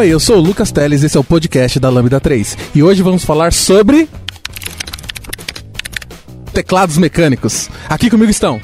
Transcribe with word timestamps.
Oi, 0.00 0.08
eu 0.08 0.18
sou 0.18 0.38
o 0.38 0.40
Lucas 0.40 0.72
Teles, 0.72 1.02
esse 1.02 1.14
é 1.14 1.20
o 1.20 1.24
podcast 1.24 1.78
da 1.78 1.90
Lambda 1.90 2.18
3. 2.18 2.56
E 2.74 2.82
hoje 2.82 3.02
vamos 3.02 3.22
falar 3.22 3.52
sobre. 3.52 4.08
Teclados 6.54 6.96
mecânicos. 6.96 7.68
Aqui 7.86 8.08
comigo 8.08 8.30
estão. 8.30 8.58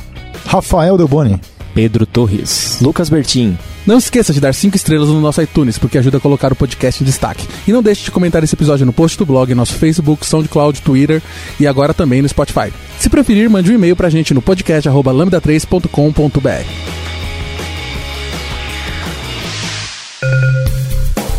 Rafael 0.47 0.97
Delboni. 0.97 1.39
Pedro 1.75 2.07
Torres. 2.07 2.79
Lucas 2.81 3.11
Bertin. 3.11 3.59
Não 3.87 3.99
esqueça 3.99 4.33
de 4.33 4.41
dar 4.41 4.55
5 4.55 4.77
estrelas 4.77 5.11
no 5.11 5.21
nosso 5.21 5.43
iTunes, 5.43 5.77
porque 5.77 5.99
ajuda 5.99 6.17
a 6.17 6.21
colocar 6.21 6.55
o 6.55 6.57
podcast 6.57 7.03
em 7.03 7.07
destaque. 7.07 7.47
E 7.69 7.73
não 7.73 7.83
deixe 7.83 8.05
de 8.05 8.11
comentar 8.11 8.43
esse 8.43 8.55
episódio 8.55 8.87
no 8.87 8.93
post 8.95 9.19
do 9.19 9.27
blog, 9.27 9.55
nosso 9.55 9.75
Facebook, 9.75 10.25
SoundCloud, 10.25 10.81
Twitter 10.81 11.23
e 11.61 11.67
agora 11.67 11.93
também 11.93 12.23
no 12.23 12.29
Spotify. 12.31 12.73
Se 12.99 13.11
preferir, 13.11 13.51
mande 13.51 13.71
um 13.71 13.75
e-mail 13.75 13.95
pra 13.95 14.09
gente 14.09 14.33
no 14.33 14.41
podcast.lambda3.com.br. 14.41 17.06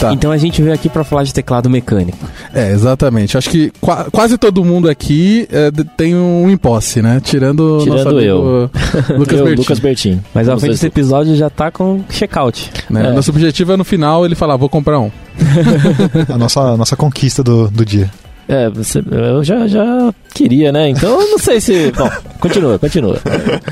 Tá. 0.00 0.14
Então 0.14 0.32
a 0.32 0.38
gente 0.38 0.62
veio 0.62 0.74
aqui 0.74 0.88
para 0.88 1.04
falar 1.04 1.24
de 1.24 1.34
teclado 1.34 1.68
mecânico. 1.68 2.18
É, 2.54 2.72
exatamente. 2.72 3.36
Acho 3.36 3.50
que 3.50 3.70
qua 3.82 4.06
quase 4.10 4.38
todo 4.38 4.64
mundo 4.64 4.88
aqui 4.88 5.46
é, 5.52 5.70
tem 5.94 6.16
um 6.16 6.48
imposse, 6.48 7.02
né? 7.02 7.20
Tirando, 7.22 7.80
Tirando 7.82 8.18
eu. 8.18 8.70
Lucas 9.18 9.38
eu, 9.38 9.44
Bertin. 9.44 9.60
Lucas 9.60 9.78
Bertin. 9.78 10.20
Mas 10.32 10.48
a 10.48 10.56
frente 10.56 10.72
desse 10.72 10.86
episódio 10.86 11.36
já 11.36 11.50
tá 11.50 11.70
com 11.70 12.02
checkout. 12.08 12.70
Né? 12.88 13.08
É. 13.08 13.12
Nosso 13.12 13.30
objetivo 13.30 13.72
é 13.72 13.76
no 13.76 13.84
final 13.84 14.24
ele 14.24 14.34
falar, 14.34 14.56
vou 14.56 14.70
comprar 14.70 14.98
um. 14.98 15.10
a 16.32 16.38
nossa, 16.38 16.60
a 16.60 16.76
nossa 16.78 16.96
conquista 16.96 17.42
do, 17.42 17.68
do 17.68 17.84
dia. 17.84 18.10
É, 18.50 18.68
você, 18.68 18.98
eu 18.98 19.44
já, 19.44 19.68
já 19.68 20.12
queria, 20.34 20.72
né? 20.72 20.88
Então 20.88 21.20
eu 21.20 21.30
não 21.30 21.38
sei 21.38 21.60
se. 21.60 21.92
Bom, 21.96 22.10
continua, 22.40 22.80
continua. 22.80 23.16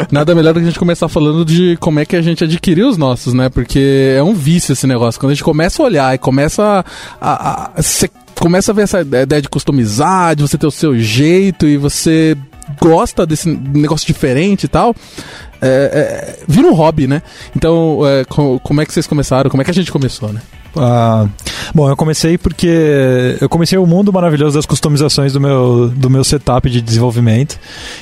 Nada 0.09 0.37
melhor 0.37 0.55
do 0.55 0.61
que 0.61 0.67
a 0.67 0.69
gente 0.69 0.79
começar 0.79 1.09
falando 1.09 1.45
de 1.45 1.77
como 1.81 1.99
é 1.99 2.05
que 2.05 2.15
a 2.15 2.23
gente 2.23 2.45
adquiriu 2.45 2.89
os 2.89 2.97
nossos, 2.97 3.35
né? 3.35 3.49
Porque 3.49 4.15
é 4.17 4.23
um 4.23 4.35
vício 4.35 4.73
esse 4.73 4.87
negócio. 4.87 5.21
Quando 5.21 5.33
a 5.33 5.35
gente 5.35 5.43
começa 5.43 5.83
a 5.83 5.87
olhar 5.87 6.15
e 6.15 6.19
começa 6.19 6.63
a. 6.63 6.85
a, 7.21 7.65
a 7.77 7.83
você 7.83 8.09
começa 8.37 8.71
a 8.71 8.75
ver 8.75 8.83
essa 8.83 9.01
ideia 9.01 9.43
de 9.43 9.49
customizar, 9.49 10.37
de 10.37 10.43
você 10.43 10.57
ter 10.57 10.69
o 10.69 10.71
seu 10.71 10.97
jeito 10.97 11.67
e 11.67 11.77
você 11.77 12.37
gosta 12.81 13.27
desse 13.27 13.49
negócio 13.49 14.07
diferente 14.07 14.65
e 14.65 14.69
tal. 14.69 14.95
É, 15.61 15.67
é, 15.67 16.45
vira 16.47 16.69
um 16.69 16.73
hobby, 16.73 17.09
né? 17.09 17.21
Então, 17.57 17.99
é, 18.07 18.25
como 18.63 18.81
é 18.81 18.87
que 18.87 18.93
vocês 18.93 19.09
começaram? 19.09 19.51
Como 19.51 19.61
é 19.61 19.65
que 19.65 19.73
a 19.73 19.75
gente 19.75 19.91
começou, 19.91 20.33
né? 20.33 20.41
Ah, 20.79 21.27
bom, 21.75 21.89
eu 21.89 21.97
comecei 21.97 22.39
porque 22.39 23.37
eu 23.41 23.49
comecei 23.49 23.79
o 23.79 23.87
mundo 23.87 24.13
maravilhoso 24.13 24.57
das 24.57 24.67
customizações 24.67 25.33
do 25.33 25.41
meu, 25.41 25.89
do 25.89 26.09
meu 26.09 26.25
setup 26.25 26.71
de 26.71 26.81
desenvolvimento. 26.81 27.59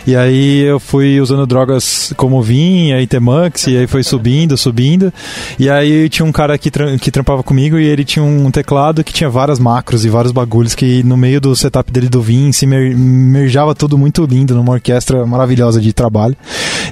E 0.06 0.14
aí 0.14 0.60
eu 0.60 0.78
fui 0.78 1.20
usando 1.20 1.46
drogas 1.46 2.12
como 2.16 2.42
vinha 2.42 3.00
e 3.00 3.06
Temax, 3.06 3.66
e 3.68 3.76
aí 3.78 3.86
foi 3.86 4.02
subindo, 4.02 4.56
subindo. 4.56 5.12
E 5.58 5.70
aí 5.70 6.08
tinha 6.08 6.26
um 6.26 6.32
cara 6.32 6.56
que, 6.58 6.70
tra 6.70 6.96
que 6.98 7.10
trampava 7.10 7.42
comigo 7.42 7.78
e 7.78 7.84
ele 7.84 8.04
tinha 8.04 8.24
um 8.24 8.50
teclado 8.50 9.02
que 9.02 9.12
tinha 9.12 9.30
várias 9.30 9.58
macros 9.58 10.04
e 10.04 10.08
vários 10.08 10.32
bagulhos 10.32 10.74
que 10.74 11.02
no 11.02 11.16
meio 11.16 11.40
do 11.40 11.54
setup 11.56 11.90
dele 11.90 12.08
do 12.08 12.20
Vim 12.20 12.52
se 12.52 12.66
mer 12.66 12.96
merjava 12.96 13.74
tudo 13.74 13.96
muito 13.96 14.24
lindo 14.24 14.54
numa 14.54 14.72
orquestra 14.72 15.26
maravilhosa 15.26 15.80
de 15.80 15.92
trabalho. 15.92 16.36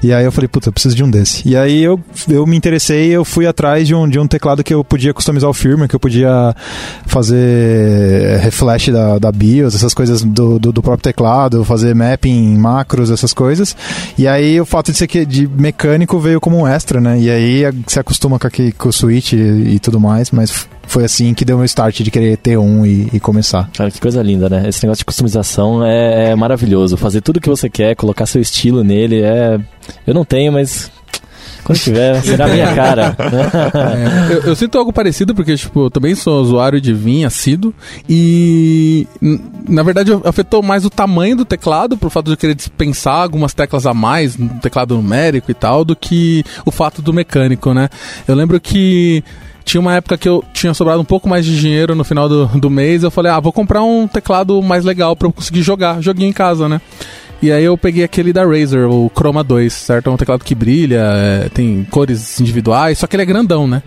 E 0.02 0.12
aí 0.12 0.24
eu 0.24 0.32
falei, 0.32 0.48
puta, 0.48 0.68
eu 0.68 0.72
preciso 0.72 0.94
de 0.94 1.04
um 1.04 1.10
desse. 1.10 1.48
E 1.48 1.56
aí 1.56 1.82
eu, 1.82 2.00
eu 2.28 2.46
me 2.46 2.56
interessei 2.56 3.08
eu 3.08 3.24
fui 3.24 3.46
atrás 3.46 3.86
de 3.86 3.94
um, 3.94 4.08
de 4.08 4.18
um 4.18 4.26
teclado 4.26 4.62
que 4.62 4.72
eu 4.72 4.84
podia 4.84 5.12
customizar 5.12 5.48
o 5.48 5.54
firmware, 5.54 5.73
que 5.88 5.94
eu 5.94 6.00
podia 6.00 6.54
fazer 7.06 8.38
reflash 8.40 8.88
da, 8.88 9.18
da 9.18 9.32
BIOS, 9.32 9.74
essas 9.74 9.94
coisas 9.94 10.22
do, 10.22 10.58
do, 10.58 10.72
do, 10.72 10.82
próprio 10.82 11.02
teclado, 11.02 11.64
fazer 11.64 11.94
mapping, 11.94 12.56
macros, 12.56 13.10
essas 13.10 13.32
coisas. 13.32 13.76
E 14.16 14.26
aí 14.26 14.60
o 14.60 14.66
fato 14.66 14.90
de 14.90 14.98
ser 14.98 15.06
que, 15.06 15.24
de 15.24 15.46
mecânico 15.46 16.18
veio 16.18 16.40
como 16.40 16.58
um 16.58 16.66
extra, 16.66 17.00
né? 17.00 17.18
E 17.18 17.30
aí 17.30 17.62
se 17.86 17.98
acostuma 17.98 18.38
com, 18.38 18.46
aqui, 18.46 18.72
com 18.72 18.88
o 18.88 18.92
switch 18.92 19.32
e, 19.32 19.36
e 19.36 19.78
tudo 19.78 20.00
mais, 20.00 20.30
mas 20.30 20.66
foi 20.86 21.04
assim 21.04 21.34
que 21.34 21.44
deu 21.44 21.56
meu 21.56 21.64
start 21.64 22.00
de 22.00 22.10
querer 22.10 22.36
ter 22.36 22.56
um 22.58 22.84
e, 22.84 23.08
e, 23.12 23.20
começar. 23.20 23.70
Cara, 23.76 23.90
que 23.90 24.00
coisa 24.00 24.22
linda, 24.22 24.48
né? 24.48 24.68
Esse 24.68 24.84
negócio 24.84 25.00
de 25.00 25.04
customização 25.04 25.84
é, 25.84 26.30
é, 26.30 26.34
maravilhoso. 26.34 26.96
Fazer 26.96 27.20
tudo 27.20 27.40
que 27.40 27.48
você 27.48 27.68
quer, 27.68 27.96
colocar 27.96 28.26
seu 28.26 28.40
estilo 28.40 28.84
nele 28.84 29.22
é. 29.22 29.58
Eu 30.06 30.14
não 30.14 30.24
tenho, 30.24 30.52
mas 30.52 30.90
quando 31.64 31.78
tiver, 31.78 32.22
será 32.22 32.46
minha 32.46 32.74
cara. 32.74 33.16
é, 33.18 34.34
eu, 34.34 34.40
eu, 34.42 34.56
sinto 34.56 34.76
algo 34.78 34.92
parecido, 34.92 35.34
porque, 35.34 35.56
tipo, 35.56 35.86
eu 35.86 35.90
também 35.90 36.14
sou 36.14 36.42
usuário 36.42 36.80
de 36.80 36.92
Vim 36.92 37.24
assíduo. 37.24 37.74
E, 38.08 39.06
na 39.68 39.82
verdade, 39.82 40.12
afetou 40.24 40.62
mais 40.62 40.84
o 40.84 40.90
tamanho 40.90 41.36
do 41.36 41.44
teclado, 41.44 41.96
por 41.96 42.10
fato 42.10 42.26
de 42.26 42.32
eu 42.32 42.36
querer 42.36 42.54
dispensar 42.54 43.22
algumas 43.22 43.54
teclas 43.54 43.86
a 43.86 43.94
mais 43.94 44.36
no 44.36 44.48
teclado 44.60 44.94
numérico 44.94 45.50
e 45.50 45.54
tal, 45.54 45.84
do 45.84 45.96
que 45.96 46.44
o 46.64 46.70
fato 46.70 47.00
do 47.00 47.12
mecânico, 47.12 47.72
né? 47.72 47.88
Eu 48.28 48.34
lembro 48.34 48.60
que 48.60 49.24
tinha 49.64 49.80
uma 49.80 49.94
época 49.94 50.18
que 50.18 50.28
eu 50.28 50.44
tinha 50.52 50.74
sobrado 50.74 51.00
um 51.00 51.04
pouco 51.04 51.28
mais 51.28 51.46
de 51.46 51.58
dinheiro 51.58 51.94
no 51.94 52.04
final 52.04 52.28
do, 52.28 52.46
do 52.46 52.68
mês. 52.68 53.02
Eu 53.02 53.10
falei, 53.10 53.32
ah, 53.32 53.40
vou 53.40 53.52
comprar 53.52 53.82
um 53.82 54.06
teclado 54.06 54.60
mais 54.62 54.84
legal 54.84 55.16
para 55.16 55.26
eu 55.26 55.32
conseguir 55.32 55.62
jogar, 55.62 56.02
joguinho 56.02 56.28
em 56.28 56.32
casa, 56.32 56.68
né? 56.68 56.80
E 57.44 57.52
aí 57.52 57.62
eu 57.62 57.76
peguei 57.76 58.02
aquele 58.02 58.32
da 58.32 58.42
Razer, 58.42 58.88
o 58.88 59.10
Chroma 59.14 59.44
2, 59.44 59.70
certo? 59.70 60.08
É 60.08 60.10
um 60.10 60.16
teclado 60.16 60.42
que 60.42 60.54
brilha, 60.54 61.02
é, 61.14 61.50
tem 61.50 61.86
cores 61.90 62.40
individuais, 62.40 62.96
só 62.96 63.06
que 63.06 63.16
ele 63.16 63.22
é 63.22 63.26
grandão, 63.26 63.66
né? 63.66 63.82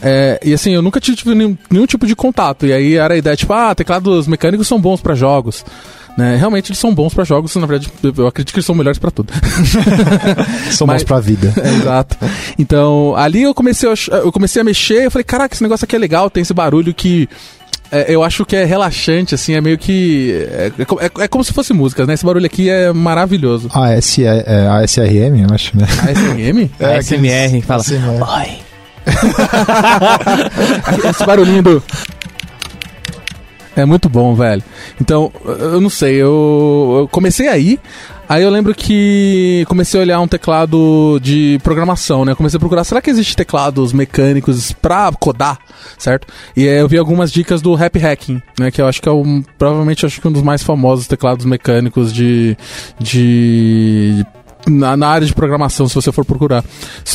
É, 0.00 0.40
e 0.42 0.54
assim, 0.54 0.72
eu 0.72 0.80
nunca 0.80 0.98
tive 0.98 1.34
nenhum, 1.34 1.54
nenhum, 1.70 1.84
tipo 1.84 2.06
de 2.06 2.16
contato. 2.16 2.64
E 2.64 2.72
aí 2.72 2.94
era 2.94 3.12
a 3.12 3.16
ideia, 3.18 3.36
tipo, 3.36 3.52
ah, 3.52 3.74
teclados 3.74 4.26
mecânicos 4.26 4.66
são 4.66 4.80
bons 4.80 5.02
para 5.02 5.14
jogos. 5.14 5.62
Né? 6.16 6.36
Realmente 6.36 6.70
eles 6.70 6.78
são 6.78 6.94
bons 6.94 7.12
para 7.12 7.22
jogos, 7.22 7.54
na 7.56 7.66
verdade, 7.66 7.92
eu 8.02 8.26
acredito 8.26 8.50
que 8.54 8.60
eles 8.60 8.64
são 8.64 8.74
melhores 8.74 8.98
para 8.98 9.10
tudo. 9.10 9.30
são 10.72 10.86
Mas, 10.86 11.02
bons 11.02 11.08
para 11.08 11.20
vida. 11.20 11.52
É, 11.62 11.68
exato. 11.76 12.16
Então, 12.58 13.14
ali 13.14 13.42
eu 13.42 13.52
comecei 13.52 13.90
a, 13.90 13.94
eu 14.16 14.32
comecei 14.32 14.62
a 14.62 14.64
mexer, 14.64 15.04
eu 15.04 15.10
falei, 15.10 15.24
caraca, 15.24 15.54
esse 15.54 15.62
negócio 15.62 15.84
aqui 15.84 15.96
é 15.96 15.98
legal, 15.98 16.30
tem 16.30 16.40
esse 16.40 16.54
barulho 16.54 16.94
que 16.94 17.28
é, 17.92 18.06
eu 18.08 18.24
acho 18.24 18.46
que 18.46 18.56
é 18.56 18.64
relaxante, 18.64 19.34
assim, 19.34 19.52
é 19.52 19.60
meio 19.60 19.76
que. 19.76 20.48
É, 20.50 20.72
é, 20.78 21.24
é, 21.24 21.28
como 21.28 21.44
se 21.44 21.52
fosse 21.52 21.74
música, 21.74 22.06
né? 22.06 22.14
Esse 22.14 22.24
barulho 22.24 22.46
aqui 22.46 22.70
é 22.70 22.90
maravilhoso. 22.90 23.68
AS, 23.70 24.18
é, 24.18 24.44
é, 24.46 24.66
ASRM, 24.66 25.42
eu 25.42 25.54
acho, 25.54 25.76
né? 25.76 25.84
ASRM? 25.84 26.70
É, 26.80 26.96
ASMR, 26.96 27.60
fala. 27.60 27.82
Oi. 28.38 28.48
Esse 31.10 31.26
barulhinho 31.26 31.62
do. 31.62 31.82
É 33.76 33.84
muito 33.84 34.08
bom, 34.08 34.34
velho. 34.34 34.62
Então, 34.98 35.30
eu 35.44 35.80
não 35.80 35.90
sei, 35.90 36.14
eu, 36.14 36.96
eu 37.00 37.08
comecei 37.08 37.48
aí, 37.48 37.78
Aí 38.28 38.42
eu 38.42 38.50
lembro 38.50 38.74
que 38.74 39.64
comecei 39.68 40.00
a 40.00 40.02
olhar 40.02 40.20
um 40.20 40.28
teclado 40.28 41.18
de 41.20 41.58
programação, 41.62 42.24
né? 42.24 42.34
Comecei 42.34 42.56
a 42.56 42.60
procurar, 42.60 42.84
será 42.84 43.02
que 43.02 43.10
existe 43.10 43.36
teclados 43.36 43.92
mecânicos 43.92 44.72
pra 44.72 45.10
codar, 45.12 45.58
certo? 45.98 46.26
E 46.56 46.66
aí 46.68 46.78
eu 46.78 46.88
vi 46.88 46.96
algumas 46.96 47.30
dicas 47.30 47.60
do 47.60 47.74
Happy 47.74 47.98
Hacking, 47.98 48.40
né? 48.58 48.70
Que 48.70 48.80
eu 48.80 48.86
acho 48.86 49.02
que 49.02 49.08
é 49.08 49.12
um, 49.12 49.42
provavelmente 49.58 50.06
acho 50.06 50.20
que 50.20 50.28
um 50.28 50.32
dos 50.32 50.42
mais 50.42 50.62
famosos 50.62 51.06
teclados 51.06 51.44
mecânicos 51.44 52.12
de, 52.12 52.56
de 52.98 54.24
na, 54.66 54.96
na 54.96 55.08
área 55.08 55.26
de 55.26 55.34
programação, 55.34 55.88
se 55.88 55.94
você 55.94 56.12
for 56.12 56.24
procurar. 56.24 56.64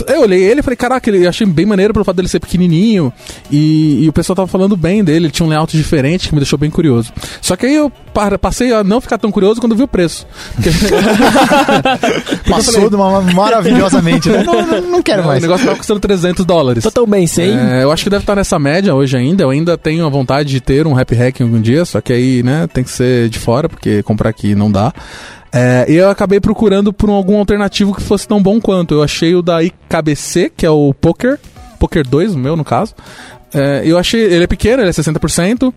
Eu 0.07 0.21
olhei 0.21 0.43
ele 0.43 0.59
e 0.59 0.63
falei, 0.63 0.75
caraca, 0.77 1.09
ele 1.09 1.25
achei 1.27 1.45
bem 1.47 1.65
maneiro 1.65 1.93
pelo 1.93 2.03
fato 2.05 2.15
dele 2.17 2.27
ser 2.27 2.39
pequenininho 2.39 3.11
e, 3.51 4.03
e 4.03 4.09
o 4.09 4.13
pessoal 4.13 4.35
tava 4.35 4.47
falando 4.47 4.75
bem 4.75 5.03
dele, 5.03 5.25
ele 5.27 5.31
tinha 5.31 5.45
um 5.45 5.49
layout 5.49 5.75
diferente 5.75 6.27
que 6.29 6.33
me 6.33 6.39
deixou 6.41 6.59
bem 6.59 6.69
curioso. 6.69 7.11
Só 7.41 7.55
que 7.55 7.65
aí 7.65 7.75
eu 7.75 7.89
par- 8.13 8.37
passei 8.37 8.73
a 8.73 8.83
não 8.83 8.99
ficar 9.01 9.17
tão 9.17 9.31
curioso 9.31 9.59
quando 9.61 9.75
vi 9.75 9.83
o 9.83 9.87
preço. 9.87 10.25
Porque- 10.55 10.69
Passou 12.49 12.89
de 12.89 12.95
uma 12.95 13.21
maravilhosamente, 13.21 14.29
né? 14.29 14.43
Não, 14.43 14.65
não, 14.65 14.81
não 14.81 15.01
quero 15.01 15.23
o 15.23 15.25
mais. 15.27 15.41
negócio 15.41 15.65
tava 15.65 15.77
custando 15.77 15.99
300 15.99 16.45
dólares. 16.45 16.83
Tô 16.83 16.91
tão 16.91 17.05
bem 17.07 17.27
sem. 17.27 17.57
É, 17.57 17.83
eu 17.83 17.91
acho 17.91 18.03
que 18.03 18.09
deve 18.09 18.23
estar 18.23 18.35
nessa 18.35 18.57
média 18.59 18.93
hoje 18.93 19.15
ainda. 19.17 19.43
Eu 19.43 19.49
ainda 19.49 19.77
tenho 19.77 20.05
a 20.05 20.09
vontade 20.09 20.49
de 20.49 20.61
ter 20.61 20.85
um 20.87 20.97
Happy 20.97 21.15
Hack 21.15 21.41
algum 21.41 21.59
dia, 21.61 21.85
só 21.85 22.01
que 22.01 22.13
aí, 22.13 22.43
né, 22.43 22.67
tem 22.71 22.83
que 22.83 22.91
ser 22.91 23.29
de 23.29 23.39
fora, 23.39 23.67
porque 23.69 24.01
comprar 24.03 24.29
aqui 24.29 24.55
não 24.55 24.71
dá. 24.71 24.93
É, 25.51 25.85
eu 25.87 26.09
acabei 26.09 26.39
procurando 26.39 26.91
por 26.91 27.09
um- 27.09 27.13
algum 27.13 27.37
alternativo 27.37 27.93
que 27.95 28.01
fosse 28.01 28.27
tão 28.27 28.41
bom 28.41 28.59
quanto. 28.59 28.93
Eu 28.93 29.03
achei 29.03 29.33
o 29.35 29.41
da 29.41 29.63
IKBC, 29.63 30.51
que 30.55 30.65
é 30.65 30.69
o 30.69 30.93
Poker, 30.93 31.39
Poker 31.79 32.07
2, 32.07 32.35
o 32.35 32.37
meu 32.37 32.55
no 32.55 32.65
caso. 32.65 32.93
É, 33.53 33.81
eu 33.85 33.97
achei, 33.97 34.21
ele 34.21 34.43
é 34.43 34.47
pequeno, 34.47 34.81
ele 34.81 34.89
é 34.89 34.93
60%. 34.93 35.73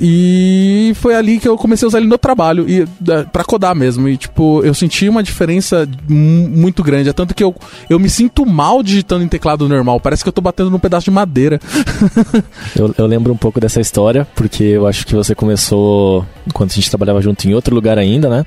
E 0.00 0.92
foi 0.96 1.14
ali 1.14 1.38
que 1.38 1.46
eu 1.48 1.56
comecei 1.56 1.86
a 1.86 1.88
usar 1.88 1.98
ele 1.98 2.08
no 2.08 2.18
trabalho, 2.18 2.66
e 2.68 2.84
pra 3.32 3.44
codar 3.44 3.74
mesmo. 3.74 4.08
E, 4.08 4.16
tipo, 4.16 4.62
eu 4.64 4.74
senti 4.74 5.08
uma 5.08 5.22
diferença 5.22 5.88
mu- 6.08 6.48
muito 6.48 6.82
grande. 6.82 7.08
É 7.08 7.12
tanto 7.12 7.34
que 7.34 7.42
eu, 7.44 7.54
eu 7.88 7.98
me 7.98 8.08
sinto 8.10 8.44
mal 8.46 8.82
digitando 8.82 9.24
em 9.24 9.28
teclado 9.28 9.68
normal. 9.68 10.00
Parece 10.00 10.22
que 10.22 10.28
eu 10.28 10.32
tô 10.32 10.40
batendo 10.40 10.70
num 10.70 10.78
pedaço 10.78 11.04
de 11.04 11.10
madeira. 11.10 11.60
Eu, 12.76 12.94
eu 12.96 13.06
lembro 13.06 13.32
um 13.32 13.36
pouco 13.36 13.60
dessa 13.60 13.80
história, 13.80 14.26
porque 14.34 14.62
eu 14.64 14.86
acho 14.86 15.06
que 15.06 15.14
você 15.14 15.34
começou 15.34 16.24
enquanto 16.46 16.70
a 16.72 16.74
gente 16.74 16.88
trabalhava 16.88 17.20
junto 17.20 17.46
em 17.46 17.54
outro 17.54 17.74
lugar 17.74 17.98
ainda, 17.98 18.28
né? 18.28 18.44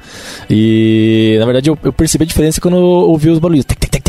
E 0.49 1.35
na 1.39 1.45
verdade 1.45 1.69
eu, 1.69 1.77
eu 1.83 1.93
percebi 1.93 2.23
a 2.23 2.27
diferença 2.27 2.59
quando 2.59 2.77
eu 2.77 2.83
ouvi 2.83 3.29
os 3.29 3.39
barulhos. 3.39 3.65
Tac, 3.65 3.77
tac, 3.79 3.91
tac, 3.91 4.04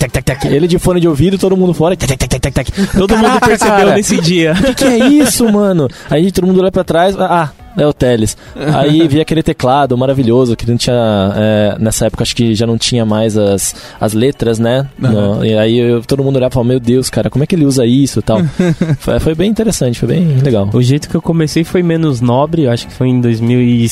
tac, 0.00 0.12
tac, 0.12 0.24
tac. 0.24 0.46
Ele 0.46 0.66
de 0.66 0.78
fone 0.78 1.00
de 1.00 1.06
ouvido, 1.06 1.38
todo 1.38 1.56
mundo 1.56 1.74
fora. 1.74 1.96
Tac, 1.96 2.16
tac, 2.16 2.28
tac, 2.28 2.40
tac, 2.40 2.54
tac. 2.54 2.86
Todo 2.92 3.14
Caraca, 3.14 3.28
mundo 3.28 3.40
percebeu 3.40 3.76
cara, 3.76 3.94
nesse 3.94 4.20
dia. 4.20 4.52
O 4.52 4.62
que, 4.62 4.74
que, 4.74 4.84
é 4.84 5.08
isso, 5.08 5.50
mano? 5.52 5.88
Aí 6.08 6.32
todo 6.32 6.46
mundo 6.46 6.60
olha 6.60 6.72
pra 6.72 6.84
trás. 6.84 7.14
Ah, 7.18 7.50
é 7.76 7.86
o 7.86 7.92
Teles. 7.92 8.36
Aí 8.74 9.06
vi 9.08 9.20
aquele 9.20 9.42
teclado 9.42 9.96
maravilhoso, 9.96 10.56
que 10.56 10.68
não 10.68 10.76
tinha. 10.76 10.94
é, 11.36 11.76
nessa 11.78 12.06
época 12.06 12.22
acho 12.22 12.34
que 12.34 12.54
já 12.54 12.66
não 12.66 12.76
tinha 12.78 13.04
mais 13.04 13.36
as, 13.36 13.74
as 14.00 14.12
letras, 14.12 14.58
né? 14.58 14.88
No- 14.98 15.44
e 15.44 15.56
aí 15.56 15.78
eu- 15.78 16.02
todo 16.02 16.22
mundo 16.24 16.36
olhava 16.36 16.52
e 16.52 16.54
falava, 16.54 16.68
meu 16.70 16.80
Deus, 16.80 17.08
cara, 17.10 17.30
como 17.30 17.42
é 17.42 17.46
que 17.46 17.54
ele 17.54 17.64
usa 17.64 17.84
isso 17.86 18.18
e 18.18 18.22
tal? 18.22 18.40
foi, 18.98 19.20
foi 19.20 19.34
bem 19.34 19.50
interessante, 19.50 19.98
foi 19.98 20.08
bem 20.08 20.38
legal. 20.42 20.68
O 20.72 20.82
jeito 20.82 21.08
que 21.08 21.14
eu 21.16 21.22
comecei 21.22 21.64
foi 21.64 21.82
menos 21.82 22.20
nobre, 22.20 22.66
acho 22.68 22.86
que 22.86 22.92
foi 22.94 23.08
em 23.08 23.20
2000 23.20 23.60
e... 23.60 23.86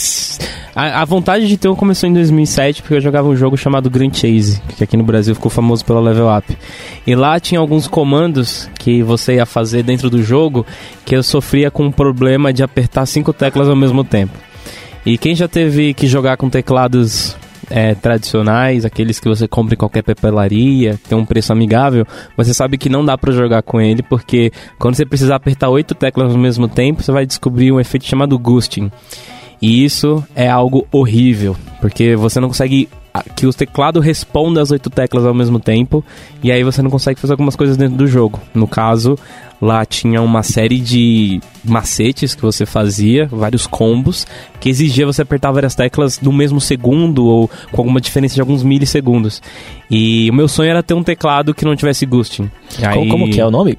A, 0.75 1.03
a 1.03 1.05
vontade 1.05 1.49
de 1.49 1.57
ter 1.57 1.69
um 1.69 1.75
começou 1.75 2.09
em 2.09 2.13
2007, 2.13 2.83
porque 2.83 2.95
eu 2.95 3.01
jogava 3.01 3.27
um 3.29 3.35
jogo 3.35 3.57
chamado 3.57 3.91
Grand 3.91 4.13
Chase, 4.13 4.63
que 4.77 4.85
aqui 4.85 4.97
no 4.97 5.03
Brasil 5.03 5.35
ficou 5.35 5.51
famoso 5.51 5.85
pelo 5.85 6.01
Level 6.01 6.29
Up. 6.29 6.57
E 7.07 7.15
lá 7.17 7.41
tinha 7.41 7.59
alguns 7.61 7.89
comandos 7.89 8.71
que 8.79 9.03
você 9.03 9.35
ia 9.37 9.47
fazer 9.47 9.83
dentro 9.83 10.09
do 10.09 10.23
jogo 10.23 10.65
que 11.05 11.17
eu 11.17 11.23
sofria 11.23 11.71
com 11.71 11.87
um 11.87 11.91
problema 11.91 12.53
de 12.53 12.63
apertar 12.63 13.07
cinco 13.07 13.33
teclas 13.33 13.68
ao 13.71 13.77
mesmo 13.77 14.05
tempo. 14.05 14.33
E 15.05 15.17
quem 15.17 15.35
já 15.35 15.49
teve 15.49 15.95
que 15.95 16.07
jogar 16.07 16.37
com 16.37 16.51
teclados 16.51 17.37
é, 17.71 17.95
tradicionais, 17.95 18.85
aqueles 18.85 19.21
que 19.21 19.29
você 19.29 19.47
compra 19.47 19.75
em 19.75 19.79
qualquer 19.79 20.03
papelaria, 20.03 20.99
tem 21.09 21.17
um 21.17 21.25
preço 21.25 21.53
amigável, 21.53 22.07
você 22.37 22.53
sabe 22.53 22.79
que 22.79 22.89
não 22.89 23.05
dá 23.05 23.17
pra 23.17 23.33
jogar 23.33 23.63
com 23.63 23.81
ele, 23.81 24.03
porque 24.03 24.53
quando 24.79 24.97
você 24.97 25.05
precisar 25.05 25.37
apertar 25.37 25.69
oito 25.69 25.95
teclas 25.95 26.33
ao 26.33 26.39
mesmo 26.39 26.69
tempo, 26.69 27.03
você 27.03 27.13
vai 27.13 27.27
descobrir 27.27 27.73
um 27.73 27.81
efeito 27.81 28.07
chamado 28.07 28.39
ghosting. 28.39 28.91
E 29.61 29.85
isso 29.85 30.25
é 30.35 30.49
algo 30.49 30.87
horrível, 30.93 31.57
porque 31.81 32.15
você 32.15 32.39
não 32.39 32.49
consegue 32.49 32.89
que 33.35 33.47
o 33.47 33.53
teclado 33.53 34.01
responda 34.01 34.61
as 34.63 34.71
oito 34.71 34.91
teclas 34.91 35.25
ao 35.27 35.35
mesmo 35.35 35.59
tempo, 35.59 36.05
e 36.43 36.53
aí 36.53 36.63
você 36.63 36.83
não 36.83 36.91
consegue 36.91 37.19
fazer 37.21 37.33
algumas 37.33 37.57
coisas 37.57 37.77
dentro 37.77 37.97
do 37.97 38.07
jogo. 38.07 38.41
No 38.55 38.67
caso, 38.69 39.19
lá 39.61 39.85
tinha 39.85 40.23
uma 40.23 40.43
série 40.43 40.79
de 40.79 41.41
macetes 41.65 42.35
que 42.35 42.43
você 42.43 42.65
fazia, 42.67 43.27
vários 43.27 43.67
combos, 43.67 44.27
que 44.61 44.69
exigia 44.69 45.07
você 45.07 45.23
apertar 45.23 45.51
várias 45.53 45.75
teclas 45.75 46.21
no 46.21 46.33
mesmo 46.33 46.61
segundo 46.61 47.25
ou 47.27 47.49
com 47.73 47.81
alguma 47.81 48.01
diferença 48.01 48.35
de 48.35 48.41
alguns 48.41 48.63
milissegundos. 48.63 49.43
E 49.91 50.29
o 50.31 50.35
meu 50.35 50.47
sonho 50.49 50.71
era 50.71 50.83
ter 50.83 50.95
um 50.95 51.03
teclado 51.03 51.55
que 51.55 51.65
não 51.65 51.75
tivesse 51.75 52.07
ghosting. 52.07 52.51
Como, 52.95 53.09
como 53.09 53.31
que 53.31 53.41
é 53.41 53.47
o 53.47 53.51
nome? 53.51 53.79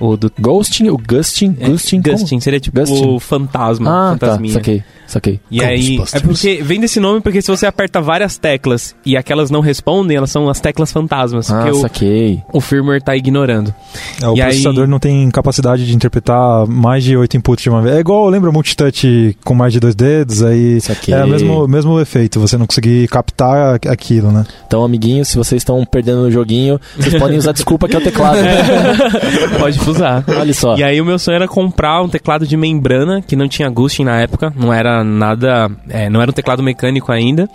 O 0.00 0.16
do 0.16 0.32
Ghosting, 0.40 0.88
o 0.88 0.98
Gusting, 0.98 1.54
é? 1.60 1.68
Ghosting 2.10 2.40
seria 2.40 2.58
tipo 2.58 2.76
Ghosting. 2.76 3.06
o 3.06 3.20
fantasma, 3.20 3.88
Ah, 3.88 4.16
tá, 4.18 4.26
fantasminha. 4.26 4.54
saquei, 4.54 4.82
saquei. 5.12 5.40
E 5.50 5.62
aí, 5.62 5.98
é 6.12 6.20
porque 6.20 6.60
vem 6.62 6.80
desse 6.80 6.98
nome 7.00 7.20
porque 7.20 7.40
se 7.42 7.48
você 7.48 7.66
aperta 7.66 8.00
várias 8.00 8.36
teclas 8.38 8.94
e 9.04 9.16
aquelas 9.16 9.50
não 9.50 9.60
respondem, 9.60 10.16
elas 10.16 10.30
são 10.30 10.48
as 10.48 10.60
teclas 10.60 10.90
fantasmas, 10.92 11.50
Ah, 11.50 11.64
que 11.64 11.70
o, 11.70 11.74
saquei. 11.80 12.42
o 12.52 12.60
firmware 12.60 13.02
tá 13.02 13.16
ignorando. 13.16 13.72
É, 14.20 14.28
o 14.28 14.36
E 14.36 14.40
aí- 14.42 14.48
processador 14.48 14.86
não 14.88 14.98
tem 14.98 15.30
capacidade 15.30 15.86
de 15.86 15.94
interpretar 15.94 16.66
mais 16.66 17.04
de 17.04 17.16
oito 17.16 17.36
inputs 17.36 17.62
de 17.62 17.70
uma 17.70 17.80
vez. 17.82 17.96
É 17.96 18.00
igual, 18.00 18.28
lembra 18.28 18.50
o 18.50 18.52
multitouch 18.52 19.36
com 19.44 19.54
mais 19.54 19.72
de 19.72 19.80
dois 19.80 19.94
dedos, 19.94 20.42
aí 20.42 20.80
Saquei. 20.80 21.14
é 21.14 21.24
o 21.24 21.28
mesmo, 21.28 21.68
mesmo 21.68 22.00
efeito, 22.00 22.40
você 22.40 22.56
não 22.56 22.66
conseguir 22.66 23.06
captar 23.08 23.78
aquilo, 23.88 24.30
né? 24.32 24.44
Então, 24.66 24.84
amiguinhos, 24.84 25.28
se 25.28 25.36
vocês 25.36 25.60
estão 25.60 25.84
perdendo 25.84 26.22
o 26.22 26.30
joguinho, 26.30 26.80
vocês 26.98 27.14
podem 27.18 27.36
usar 27.38 27.52
desculpa 27.52 27.86
que 27.88 27.94
é 27.96 27.98
o 27.98 28.02
teclado. 28.02 28.38
Pode 29.58 29.78
usar. 29.90 30.24
Olha 30.28 30.54
só. 30.54 30.76
E 30.76 30.82
aí 30.84 31.00
o 31.00 31.04
meu 31.04 31.18
sonho 31.18 31.36
era 31.36 31.48
comprar 31.48 32.02
um 32.02 32.08
teclado 32.08 32.46
de 32.46 32.56
membrana 32.56 33.20
que 33.22 33.36
não 33.36 33.48
tinha 33.48 33.68
ghosting 33.68 34.04
na 34.04 34.20
época, 34.20 34.52
não 34.56 34.72
era 34.72 35.01
nada, 35.04 35.70
é, 35.88 36.08
não 36.08 36.20
era 36.20 36.30
um 36.30 36.34
teclado 36.34 36.62
mecânico 36.62 37.12
ainda. 37.12 37.48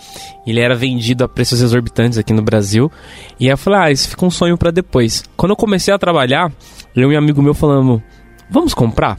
Ele 0.46 0.60
era 0.60 0.76
vendido 0.76 1.24
a 1.24 1.30
preços 1.30 1.62
exorbitantes 1.62 2.18
aqui 2.18 2.34
no 2.34 2.42
Brasil. 2.42 2.92
E 3.40 3.46
aí 3.46 3.52
eu 3.52 3.58
falei, 3.58 3.80
ah, 3.80 3.92
isso 3.92 4.10
fica 4.10 4.26
um 4.26 4.32
sonho 4.32 4.58
pra 4.58 4.72
depois. 4.72 5.24
Quando 5.36 5.52
eu 5.52 5.56
comecei 5.56 5.94
a 5.94 5.98
trabalhar, 5.98 6.52
eu 6.96 7.12
e 7.12 7.16
um 7.16 7.20
amigo 7.20 7.42
meu 7.42 7.54
falando, 7.54 8.02
vamos 8.50 8.74
comprar? 8.74 9.18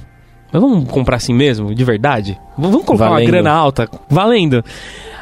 Mas 0.52 0.62
vamos 0.62 0.90
comprar 0.90 1.16
assim 1.16 1.34
mesmo, 1.34 1.74
de 1.74 1.84
verdade? 1.84 2.38
Vamos 2.56 2.84
colocar 2.84 3.10
Valendo. 3.10 3.26
uma 3.26 3.30
grana 3.30 3.50
alta, 3.50 3.88
valendo. 4.08 4.64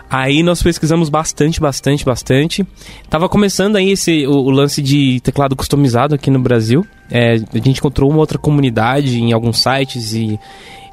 Aí 0.08 0.42
nós 0.42 0.62
pesquisamos 0.62 1.08
bastante, 1.08 1.60
bastante, 1.60 2.04
bastante. 2.04 2.64
Tava 3.10 3.28
começando 3.28 3.74
aí 3.74 3.90
esse, 3.90 4.24
o, 4.26 4.34
o 4.34 4.50
lance 4.50 4.80
de 4.80 5.20
teclado 5.20 5.56
customizado 5.56 6.14
aqui 6.14 6.30
no 6.30 6.38
Brasil. 6.38 6.86
É, 7.10 7.34
a 7.34 7.58
gente 7.58 7.78
encontrou 7.78 8.08
uma 8.08 8.20
outra 8.20 8.38
comunidade 8.38 9.20
em 9.20 9.32
alguns 9.32 9.60
sites 9.60 10.14
e 10.14 10.38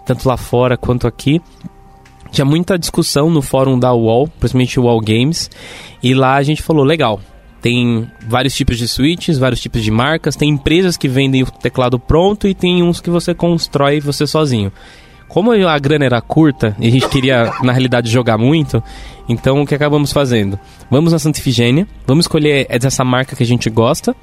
tanto 0.04 0.28
lá 0.28 0.36
fora 0.36 0.76
quanto 0.76 1.08
aqui. 1.08 1.40
Tinha 2.34 2.44
muita 2.44 2.80
discussão 2.80 3.30
no 3.30 3.44
fórum 3.44 3.78
da 3.78 3.94
UOL, 3.94 4.28
principalmente 4.28 4.80
o 4.80 4.86
UOL 4.86 5.00
Games. 5.00 5.52
E 6.02 6.16
lá 6.16 6.34
a 6.34 6.42
gente 6.42 6.64
falou, 6.64 6.84
legal, 6.84 7.22
tem 7.62 8.10
vários 8.28 8.56
tipos 8.56 8.80
de 8.80 8.88
switches, 8.88 9.38
vários 9.38 9.62
tipos 9.62 9.84
de 9.84 9.92
marcas, 9.92 10.36
tem 10.36 10.50
empresas 10.50 10.98
que 10.98 11.08
vendem 11.08 11.44
o 11.44 11.46
teclado 11.46 12.00
pronto 12.00 12.48
e 12.48 12.56
tem 12.56 12.82
uns 12.82 13.00
que 13.00 13.12
você 13.12 13.36
constrói 13.36 14.00
você 14.00 14.26
sozinho. 14.26 14.72
Como 15.28 15.52
a 15.52 15.78
grana 15.78 16.06
era 16.06 16.20
curta 16.22 16.76
e 16.80 16.88
a 16.88 16.92
gente 16.92 17.08
queria, 17.08 17.54
na 17.62 17.72
realidade, 17.72 18.10
jogar 18.10 18.40
muito, 18.40 18.84
então 19.30 19.62
o 19.62 19.68
que 19.68 19.76
acabamos 19.76 20.12
fazendo? 20.12 20.60
Vamos 20.90 21.14
na 21.14 21.20
Santa 21.20 21.38
Ifigênia, 21.38 21.88
vamos 22.08 22.26
escolher 22.26 22.66
essa 22.68 23.06
marca 23.06 23.36
que 23.36 23.44
a 23.44 23.46
gente 23.46 23.70
gosta 23.70 24.16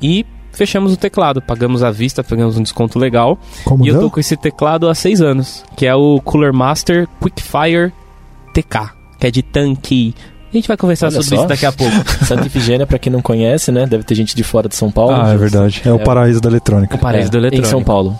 e 0.00 0.24
fechamos 0.52 0.92
o 0.92 0.96
teclado. 0.96 1.40
Pagamos 1.42 1.82
à 1.82 1.90
vista, 1.90 2.22
pegamos 2.24 2.56
um 2.56 2.62
desconto 2.62 2.98
legal. 2.98 3.38
Como 3.64 3.84
e 3.84 3.88
eu 3.88 4.00
tô 4.00 4.10
com 4.10 4.18
esse 4.20 4.36
teclado 4.36 4.88
há 4.88 4.94
seis 4.94 5.20
anos, 5.20 5.64
que 5.76 5.86
é 5.86 5.94
o 5.94 6.20
Cooler 6.22 6.52
Master 6.52 7.06
Quickfire 7.20 7.92
TK, 8.52 8.90
que 9.20 9.26
é 9.26 9.30
de 9.30 9.42
tanque. 9.42 10.14
A 10.52 10.56
gente 10.56 10.66
vai 10.66 10.76
conversar 10.78 11.06
Olha 11.08 11.16
sobre 11.16 11.28
só. 11.28 11.34
isso 11.36 11.46
daqui 11.46 11.66
a 11.66 11.72
pouco. 11.72 11.94
Santa 12.24 12.46
Ifigênia, 12.46 12.86
pra 12.86 12.98
quem 12.98 13.12
não 13.12 13.20
conhece, 13.20 13.70
né? 13.70 13.86
Deve 13.86 14.02
ter 14.04 14.14
gente 14.14 14.34
de 14.34 14.42
fora 14.42 14.68
de 14.68 14.74
São 14.74 14.90
Paulo. 14.90 15.14
Ah, 15.14 15.32
é 15.32 15.36
verdade. 15.36 15.82
É 15.84 15.92
o 15.92 15.96
É. 15.96 15.98
paraíso 15.98 16.40
da 16.40 16.48
eletrônica. 16.48 16.96
O 16.96 16.98
paraíso 16.98 17.28
É, 17.28 17.30
do 17.32 17.36
eletrônico. 17.38 17.66
Em 17.68 17.70
São 17.70 17.82
Paulo. 17.84 18.18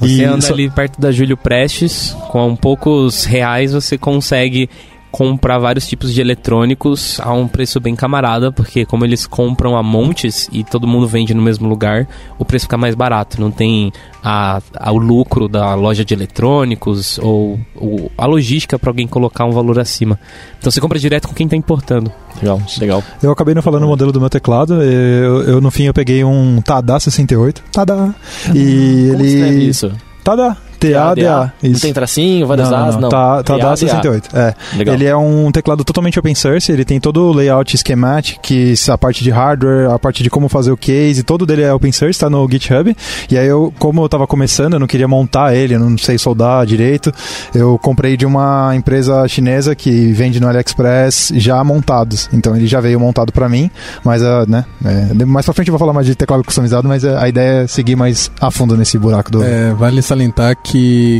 Você 0.00 0.08
E 0.14 0.24
anda 0.24 0.40
só- 0.40 0.52
ali 0.54 0.68
perto 0.70 1.00
da 1.00 1.12
Júlio 1.12 1.36
Prestes, 1.36 2.16
com 2.30 2.56
poucos 2.56 3.24
reais 3.24 3.72
você 3.72 3.96
consegue 3.98 4.68
comprar 5.12 5.58
vários 5.58 5.86
tipos 5.86 6.12
de 6.12 6.20
eletrônicos 6.22 7.20
a 7.20 7.32
um 7.34 7.46
preço 7.46 7.78
bem 7.78 7.94
camarada, 7.94 8.50
porque 8.50 8.84
como 8.86 9.04
eles 9.04 9.26
compram 9.26 9.76
a 9.76 9.82
montes 9.82 10.48
e 10.50 10.64
todo 10.64 10.86
mundo 10.86 11.06
vende 11.06 11.34
no 11.34 11.42
mesmo 11.42 11.68
lugar, 11.68 12.08
o 12.38 12.44
preço 12.46 12.64
fica 12.64 12.78
mais 12.78 12.94
barato. 12.94 13.38
Não 13.38 13.50
tem 13.50 13.92
a, 14.24 14.60
a- 14.74 14.90
o 14.90 14.96
lucro 14.96 15.48
da 15.48 15.74
loja 15.74 16.02
de 16.04 16.14
eletrônicos 16.14 17.18
ou, 17.18 17.60
o- 17.76 18.10
a 18.16 18.24
logística 18.24 18.78
para 18.78 18.88
alguém 18.90 19.06
colocar 19.06 19.44
um 19.44 19.50
valor 19.52 19.78
acima. 19.78 20.18
Então 20.58 20.70
você 20.72 20.80
compra 20.80 20.98
direto 20.98 21.28
com 21.28 21.34
quem 21.34 21.44
está 21.46 21.56
importando. 21.56 22.10
Legal, 22.40 22.60
legal. 22.80 23.04
Eu 23.22 23.30
acabei 23.30 23.54
não 23.54 23.60
falando 23.62 23.84
o 23.84 23.88
modelo 23.88 24.12
do 24.12 24.18
meu 24.20 24.30
teclado. 24.30 24.82
Eu, 24.82 25.42
eu, 25.42 25.60
no 25.60 25.70
fim 25.70 25.84
eu 25.84 25.92
peguei 25.94 26.24
um 26.24 26.60
Tada 26.62 26.98
68. 26.98 27.62
Tada! 27.70 28.14
E 28.54 29.08
Como 29.12 29.22
ele. 29.22 29.68
isso? 29.68 29.92
Tada! 30.24 30.56
TADA. 30.90 31.52
Não 31.62 31.78
tem 31.78 31.92
tracinho, 31.92 32.46
várias 32.46 32.70
não, 32.70 32.88
as, 32.88 32.96
não. 32.96 33.08
Tá, 33.08 33.42
tá 33.42 33.56
da 33.56 33.64
TADA. 33.64 33.76
68. 33.76 34.28
É. 34.36 34.54
Legal. 34.76 34.94
Ele 34.94 35.06
é 35.06 35.16
um 35.16 35.50
teclado 35.50 35.84
totalmente 35.84 36.18
open 36.18 36.34
source, 36.34 36.70
ele 36.70 36.84
tem 36.84 37.00
todo 37.00 37.28
o 37.28 37.32
layout 37.32 37.76
schematic, 37.78 38.38
que 38.42 38.74
a 38.88 38.98
parte 38.98 39.24
de 39.24 39.30
hardware, 39.30 39.90
a 39.90 39.98
parte 39.98 40.22
de 40.22 40.30
como 40.30 40.48
fazer 40.48 40.70
o 40.70 40.76
case, 40.76 41.22
todo 41.22 41.46
dele 41.46 41.62
é 41.62 41.72
open 41.72 41.92
source, 41.92 42.20
tá 42.20 42.28
no 42.28 42.46
GitHub. 42.50 42.94
E 43.30 43.38
aí 43.38 43.46
eu, 43.46 43.72
como 43.78 44.02
eu 44.02 44.08
tava 44.08 44.26
começando, 44.26 44.74
eu 44.74 44.80
não 44.80 44.86
queria 44.86 45.08
montar 45.08 45.54
ele, 45.54 45.74
eu 45.74 45.80
não 45.80 45.96
sei 45.96 46.18
soldar 46.18 46.66
direito, 46.66 47.12
eu 47.54 47.78
comprei 47.78 48.16
de 48.16 48.26
uma 48.26 48.74
empresa 48.74 49.26
chinesa 49.26 49.74
que 49.74 50.12
vende 50.12 50.38
no 50.38 50.48
AliExpress 50.48 51.32
já 51.36 51.62
montados. 51.64 52.28
Então 52.32 52.54
ele 52.54 52.66
já 52.66 52.80
veio 52.80 53.00
montado 53.00 53.32
pra 53.32 53.48
mim, 53.48 53.70
mas 54.04 54.22
a, 54.22 54.44
né, 54.46 54.64
é, 54.84 55.24
mais 55.24 55.46
pra 55.46 55.54
frente 55.54 55.68
eu 55.68 55.72
vou 55.72 55.78
falar 55.78 55.92
mais 55.92 56.06
de 56.06 56.14
teclado 56.14 56.44
customizado, 56.44 56.86
mas 56.86 57.04
a 57.04 57.22
a 57.22 57.28
ideia 57.28 57.62
é 57.62 57.66
seguir 57.68 57.94
mais 57.94 58.30
a 58.40 58.50
fundo 58.50 58.76
nesse 58.76 58.98
buraco 58.98 59.30
do 59.30 59.44
É, 59.44 59.72
vale 59.72 60.02
salientar 60.02 60.56
que 60.60 60.71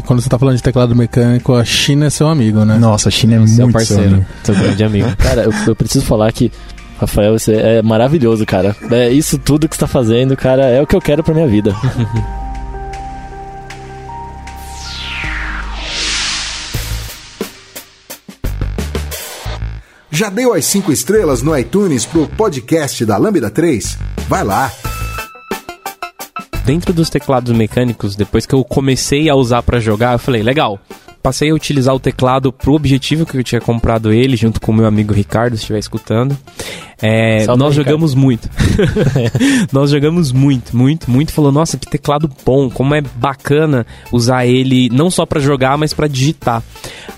quando 0.06 0.23
você 0.23 0.28
tá 0.28 0.38
falando 0.38 0.56
de 0.56 0.62
teclado 0.62 0.94
mecânico, 0.94 1.54
a 1.54 1.64
China 1.64 2.06
é 2.06 2.11
seu 2.11 2.28
amigo, 2.28 2.64
né? 2.64 2.78
Nossa, 2.78 3.09
a 3.09 3.12
China 3.12 3.35
é 3.35 3.47
Seu 3.47 3.64
muito 3.64 3.73
parceiro, 3.73 4.25
seu 4.44 4.54
seu 4.54 4.62
grande 4.62 4.85
amigo. 4.85 5.09
Cara, 5.18 5.42
eu, 5.42 5.52
eu 5.66 5.76
preciso 5.76 6.04
falar 6.04 6.32
que, 6.32 6.50
Rafael, 6.99 7.38
você 7.38 7.54
é 7.54 7.82
maravilhoso, 7.82 8.47
cara. 8.47 8.76
É, 8.90 9.11
isso 9.11 9.38
tudo 9.38 9.68
que 9.68 9.75
você 9.75 9.80
tá 9.80 9.87
fazendo, 9.87 10.37
cara, 10.37 10.66
é 10.66 10.80
o 10.80 10.87
que 10.87 10.97
eu 10.97 11.00
quero 11.00 11.23
pra 11.23 11.35
minha 11.35 11.49
vida. 11.49 11.75
Já 20.14 20.28
deu 20.28 20.52
as 20.52 20.66
5 20.66 20.92
estrelas 20.92 21.40
no 21.42 21.56
iTunes 21.59 22.04
pro 22.04 22.28
podcast 22.28 23.02
da 23.06 23.16
Lambda 23.16 23.50
3? 23.50 23.99
Vai 24.28 24.44
lá! 24.44 24.71
Dentro 26.64 26.92
dos 26.92 27.11
teclados 27.11 27.52
mecânicos, 27.52 28.14
depois 28.14 28.47
que 28.47 28.54
eu 28.54 28.64
comecei 28.64 29.28
a 29.28 29.35
usar 29.35 29.62
pra 29.62 29.81
jogar, 29.81 30.12
eu 30.14 30.19
falei, 30.19 30.42
legal. 30.42 30.78
Passei 31.23 31.50
a 31.50 31.54
utilizar 31.54 31.95
o 31.95 32.00
teclado 32.00 32.52
pro 32.52 32.73
objetivo 32.75 33.25
que 33.25 33.37
eu 33.37 33.45
tinha 33.45 33.61
comprado 33.61 34.12
ele, 34.12 34.37
junto 34.37 34.61
com 34.61 34.73
o 34.73 34.75
meu 34.75 34.87
amigo 34.87 35.14
Ricardo, 35.14 35.57
se 35.57 35.62
estiver 35.62 35.78
escutando. 35.78 36.37
É, 37.00 37.45
Salve, 37.45 37.61
nós 37.61 37.71
Ricardo. 37.71 37.88
jogamos 37.88 38.14
muito. 38.14 38.50
nós 39.73 39.90
jogamos 39.90 40.33
muito, 40.33 40.76
muito, 40.76 41.09
muito. 41.09 41.33
Falou, 41.33 41.52
nossa, 41.52 41.76
que 41.76 41.87
teclado 41.87 42.28
bom, 42.45 42.69
como 42.69 42.95
é 42.95 43.00
bacana 43.00 43.87
usar 44.11 44.47
ele 44.47 44.88
não 44.90 45.11
só 45.11 45.25
pra 45.25 45.40
jogar, 45.40 45.78
mas 45.78 45.92
pra 45.92 46.09
digitar. 46.09 46.61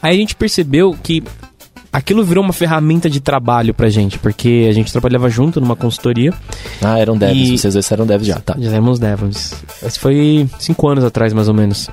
Aí 0.03 0.15
a 0.15 0.19
gente 0.19 0.37
percebeu 0.37 0.95
que 1.03 1.23
aquilo 1.95 2.23
virou 2.25 2.43
uma 2.45 2.53
ferramenta 2.53 3.09
de 3.09 3.21
trabalho 3.21 3.73
pra 3.73 3.89
gente, 3.89 4.19
porque 4.19 4.67
a 4.69 4.73
gente 4.73 4.93
trabalhava 4.93 5.31
junto 5.31 5.61
numa 5.61 5.77
consultoria. 5.77 6.35
Ah, 6.83 6.99
eram 6.99 7.17
devs, 7.17 7.49
E- 7.51 7.57
vocês 7.59 7.73
dois 7.75 7.91
eram 7.93 8.05
devs 8.07 8.27
já, 8.27 8.41
tá. 8.41 8.55
Já 8.59 8.71
éramos 8.71 8.99
devs. 8.99 9.55
Isso 9.87 10.01
foi 10.01 10.47
cinco 10.59 10.89
anos 10.89 11.05
atrás, 11.05 11.33
mais 11.33 11.49
ou 11.49 11.55
menos. 11.55 11.89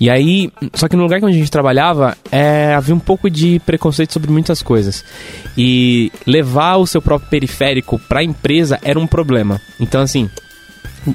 E 0.00 0.08
aí, 0.08 0.50
só 0.74 0.86
que 0.88 0.94
no 0.94 1.02
lugar 1.02 1.18
que 1.18 1.26
a 1.26 1.30
gente 1.30 1.50
trabalhava, 1.50 2.16
é, 2.30 2.72
havia 2.72 2.94
um 2.94 3.00
pouco 3.00 3.28
de 3.28 3.60
preconceito 3.66 4.12
sobre 4.12 4.30
muitas 4.30 4.62
coisas. 4.62 5.04
E 5.56 6.12
levar 6.24 6.76
o 6.76 6.86
seu 6.86 7.02
próprio 7.02 7.28
periférico 7.28 7.98
pra 8.08 8.22
empresa 8.22 8.78
era 8.82 8.98
um 8.98 9.08
problema. 9.08 9.60
Então, 9.80 10.00
assim, 10.00 10.30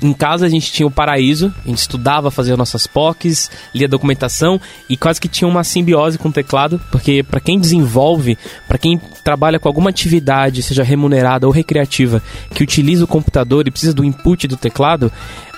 em 0.02 0.14
casa 0.14 0.46
a 0.46 0.50
gente 0.50 0.72
tinha 0.72 0.88
o 0.88 0.92
paraíso, 0.92 1.54
a 1.64 1.68
gente 1.68 1.80
estudava, 1.80 2.32
fazia 2.32 2.58
nossas 2.58 2.88
POCs, 2.88 3.50
lia 3.74 3.88
documentação 3.88 4.60
e 4.90 4.98
quase 4.98 5.20
que 5.20 5.28
tinha 5.28 5.48
uma 5.48 5.64
simbiose 5.64 6.18
com 6.18 6.30
o 6.30 6.34
teclado, 6.34 6.80
porque 6.92 7.24
para 7.24 7.40
quem 7.40 7.60
desenvolve, 7.60 8.38
para 8.68 8.78
quem 8.78 9.00
trabalha 9.24 9.60
com 9.60 9.68
alguma 9.68 9.90
atividade, 9.90 10.64
seja 10.64 10.84
remunerada 10.84 11.48
ou 11.48 11.54
recreativa, 11.54 12.22
que 12.54 12.64
utiliza 12.64 13.04
o 13.04 13.08
computador 13.08 13.68
e 13.68 13.72
precisa 13.72 13.94
do 13.94 14.04
input 14.04 14.48
do 14.48 14.58
teclado, 14.58 15.12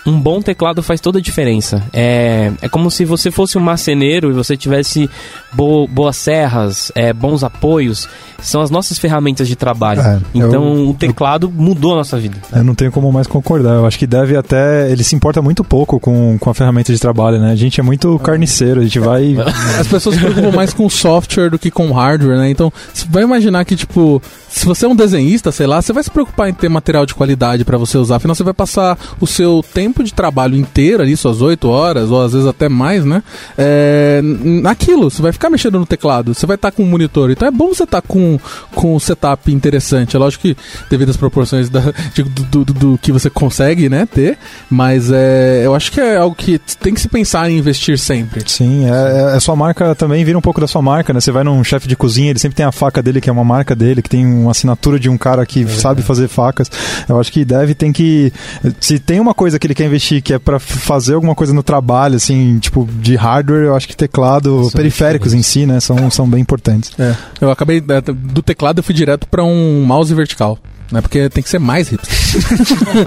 um 0.06 0.20
bom 0.20 0.42
teclado 0.42 0.84
faz 0.84 1.02
toda 1.02 1.18
a 1.20 1.22
diferença. 1.22 1.82
É, 1.92 2.52
é 2.62 2.70
como 2.70 2.92
se 2.92 3.04
você 3.06 3.32
fosse 3.32 3.58
um 3.58 3.62
marceneiro 3.62 4.30
e 4.30 4.34
você 4.34 4.56
tivesse 4.56 5.10
bo- 5.54 5.88
boas 5.88 6.16
serras, 6.16 6.92
é, 6.94 7.12
bons 7.12 7.44
apoios. 7.44 8.08
São 8.40 8.62
as 8.62 8.70
nossas 8.70 9.00
ferramentas 9.00 9.48
de 9.48 9.56
trabalho. 9.56 10.02
É, 10.02 10.20
então 10.34 10.64
eu- 10.76 10.90
o 10.90 10.94
teclado 10.94 11.50
mudou 11.50 11.94
a 11.94 11.98
nossa 11.98 12.18
vida. 12.20 12.38
Eu 12.54 12.64
não 12.64 12.76
tenho 12.76 12.92
como 12.92 13.12
mais 13.12 13.26
concordar. 13.26 13.74
Eu 13.76 13.86
acho 13.88 13.98
que 13.98 14.06
deve 14.06 14.36
até. 14.38 14.92
Ele 14.92 15.04
se 15.04 15.16
importa 15.16 15.42
muito 15.42 15.64
pouco 15.64 16.00
com, 16.00 16.38
com 16.40 16.50
a 16.50 16.54
ferramenta 16.54 16.94
de 16.94 17.00
trabalho, 17.00 17.40
né? 17.40 17.52
A 17.52 17.56
gente 17.56 17.80
é 17.80 17.84
muito 17.84 18.20
carniceiro, 18.20 18.82
a 18.82 18.84
gente 18.84 19.00
vai. 19.00 19.36
As 19.80 19.88
pessoas 19.88 20.16
se 20.16 20.22
preocupam 20.22 20.52
mais 20.52 20.74
com 20.74 20.88
software 20.90 21.50
do 21.50 21.58
que 21.58 21.72
com 21.72 21.92
hardware, 21.92 22.38
né? 22.38 22.50
Então, 22.50 22.72
você 22.94 23.06
vai 23.10 23.24
imaginar 23.24 23.66
que, 23.66 23.76
tipo, 23.76 24.22
se 24.58 24.66
você 24.66 24.86
é 24.86 24.90
um 24.90 24.96
desenhista, 24.96 25.52
sei 25.52 25.68
lá, 25.68 25.82
você 25.82 25.92
vai 25.92 26.02
se 26.02 26.10
preocupar 26.10 26.48
em 26.50 26.54
ter 26.54 26.70
material 26.70 27.06
de 27.06 27.14
qualidade 27.14 27.66
pra 27.66 27.78
você 27.78 27.98
usar. 27.98 28.16
Afinal, 28.16 28.34
você 28.36 28.44
vai 28.44 28.54
passar 28.54 28.98
o 29.20 29.28
seu 29.28 29.64
tempo 29.74 30.02
de 30.04 30.14
trabalho 30.14 30.56
inteiro 30.56 31.04
ali, 31.04 31.16
suas 31.18 31.42
8 31.42 31.68
horas, 31.68 32.10
ou 32.10 32.22
às 32.24 32.32
vezes 32.32 32.48
até 32.48 32.70
mais, 32.70 33.04
né? 33.04 33.22
É, 33.58 34.22
naquilo, 34.24 35.10
você 35.12 35.22
vai 35.22 35.32
ficar 35.34 35.50
mexendo 35.50 35.78
no 35.80 35.86
teclado, 35.86 36.34
você 36.34 36.46
vai 36.46 36.56
estar 36.56 36.72
com 36.72 36.84
um 36.84 36.88
monitor. 36.88 37.30
Então 37.32 37.48
é 37.48 37.52
bom 37.52 37.74
você 37.74 37.84
estar 37.84 38.02
com, 38.02 38.40
com 38.74 38.96
um 38.96 39.00
setup 39.00 39.52
interessante. 39.52 40.16
É 40.16 40.20
lógico 40.20 40.44
que, 40.44 40.56
devido 40.90 41.10
às 41.10 41.18
proporções 41.18 41.70
da, 41.70 41.82
de- 42.14 42.24
do, 42.24 42.64
do- 42.64 42.74
do 42.74 42.98
que 43.02 43.12
você 43.12 43.30
consegue, 43.30 43.90
né, 43.90 44.06
ter, 44.06 44.38
mas 44.70 45.12
é, 45.12 45.64
eu 45.66 45.76
acho 45.76 45.92
que 45.92 46.00
é 46.00 46.16
algo 46.18 46.36
que 46.36 46.60
tem 46.80 46.94
que 46.94 47.02
se 47.02 47.10
pensar 47.10 47.50
em 47.52 47.58
investir 47.58 47.98
sempre. 48.00 48.42
Sim, 48.50 48.86
é, 48.90 48.90
é- 49.34 49.36
a 49.36 49.40
sua 49.40 49.56
marca 49.56 49.94
também 49.96 50.24
vira 50.24 50.38
um 50.38 50.42
pouco 50.42 50.62
da 50.62 50.68
sua 50.68 50.82
marca, 50.82 51.12
né? 51.14 51.20
Você 51.20 51.32
vai 51.32 51.44
num 51.44 51.62
chefe 51.64 51.88
de 51.88 51.96
cozinha, 51.96 52.30
ele 52.30 52.40
sempre 52.40 52.56
tem 52.56 52.66
a 52.66 52.72
faca 52.72 53.02
dele, 53.04 53.20
que 53.20 53.30
é 53.30 53.34
uma 53.34 53.44
marca 53.44 53.76
dele, 53.76 54.02
que 54.02 54.10
tem 54.10 54.45
uma 54.46 54.52
assinatura 54.52 55.00
de 55.00 55.10
um 55.10 55.18
cara 55.18 55.46
que 55.46 55.68
sabe 55.68 56.02
fazer 56.02 56.28
facas. 56.28 56.70
Eu 57.08 57.20
acho 57.20 57.32
que 57.32 57.44
deve, 57.46 57.74
tem 57.76 57.92
que. 57.92 58.32
Se 58.80 59.00
tem 59.00 59.20
uma 59.20 59.34
coisa 59.34 59.60
que 59.60 59.68
ele 59.68 59.76
quer 59.76 59.86
investir 59.86 60.22
que 60.22 60.34
é 60.34 60.40
pra 60.40 60.58
f- 60.58 60.80
fazer 60.80 61.14
alguma 61.16 61.36
coisa 61.36 61.54
no 61.54 61.64
trabalho, 61.64 62.16
assim, 62.16 62.58
tipo, 62.60 62.88
de 63.00 63.16
hardware, 63.16 63.64
eu 63.66 63.76
acho 63.76 63.88
que 63.88 63.96
teclado, 63.96 64.64
São 64.64 64.72
periféricos 64.72 65.34
em 65.34 65.42
si, 65.42 65.66
né, 65.66 65.80
são, 65.80 66.10
são 66.10 66.30
bem 66.30 66.42
importantes. 66.42 66.92
É. 67.00 67.16
Eu 67.42 67.52
acabei 67.52 67.78
é, 67.88 68.02
do 68.02 68.42
teclado 68.42 68.80
eu 68.80 68.84
fui 68.84 68.94
direto 68.96 69.28
pra 69.28 69.44
um 69.44 69.84
mouse 69.86 70.14
vertical, 70.14 70.58
né? 70.92 71.02
Porque 71.02 71.30
tem 71.30 71.44
que 71.44 71.50
ser 71.50 71.60
mais 71.60 71.88
hipster. 71.90 72.16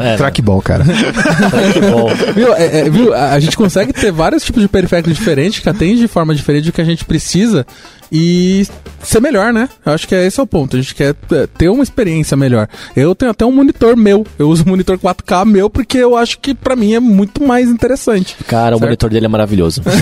É, 0.00 0.16
Trackball, 0.16 0.60
cara. 0.62 0.84
que 0.84 1.80
bom. 1.80 2.08
viu? 2.34 2.54
É, 2.54 2.80
é, 2.80 2.90
viu? 2.90 3.12
A, 3.12 3.32
a 3.32 3.40
gente 3.40 3.56
consegue 3.56 3.92
ter 3.92 4.10
vários 4.10 4.42
tipos 4.42 4.62
de 4.62 4.68
periféricos 4.68 5.14
diferentes 5.14 5.60
que 5.60 5.68
atendem 5.68 5.96
de 5.96 6.08
forma 6.08 6.34
diferente 6.34 6.64
do 6.66 6.72
que 6.72 6.80
a 6.80 6.84
gente 6.84 7.04
precisa 7.04 7.66
e 8.10 8.66
ser 9.02 9.20
melhor, 9.20 9.52
né? 9.52 9.68
Eu 9.84 9.92
acho 9.92 10.08
que 10.08 10.14
é 10.14 10.26
esse 10.26 10.40
é 10.40 10.42
o 10.42 10.46
ponto. 10.46 10.76
A 10.76 10.80
gente 10.80 10.94
quer 10.94 11.14
é, 11.32 11.46
ter 11.46 11.68
uma 11.68 11.82
experiência 11.82 12.36
melhor. 12.36 12.68
Eu 12.96 13.14
tenho 13.14 13.30
até 13.30 13.44
um 13.44 13.52
monitor 13.52 13.96
meu. 13.96 14.26
Eu 14.38 14.48
uso 14.48 14.64
um 14.64 14.70
monitor 14.70 14.98
4K 14.98 15.44
meu 15.46 15.68
porque 15.68 15.98
eu 15.98 16.16
acho 16.16 16.38
que 16.38 16.54
pra 16.54 16.74
mim 16.74 16.94
é 16.94 17.00
muito 17.00 17.46
mais 17.46 17.68
interessante. 17.68 18.34
Cara, 18.46 18.76
o 18.76 18.78
Certo. 18.78 18.88
monitor 18.88 19.10
dele 19.10 19.26
é 19.26 19.28
maravilhoso. 19.28 19.82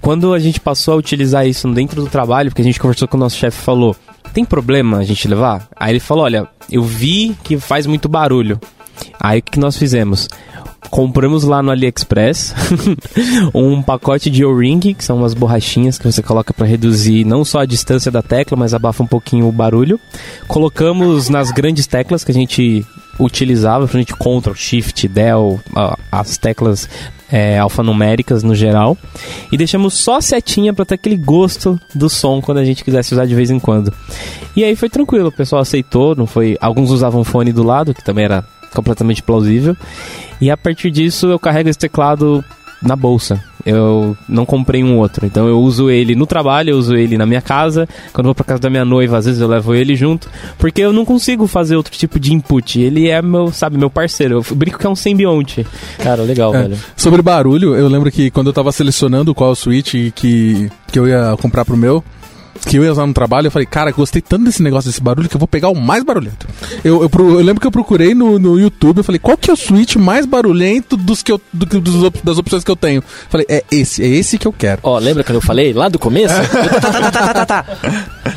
Quando 0.00 0.32
a 0.32 0.38
gente 0.38 0.60
passou 0.60 0.94
a 0.94 0.96
utilizar 0.96 1.46
isso 1.46 1.68
dentro 1.72 2.02
do 2.02 2.08
trabalho, 2.08 2.50
porque 2.50 2.62
a 2.62 2.64
gente 2.64 2.78
conversou 2.80 3.08
com 3.08 3.16
o 3.16 3.20
nosso 3.20 3.36
chefe 3.36 3.58
e 3.60 3.64
falou: 3.64 3.96
tem 4.30 4.44
problema 4.44 4.98
a 4.98 5.02
gente 5.02 5.26
levar? 5.28 5.68
Aí 5.76 5.92
ele 5.92 6.00
falou: 6.00 6.24
olha, 6.24 6.48
eu 6.70 6.82
vi 6.82 7.36
que 7.42 7.58
faz 7.58 7.86
muito 7.86 8.08
barulho. 8.08 8.60
Aí 9.18 9.40
o 9.40 9.42
que 9.42 9.58
nós 9.58 9.76
fizemos? 9.76 10.28
Compramos 10.90 11.44
lá 11.44 11.62
no 11.62 11.70
AliExpress 11.70 12.52
um 13.54 13.80
pacote 13.80 14.28
de 14.28 14.44
O-Ring, 14.44 14.80
que 14.94 15.04
são 15.04 15.18
umas 15.18 15.34
borrachinhas 15.34 15.98
que 15.98 16.04
você 16.10 16.22
coloca 16.22 16.52
para 16.52 16.66
reduzir 16.66 17.24
não 17.24 17.44
só 17.44 17.60
a 17.60 17.66
distância 17.66 18.10
da 18.10 18.22
tecla, 18.22 18.56
mas 18.56 18.74
abafa 18.74 19.02
um 19.02 19.06
pouquinho 19.06 19.46
o 19.48 19.52
barulho. 19.52 20.00
Colocamos 20.48 21.28
nas 21.28 21.50
grandes 21.52 21.86
teclas 21.86 22.24
que 22.24 22.30
a 22.32 22.34
gente 22.34 22.84
utilizava, 23.18 23.86
pra 23.86 24.00
gente 24.00 24.14
Ctrl, 24.14 24.52
Shift, 24.54 25.06
Del, 25.06 25.60
a- 25.76 25.96
as 26.10 26.36
teclas 26.36 26.88
é, 27.30 27.58
alfanuméricas 27.58 28.42
no 28.42 28.54
geral. 28.54 28.96
E 29.52 29.56
deixamos 29.56 29.94
só 29.94 30.16
a 30.16 30.20
setinha 30.20 30.72
pra 30.74 30.84
ter 30.84 30.94
aquele 30.94 31.16
gosto 31.16 31.78
do 31.94 32.08
som 32.10 32.40
quando 32.40 32.58
a 32.58 32.64
gente 32.64 32.82
quisesse 32.82 33.12
usar 33.14 33.26
de 33.26 33.34
vez 33.34 33.50
em 33.50 33.60
quando. 33.60 33.92
E 34.56 34.64
aí 34.64 34.74
foi 34.74 34.88
tranquilo, 34.88 35.28
o 35.28 35.32
pessoal 35.32 35.62
aceitou, 35.62 36.16
não 36.16 36.26
foi. 36.26 36.56
Alguns 36.60 36.90
usavam 36.90 37.22
fone 37.22 37.52
do 37.52 37.62
lado, 37.62 37.94
que 37.94 38.02
também 38.02 38.24
era 38.24 38.44
completamente 38.74 39.22
plausível. 39.22 39.76
E 40.40 40.50
a 40.50 40.56
partir 40.56 40.90
disso 40.90 41.26
eu 41.28 41.38
carrego 41.38 41.68
esse 41.68 41.78
teclado 41.78 42.44
na 42.82 42.96
bolsa. 42.96 43.42
Eu 43.66 44.16
não 44.26 44.46
comprei 44.46 44.82
um 44.82 44.96
outro. 44.96 45.26
Então 45.26 45.46
eu 45.46 45.60
uso 45.60 45.90
ele 45.90 46.14
no 46.14 46.24
trabalho, 46.26 46.70
eu 46.70 46.78
uso 46.78 46.96
ele 46.96 47.18
na 47.18 47.26
minha 47.26 47.42
casa. 47.42 47.86
Quando 48.10 48.24
eu 48.24 48.28
vou 48.30 48.34
pra 48.34 48.44
casa 48.44 48.60
da 48.62 48.70
minha 48.70 48.86
noiva, 48.86 49.18
às 49.18 49.26
vezes 49.26 49.38
eu 49.38 49.46
levo 49.48 49.74
ele 49.74 49.94
junto. 49.94 50.30
Porque 50.56 50.80
eu 50.80 50.90
não 50.94 51.04
consigo 51.04 51.46
fazer 51.46 51.76
outro 51.76 51.92
tipo 51.92 52.18
de 52.18 52.32
input. 52.32 52.80
Ele 52.80 53.08
é 53.10 53.20
meu, 53.20 53.52
sabe, 53.52 53.76
meu 53.76 53.90
parceiro. 53.90 54.42
Eu 54.48 54.56
brinco 54.56 54.78
que 54.78 54.86
é 54.86 54.88
um 54.88 54.96
simbionte. 54.96 55.66
Cara, 55.98 56.22
legal, 56.22 56.54
É. 56.54 56.62
velho. 56.62 56.78
Sobre 56.96 57.20
barulho, 57.20 57.76
eu 57.76 57.86
lembro 57.86 58.10
que 58.10 58.30
quando 58.30 58.46
eu 58.46 58.52
tava 58.54 58.72
selecionando 58.72 59.34
qual 59.34 59.54
switch 59.54 59.92
que, 60.14 60.70
que 60.90 60.98
eu 60.98 61.06
ia 61.06 61.36
comprar 61.38 61.66
pro 61.66 61.76
meu, 61.76 62.02
que 62.66 62.76
eu 62.76 62.84
ia 62.84 62.92
usar 62.92 63.06
no 63.06 63.12
trabalho, 63.12 63.46
eu 63.46 63.50
falei, 63.50 63.66
cara, 63.66 63.90
gostei 63.90 64.20
tanto 64.22 64.44
desse 64.44 64.62
negócio, 64.62 64.90
desse 64.90 65.00
barulho, 65.02 65.28
que 65.28 65.34
eu 65.36 65.38
vou 65.38 65.48
pegar 65.48 65.68
o 65.70 65.74
mais 65.74 66.02
barulhento. 66.04 66.46
Eu, 66.84 67.02
eu, 67.02 67.10
eu 67.30 67.36
lembro 67.42 67.60
que 67.60 67.66
eu 67.66 67.70
procurei 67.70 68.14
no, 68.14 68.38
no 68.38 68.58
YouTube, 68.58 68.98
eu 68.98 69.04
falei, 69.04 69.18
qual 69.18 69.36
que 69.36 69.50
é 69.50 69.52
o 69.52 69.56
switch 69.56 69.96
mais 69.96 70.26
barulhento 70.26 70.96
dos 70.96 71.22
que 71.22 71.32
eu, 71.32 71.40
do 71.52 71.66
dos 71.80 72.02
op- 72.02 72.20
das 72.24 72.38
opções 72.38 72.62
que 72.64 72.70
eu 72.70 72.76
tenho? 72.76 73.02
Falei, 73.28 73.46
é 73.48 73.64
esse, 73.70 74.02
é 74.02 74.06
esse 74.06 74.38
que 74.38 74.46
eu 74.46 74.52
quero. 74.52 74.80
Ó, 74.82 74.98
lembra 74.98 75.24
quando 75.24 75.36
eu 75.36 75.40
falei 75.40 75.72
lá 75.72 75.88
do 75.88 75.98
começo? 75.98 76.34
Eu 76.40 76.80
tá, 76.80 76.90
tá, 76.92 77.10
tá, 77.10 77.10
tá, 77.10 77.34
tá, 77.34 77.46
tá. 77.46 77.64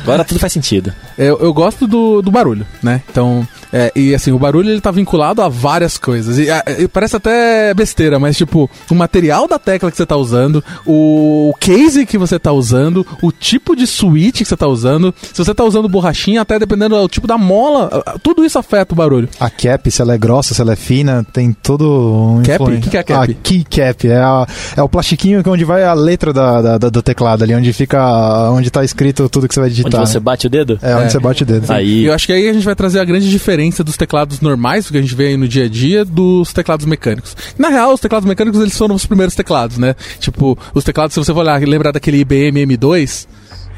Agora 0.02 0.24
tudo 0.24 0.38
faz 0.40 0.52
sentido. 0.52 0.92
Eu, 1.16 1.38
eu 1.40 1.52
gosto 1.52 1.86
do, 1.86 2.20
do 2.22 2.30
barulho, 2.30 2.66
né? 2.82 3.02
Então, 3.10 3.46
é, 3.72 3.92
e 3.94 4.14
assim, 4.14 4.32
o 4.32 4.38
barulho 4.38 4.70
ele 4.70 4.80
tá 4.80 4.90
vinculado 4.90 5.40
a 5.42 5.48
várias 5.48 5.96
coisas. 5.98 6.38
E, 6.38 6.50
a- 6.50 6.64
e 6.78 6.88
parece 6.88 7.16
até 7.16 7.72
besteira, 7.74 8.18
mas 8.18 8.36
tipo, 8.36 8.70
o 8.90 8.94
material 8.94 9.46
da 9.46 9.58
tecla 9.58 9.90
que 9.90 9.96
você 9.96 10.06
tá 10.06 10.16
usando, 10.16 10.62
o 10.86 11.54
case 11.60 12.06
que 12.06 12.18
você 12.18 12.38
tá 12.38 12.52
usando, 12.52 13.06
o 13.22 13.30
tipo 13.32 13.74
de 13.76 13.86
switch 13.86 14.13
que 14.32 14.44
você 14.44 14.56
tá 14.56 14.66
usando, 14.66 15.14
se 15.20 15.36
você 15.44 15.54
tá 15.54 15.64
usando 15.64 15.88
borrachinha, 15.88 16.40
até 16.42 16.58
dependendo 16.58 16.96
do 17.00 17.08
tipo 17.08 17.26
da 17.26 17.36
mola, 17.38 18.02
tudo 18.22 18.44
isso 18.44 18.58
afeta 18.58 18.92
o 18.94 18.96
barulho. 18.96 19.28
A 19.40 19.50
cap, 19.50 19.90
se 19.90 20.00
ela 20.02 20.14
é 20.14 20.18
grossa, 20.18 20.54
se 20.54 20.60
ela 20.60 20.72
é 20.72 20.76
fina, 20.76 21.24
tem 21.32 21.52
todo 21.52 22.38
um 22.38 22.42
Cap? 22.42 22.62
O 22.62 22.80
que 22.80 22.90
que 22.90 22.96
é 22.96 23.00
a 23.00 23.04
cap? 23.04 23.30
A 23.32 23.34
key 23.42 23.64
cap, 23.64 24.08
é, 24.08 24.16
a- 24.16 24.46
é 24.76 24.82
o 24.82 24.88
plastiquinho 24.88 25.42
que 25.42 25.48
onde 25.48 25.64
vai 25.64 25.84
a 25.84 25.92
letra 25.92 26.32
da, 26.32 26.62
da- 26.62 26.78
da- 26.78 26.88
do 26.90 27.02
teclado 27.02 27.42
ali, 27.44 27.54
onde 27.54 27.72
fica, 27.72 28.50
onde 28.50 28.70
tá 28.70 28.84
escrito 28.84 29.28
tudo 29.28 29.48
que 29.48 29.54
você 29.54 29.60
vai 29.60 29.68
Onde 29.68 29.76
digitar. 29.76 30.06
você 30.06 30.20
bate 30.20 30.46
o 30.46 30.50
dedo? 30.50 30.78
É, 30.82 30.94
onde 30.96 31.06
É. 31.06 31.10
você 31.10 31.18
bate 31.18 31.42
o 31.42 31.46
dedo. 31.46 31.70
Aí. 31.72 32.04
Eu 32.04 32.12
acho 32.14 32.26
que 32.26 32.32
aí 32.32 32.48
a 32.48 32.52
gente 32.52 32.64
vai 32.64 32.74
trazer 32.74 33.00
a 33.00 33.04
grande 33.04 33.28
diferença 33.30 33.82
dos 33.84 33.96
teclados 33.96 34.40
normais, 34.40 34.90
que 34.90 34.96
a 34.96 35.00
gente 35.00 35.14
vê 35.14 35.28
aí 35.28 35.36
no 35.36 35.48
dia 35.48 35.64
a 35.64 35.68
dia, 35.68 36.04
dos 36.04 36.52
teclados 36.52 36.86
mecânicos. 36.86 37.36
Na 37.58 37.68
real, 37.68 37.92
os 37.94 38.00
teclados 38.00 38.28
mecânicos, 38.28 38.60
eles 38.60 38.76
foram 38.76 38.94
os 38.94 39.06
primeiros 39.06 39.34
teclados, 39.34 39.78
né? 39.78 39.94
Tipo, 40.20 40.58
os 40.74 40.84
teclados, 40.84 41.14
se 41.14 41.20
você 41.20 41.32
for 41.32 41.40
olhar, 41.40 41.60
lembrar 41.60 41.92
daquele 41.92 42.18
IBM 42.18 42.66
M2, 42.66 43.26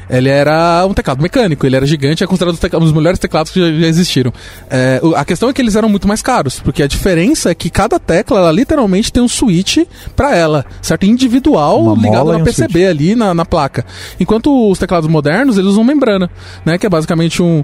ele 0.09 0.29
era 0.29 0.85
um 0.85 0.93
teclado 0.93 1.21
mecânico, 1.21 1.65
ele 1.65 1.75
era 1.75 1.85
gigante, 1.85 2.23
é 2.23 2.27
considerado 2.27 2.57
um 2.75 2.79
dos 2.79 2.93
melhores 2.93 3.19
teclados 3.19 3.51
que 3.51 3.59
já, 3.59 3.79
já 3.79 3.87
existiram. 3.87 4.33
É, 4.69 5.01
a 5.15 5.25
questão 5.25 5.49
é 5.49 5.53
que 5.53 5.61
eles 5.61 5.75
eram 5.75 5.89
muito 5.89 6.07
mais 6.07 6.21
caros, 6.21 6.59
porque 6.59 6.81
a 6.83 6.87
diferença 6.87 7.51
é 7.51 7.55
que 7.55 7.69
cada 7.69 7.99
tecla, 7.99 8.39
ela 8.39 8.51
literalmente 8.51 9.11
tem 9.11 9.21
um 9.21 9.27
switch 9.27 9.79
pra 10.15 10.35
ela, 10.35 10.65
certo? 10.81 11.05
Individual, 11.05 11.83
Uma 11.83 12.01
ligado 12.01 12.31
na 12.31 12.37
um 12.37 12.43
PCB 12.43 12.87
ali 12.87 13.15
na, 13.15 13.33
na 13.33 13.45
placa. 13.45 13.85
Enquanto 14.19 14.71
os 14.71 14.79
teclados 14.79 15.09
modernos, 15.09 15.57
eles 15.57 15.71
usam 15.71 15.83
membrana, 15.83 16.29
né? 16.65 16.77
Que 16.77 16.85
é 16.85 16.89
basicamente 16.89 17.41
um, 17.41 17.63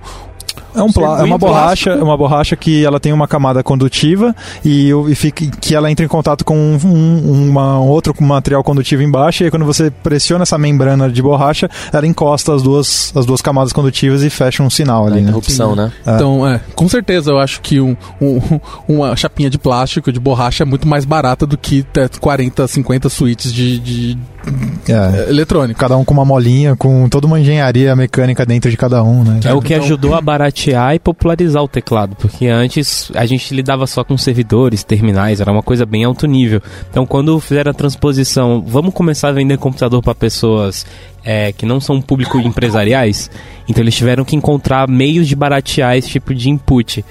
É, 0.76 0.82
um 0.82 0.92
pla- 0.92 1.20
é 1.20 1.24
uma 1.24 1.38
borracha, 1.38 1.86
plástico. 1.86 1.90
é 1.92 2.04
uma 2.04 2.18
borracha 2.18 2.56
que 2.56 2.86
ela 2.86 3.00
tem 3.00 3.12
uma 3.14 3.28
camada 3.28 3.64
condutiva 3.64 4.36
e, 4.64 4.90
e 5.10 5.16
fica, 5.16 5.46
que 5.60 5.76
ela 5.76 5.90
entra 5.92 6.06
em 6.06 6.08
contato 6.08 6.44
com 6.44 6.56
um, 6.58 6.78
um- 6.86 7.50
uma, 7.50 7.80
um 7.80 7.88
outro 7.88 8.14
material 8.24 8.64
condutivo 8.64 9.02
embaixo 9.04 9.44
e 9.44 9.46
aí 9.46 9.52
quando 9.52 9.66
você 9.66 9.92
pressiona 9.92 10.44
essa 10.44 10.58
membrana 10.58 11.10
de 11.10 11.22
borracha, 11.22 11.70
ela 11.92 12.06
encosta 12.08 12.54
as 12.54 12.62
duas, 12.64 13.12
as 13.16 13.26
duas 13.26 13.42
camadas 13.42 13.72
condutivas 13.74 14.24
e 14.24 14.30
fecha 14.30 14.64
um 14.64 14.70
sinal 14.70 15.06
ali, 15.08 15.16
né? 15.16 15.22
interrupção, 15.24 15.76
né? 15.76 15.92
É. 16.06 16.16
Então, 16.16 16.48
é, 16.48 16.60
com 16.76 16.88
certeza 16.90 17.32
eu 17.32 17.40
acho 17.40 17.62
que 17.62 17.80
um, 17.80 17.96
um- 18.22 18.60
uma 18.88 19.16
chapinha 19.16 19.50
de 19.50 19.58
plástico, 19.58 20.12
de 20.12 20.20
borracha, 20.20 20.64
é 20.64 20.66
muito 20.66 20.88
mais 20.88 21.06
barata 21.06 21.46
do 21.46 21.58
que 21.58 21.84
ter 21.84 22.10
40, 22.20 22.68
50 22.68 23.10
suítes 23.10 23.52
de, 23.54 23.80
de, 23.80 24.18
É. 24.88 24.94
é, 25.26 25.30
eletrônico. 25.30 25.80
Cada 25.80 25.96
um 25.98 26.04
com 26.06 26.14
uma 26.14 26.26
molinha, 26.26 26.76
com 26.76 27.08
toda 27.10 27.28
uma 27.28 27.40
engenharia 27.40 27.96
mecânica 27.96 28.46
dentro 28.46 28.70
de 28.72 28.78
cada 28.78 29.04
um, 29.04 29.24
né? 29.24 29.40
É 29.46 29.54
o 29.54 29.62
que 29.62 29.74
Então- 29.74 29.86
ajudou 29.86 30.16
a 30.16 30.22
baratear 30.22 30.63
e 30.72 31.00
popularizar 31.00 31.64
o 31.64 31.68
teclado, 31.68 32.16
porque 32.16 32.48
antes 32.48 33.12
a 33.16 33.26
gente 33.26 33.54
lidava 33.54 33.86
só 33.88 34.04
com 34.04 34.18
servidores, 34.18 34.84
terminais, 34.84 35.42
era 35.42 35.52
uma 35.52 35.64
coisa 35.64 35.86
bem 35.86 36.04
alto 36.04 36.26
nível. 36.28 36.62
Então, 36.90 37.06
quando 37.06 37.40
fizeram 37.40 37.72
a 37.72 37.74
transposição, 37.74 38.64
vamos 38.66 38.94
começar 38.94 39.30
a 39.30 39.32
vender 39.34 39.58
computador 39.58 40.02
para 40.02 40.16
pessoas 40.16 40.86
é, 41.24 41.52
que 41.52 41.66
não 41.66 41.80
são 41.80 42.02
público 42.02 42.38
empresariais, 42.40 43.30
então 43.68 43.84
eles 43.84 43.96
tiveram 43.96 44.26
que 44.26 44.36
encontrar 44.36 44.88
meios 44.88 45.28
de 45.28 45.36
baratear 45.36 45.96
esse 45.98 46.10
tipo 46.10 46.34
de 46.34 46.50
input. 46.50 47.04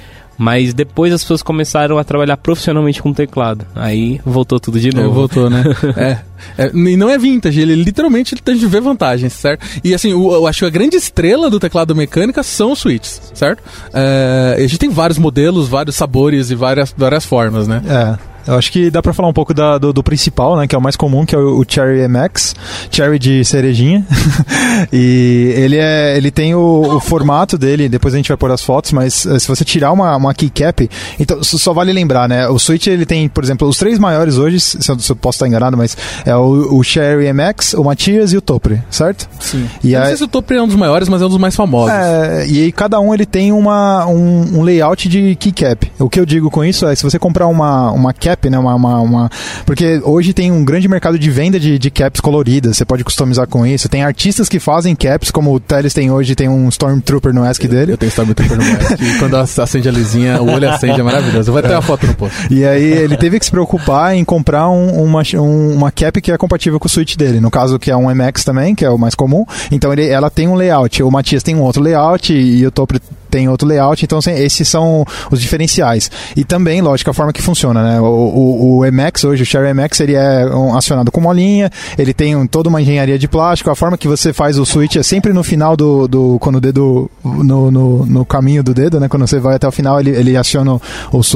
Mas 0.43 0.75
depois 0.75 1.13
as 1.13 1.23
pessoas 1.23 1.41
começaram 1.41 1.99
a 1.99 2.03
trabalhar 2.05 2.37
profissionalmente 2.37 3.01
com 3.01 3.13
teclado. 3.13 3.65
Aí 3.77 4.21
voltou 4.27 4.59
tudo 4.59 4.81
de 4.81 4.89
É, 4.89 4.93
novo. 4.93 5.13
voltou, 5.15 5.49
né? 5.49 5.63
é. 5.97 6.19
É, 6.59 6.71
E 6.75 6.97
não 6.97 7.09
é 7.09 7.17
vintage, 7.17 7.61
ele 7.61 7.77
literalmente 7.77 8.35
ele 8.35 8.41
tem 8.41 8.57
de 8.57 8.67
ver 8.67 8.81
vantagens, 8.81 9.33
certo? 9.35 9.65
E 9.85 9.95
assim, 9.95 10.13
o- 10.13 10.35
eu 10.35 10.45
acho 10.49 10.59
que 10.59 10.65
a 10.65 10.71
grande 10.71 10.97
estrela 10.97 11.49
do 11.49 11.61
teclado 11.61 11.95
mecânica 11.95 12.43
são 12.43 12.73
os 12.73 12.81
switches, 12.81 13.21
certo? 13.33 13.63
É, 13.95 14.57
a 14.59 14.61
gente 14.63 14.79
tem 14.79 14.91
vários 14.91 15.19
modelos, 15.19 15.69
vários 15.69 15.95
sabores 15.95 16.51
e 16.51 16.57
várias, 16.57 16.93
várias 16.99 17.25
formas, 17.25 17.69
né? 17.69 17.81
É. 17.87 18.32
Eu 18.47 18.55
acho 18.57 18.71
que 18.73 18.91
dá 18.91 19.01
pra 19.03 19.13
falar 19.13 19.29
um 19.29 19.33
pouco 19.33 19.53
da- 19.55 19.79
do, 19.79 19.93
do 19.93 20.03
principal, 20.03 20.57
né? 20.57 20.67
Que 20.67 20.75
é 20.75 20.79
o 20.79 20.83
mais 20.83 20.97
comum, 20.97 21.25
que 21.25 21.35
é 21.35 21.39
o, 21.39 21.61
o 21.61 21.65
Cherry 21.67 22.07
MX. 22.09 22.55
Cherry 22.91 23.19
de 23.19 23.45
cerejinha. 23.45 24.05
e 24.93 25.53
ele 25.57 25.77
é. 25.77 26.17
Ele 26.17 26.31
tem 26.31 26.55
o, 26.55 26.97
o 26.97 27.01
formato 27.01 27.57
dele, 27.59 27.89
depois 27.89 28.15
a 28.15 28.17
gente 28.17 28.29
vai 28.29 28.37
pôr 28.37 28.51
as 28.51 28.63
fotos, 28.63 28.93
mas 28.93 29.27
eh, 29.27 29.39
se 29.39 29.49
você 29.49 29.65
tirar 29.65 29.93
uma, 29.93 30.17
uma 30.17 30.35
keycap, 30.35 30.89
então 31.19 31.43
só 31.43 31.73
vale 31.73 31.93
lembrar, 31.93 32.29
né? 32.29 32.49
O 32.49 32.59
Switch 32.59 32.87
ele 32.87 33.07
tem, 33.07 33.29
por 33.29 33.43
exemplo, 33.45 33.69
os 33.69 33.77
três 33.79 33.99
maiores 33.99 34.37
hoje, 34.39 34.61
se 34.61 34.91
eu, 34.91 34.99
se 34.99 35.11
eu 35.11 35.17
posso 35.17 35.37
estar 35.37 35.47
enganado, 35.49 35.77
mas 35.77 35.97
é 36.25 36.35
o, 36.37 36.77
o 36.77 36.83
Cherry 36.83 37.33
MX, 37.33 37.75
o 37.75 37.85
Matias 37.85 38.33
e 38.33 38.37
o 38.37 38.41
Topre, 38.41 38.83
certo? 38.91 39.29
Sim. 39.41 39.69
E 39.83 39.93
eu 39.93 40.01
não 40.01 40.07
sei 40.07 40.17
se 40.17 40.25
o 40.25 40.29
Topre 40.29 40.57
é 40.57 40.63
um 40.63 40.67
dos 40.67 40.77
maiores, 40.77 41.09
mas 41.09 41.23
é 41.23 41.27
um 41.27 41.29
dos 41.29 41.39
mais 41.39 41.55
famosos. 41.57 41.93
É, 41.95 42.47
e 42.49 42.63
aí 42.65 42.73
cada 42.73 42.99
um 43.01 43.13
ele 43.15 43.27
tem 43.27 43.53
uma, 43.53 44.07
um, 44.07 44.59
um 44.59 44.63
layout 44.63 45.09
de 45.09 45.35
keycap. 45.37 45.91
O 45.99 46.09
que 46.09 46.19
eu 46.21 46.27
digo 46.27 46.51
com 46.51 46.65
isso 46.65 46.87
é, 46.87 46.95
se 46.95 47.03
você 47.03 47.19
comprar 47.19 47.47
uma, 47.47 47.91
uma 47.91 48.13
cap, 48.13 48.32
né, 48.51 48.59
uma, 48.59 48.75
uma, 48.75 49.01
uma- 49.01 49.31
Porque 49.67 50.01
hoje 50.05 50.33
tem 50.33 50.51
um 50.51 50.65
grande 50.65 50.89
mercado 50.89 51.19
de 51.19 51.31
venda 51.31 51.59
de, 51.59 51.79
de 51.79 51.91
caps 51.91 52.21
coloridas, 52.21 52.77
você 52.77 52.85
pode 52.85 53.05
customizar 53.05 53.47
com 53.47 53.67
isso. 53.67 53.89
Tem 53.89 54.03
artistas 54.03 54.49
que 54.49 54.59
fazem 54.59 54.95
caps, 54.95 55.31
como 55.31 55.53
o 55.55 55.61
Teles 55.61 55.93
tem 55.95 56.11
hoje, 56.11 56.35
tem 56.35 56.49
um 56.49 56.69
Stormtrooper 56.69 57.33
no 57.33 57.49
ESC 57.49 57.69
dele. 57.69 57.93
Eu 57.93 57.99
tenho 57.99 58.11
Stormtrooper 58.11 58.57
no 58.57 58.65
Mac, 58.65 58.97
que 58.99 59.19
quando 59.19 59.37
acende 59.37 59.89
a 59.89 59.93
luzinha, 59.93 60.43
o 60.43 60.51
olho 60.51 60.69
acende, 60.71 61.01
é 61.01 61.03
maravilhoso. 61.03 61.53
Vai 61.53 61.63
ter 61.63 61.71
uma 61.73 61.83
foto 61.83 62.07
no 62.07 62.15
post. 62.15 62.33
E 62.51 62.65
aí 62.65 62.83
ele 62.85 63.17
teve 63.17 63.39
que 63.39 63.45
se 63.45 63.51
preocupar 63.51 64.15
em 64.15 64.25
comprar 64.25 64.69
um- 64.69 65.03
uma, 65.05 65.23
um- 65.35 65.75
uma 65.75 65.91
cap 65.91 66.21
que 66.21 66.31
é 66.33 66.39
compatível 66.39 66.79
com 66.81 66.87
o 66.87 66.91
Switch 66.91 67.17
dele. 67.17 67.41
No 67.41 67.51
caso, 67.51 67.79
que 67.79 67.91
é 67.91 67.97
um 67.97 68.11
MX 68.11 68.45
também, 68.45 68.75
que 68.75 68.85
é 68.85 68.91
o 68.91 68.99
mais 68.99 69.15
comum. 69.15 69.45
Então 69.71 69.93
ele, 69.93 70.07
ela 70.09 70.31
tem 70.31 70.49
um 70.49 70.55
layout. 70.55 71.03
O 71.03 71.11
Matias 71.11 71.43
tem 71.43 71.55
um 71.55 71.61
outro 71.63 71.83
layout 71.83 72.33
e 72.33 72.67
o 72.67 72.71
Topre 72.71 73.01
tem 73.33 73.49
outro 73.49 73.67
layout. 73.67 74.05
Então 74.05 74.19
assim, 74.19 74.33
esses 74.33 74.69
são 74.69 75.05
os 75.31 75.41
diferenciais. 75.41 76.11
E 76.37 76.45
também, 76.45 76.83
lógico, 76.83 77.11
a 77.11 77.15
forma 77.15 77.33
que 77.33 77.41
funciona, 77.41 77.83
né? 77.83 78.01
O, 78.01 78.05
o, 78.05 78.79
o 78.81 78.93
MX 78.93 79.25
hoje, 79.25 79.43
o 79.43 79.47
Cherry 79.47 79.73
MX, 79.73 80.01
ele 80.01 80.15
é 80.15 80.45
um, 80.55 80.77
acionado 80.77 81.11
com 81.11 81.21
molinha. 81.21 81.71
Ele 81.99 82.13
tem 82.13 82.37
um- 82.37 82.47
toda 82.47 82.69
uma 82.69 82.81
engenharia 82.83 83.19
de 83.19 83.27
plástico. 83.27 83.71
A 83.71 83.75
forma 83.75 83.97
que 83.97 84.07
você 84.07 84.33
faz 84.33 84.59
o 84.59 84.67
switch 84.67 84.97
é 84.97 85.03
sempre 85.03 85.33
no 85.33 85.43
final 85.43 85.77
do... 85.77 86.07
do 86.07 86.39
quando 86.39 86.57
o 86.57 86.61
dedo... 86.61 87.11
No, 87.25 87.71
no, 87.71 88.05
no 88.05 88.25
caminho 88.27 88.63
do 88.63 88.75
dedo, 88.75 89.01
né? 89.01 89.09
Quando 89.09 89.27
você 89.27 89.39
vai 89.41 89.57
até 89.57 89.67
o 89.67 89.73
final, 89.73 89.99
ele, 89.99 90.11
ele 90.11 90.37
aciona 90.37 90.75
o, 90.75 90.81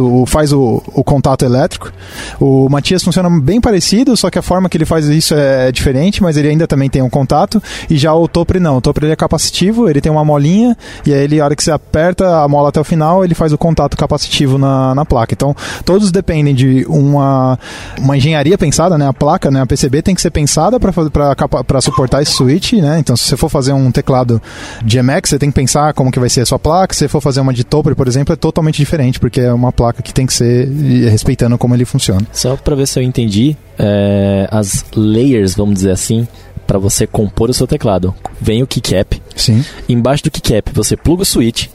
o- 0.01 0.27
faz 0.27 0.53
o, 0.53 0.83
o 0.95 1.03
contato 1.03 1.45
elétrico. 1.45 1.91
O 2.39 2.69
Matias 2.69 3.03
funciona 3.03 3.31
bem 3.41 3.61
parecido, 3.61 4.17
só 4.17 4.29
que 4.29 4.39
a 4.39 4.43
forma 4.43 4.69
que 4.69 4.77
ele 4.77 4.85
faz 4.85 5.07
isso 5.07 5.35
é 5.35 5.73
diferente, 5.73 6.23
mas 6.23 6.37
ele 6.37 6.49
ainda 6.49 6.67
também 6.67 6.91
tem 6.91 7.01
um 7.03 7.09
contato. 7.09 7.63
E 7.89 7.97
já 7.97 8.13
o 8.15 8.29
Topre 8.29 8.61
não. 8.61 8.77
O 8.77 8.81
Topre 8.81 9.07
ele 9.07 9.13
é 9.13 9.17
capacitivo, 9.17 9.89
ele 9.89 10.01
tem 10.01 10.11
uma 10.13 10.25
molinha, 10.25 10.77
e 11.07 11.13
aí 11.15 11.23
ele, 11.25 11.41
a 11.41 11.45
hora 11.45 11.57
que 11.57 11.63
você 11.65 11.71
aperta 11.88 12.42
a 12.42 12.49
mola 12.49 12.68
até 12.68 12.81
o 12.81 12.85
final, 12.85 13.25
ele 13.25 13.35
faz 13.35 13.53
o 13.53 13.59
contato 13.59 13.96
capacitivo 13.96 14.59
na, 14.59 14.94
na 14.94 15.05
placa. 15.05 15.33
Então, 15.33 15.55
todos 15.85 16.11
dependem 16.11 16.55
de 16.55 16.85
uma, 16.88 17.59
uma 17.99 18.16
engenharia 18.16 18.59
pensada, 18.59 18.99
né? 18.99 19.09
A 19.09 19.12
placa, 19.12 19.51
né? 19.51 19.62
A 19.62 19.66
PCB 19.66 20.03
tem 20.03 20.14
que 20.14 20.20
ser 20.20 20.31
pensada 20.31 20.79
para 20.79 21.81
suportar 21.81 22.22
esse 22.22 22.33
switch, 22.33 22.75
né? 22.75 22.99
Então, 22.99 23.16
se 23.16 23.25
você 23.25 23.37
for 23.37 23.49
fazer 23.49 23.72
um 23.72 23.90
teclado 23.90 24.42
de 24.85 25.01
MX, 25.01 25.31
você 25.31 25.38
tem 25.38 25.51
que 25.51 25.55
pensar 25.55 25.94
como 25.94 26.11
que 26.11 26.20
vai 26.20 26.29
ser 26.29 26.42
a 26.42 26.46
sua 26.46 26.59
placa. 26.59 26.92
Se 26.92 27.01
você 27.01 27.09
for 27.09 27.20
fazer 27.20 27.40
uma 27.40 27.55
de 27.55 27.64
Topre, 27.64 27.94
por 27.94 28.07
exemplo, 28.07 28.33
é 28.33 28.37
totalmente 28.37 28.77
diferente, 28.77 29.18
porque 29.18 29.40
é 29.40 29.53
uma 29.53 29.72
placa 29.72 30.03
que 30.03 30.12
tem 30.12 30.27
que 30.27 30.35
ser 30.35 30.68
respeitando 31.11 31.57
como 31.57 31.75
ele 31.75 31.85
funciona. 31.85 32.27
Só 32.33 32.57
pra 32.57 32.75
ver 32.75 32.87
se 32.87 32.99
eu 32.99 33.03
entendi, 33.03 33.57
é, 33.79 34.49
as 34.51 34.85
layers, 34.94 35.55
vamos 35.55 35.75
dizer 35.77 35.92
assim, 35.92 36.27
pra 36.67 36.79
você 36.79 37.07
compor 37.07 37.49
o 37.51 37.55
seu 37.55 37.67
teclado. 37.67 38.15
Vem 38.41 38.63
o 38.63 38.67
keycap, 38.67 39.21
Sim. 39.35 39.65
embaixo 39.89 40.25
do 40.25 40.31
keycap 40.31 40.71
você 40.75 40.97
pluga 40.97 41.23
o 41.23 41.27
switch, 41.27 41.69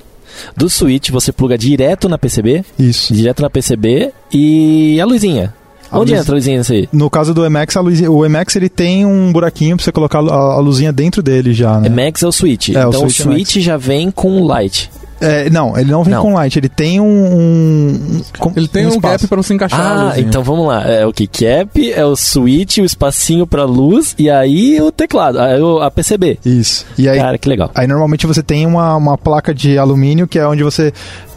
do 0.55 0.69
switch 0.69 1.09
você 1.09 1.31
pluga 1.31 1.57
direto 1.57 2.07
na 2.09 2.17
PCB, 2.17 2.63
Isso. 2.77 3.13
direto 3.13 3.41
na 3.41 3.49
PCB 3.49 4.11
e 4.31 4.99
a 5.01 5.05
luzinha. 5.05 5.53
A 5.91 5.99
Onde 5.99 6.11
luz- 6.11 6.21
entra 6.21 6.33
a 6.33 6.37
luzinha 6.37 6.57
nessa 6.59 6.71
aí? 6.73 6.87
No 6.93 7.09
caso 7.09 7.33
do 7.33 7.41
luzinha- 7.81 8.09
o 8.09 8.23
MX 8.25 8.55
ele 8.55 8.69
tem 8.69 9.05
um 9.05 9.29
buraquinho 9.31 9.75
pra 9.75 9.83
você 9.83 9.91
colocar 9.91 10.19
a, 10.19 10.21
a 10.53 10.59
luzinha 10.59 10.93
dentro 10.93 11.21
dele 11.21 11.53
já, 11.53 11.81
né? 11.81 11.89
Max 11.89 12.23
é 12.23 12.27
o 12.27 12.31
switch. 12.31 12.69
É, 12.69 12.85
o 12.85 12.89
então 12.89 13.05
o 13.05 13.09
switch 13.09 13.21
switch, 13.21 13.57
é 13.57 13.59
já 13.59 13.75
vem 13.75 14.09
com 14.09 14.41
light. 14.45 14.89
É, 15.21 15.49
não, 15.49 15.77
ele 15.77 15.91
não 15.91 16.03
vem 16.03 16.13
Não. 16.13 16.23
com 16.23 16.33
light, 16.33 16.57
ele 16.57 16.67
tem 16.67 16.99
um. 16.99 17.05
um- 17.05 18.21
com- 18.39 18.51
Ele 18.55 18.67
tem 18.67 18.85
um, 18.85 18.89
espaço. 18.89 19.01
gap 19.19 19.27
pra 19.27 19.37
você 19.37 19.53
encaixar 19.53 19.79
a 19.79 19.91
Ah, 19.91 20.03
luzinha. 20.07 20.27
então 20.27 20.43
vamos 20.43 20.67
lá. 20.67 20.83
É 20.89 21.05
o 21.05 21.13
keycap, 21.13 21.91
é 21.93 22.03
o 22.05 22.15
switch, 22.15 22.79
o 22.79 22.85
espacinho 22.85 23.45
pra 23.45 23.63
luz 23.65 24.15
e 24.17 24.29
aí 24.29 24.81
o 24.81 24.91
teclado, 24.91 25.37
o- 25.63 25.79
a 25.81 25.91
PCB. 25.91 26.39
Isso. 26.45 26.85
E 26.97 27.07
aí, 27.07 27.19
Cara, 27.19 27.37
que 27.37 27.47
legal. 27.47 27.69
aí 27.75 27.85
normalmente 27.87 28.25
você 28.25 28.41
tem 28.41 28.65
uma, 28.65 28.95
uma 28.95 29.17
placa 29.17 29.53
de 29.53 29.77
alumínio 29.77 30.27
que 30.27 30.39
é 30.39 30.47
onde 30.47 30.63
você 30.63 30.91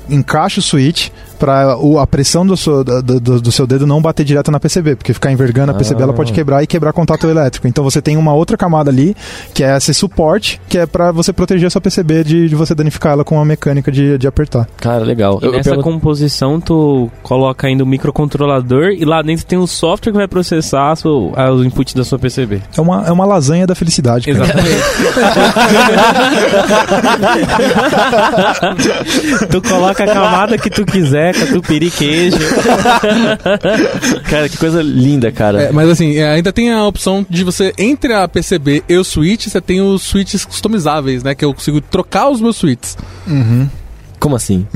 encaixa 0.09 0.61
o 0.61 0.63
switch 0.63 1.09
pra 1.45 1.77
o- 1.77 1.99
a 1.99 2.07
pressão 2.07 2.47
do 2.47 2.57
seu, 2.57 2.83
do, 2.83 3.21
do- 3.21 3.41
do 3.43 3.53
seu 3.53 3.67
dedo 3.67 3.87
não 3.87 4.01
bater 4.01 4.25
direto 4.25 4.51
na 4.51 4.59
PCB, 4.59 4.97
porque 4.97 5.13
ficar 5.13 5.31
envergando 5.31 5.73
a 5.73 5.75
PCB 5.75 6.03
ela 6.03 6.13
pode 6.15 6.33
quebrar 6.33 6.63
e 6.63 6.67
quebrar 6.67 6.93
contato 6.95 7.29
elétrico. 7.29 7.69
Então 7.69 7.85
você 7.85 8.01
tem 8.01 8.17
uma 8.17 8.33
outra 8.33 8.57
camada 8.57 8.91
ali, 8.91 9.15
que 9.53 9.63
é 9.63 9.77
esse 9.77 9.93
suporte, 9.93 10.59
que 10.69 10.79
é 10.79 10.87
pra 10.87 11.13
você 11.13 11.33
proteger 11.35 11.67
a 11.67 11.71
sua 11.71 11.83
PCB 11.83 12.25
de, 12.25 12.49
de 12.49 12.55
você 12.55 12.75
danificar 12.75 13.13
ela 13.13 13.25
com 13.25 13.39
a 13.39 13.45
mecânica 13.45 13.93
de, 13.93 14.17
de 14.17 14.27
apertar. 14.27 14.67
Cara, 14.79 15.05
legal. 15.05 15.39
E 15.43 15.45
Eu- 15.45 15.51
eu 15.51 15.57
nessa 15.59 15.71
pergunto- 15.71 15.91
composição, 15.91 16.59
tu 16.61 17.11
coloca 17.23 17.67
ainda 17.67 17.85
o 17.85 17.87
microcontrolador 17.87 18.89
e 18.91 19.05
lá 19.05 19.21
dentro 19.21 19.45
tem 19.45 19.59
um 19.59 19.67
software 19.67 20.13
que 20.13 20.19
vai 20.19 20.29
processar 20.29 20.95
os 20.95 21.67
inputs 21.67 21.93
da 21.95 22.05
sua 22.05 22.19
PCB. 22.19 22.63
É 22.77 22.81
uma, 22.81 23.05
é 23.07 23.13
uma 23.13 23.27
lasanha 23.27 23.67
da 23.67 23.75
felicidade. 23.75 24.33
cara. 24.33 24.55
tu 29.51 29.63
coloca 29.63 30.05
a 30.05 30.07
camada 30.07 30.59
que 30.59 30.71
tu 30.71 30.85
quiser, 30.85 31.34
catupiry, 31.39 31.91
queijo. 31.91 32.37
Cara, 34.29 34.49
que 34.49 34.57
coisa 34.57 34.83
linda, 34.83 35.31
cara. 35.33 35.63
É, 35.65 35.73
mas 35.73 35.89
assim, 35.89 36.17
é, 36.17 36.31
ainda 36.33 36.53
tem 36.53 36.73
a 36.73 36.85
opção 36.87 37.25
de 37.29 37.45
você, 37.45 37.73
entre 37.79 38.13
a 38.13 38.27
PCB 38.29 38.85
e 38.89 38.97
o 38.97 39.05
switch, 39.05 39.47
você 39.49 39.61
tem 39.61 39.81
os 39.81 40.03
switches 40.03 40.45
customizáveis, 40.45 41.23
né? 41.23 41.35
Que 41.35 41.45
eu 41.45 41.53
consigo 41.55 41.81
trocar 41.81 42.29
os 42.31 42.41
meus 42.41 42.57
switches. 42.57 42.97
Como 44.21 44.37
assim? 44.37 44.67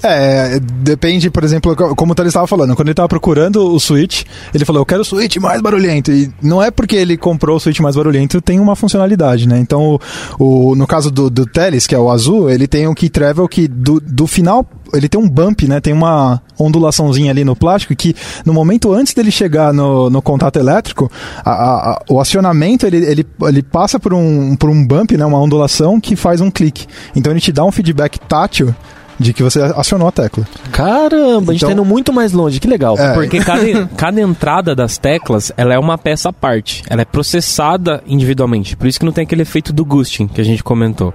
É, 0.00 0.60
depende, 0.60 1.28
por 1.28 1.42
exemplo, 1.42 1.74
co- 1.74 1.96
como 1.96 2.12
o 2.12 2.14
Thales 2.14 2.30
estava 2.30 2.46
falando, 2.46 2.76
quando 2.76 2.86
ele 2.86 2.92
estava 2.92 3.08
procurando 3.08 3.74
o 3.74 3.80
Switch, 3.80 4.22
ele 4.54 4.64
falou, 4.64 4.80
eu 4.82 4.86
quero 4.86 5.00
o 5.02 5.04
Switch 5.04 5.38
mais 5.38 5.60
barulhento. 5.60 6.12
E 6.12 6.30
não 6.40 6.62
é 6.62 6.70
porque 6.70 6.94
ele 6.94 7.16
comprou 7.16 7.56
o 7.56 7.60
Switch 7.60 7.80
mais 7.80 7.96
barulhento, 7.96 8.40
tem 8.40 8.60
uma 8.60 8.76
funcionalidade, 8.76 9.48
né? 9.48 9.58
Então, 9.58 9.98
o, 10.38 10.70
o- 10.70 10.76
no 10.76 10.86
caso 10.86 11.10
do, 11.10 11.28
do 11.28 11.44
Teles, 11.46 11.84
que 11.84 11.96
é 11.96 11.98
o 11.98 12.12
azul, 12.12 12.48
ele 12.48 12.68
tem 12.68 12.86
o 12.86 12.94
Key 12.94 13.08
Travel 13.08 13.48
que 13.48 13.66
do, 13.66 13.98
do 14.00 14.28
final, 14.28 14.64
ele 14.94 15.08
tem 15.08 15.20
um 15.20 15.28
bump, 15.28 15.62
né? 15.66 15.80
Tem 15.80 15.92
uma 15.92 16.40
ondulaçãozinha 16.58 17.30
ali 17.30 17.44
no 17.44 17.56
plástico 17.56 17.94
que 17.96 18.14
no 18.44 18.52
momento 18.52 18.92
antes 18.92 19.14
dele 19.14 19.30
chegar 19.30 19.72
no, 19.72 20.08
no 20.10 20.20
contato 20.22 20.58
elétrico, 20.58 21.10
a- 21.44 21.50
a- 21.50 21.90
a- 21.92 22.02
o 22.08 22.20
acionamento, 22.20 22.86
ele, 22.86 22.98
ele, 22.98 23.26
ele 23.42 23.62
passa 23.62 23.98
por 23.98 24.12
um, 24.14 24.54
por 24.56 24.70
um 24.70 24.86
bump, 24.86 25.12
né? 25.16 25.24
Uma 25.24 25.38
ondulação 25.40 26.00
que 26.00 26.14
faz 26.16 26.40
um 26.40 26.50
clique. 26.50 26.86
Então 27.16 27.32
ele 27.32 27.40
te 27.40 27.52
dá 27.52 27.64
um 27.64 27.72
feedback 27.72 28.18
tátil 28.20 28.74
de 29.18 29.32
que 29.32 29.42
você 29.42 29.60
acionou 29.60 30.08
a 30.08 30.12
tecla. 30.12 30.44
Caramba, 30.72 31.52
a 31.52 31.54
gente 31.54 31.58
Então- 31.64 31.68
tá 31.68 31.72
indo 31.74 31.84
muito 31.84 32.12
mais 32.12 32.32
longe. 32.32 32.58
Que 32.58 32.66
legal. 32.66 32.96
É. 32.98 33.12
Porque 33.14 33.38
cada, 33.40 33.86
cada 33.96 34.20
entrada 34.20 34.74
das 34.74 34.98
teclas, 34.98 35.52
ela 35.56 35.72
é 35.74 35.78
uma 35.78 35.96
peça 35.96 36.30
à 36.30 36.32
parte. 36.32 36.82
Ela 36.88 37.02
é 37.02 37.04
processada 37.04 38.02
individualmente. 38.06 38.76
Por 38.76 38.86
isso 38.88 38.98
que 38.98 39.04
não 39.04 39.12
tem 39.12 39.22
aquele 39.22 39.42
efeito 39.42 39.72
do 39.72 39.84
ghosting 39.84 40.26
que 40.26 40.40
a 40.40 40.44
gente 40.44 40.64
comentou. 40.64 41.14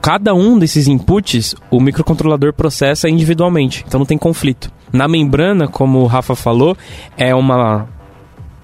Cada 0.00 0.34
um 0.34 0.58
desses 0.58 0.86
inputs, 0.86 1.54
o 1.70 1.80
microcontrolador 1.80 2.52
processa 2.52 3.08
individualmente. 3.08 3.84
Então 3.86 3.98
não 3.98 4.06
tem 4.06 4.16
conflito. 4.16 4.70
Na 4.92 5.08
membrana, 5.08 5.68
como 5.68 5.98
o 5.98 6.06
Rafa 6.06 6.34
falou, 6.34 6.76
é 7.16 7.34
uma... 7.34 7.88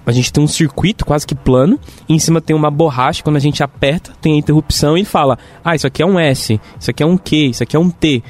A 0.05 0.11
gente 0.11 0.31
tem 0.31 0.43
um 0.43 0.47
circuito 0.47 1.03
quase 1.03 1.25
que 1.25 1.33
plano, 1.33 1.79
e 2.07 2.13
em 2.13 2.19
cima 2.19 2.39
tem 2.39 2.55
uma 2.55 2.69
borracha, 2.69 3.23
quando 3.23 3.37
a 3.37 3.39
gente 3.39 3.63
aperta, 3.63 4.13
tem 4.21 4.35
a 4.35 4.37
interrupção 4.37 4.95
e 4.95 5.03
fala: 5.03 5.35
Ah, 5.63 5.75
isso 5.75 5.87
aqui 5.87 6.03
é 6.03 6.05
um 6.05 6.19
S, 6.19 6.61
isso 6.79 6.91
aqui 6.91 7.01
é 7.01 7.05
um 7.07 7.17
Q, 7.17 7.35
isso 7.47 7.63
aqui 7.63 7.75
é 7.75 7.79
um 7.79 7.89
T. 7.89 8.21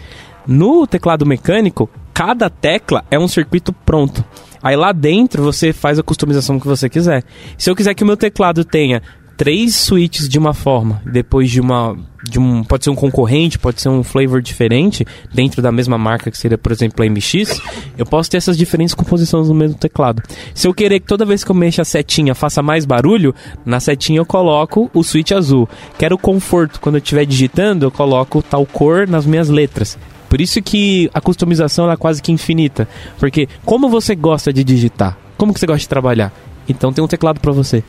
No 0.48 0.88
teclado 0.88 1.26
mecânico, 1.26 1.90
cada 2.14 2.50
tecla 2.50 3.04
é 3.12 3.20
um 3.20 3.28
circuito 3.28 3.74
pronto. 3.74 4.24
Aí 4.64 4.76
lá 4.76 4.94
dentro 4.94 5.44
você 5.44 5.74
faz 5.74 6.00
a 6.00 6.04
customização 6.04 6.60
que 6.60 6.66
você 6.66 6.90
quiser. 6.90 7.24
Se 7.58 7.70
eu 7.70 7.76
quiser 7.76 7.94
que 7.94 8.04
o 8.04 8.08
meu 8.08 8.16
teclado 8.16 8.64
tenha 8.64 9.02
três 9.38 9.76
switches 9.76 10.30
de 10.30 10.40
uma 10.40 10.54
forma, 10.54 11.02
depois 11.06 11.50
de 11.50 11.60
uma 11.60 11.96
de 12.28 12.40
um 12.40 12.64
pode 12.64 12.84
ser 12.84 12.90
um 12.90 12.96
concorrente, 12.96 13.60
pode 13.60 13.80
ser 13.80 13.90
um 13.90 14.04
flavor 14.04 14.42
diferente 14.42 15.06
dentro 15.34 15.62
da 15.62 15.72
mesma 15.72 15.98
marca 15.98 16.32
que 16.32 16.38
seria, 16.38 16.58
por 16.58 16.72
exemplo, 16.72 17.06
a 17.06 17.10
MX, 17.10 17.62
eu 17.98 18.06
posso 18.06 18.32
ter 18.32 18.38
essas 18.38 18.58
diferentes 18.58 18.96
composições 18.96 19.48
no 19.48 19.54
mesmo 19.54 19.78
teclado. 19.78 20.24
Se 20.54 20.68
eu 20.68 20.74
querer 20.74 21.00
que 21.00 21.06
toda 21.06 21.26
vez 21.26 21.44
que 21.44 21.52
eu 21.52 21.56
mexa 21.56 21.84
a 21.84 21.86
setinha 21.86 22.34
faça 22.34 22.64
mais 22.64 22.86
barulho, 22.86 23.34
na 23.66 23.80
setinha 23.80 24.20
eu 24.20 24.26
coloco 24.26 24.90
o 24.94 25.04
switch 25.04 25.32
azul. 25.32 25.70
Quero 25.98 26.18
conforto 26.18 26.80
quando 26.80 26.96
eu 26.96 27.02
estiver 27.02 27.26
digitando, 27.26 27.86
eu 27.86 27.92
coloco 27.92 28.42
tal 28.42 28.66
cor 28.66 29.08
nas 29.08 29.26
minhas 29.26 29.50
letras. 29.50 29.98
Por 30.28 30.42
isso 30.42 30.62
que 30.62 31.10
a 31.14 31.22
customização 31.22 31.90
é 31.92 31.96
quase 31.96 32.22
que 32.22 32.32
infinita, 32.32 32.88
porque 33.20 33.48
como 33.64 33.88
você 33.88 34.16
gosta 34.16 34.52
de 34.52 34.64
digitar, 34.64 35.18
como 35.38 35.54
que 35.54 35.60
você 35.60 35.68
gosta 35.68 35.82
de 35.82 35.90
trabalhar, 35.90 36.34
então 36.68 36.92
tem 36.92 37.04
um 37.04 37.08
teclado 37.08 37.40
para 37.40 37.52
você. 37.52 37.84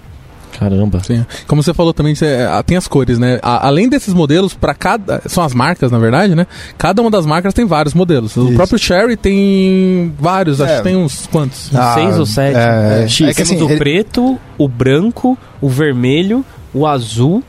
Caramba. 0.59 1.03
Sim. 1.05 1.25
Como 1.47 1.63
você 1.63 1.75
falou 1.75 1.93
também, 1.93 2.15
ah, 2.51 2.63
tem 2.63 2.77
as 2.77 2.89
cores, 2.89 3.19
né? 3.19 3.39
Além 3.43 3.89
desses 3.89 4.15
modelos, 4.15 4.55
para 4.55 4.73
cada. 4.75 5.21
São 5.27 5.45
as 5.45 5.53
marcas, 5.53 5.91
na 5.91 5.99
verdade, 5.99 6.35
né? 6.35 6.47
Cada 6.79 7.03
uma 7.03 7.11
das 7.11 7.27
marcas 7.27 7.53
tem 7.53 7.67
vários 7.67 7.93
modelos. 7.95 8.37
O 8.37 8.47
Isso. 8.47 8.55
próprio 8.55 8.79
Cherry 8.79 9.17
tem 9.17 10.15
vários, 10.19 10.61
acho 10.61 10.73
É. 10.73 10.77
que 10.79 10.83
tem 10.85 10.97
uns 10.97 11.27
quantos? 11.27 11.71
Ah, 11.75 11.95
seis 11.95 12.19
ou 12.19 12.25
sete. 12.27 12.57
é, 12.57 13.03
É, 13.05 13.09
X. 13.09 13.29
É 13.29 13.31
que 13.31 13.35
Temos 13.37 13.51
assim, 13.53 13.63
o 13.63 13.69
ele- 13.69 13.79
preto, 13.79 14.39
o 14.57 14.69
branco, 14.69 15.37
o 15.61 15.69
vermelho, 15.69 16.45
o 16.73 16.87
azul, 16.87 17.43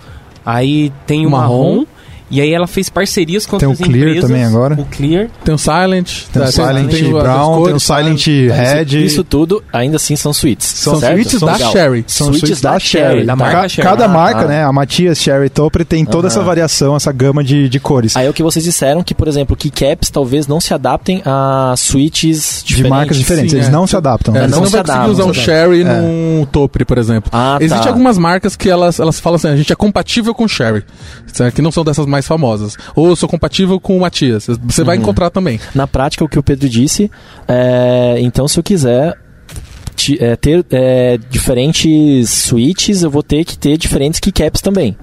aí 0.46 0.92
tem 1.06 1.26
o 1.26 1.30
O 1.30 1.32
marrom. 1.32 1.70
marrom. 1.72 1.86
E 2.30 2.42
aí 2.42 2.52
ela 2.54 2.68
fez 2.68 2.90
parcerias 2.90 3.46
com 3.46 3.58
Tem 3.58 3.68
o 3.68 3.72
outras 3.72 3.88
Clear 3.88 4.08
empresas. 4.10 4.30
também 4.30 4.44
agora. 4.46 4.76
O 4.76 4.86
Clear. 4.86 5.28
Tem 5.46 5.56
o 5.56 5.58
Silent, 5.58 6.24
Tem 6.34 6.42
o 6.42 6.46
tá, 6.46 6.52
Silent 6.52 6.90
tem 6.92 7.06
as 7.06 7.10
Brown, 7.24 7.63
tem 7.63 7.74
o 7.74 7.80
Silent 7.80 8.28
Red. 8.28 9.06
Isso 9.06 9.24
tudo 9.24 9.63
ainda 9.72 9.96
assim 9.96 10.16
são 10.16 10.34
suítes. 10.34 10.68
São 10.68 11.00
certo? 11.00 11.13
suítes 11.16 11.40
da 11.40 11.54
Legal. 11.54 11.72
Cherry. 11.72 12.04
São 12.08 12.28
suítes 12.34 12.60
da 12.62 12.72
da 12.74 12.80
Cherry. 12.80 13.26
da 13.26 13.34
tá? 13.34 13.36
marca 13.38 13.62
Ca- 13.62 13.70
Cherry. 13.70 13.88
Cada 13.90 14.06
Ah, 14.06 14.08
marca, 14.10 14.42
tá. 14.42 14.48
né? 14.48 14.63
A 14.63 14.72
Matias, 14.74 15.18
Cherry, 15.20 15.50
Topper 15.50 15.86
tem 15.86 16.04
toda 16.06 16.28
essa 16.28 16.40
Aham. 16.40 16.48
variação, 16.48 16.96
essa 16.96 17.12
gama 17.12 17.44
de, 17.44 17.70
de 17.70 17.80
cores. 17.80 18.16
Aí 18.18 18.26
é 18.26 18.30
o 18.30 18.34
que 18.34 18.44
vocês 18.44 18.63
disseram 18.66 19.02
que, 19.04 19.16
por 19.16 19.28
exemplo, 19.28 19.56
keycaps 19.56 20.10
talvez 20.10 20.48
não 20.48 20.60
se 20.60 20.74
adaptem 20.74 21.22
a 21.26 21.74
de 21.78 22.63
diferentes. 22.66 22.90
marcas 22.90 23.18
diferentes. 23.18 23.52
Sim, 23.52 23.58
Eles 23.58 23.68
é. 23.70 23.72
não 23.72 23.88
se 23.88 23.96
adaptam. 23.96 24.36
É, 24.36 24.40
É, 24.40 24.42
você 24.44 24.48
não 24.52 24.62
não 24.62 24.70
vai 24.70 24.84
conseguir 24.84 25.10
usar 25.12 25.26
um 25.26 25.34
Sherry 25.34 25.84
num 25.84 26.46
Topre, 26.52 26.84
por 26.86 26.98
exemplo. 26.98 27.30
Ah, 27.34 27.56
tá. 27.60 27.63
Existem 27.66 27.88
algumas 27.88 28.18
marcas 28.18 28.56
que 28.56 28.70
elas, 28.70 29.00
elas 29.00 29.20
falam 29.20 29.36
assim, 29.38 29.48
a 29.48 29.56
gente 29.56 29.72
é 29.72 29.76
compatível 29.76 30.34
com 30.34 30.48
Sherry, 30.48 30.84
que 31.56 31.62
não 31.62 31.72
são 31.72 31.84
dessas 31.84 32.06
mais 32.18 32.28
famosas. 32.28 32.76
Ou 32.96 33.16
sou 33.16 33.30
compatível 33.30 33.80
com 33.80 33.96
o 33.96 34.02
Matias. 34.02 34.48
Você 34.64 34.84
vai 34.84 34.98
encontrar 34.98 35.30
também. 35.30 35.60
Na 35.74 35.88
prática, 35.88 36.26
o 36.26 36.30
que 36.30 36.40
o 36.40 36.44
Pedro 36.44 36.68
disse, 36.68 37.10
é, 37.48 38.16
então 38.20 38.48
se 38.48 38.60
eu 38.60 38.64
quiser 38.64 39.18
é, 40.20 40.36
ter 40.36 40.66
é, 40.72 41.18
diferentes 41.30 42.30
switches, 42.30 43.04
eu 43.04 43.10
vou 43.10 43.24
ter 43.24 43.44
que 43.46 43.58
ter 43.58 43.78
diferentes 43.78 44.20
keycaps 44.20 44.62
também. 44.62 44.98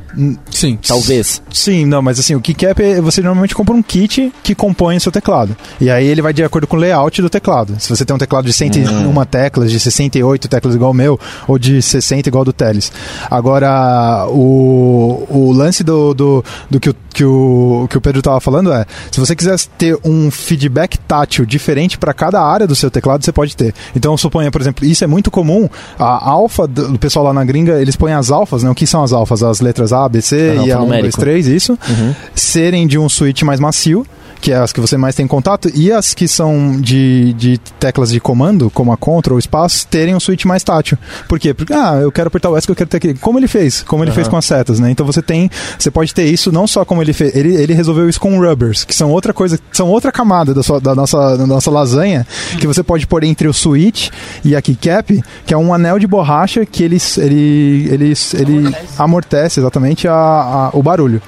Sim. 0.50 0.78
Talvez. 0.86 1.42
Sim, 1.52 1.84
não, 1.84 2.00
mas 2.00 2.18
assim, 2.18 2.34
o 2.34 2.40
keycap, 2.40 2.80
é- 2.82 3.00
você 3.00 3.20
normalmente 3.20 3.54
compra 3.54 3.74
um 3.74 3.82
kit 3.82 4.32
que 4.42 4.54
compõe 4.54 4.96
o 4.96 5.00
seu 5.00 5.10
teclado. 5.12 5.56
E 5.80 5.90
aí 5.90 6.06
ele 6.06 6.22
vai 6.22 6.32
de 6.32 6.42
acordo 6.44 6.66
com 6.66 6.76
o 6.76 6.78
layout 6.80 7.20
do 7.20 7.28
teclado. 7.28 7.74
Se 7.78 7.88
você 7.88 8.04
tem 8.04 8.14
um 8.14 8.18
teclado 8.18 8.44
de 8.46 8.52
101 8.52 9.24
teclas, 9.24 9.70
de 9.70 9.80
68 9.80 10.48
teclas 10.48 10.74
igual 10.74 10.92
o 10.92 10.94
meu, 10.94 11.18
ou 11.48 11.58
de 11.58 11.82
60 11.82 12.28
igual 12.28 12.44
do 12.44 12.52
Teles. 12.52 12.92
Agora, 13.30 14.26
o, 14.28 15.26
o 15.28 15.52
lance 15.52 15.82
do, 15.82 16.14
do, 16.14 16.44
do 16.70 16.80
que, 16.80 16.90
o, 16.90 16.96
que, 17.12 17.24
o, 17.24 17.86
que 17.90 17.98
o 17.98 18.00
Pedro 18.00 18.20
estava 18.20 18.40
falando 18.40 18.72
é, 18.72 18.86
se 19.10 19.18
você 19.18 19.34
quiser 19.34 19.58
ter 19.76 19.98
um 20.04 20.30
feedback 20.30 20.96
tátil 20.98 21.44
diferente 21.44 21.98
para 21.98 22.14
cada 22.14 22.40
área 22.40 22.66
do 22.66 22.74
seu 22.76 22.90
teclado, 22.90 23.24
você 23.24 23.32
pode 23.32 23.56
ter. 23.56 23.74
Então, 23.96 24.16
suponha, 24.16 24.50
por 24.50 24.60
exemplo, 24.60 24.86
isso 24.86 25.02
é 25.02 25.06
muito 25.06 25.30
comum, 25.30 25.68
a 25.98 26.30
alfa 26.30 26.66
do 26.66 26.94
do 26.94 26.98
pessoal 26.98 27.24
lá 27.24 27.32
na 27.32 27.44
gringa, 27.44 27.80
eles 27.80 27.96
põem 27.96 28.12
as 28.12 28.30
alfas, 28.30 28.62
né? 28.62 28.70
O 28.70 28.74
que 28.74 28.86
são 28.86 29.02
as 29.02 29.12
alfas? 29.12 29.42
As 29.42 29.60
letras 29.60 29.92
A, 29.92 30.03
B, 30.08 30.20
C 30.20 30.36
Aham, 30.36 30.54
e 30.54 30.56
a 30.56 30.60
1, 30.60 30.64
2, 30.64 30.72
alfanumérico. 30.72 31.20
3, 31.20 31.46
isso 31.48 31.72
Uhum. 31.88 32.14
serem 32.34 32.86
de 32.86 32.98
um 32.98 33.08
switch 33.08 33.42
mais 33.42 33.58
macio, 33.60 34.06
que 34.44 34.52
é 34.52 34.56
as 34.56 34.74
que 34.74 34.80
você 34.80 34.98
mais 34.98 35.14
tem 35.14 35.26
contato, 35.26 35.70
e 35.74 35.90
as 35.90 36.12
que 36.12 36.28
são 36.28 36.78
de, 36.78 37.32
de 37.32 37.56
teclas 37.80 38.10
de 38.10 38.20
comando, 38.20 38.68
como 38.70 38.92
a 38.92 38.96
Ctrl 38.96 39.32
ou 39.32 39.38
espaço, 39.38 39.86
terem 39.86 40.14
um 40.14 40.20
switch 40.20 40.44
mais 40.44 40.62
tátil. 40.62 40.98
Por 41.26 41.38
quê? 41.40 41.54
Porque, 41.54 41.72
ah, 41.72 41.98
eu 42.02 42.12
quero 42.12 42.28
apertar 42.28 42.50
o 42.50 42.56
S 42.56 42.66
que 42.66 42.70
eu 42.70 42.76
quero 42.76 42.90
ter 42.90 42.98
aqui. 42.98 43.14
Como 43.14 43.38
ele 43.38 43.48
fez? 43.48 43.82
Como 43.82 44.04
ele 44.04 44.12
fez 44.12 44.28
com 44.28 44.36
as 44.36 44.44
setas, 44.44 44.78
né? 44.78 44.90
Então 44.90 45.06
você 45.06 45.22
tem, 45.22 45.50
você 45.78 45.90
pode 45.90 46.12
ter 46.12 46.24
isso 46.26 46.52
não 46.52 46.66
só 46.66 46.84
como 46.84 47.00
ele 47.00 47.14
fez, 47.14 47.34
ele, 47.34 47.54
ele 47.54 47.72
resolveu 47.72 48.06
isso 48.06 48.20
com 48.20 48.38
rubbers, 48.38 48.84
que 48.84 48.94
são 48.94 49.10
outra 49.10 49.32
coisa, 49.32 49.58
são 49.72 49.88
outra 49.88 50.12
camada 50.12 50.52
da, 50.52 50.62
sua, 50.62 50.78
da, 50.78 50.94
nossa, 50.94 51.38
da 51.38 51.46
nossa 51.46 51.70
lasanha, 51.70 52.26
que 52.60 52.66
você 52.66 52.82
pode 52.82 53.06
pôr 53.06 53.24
entre 53.24 53.48
o 53.48 53.52
switch 53.54 54.10
e 54.44 54.54
a 54.54 54.60
keycap, 54.60 55.22
que 55.46 55.54
é 55.54 55.56
um 55.56 55.72
anel 55.72 55.98
de 55.98 56.06
borracha 56.06 56.66
que 56.66 56.82
ele, 56.82 56.98
ele, 57.16 57.88
ele, 57.90 58.12
ele 58.34 58.76
amortece 58.98 59.58
exatamente 59.58 60.06
a, 60.06 60.12
a- 60.14 60.70
o 60.74 60.82
barulho. 60.82 61.22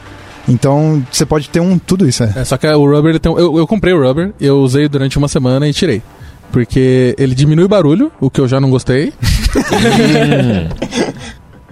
Então, 0.49 1.05
você 1.11 1.27
pode 1.27 1.49
ter 1.51 1.61
um 1.61 1.79
tudo 1.79 2.09
isso, 2.09 2.23
é. 2.25 2.33
É, 2.37 2.45
só 2.45 2.57
que 2.57 2.67
o 2.67 2.87
rubber, 2.91 3.11
ele 3.11 3.19
tem, 3.19 3.31
um- 3.33 3.39
eu, 3.39 3.59
eu 3.59 3.67
comprei 3.67 3.93
o 3.93 4.01
rubber, 4.03 4.33
eu 4.41 4.59
usei 4.61 4.89
durante 4.89 5.19
uma 5.19 5.29
semana 5.29 5.67
e 5.69 5.73
tirei. 5.73 6.03
Porque 6.53 7.15
ele 7.19 7.35
diminui 7.35 7.65
o 7.65 7.69
barulho, 7.69 8.13
o 8.21 8.31
que 8.31 8.41
eu 8.41 8.47
já 8.47 8.61
não 8.61 8.71
gostei. 8.71 9.13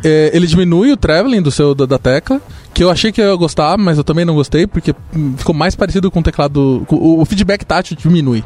É, 0.07 0.31
ele 0.35 0.47
diminui 0.47 0.93
o 0.93 0.99
traveling 0.99 1.41
do 1.41 1.51
seu 1.51 1.75
da, 1.75 1.87
da 1.87 1.99
tecla, 1.99 2.39
que 2.75 2.85
eu 2.85 2.91
achei 2.91 3.11
que 3.11 3.23
eu 3.23 3.31
ia 3.31 3.35
gostar, 3.37 3.79
mas 3.79 3.97
eu 3.97 4.05
também 4.05 4.23
não 4.23 4.35
gostei, 4.35 4.67
porque 4.67 4.95
ficou 5.39 5.55
mais 5.55 5.75
parecido 5.75 6.11
com 6.11 6.21
o 6.21 6.23
teclado. 6.23 6.85
com- 6.87 6.97
o, 6.97 7.23
o 7.23 7.25
feedback 7.25 7.65
tátil 7.65 7.97
diminui, 7.97 8.45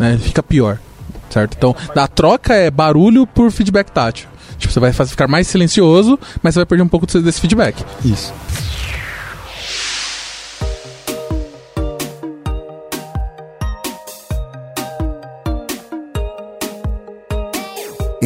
né? 0.00 0.18
Fica 0.20 0.42
pior, 0.42 0.80
certo? 1.30 1.54
Então, 1.56 1.76
a 1.94 2.08
troca 2.08 2.54
é 2.54 2.72
barulho 2.72 3.24
por 3.24 3.52
feedback 3.52 3.90
tátil. 3.92 4.26
Tipo, 4.58 4.72
você 4.72 4.80
vai 4.80 4.92
fazer 4.92 5.10
ficar 5.10 5.28
mais 5.28 5.46
silencioso, 5.46 6.18
mas 6.42 6.54
você 6.54 6.58
vai 6.60 6.66
perder 6.66 6.82
um 6.82 6.88
pouco 6.88 7.06
desse 7.06 7.40
feedback. 7.40 7.84
Isso. 8.04 8.34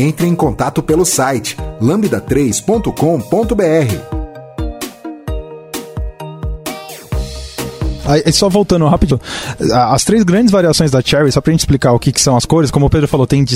Entre 0.00 0.26
em 0.26 0.34
contato 0.34 0.82
pelo 0.82 1.04
site 1.04 1.58
lambda3.com.br. 1.78 4.20
Aí, 8.06 8.32
só 8.32 8.48
voltando 8.48 8.88
rápido, 8.88 9.20
as 9.70 10.02
três 10.02 10.24
grandes 10.24 10.50
variações 10.50 10.90
da 10.90 11.02
Cherry, 11.02 11.30
só 11.30 11.42
pra 11.42 11.50
gente 11.50 11.60
explicar 11.60 11.92
o 11.92 11.98
que, 11.98 12.12
que 12.12 12.20
são 12.20 12.34
as 12.34 12.46
cores, 12.46 12.70
como 12.70 12.86
o 12.86 12.90
Pedro 12.90 13.06
falou, 13.06 13.26
tem 13.26 13.44
de 13.44 13.54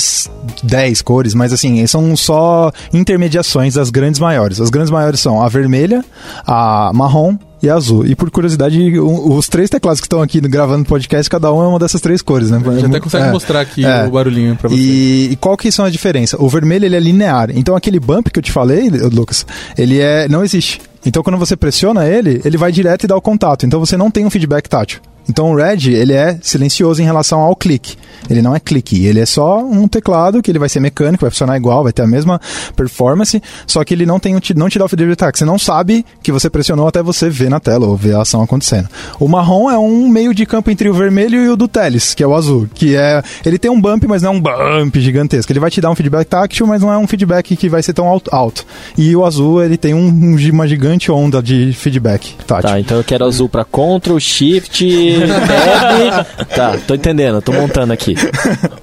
10 0.62 1.00
cores, 1.00 1.32
mas 1.32 1.50
assim, 1.50 1.84
são 1.86 2.14
só 2.14 2.70
intermediações 2.92 3.72
das 3.72 3.88
grandes 3.88 4.20
maiores. 4.20 4.60
As 4.60 4.68
grandes 4.68 4.90
maiores 4.90 5.20
são 5.20 5.42
a 5.42 5.48
vermelha, 5.48 6.04
a 6.46 6.92
marrom, 6.92 7.38
e 7.64 7.70
azul. 7.70 8.06
E 8.06 8.14
por 8.14 8.30
curiosidade, 8.30 8.78
os 9.00 9.48
três 9.48 9.70
teclados 9.70 10.00
que 10.00 10.06
estão 10.06 10.22
aqui 10.22 10.40
gravando 10.40 10.84
podcast, 10.84 11.28
cada 11.28 11.52
um 11.52 11.62
é 11.62 11.68
uma 11.68 11.78
dessas 11.78 12.00
três 12.00 12.22
cores, 12.22 12.50
né? 12.50 12.60
A 12.64 12.74
gente 12.74 12.86
até 12.86 13.00
consegue 13.00 13.28
é, 13.28 13.32
mostrar 13.32 13.60
aqui 13.60 13.84
é. 13.84 14.06
o 14.06 14.10
barulhinho 14.10 14.56
pra 14.56 14.68
você. 14.68 14.76
E, 14.76 15.28
e, 15.32 15.36
qual 15.36 15.56
que 15.56 15.70
são 15.70 15.84
a 15.84 15.90
diferença? 15.90 16.40
O 16.40 16.48
vermelho 16.48 16.84
ele 16.84 16.96
é 16.96 17.00
linear. 17.00 17.50
Então 17.54 17.74
aquele 17.74 17.98
bump 17.98 18.30
que 18.30 18.38
eu 18.38 18.42
te 18.42 18.52
falei, 18.52 18.88
Lucas, 18.90 19.46
ele 19.76 20.00
é 20.00 20.28
não 20.28 20.44
existe. 20.44 20.80
Então 21.04 21.22
quando 21.22 21.38
você 21.38 21.56
pressiona 21.56 22.06
ele, 22.06 22.40
ele 22.44 22.56
vai 22.56 22.72
direto 22.72 23.04
e 23.04 23.06
dá 23.06 23.16
o 23.16 23.20
contato. 23.20 23.66
Então 23.66 23.80
você 23.80 23.96
não 23.96 24.10
tem 24.10 24.24
um 24.24 24.30
feedback 24.30 24.68
tátil. 24.68 25.00
Então 25.28 25.52
o 25.52 25.56
Red, 25.56 25.90
ele 25.90 26.12
é 26.12 26.38
silencioso 26.42 27.00
em 27.00 27.04
relação 27.04 27.40
ao 27.40 27.56
clique. 27.56 27.96
Ele 28.28 28.40
não 28.40 28.54
é 28.54 28.60
clique, 28.60 29.04
ele 29.04 29.20
é 29.20 29.26
só 29.26 29.62
um 29.62 29.86
teclado 29.86 30.42
que 30.42 30.50
ele 30.50 30.58
vai 30.58 30.68
ser 30.68 30.80
mecânico, 30.80 31.22
vai 31.22 31.30
funcionar 31.30 31.56
igual, 31.56 31.82
vai 31.82 31.92
ter 31.92 32.02
a 32.02 32.06
mesma 32.06 32.40
performance, 32.74 33.42
só 33.66 33.84
que 33.84 33.92
ele 33.92 34.06
não 34.06 34.18
tem 34.18 34.32
não 34.34 34.68
te 34.68 34.78
dá 34.78 34.84
o 34.84 34.88
feedback 34.88 35.16
tátil. 35.16 35.38
Você 35.38 35.44
não 35.44 35.58
sabe 35.58 36.04
que 36.22 36.32
você 36.32 36.48
pressionou 36.48 36.88
até 36.88 37.02
você 37.02 37.28
ver 37.28 37.50
na 37.50 37.60
tela 37.60 37.86
ou 37.86 37.96
ver 37.96 38.14
a 38.14 38.22
ação 38.22 38.42
acontecendo. 38.42 38.88
O 39.20 39.28
marrom 39.28 39.70
é 39.70 39.78
um 39.78 40.08
meio 40.08 40.34
de 40.34 40.46
campo 40.46 40.70
entre 40.70 40.88
o 40.88 40.94
vermelho 40.94 41.42
e 41.42 41.48
o 41.48 41.56
do 41.56 41.68
Teles, 41.68 42.14
que 42.14 42.22
é 42.22 42.26
o 42.26 42.34
azul, 42.34 42.68
que 42.72 42.96
é 42.96 43.22
ele 43.44 43.58
tem 43.58 43.70
um 43.70 43.80
bump, 43.80 44.06
mas 44.06 44.22
não 44.22 44.32
é 44.32 44.36
um 44.36 44.40
bump 44.40 44.98
gigantesco. 45.00 45.52
Ele 45.52 45.60
vai 45.60 45.70
te 45.70 45.80
dar 45.80 45.90
um 45.90 45.94
feedback 45.94 46.26
tátil, 46.26 46.66
mas 46.66 46.80
não 46.80 46.92
é 46.92 46.98
um 46.98 47.06
feedback 47.06 47.56
que 47.56 47.68
vai 47.68 47.82
ser 47.82 47.92
tão 47.92 48.08
alto. 48.08 48.64
E 48.96 49.14
o 49.14 49.24
azul, 49.24 49.62
ele 49.62 49.76
tem 49.76 49.92
um, 49.94 50.36
uma 50.52 50.66
gigante 50.66 51.10
onda 51.10 51.42
de 51.42 51.72
feedback 51.72 52.34
tátil. 52.46 52.70
Tá, 52.70 52.80
então 52.80 52.96
eu 52.96 53.04
quero 53.04 53.24
azul 53.24 53.48
para 53.48 53.64
Ctrl, 53.64 54.18
Shift 54.18 54.84
Tab. 55.20 56.46
tá, 56.54 56.78
tô 56.86 56.94
entendendo, 56.94 57.40
tô 57.42 57.52
montando 57.52 57.92
aqui. 57.92 58.14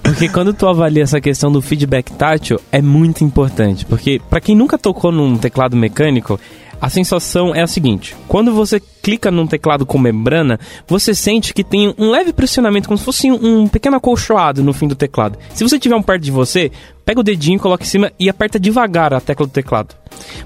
Porque 0.04 0.30
quando 0.30 0.54
tu 0.54 0.68
avalia 0.68 1.04
essa 1.04 1.22
questão 1.22 1.52
do 1.52 1.62
feedback 1.62 2.12
tátil, 2.12 2.60
é 2.72 2.82
muito 2.82 3.24
importante. 3.24 3.86
Porque 3.86 4.22
para 4.30 4.42
quem 4.42 4.56
nunca 4.56 4.78
tocou 4.78 5.12
num 5.12 5.38
teclado 5.38 5.76
mecânico, 5.76 6.40
a 6.82 6.90
sensação 6.90 7.54
é 7.54 7.62
a 7.62 7.68
seguinte: 7.68 8.16
quando 8.28 8.54
você 8.54 8.82
clica 9.02 9.30
num 9.30 9.46
teclado 9.46 9.86
com 9.86 10.00
membrana, 10.00 10.60
você 10.88 11.14
sente 11.14 11.54
que 11.54 11.64
tem 11.64 11.94
um 11.98 12.10
leve 12.10 12.34
pressionamento, 12.34 12.88
como 12.88 12.98
se 12.98 13.06
fosse 13.06 13.32
um 13.32 13.68
pequeno 13.68 13.98
acolchoado 13.98 14.64
no 14.64 14.74
fim 14.74 14.88
do 14.88 14.96
teclado. 14.96 15.38
Se 15.54 15.64
você 15.64 15.78
tiver 15.78 15.96
um 15.96 16.02
perto 16.02 16.24
de 16.24 16.32
você, 16.32 16.72
pega 17.06 17.20
o 17.20 17.24
dedinho, 17.24 17.60
coloca 17.60 17.84
em 17.84 17.88
cima 17.88 18.12
e 18.20 18.30
aperta 18.30 18.60
devagar 18.60 19.14
a 19.14 19.22
tecla 19.22 19.46
do 19.46 19.52
teclado. 19.52 19.96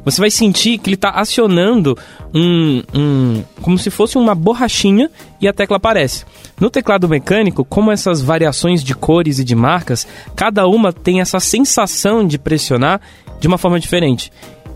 Você 0.04 0.20
vai 0.20 0.30
sentir 0.30 0.78
que 0.78 0.90
ele 0.90 0.96
está 0.96 1.10
acionando 1.10 1.98
um, 2.34 2.84
um. 2.94 3.44
como 3.62 3.78
se 3.78 3.90
fosse 3.90 4.18
uma 4.18 4.36
borrachinha 4.36 5.10
e 5.40 5.48
a 5.48 5.54
tecla 5.54 5.78
aparece. 5.78 6.26
No 6.60 6.70
teclado 6.70 7.08
mecânico, 7.08 7.64
como 7.64 7.92
essas 7.92 8.22
variações 8.22 8.84
de 8.84 8.94
cores 8.94 9.40
e 9.40 9.44
de 9.44 9.56
marcas, 9.56 10.08
cada 10.36 10.68
uma 10.68 10.92
tem 10.92 11.22
essa 11.22 11.40
sensação 11.40 12.26
de 12.26 12.38
pressionar 12.38 13.02
de 13.40 13.48
uma 13.48 13.58
forma 13.58 13.80
diferente. 13.80 14.32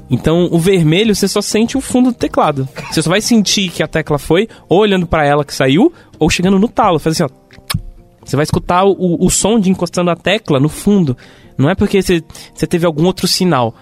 Então, 0.10 0.48
o 0.52 0.58
vermelho 0.58 1.16
você 1.16 1.28
só 1.28 1.42
sente 1.42 1.78
o 1.78 1.82
fundo 1.82 2.12
do 2.12 2.18
teclado. 2.18 2.68
Você 2.92 3.02
só 3.02 3.10
vai 3.10 3.22
sentir 3.22 3.70
que 3.70 3.84
a 3.84 3.88
tecla 3.88 4.18
foi 4.18 4.48
ou 4.68 4.80
olhando 4.80 5.06
para 5.06 5.26
ela 5.26 5.46
que 5.46 5.54
saiu, 5.54 5.94
ou 6.18 6.30
chegando 6.30 6.58
no 6.58 6.68
talo, 6.68 7.00
faz 7.00 7.20
assim, 7.20 7.32
ó. 7.32 7.40
Você 8.26 8.36
vai 8.36 8.44
escutar 8.44 8.84
o, 8.86 9.26
o 9.26 9.30
som 9.30 9.60
de 9.60 9.70
encostando 9.70 10.12
a 10.12 10.16
tecla 10.16 10.60
no 10.60 10.70
fundo. 10.70 11.18
Não 11.58 11.70
é 11.70 11.76
porque 11.76 12.02
você, 12.02 12.24
você 12.54 12.68
teve 12.68 12.86
algum 12.86 13.06
outro 13.06 13.28
sinal. 13.28 13.74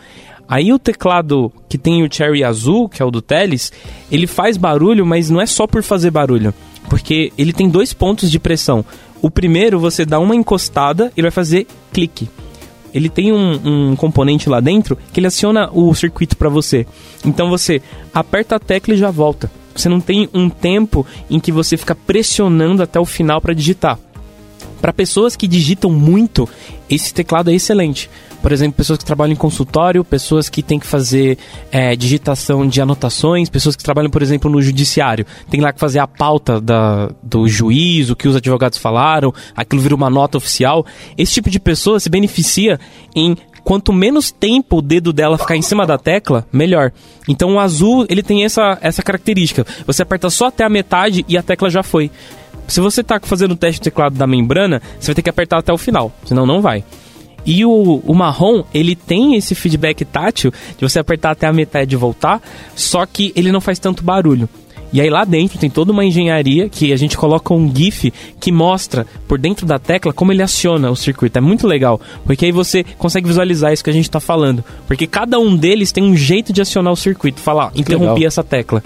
Aí 0.47 0.71
o 0.71 0.79
teclado 0.79 1.51
que 1.67 1.77
tem 1.77 2.03
o 2.03 2.13
cherry 2.13 2.43
azul, 2.43 2.87
que 2.87 3.01
é 3.01 3.05
o 3.05 3.11
do 3.11 3.21
Teles, 3.21 3.73
ele 4.09 4.25
faz 4.25 4.55
barulho, 4.55 5.05
mas 5.05 5.29
não 5.29 5.41
é 5.41 5.45
só 5.45 5.67
por 5.67 5.83
fazer 5.83 6.11
barulho. 6.11 6.53
Porque 6.89 7.33
ele 7.37 7.51
tem 7.51 7.69
dois 7.69 7.91
pontos 7.91 8.31
de 8.31 8.39
pressão. 8.39 8.85
O 9.21 9.29
primeiro, 9.29 9.79
você 9.79 10.05
dá 10.05 10.19
uma 10.19 10.35
encostada, 10.35 11.11
ele 11.17 11.23
vai 11.23 11.31
fazer 11.31 11.67
clique 11.91 12.29
ele 12.97 13.09
tem 13.09 13.31
um, 13.31 13.91
um, 13.91 13.95
componente 13.95 14.49
lá 14.49 14.59
dentro 14.59 14.97
que 15.13 15.19
ele 15.19 15.27
aciona 15.27 15.69
o 15.71 15.93
circuito 15.93 16.35
para 16.35 16.49
você. 16.49 16.85
Então 17.23 17.49
você 17.49 17.81
aperta 18.13 18.55
a 18.55 18.59
tecla 18.59 18.93
e 18.93 18.97
já 18.97 19.11
volta. 19.11 19.51
Você 19.75 19.87
não 19.87 20.01
tem 20.01 20.27
um 20.33 20.49
tempo 20.49 21.05
em 21.29 21.39
que 21.39 21.51
você 21.51 21.77
fica 21.77 21.93
pressionando 21.93 22.81
até 22.81 22.99
o 22.99 23.05
final 23.05 23.39
para 23.39 23.53
digitar. 23.53 23.99
Para 24.81 24.91
pessoas 24.91 25.35
que 25.35 25.47
digitam 25.47 25.91
muito, 25.91 26.49
esse 26.89 27.13
teclado 27.13 27.51
é 27.51 27.53
excelente. 27.53 28.09
Por 28.41 28.51
exemplo, 28.51 28.77
pessoas 28.77 28.99
que 28.99 29.05
trabalham 29.05 29.33
em 29.33 29.37
consultório, 29.37 30.03
pessoas 30.03 30.49
que 30.49 30.61
têm 30.61 30.79
que 30.79 30.87
fazer 30.87 31.37
é, 31.71 31.95
digitação 31.95 32.67
de 32.67 32.79
anotações, 32.81 33.49
pessoas 33.49 33.75
que 33.75 33.83
trabalham, 33.83 34.09
por 34.09 34.21
exemplo, 34.21 34.49
no 34.49 34.61
judiciário. 34.61 35.25
Tem 35.49 35.59
lá 35.59 35.73
que 35.73 35.79
fazer 35.79 35.99
a 35.99 36.07
pauta 36.07 36.61
da, 36.61 37.11
do 37.21 37.47
juiz, 37.47 38.09
o 38.09 38.15
que 38.15 38.27
os 38.27 38.35
advogados 38.35 38.77
falaram, 38.77 39.33
aquilo 39.55 39.81
vira 39.81 39.95
uma 39.95 40.09
nota 40.09 40.37
oficial. 40.37 40.85
Esse 41.17 41.33
tipo 41.33 41.49
de 41.49 41.59
pessoa 41.59 41.99
se 41.99 42.09
beneficia 42.09 42.79
em 43.15 43.35
quanto 43.67 43.91
menos 43.91 44.31
tempo 44.31 44.77
o 44.77 44.81
dedo 44.81 45.11
dela 45.11 45.37
ficar 45.37 45.57
em 45.57 45.61
cima 45.61 45.85
da 45.85 45.97
tecla, 45.97 46.47
melhor. 46.53 46.93
Então 47.27 47.55
o 47.55 47.59
azul, 47.59 48.05
ele 48.07 48.23
tem 48.23 48.45
essa, 48.45 48.77
essa 48.79 49.03
característica. 49.03 49.65
Você 49.85 50.03
aperta 50.03 50.29
só 50.29 50.47
até 50.47 50.63
a 50.63 50.69
metade 50.69 51.25
e 51.27 51.37
a 51.37 51.43
tecla 51.43 51.69
já 51.69 51.83
foi. 51.83 52.09
Se 52.65 52.79
você 52.79 53.01
está 53.01 53.19
fazendo 53.21 53.51
o 53.51 53.55
teste 53.57 53.81
do 53.81 53.83
teclado 53.83 54.15
da 54.15 54.25
membrana, 54.25 54.81
você 54.97 55.07
vai 55.07 55.15
ter 55.15 55.21
que 55.21 55.29
apertar 55.29 55.57
até 55.57 55.73
o 55.73 55.77
final, 55.77 56.13
senão 56.23 56.45
não 56.45 56.61
vai. 56.61 56.83
E 57.47 57.63
o, 57.65 58.01
o 58.05 58.13
marrom, 58.13 58.63
ele 58.73 58.93
tem 58.93 59.35
esse 59.35 59.55
feedback 59.55 60.03
tátil 60.03 60.51
de 60.77 60.81
você 60.81 60.99
apertar 60.99 61.31
até 61.31 61.47
a 61.47 61.53
metade 61.53 61.95
e 61.95 61.97
voltar, 61.97 62.41
só 62.75 63.05
que 63.05 63.31
ele 63.37 63.53
não 63.53 63.61
faz 63.61 63.79
tanto 63.79 64.03
barulho. 64.03 64.49
E 64.91 65.01
aí 65.01 65.09
lá 65.09 65.25
dentro 65.25 65.57
tem 65.57 65.69
toda 65.69 65.91
uma 65.91 66.05
engenharia 66.05 66.69
que 66.69 66.93
a 66.93 66.97
gente 66.97 67.17
coloca 67.17 67.53
um 67.53 67.73
GIF 67.73 68.13
que 68.39 68.51
mostra 68.51 69.05
por 69.27 69.37
dentro 69.37 69.65
da 69.65 69.77
tecla 69.77 70.13
como 70.13 70.31
ele 70.31 70.41
aciona 70.41 70.89
o 70.89 70.95
circuito. 70.95 71.37
É 71.37 71.41
muito 71.41 71.67
legal, 71.67 71.99
porque 72.25 72.45
aí 72.45 72.51
você 72.51 72.83
consegue 72.97 73.27
visualizar 73.27 73.73
isso 73.73 73.83
que 73.83 73.89
a 73.89 73.93
gente 73.93 74.07
está 74.07 74.19
falando. 74.19 74.63
Porque 74.85 75.05
cada 75.05 75.39
um 75.39 75.55
deles 75.55 75.91
tem 75.91 76.03
um 76.03 76.15
jeito 76.15 76.53
de 76.53 76.61
acionar 76.61 76.93
o 76.93 76.97
circuito. 76.97 77.41
Falar, 77.41 77.71
interrompi 77.75 78.25
essa 78.25 78.43
tecla. 78.43 78.83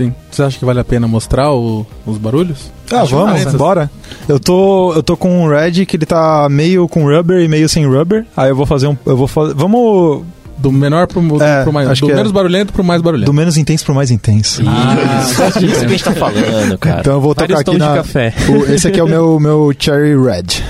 Sim. 0.00 0.14
Você 0.30 0.42
acha 0.42 0.58
que 0.58 0.64
vale 0.64 0.80
a 0.80 0.84
pena 0.84 1.06
mostrar 1.06 1.52
o, 1.52 1.86
os 2.06 2.16
barulhos? 2.16 2.72
Ah, 2.90 3.02
Acho 3.02 3.14
vamos, 3.14 3.44
mais, 3.44 3.54
bora. 3.54 3.90
Eu 4.26 4.40
tô, 4.40 4.94
eu 4.94 5.02
tô 5.02 5.14
com 5.14 5.44
um 5.44 5.46
Red 5.46 5.84
que 5.84 5.94
ele 5.94 6.06
tá 6.06 6.48
meio 6.50 6.88
com 6.88 7.04
rubber 7.04 7.44
e 7.44 7.48
meio 7.48 7.68
sem 7.68 7.86
rubber. 7.86 8.24
Aí 8.34 8.48
eu 8.48 8.56
vou 8.56 8.64
fazer 8.64 8.86
um. 8.86 8.96
Eu 9.04 9.14
vou 9.14 9.26
fazer. 9.26 9.52
Vamos. 9.52 10.24
Do 10.56 10.72
menor 10.72 11.06
pro, 11.06 11.20
é, 11.42 11.62
pro 11.62 11.72
mais. 11.72 11.86
Acho 11.88 12.00
do 12.00 12.06
que 12.06 12.12
é 12.12 12.16
menos 12.16 12.30
é. 12.30 12.34
barulhento 12.34 12.72
pro 12.72 12.82
mais 12.82 13.02
barulhento. 13.02 13.30
Do 13.30 13.34
menos 13.34 13.58
intenso 13.58 13.84
pro 13.84 13.94
mais 13.94 14.10
intenso. 14.10 14.62
Ah, 14.66 15.22
isso, 15.22 15.66
isso 15.66 15.80
que 15.80 15.84
a 15.84 15.88
gente 15.88 16.04
tá 16.04 16.12
falando, 16.12 16.78
cara. 16.78 17.00
Então 17.00 17.12
eu 17.14 17.20
vou 17.20 17.34
tocar 17.34 17.60
aqui 17.60 17.76
na. 17.76 17.96
café. 17.96 18.34
O, 18.48 18.72
esse 18.72 18.88
aqui 18.88 19.00
é 19.00 19.04
o 19.04 19.08
meu, 19.08 19.38
meu 19.38 19.70
Cherry 19.78 20.16
Red. 20.16 20.62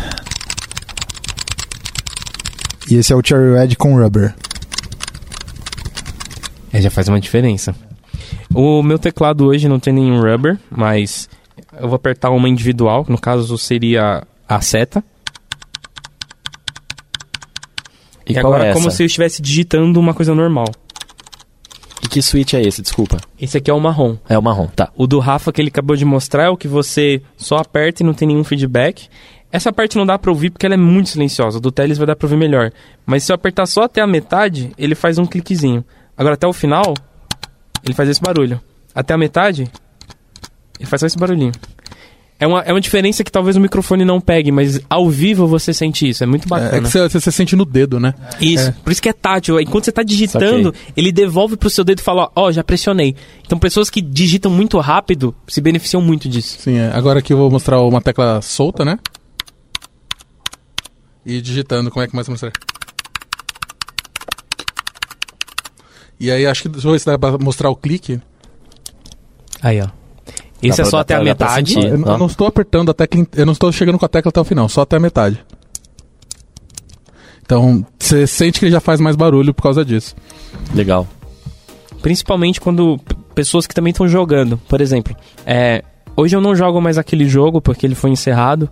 E 2.91 2.97
esse 2.97 3.13
é 3.13 3.17
o 3.17 3.23
Cherry 3.25 3.53
Red 3.53 3.77
com 3.77 3.97
rubber. 3.97 4.35
É, 6.73 6.81
já 6.81 6.91
faz 6.91 7.09
uma 7.09 7.21
diferença. 7.21 7.75
O 8.55 8.83
meu 8.83 8.99
teclado 8.99 9.47
hoje 9.47 9.69
não 9.69 9.79
tem 9.79 9.93
nenhum 9.93 10.21
rubber, 10.21 10.59
mas 10.71 11.29
eu 11.79 11.89
vou 11.89 11.97
apertar 11.97 12.31
uma 12.31 12.49
individual, 12.49 13.07
no 13.09 13.19
caso 13.19 13.57
seria 13.57 14.25
a 14.49 14.61
seta. 14.61 15.05
E, 18.27 18.33
e 18.33 18.39
agora 18.39 18.67
é 18.67 18.73
como 18.73 18.91
se 18.91 19.03
eu 19.03 19.07
estivesse 19.07 19.41
digitando 19.41 19.99
uma 20.01 20.13
coisa 20.13 20.35
normal. 20.35 20.67
E 22.03 22.09
que 22.09 22.21
switch 22.23 22.55
é 22.55 22.63
esse, 22.63 22.83
desculpa? 22.83 23.19
Esse 23.39 23.59
aqui 23.59 23.71
é 23.71 23.75
o 23.75 23.81
marrom. 23.81 24.17
É 24.29 24.39
o 24.39 24.43
marrom, 24.43 24.67
tá. 24.69 24.91
O 24.97 25.07
do 25.07 25.19
Rafa 25.19 25.53
que 25.53 25.61
ele 25.61 25.69
acabou 25.69 25.95
de 25.95 26.05
mostrar 26.05 26.45
é 26.45 26.49
o 26.49 26.57
que 26.57 26.67
você 26.67 27.23
só 27.37 27.57
aperta 27.57 28.03
e 28.03 28.07
não 28.07 28.15
tem 28.15 28.27
nenhum 28.27 28.43
feedback. 28.43 29.09
Essa 29.53 29.73
parte 29.73 29.97
não 29.97 30.07
dá 30.07 30.19
pra 30.19 30.31
ouvir 30.31 30.51
porque 30.51 30.65
ela 30.65 30.75
é 30.75 30.79
muito 30.79 31.11
silenciosa. 31.11 31.59
O 31.59 31.61
do 31.61 31.71
Teles 31.71 31.99
vai 31.99 32.07
dar 32.07 32.17
pra 32.17 32.27
ouvir 32.27 32.37
melhor. 32.37 32.73
Mas 33.05 33.25
se 33.25 33.33
eu 33.33 33.35
apertar 33.35 33.67
só 33.67 33.83
até 33.83 34.01
a 34.01 34.07
metade, 34.07 34.73
ele 34.79 34.95
faz 34.95 35.19
um 35.19 35.27
cliquezinho. 35.27 35.85
Agora 36.17 36.35
até 36.35 36.47
o 36.47 36.53
final, 36.53 36.95
ele 37.85 37.95
faz 37.95 38.09
esse 38.09 38.21
barulho. 38.21 38.61
Até 38.95 39.15
a 39.15 39.19
metade, 39.19 39.71
ele 40.79 40.89
faz 40.89 41.01
só 41.01 41.07
esse 41.07 41.19
barulhinho. 41.19 41.53
É 42.41 42.47
uma, 42.47 42.61
é 42.63 42.73
uma 42.73 42.81
diferença 42.81 43.23
que 43.23 43.31
talvez 43.31 43.55
o 43.55 43.61
microfone 43.61 44.03
não 44.03 44.19
pegue, 44.19 44.51
mas 44.51 44.81
ao 44.89 45.11
vivo 45.11 45.47
você 45.47 45.75
sente 45.75 46.09
isso. 46.09 46.25
É 46.25 46.27
muito 46.27 46.49
bacana. 46.49 46.75
É, 46.75 46.79
é 46.79 46.81
que 46.81 46.89
você, 46.89 47.07
você, 47.07 47.31
sente 47.31 47.55
no 47.55 47.67
dedo, 47.67 48.01
né? 48.01 48.15
Isso. 48.41 48.69
É. 48.69 48.75
Por 48.83 48.91
isso 48.91 49.03
que 49.03 49.11
é 49.11 49.13
tátil. 49.13 49.61
Enquanto 49.61 49.85
você 49.85 49.91
está 49.91 50.03
digitando, 50.03 50.75
ele 50.97 51.13
devolve 51.13 51.59
pro 51.59 51.69
seu 51.69 51.85
dedo 51.85 51.99
e 51.99 52.03
fala, 52.03 52.31
ó, 52.35 52.47
oh, 52.47 52.53
já 52.53 52.65
pressionei. 52.65 53.15
Então 53.45 53.59
pessoas 53.59 53.91
que 53.91 54.01
digitam 54.01 54.51
muito 54.51 54.79
rápido 54.79 55.35
se 55.47 55.61
beneficiam 55.61 56.01
muito 56.01 56.31
disso. 56.31 56.57
Sim, 56.61 56.79
é. 56.79 56.91
Agora 56.95 57.19
aqui 57.19 57.31
eu 57.31 57.37
vou 57.37 57.51
mostrar 57.51 57.79
uma 57.83 58.01
tecla 58.01 58.41
solta, 58.41 58.87
né? 58.87 58.99
E 61.27 61.43
digitando, 61.43 61.91
como 61.91 62.03
é 62.03 62.09
que 62.09 62.17
mais 62.17 62.27
mostrar? 62.27 62.53
E 66.21 66.31
aí 66.31 66.47
acho 66.47 66.63
que 66.63 66.69
deixa 66.69 66.87
eu 66.87 66.93
ver 66.93 66.99
se 67.01 67.07
dá 67.07 67.19
pra 67.19 67.39
mostrar 67.39 67.71
o 67.71 67.75
clique. 67.75 68.21
Aí, 69.63 69.81
ó. 69.81 69.89
Esse 70.63 70.83
é 70.83 70.85
só 70.85 70.99
até 70.99 71.15
a 71.15 71.23
metade. 71.23 71.75
Eu, 71.79 71.93
eu, 71.93 72.19
não 72.19 72.27
estou 72.27 72.47
apertando 72.47 72.91
a 72.91 72.95
tecla, 72.95 73.27
eu 73.35 73.47
não 73.47 73.55
estou 73.55 73.73
chegando 73.73 73.99
com 73.99 74.05
a 74.05 74.09
tecla 74.09 74.29
até 74.29 74.39
o 74.39 74.45
final, 74.45 74.69
só 74.69 74.83
até 74.83 74.97
a 74.97 75.01
metade. 75.01 75.43
Então, 77.43 77.85
você 77.99 78.27
sente 78.27 78.61
que 78.61 78.67
ele 78.67 78.73
já 78.73 78.81
faz 78.81 79.01
mais 79.01 79.17
barulho 79.17 79.55
por 79.55 79.63
causa 79.63 79.85
disso. 79.85 80.15
Legal. 80.75 81.09
Principalmente 82.03 82.61
quando 82.61 83.01
pessoas 83.35 83.67
que 83.67 83.75
também 83.75 83.91
estão 83.91 84.07
jogando. 84.07 84.59
Por 84.69 84.81
exemplo, 84.81 85.17
é, 85.47 85.83
hoje 86.17 86.37
eu 86.37 86.41
não 86.41 86.55
jogo 86.55 86.81
mais 86.81 86.99
aquele 86.99 87.27
jogo 87.27 87.61
porque 87.61 87.87
ele 87.87 87.95
foi 87.95 88.11
encerrado, 88.11 88.69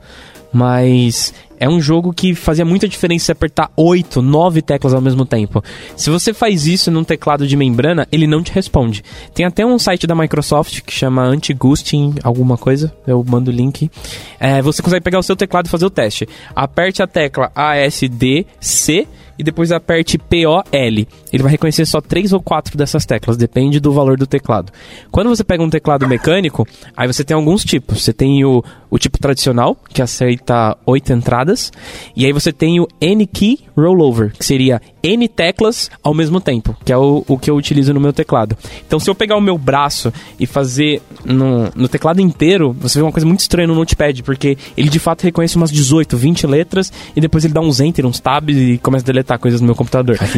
mas 0.52 1.32
é 1.60 1.68
um 1.68 1.80
jogo 1.80 2.12
que 2.12 2.34
fazia 2.34 2.64
muita 2.64 2.88
diferença 2.88 3.26
se 3.26 3.32
apertar 3.32 3.70
8, 3.76 4.22
9 4.22 4.62
teclas 4.62 4.94
ao 4.94 5.00
mesmo 5.00 5.24
tempo. 5.24 5.62
Se 5.96 6.08
você 6.10 6.32
faz 6.32 6.66
isso 6.66 6.90
num 6.90 7.04
teclado 7.04 7.46
de 7.46 7.56
membrana, 7.56 8.06
ele 8.12 8.26
não 8.26 8.42
te 8.42 8.52
responde. 8.52 9.02
Tem 9.34 9.44
até 9.44 9.66
um 9.66 9.78
site 9.78 10.06
da 10.06 10.14
Microsoft 10.14 10.82
que 10.82 10.92
chama 10.92 11.22
Anti-Ghosting 11.22 12.16
alguma 12.22 12.56
coisa, 12.56 12.94
eu 13.06 13.24
mando 13.26 13.50
o 13.50 13.54
link. 13.54 13.90
É, 14.38 14.62
você 14.62 14.82
consegue 14.82 15.02
pegar 15.02 15.18
o 15.18 15.22
seu 15.22 15.36
teclado 15.36 15.66
e 15.66 15.70
fazer 15.70 15.86
o 15.86 15.90
teste. 15.90 16.28
Aperte 16.54 17.02
a 17.02 17.06
tecla 17.06 17.50
ASDC 17.54 19.06
e 19.38 19.42
depois 19.42 19.70
aperte 19.70 20.18
POL. 20.18 21.06
Ele 21.32 21.42
vai 21.42 21.52
reconhecer 21.52 21.86
só 21.86 22.00
três 22.00 22.32
ou 22.32 22.40
quatro 22.40 22.76
dessas 22.76 23.04
teclas, 23.04 23.36
depende 23.36 23.80
do 23.80 23.92
valor 23.92 24.16
do 24.16 24.26
teclado. 24.26 24.72
Quando 25.10 25.28
você 25.28 25.44
pega 25.44 25.62
um 25.62 25.70
teclado 25.70 26.08
mecânico, 26.08 26.66
aí 26.96 27.06
você 27.06 27.24
tem 27.24 27.34
alguns 27.34 27.64
tipos. 27.64 28.02
Você 28.02 28.12
tem 28.12 28.44
o, 28.44 28.62
o 28.90 28.98
tipo 28.98 29.18
tradicional, 29.18 29.76
que 29.88 30.00
aceita 30.00 30.76
oito 30.86 31.12
entradas, 31.12 31.72
e 32.16 32.24
aí 32.24 32.32
você 32.32 32.52
tem 32.52 32.80
o 32.80 32.88
N-Key 33.00 33.60
Rollover, 33.76 34.32
que 34.32 34.44
seria 34.44 34.80
N 35.02 35.28
teclas 35.28 35.90
ao 36.02 36.12
mesmo 36.12 36.40
tempo, 36.40 36.76
que 36.84 36.92
é 36.92 36.96
o, 36.96 37.24
o 37.26 37.38
que 37.38 37.50
eu 37.50 37.56
utilizo 37.56 37.94
no 37.94 38.00
meu 38.00 38.12
teclado. 38.12 38.56
Então, 38.86 38.98
se 38.98 39.08
eu 39.08 39.14
pegar 39.14 39.36
o 39.36 39.40
meu 39.40 39.56
braço 39.56 40.12
e 40.38 40.46
fazer 40.46 41.00
no, 41.24 41.70
no 41.74 41.88
teclado 41.88 42.20
inteiro, 42.20 42.74
você 42.78 42.98
vê 42.98 43.02
uma 43.04 43.12
coisa 43.12 43.26
muito 43.26 43.40
estranha 43.40 43.68
no 43.68 43.74
Notepad, 43.74 44.22
porque 44.22 44.56
ele 44.76 44.88
de 44.88 44.98
fato 44.98 45.22
reconhece 45.22 45.56
umas 45.56 45.70
18, 45.70 46.16
20 46.16 46.46
letras, 46.46 46.92
e 47.14 47.20
depois 47.20 47.44
ele 47.44 47.54
dá 47.54 47.60
uns 47.60 47.80
enter, 47.80 48.04
uns 48.04 48.20
tabs 48.20 48.56
e 48.56 48.78
começa 48.78 49.04
a 49.04 49.06
deletar 49.06 49.38
coisas 49.38 49.60
no 49.60 49.66
meu 49.66 49.76
computador. 49.76 50.18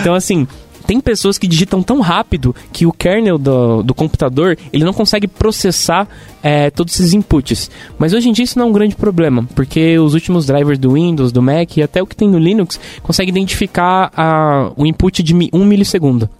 Então, 0.00 0.14
assim, 0.14 0.46
tem 0.86 1.00
pessoas 1.00 1.36
que 1.36 1.48
digitam 1.48 1.82
tão 1.82 2.00
rápido 2.00 2.54
que 2.72 2.86
o 2.86 2.92
kernel 2.92 3.38
do, 3.38 3.82
do 3.82 3.92
computador 3.94 4.56
ele 4.72 4.84
não 4.84 4.92
consegue 4.92 5.26
processar 5.26 6.06
é, 6.42 6.70
todos 6.70 6.94
esses 6.94 7.12
inputs. 7.12 7.68
Mas 7.98 8.12
hoje 8.12 8.28
em 8.28 8.32
dia 8.32 8.44
isso 8.44 8.56
não 8.58 8.66
é 8.66 8.68
um 8.68 8.72
grande 8.72 8.94
problema, 8.94 9.44
porque 9.54 9.98
os 9.98 10.14
últimos 10.14 10.46
drivers 10.46 10.78
do 10.78 10.92
Windows, 10.92 11.32
do 11.32 11.42
Mac 11.42 11.76
e 11.76 11.82
até 11.82 12.00
o 12.00 12.06
que 12.06 12.14
tem 12.14 12.28
no 12.28 12.38
Linux 12.38 12.78
consegue 13.02 13.30
identificar 13.30 14.12
a, 14.16 14.70
o 14.76 14.86
input 14.86 15.22
de 15.22 15.34
mi- 15.34 15.50
um 15.52 15.64
milissegundo. 15.64 16.30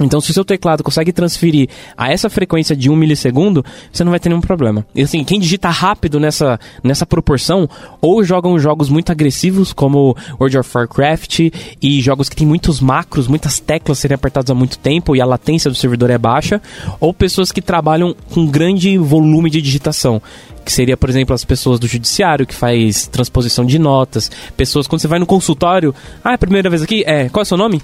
Então, 0.00 0.20
se 0.20 0.30
o 0.30 0.34
seu 0.34 0.44
teclado 0.44 0.82
consegue 0.82 1.12
transferir 1.12 1.68
a 1.96 2.10
essa 2.10 2.30
frequência 2.30 2.74
de 2.74 2.90
1 2.90 2.96
milissegundo, 2.96 3.64
você 3.92 4.02
não 4.02 4.10
vai 4.10 4.18
ter 4.18 4.28
nenhum 4.28 4.40
problema. 4.40 4.86
E 4.94 5.02
assim, 5.02 5.22
quem 5.22 5.38
digita 5.38 5.68
rápido 5.68 6.18
nessa, 6.18 6.58
nessa 6.82 7.04
proporção, 7.04 7.68
ou 8.00 8.24
jogam 8.24 8.58
jogos 8.58 8.88
muito 8.88 9.12
agressivos, 9.12 9.72
como 9.72 10.16
World 10.40 10.58
of 10.58 10.70
Warcraft, 10.74 11.40
e 11.80 12.00
jogos 12.00 12.28
que 12.28 12.36
tem 12.36 12.46
muitos 12.46 12.80
macros, 12.80 13.28
muitas 13.28 13.60
teclas 13.60 13.98
serem 13.98 14.14
apertadas 14.14 14.50
há 14.50 14.54
muito 14.54 14.78
tempo 14.78 15.14
e 15.14 15.20
a 15.20 15.26
latência 15.26 15.70
do 15.70 15.76
servidor 15.76 16.10
é 16.10 16.18
baixa, 16.18 16.60
ou 16.98 17.12
pessoas 17.12 17.52
que 17.52 17.60
trabalham 17.60 18.14
com 18.30 18.46
grande 18.46 18.96
volume 18.98 19.50
de 19.50 19.60
digitação. 19.60 20.22
Que 20.64 20.72
seria, 20.72 20.96
por 20.96 21.10
exemplo, 21.10 21.34
as 21.34 21.44
pessoas 21.44 21.80
do 21.80 21.86
judiciário 21.86 22.46
que 22.46 22.54
faz 22.54 23.06
transposição 23.06 23.64
de 23.64 23.78
notas, 23.78 24.30
pessoas 24.56 24.86
quando 24.86 25.00
você 25.00 25.08
vai 25.08 25.18
no 25.18 25.26
consultório, 25.26 25.94
ah, 26.22 26.32
é 26.32 26.34
a 26.34 26.38
primeira 26.38 26.70
vez 26.70 26.82
aqui? 26.82 27.02
É, 27.06 27.28
qual 27.28 27.40
é 27.40 27.44
o 27.44 27.46
seu 27.46 27.56
nome? 27.56 27.82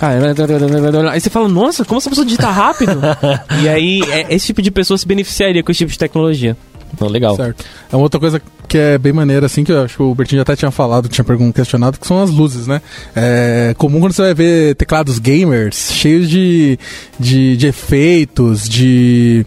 Ah, 0.00 0.12
aí 1.12 1.20
você 1.20 1.28
fala, 1.30 1.48
nossa, 1.48 1.84
como 1.84 1.98
essa 1.98 2.08
pessoa 2.08 2.24
digita 2.24 2.50
rápido? 2.50 3.00
e 3.62 3.68
aí, 3.68 4.00
é- 4.10 4.34
esse 4.34 4.46
tipo 4.46 4.62
de 4.62 4.70
pessoa 4.70 4.96
se 4.96 5.06
beneficiaria 5.06 5.62
com 5.62 5.70
esse 5.70 5.78
tipo 5.78 5.92
de 5.92 5.98
tecnologia. 5.98 6.56
Então, 6.92 7.08
legal. 7.08 7.36
Certo. 7.36 7.64
É 7.92 7.96
uma 7.96 8.02
outra 8.02 8.18
coisa 8.18 8.42
que 8.66 8.78
é 8.78 8.98
bem 8.98 9.12
maneira, 9.12 9.46
assim, 9.46 9.64
que 9.64 9.72
eu 9.72 9.82
acho 9.82 9.96
que 9.96 10.02
o 10.02 10.14
Bertinho 10.14 10.38
já 10.38 10.42
até 10.42 10.54
tinha 10.54 10.70
falado, 10.70 11.08
tinha 11.08 11.24
questionado, 11.52 11.98
que 11.98 12.06
são 12.06 12.22
as 12.22 12.30
luzes, 12.30 12.66
né? 12.66 12.80
É 13.14 13.74
comum 13.76 14.00
quando 14.00 14.12
você 14.12 14.22
vai 14.22 14.34
ver 14.34 14.74
teclados 14.76 15.18
gamers 15.18 15.92
cheios 15.92 16.28
de, 16.28 16.78
de, 17.18 17.56
de 17.56 17.66
efeitos, 17.66 18.68
de 18.68 19.44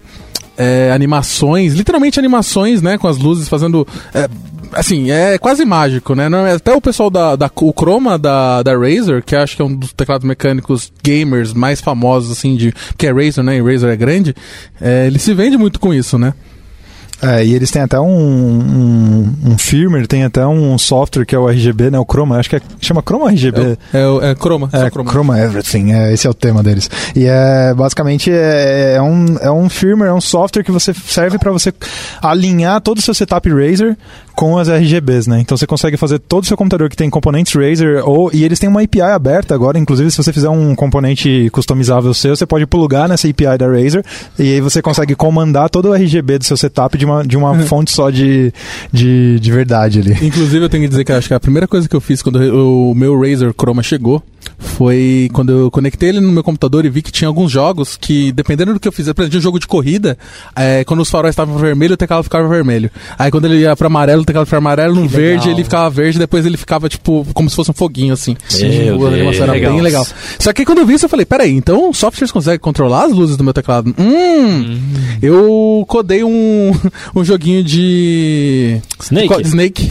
é, 0.57 0.91
animações, 0.93 1.73
literalmente 1.73 2.19
animações, 2.19 2.81
né? 2.81 2.97
Com 2.97 3.07
as 3.07 3.17
luzes 3.17 3.47
fazendo. 3.49 3.87
é, 4.13 4.29
assim, 4.73 5.11
é 5.11 5.37
quase 5.37 5.65
mágico, 5.65 6.15
né? 6.15 6.29
Não, 6.29 6.45
é- 6.45 6.53
até 6.53 6.73
o 6.73 6.81
pessoal 6.81 7.09
da, 7.09 7.35
da 7.35 7.49
o 7.61 7.73
Chroma 7.73 8.17
da, 8.17 8.63
da 8.63 8.77
Razer, 8.77 9.23
que 9.23 9.35
acho 9.35 9.55
que 9.55 9.61
é 9.61 9.65
um 9.65 9.75
dos 9.75 9.93
teclados 9.93 10.25
mecânicos 10.27 10.91
gamers 11.03 11.53
mais 11.53 11.79
famosos, 11.81 12.31
assim, 12.31 12.55
de. 12.55 12.73
Porque 12.89 13.07
é 13.07 13.11
Razer, 13.11 13.43
né? 13.43 13.57
E 13.57 13.61
Razer 13.61 13.89
é 13.89 13.95
grande. 13.95 14.35
é, 14.81 15.07
ele 15.07 15.19
se 15.19 15.33
vende 15.33 15.57
muito 15.57 15.79
com 15.79 15.93
isso, 15.93 16.17
né? 16.17 16.33
É, 17.23 17.45
e 17.45 17.53
eles 17.53 17.71
têm 17.71 17.81
até 17.81 17.99
um, 17.99 18.05
um, 18.07 19.33
um 19.51 19.57
firmware, 19.57 20.07
tem 20.07 20.23
até 20.23 20.45
um 20.45 20.77
software 20.77 21.25
que 21.25 21.33
é 21.35 21.39
o 21.39 21.47
RGB, 21.49 21.89
né? 21.91 21.99
O 21.99 22.05
Chroma, 22.09 22.37
acho 22.37 22.49
que 22.49 22.55
é, 22.57 22.61
chama 22.81 23.01
Chroma 23.01 23.29
RGB. 23.29 23.77
É, 23.93 24.07
o- 24.07 24.21
é 24.21 24.35
Chroma, 24.35 24.69
É, 24.71 24.79
só 24.81 24.89
Chroma. 24.89 25.11
Chroma. 25.11 25.39
Everything, 25.39 25.93
é, 25.93 26.13
esse 26.13 26.27
é 26.27 26.29
o 26.29 26.33
tema 26.33 26.61
deles. 26.63 26.89
E 27.15 27.25
é 27.25 27.73
basicamente 27.73 28.31
é, 28.31 28.95
é 28.97 29.01
um, 29.01 29.25
é 29.41 29.51
um 29.51 29.69
firmware, 29.69 30.09
é 30.09 30.13
um 30.13 30.21
software 30.21 30.63
que 30.63 30.71
você 30.71 30.93
serve 30.93 31.37
para 31.37 31.51
você 31.51 31.73
alinhar 32.21 32.81
todo 32.81 32.97
o 32.97 33.01
seu 33.01 33.13
setup 33.13 33.49
Razer 33.49 33.97
com 34.35 34.57
as 34.57 34.67
RGBs, 34.67 35.27
né? 35.29 35.39
Então 35.39 35.55
você 35.55 35.67
consegue 35.67 35.95
fazer 35.95 36.17
todo 36.17 36.43
o 36.43 36.47
seu 36.47 36.57
computador 36.57 36.89
que 36.89 36.95
tem 36.97 37.07
componentes 37.09 37.53
Razer 37.53 38.01
ou 38.07 38.31
e 38.33 38.43
eles 38.43 38.57
têm 38.57 38.67
uma 38.67 38.81
API 38.81 39.01
aberta 39.01 39.53
agora, 39.53 39.77
inclusive 39.77 40.09
se 40.09 40.17
você 40.17 40.33
fizer 40.33 40.49
um 40.49 40.73
componente 40.73 41.49
customizável 41.51 42.11
seu, 42.15 42.35
você 42.35 42.45
pode 42.45 42.65
plugar 42.65 43.07
nessa 43.07 43.27
API 43.27 43.57
da 43.59 43.67
Razer 43.67 44.03
e 44.39 44.53
aí 44.53 44.61
você 44.61 44.81
consegue 44.81 45.13
comandar 45.15 45.69
todo 45.69 45.89
o 45.89 45.93
RGB 45.93 46.39
do 46.39 46.45
seu 46.45 46.57
setup 46.57 46.97
de 46.97 47.05
uma, 47.05 47.12
de 47.21 47.37
uma 47.37 47.53
fonte 47.67 47.91
só 47.91 48.09
de, 48.09 48.51
de, 48.91 49.39
de 49.39 49.51
verdade 49.51 49.99
ali. 49.99 50.13
Inclusive, 50.25 50.65
eu 50.65 50.69
tenho 50.69 50.83
que 50.83 50.89
dizer 50.89 51.03
que 51.03 51.11
acho 51.11 51.27
que 51.27 51.33
a 51.33 51.39
primeira 51.39 51.67
coisa 51.67 51.87
que 51.87 51.95
eu 51.95 52.01
fiz 52.01 52.21
quando 52.23 52.41
eu- 52.41 52.89
o 52.91 52.95
meu 52.95 53.19
Razer 53.19 53.53
Chroma 53.53 53.83
chegou 53.83 54.23
foi 54.63 55.29
quando 55.33 55.51
eu 55.51 55.71
conectei 55.71 56.09
ele 56.09 56.19
no 56.19 56.31
meu 56.31 56.43
computador 56.43 56.85
e 56.85 56.89
vi 56.89 57.01
que 57.01 57.11
tinha 57.11 57.27
alguns 57.27 57.51
jogos 57.51 57.95
que, 57.97 58.31
dependendo 58.31 58.73
do 58.73 58.79
que 58.79 58.87
eu 58.87 58.91
fizer, 58.91 59.13
por 59.13 59.21
exemplo, 59.21 59.37
um 59.39 59.41
jogo 59.41 59.59
de 59.59 59.67
corrida, 59.67 60.17
é, 60.55 60.83
quando 60.83 61.01
os 61.01 61.09
faróis 61.09 61.33
estavam 61.33 61.57
vermelho, 61.57 61.93
o 61.93 61.97
teclado 61.97 62.23
ficava 62.23 62.47
vermelho. 62.47 62.89
Aí 63.17 63.29
quando 63.29 63.45
ele 63.45 63.57
ia 63.59 63.75
pra 63.75 63.87
amarelo, 63.87 64.21
o 64.21 64.25
teclado 64.25 64.45
ficava 64.45 64.59
amarelo, 64.63 64.95
no 64.95 65.01
Que 65.03 65.07
verde 65.15 65.43
legal. 65.45 65.51
ele 65.55 65.63
ficava 65.63 65.89
verde, 65.89 66.17
depois 66.19 66.45
ele 66.45 66.57
ficava 66.57 66.89
tipo 66.89 67.25
como 67.33 67.49
se 67.49 67.55
fosse 67.55 67.71
um 67.71 67.73
foguinho 67.73 68.13
assim. 68.13 68.35
Meu 68.59 69.05
a 69.05 69.09
animação 69.09 69.43
era 69.43 69.53
Deus. 69.59 69.71
bem 69.73 69.81
legal. 69.81 70.07
Só 70.39 70.51
que 70.53 70.65
quando 70.65 70.79
eu 70.79 70.85
vi 70.85 70.93
isso, 70.95 71.05
eu 71.05 71.09
falei, 71.09 71.25
peraí, 71.25 71.51
então 71.51 71.91
softwares 71.93 72.31
conseguem 72.31 72.59
controlar 72.59 73.05
as 73.05 73.11
luzes 73.11 73.37
do 73.37 73.43
meu 73.43 73.53
teclado? 73.53 73.93
Hum, 73.97 74.79
eu 75.21 75.83
codei 75.87 76.23
um, 76.23 76.71
um 77.15 77.23
joguinho 77.23 77.63
de. 77.63 78.81
Snake? 79.01 79.41
Snake. 79.43 79.89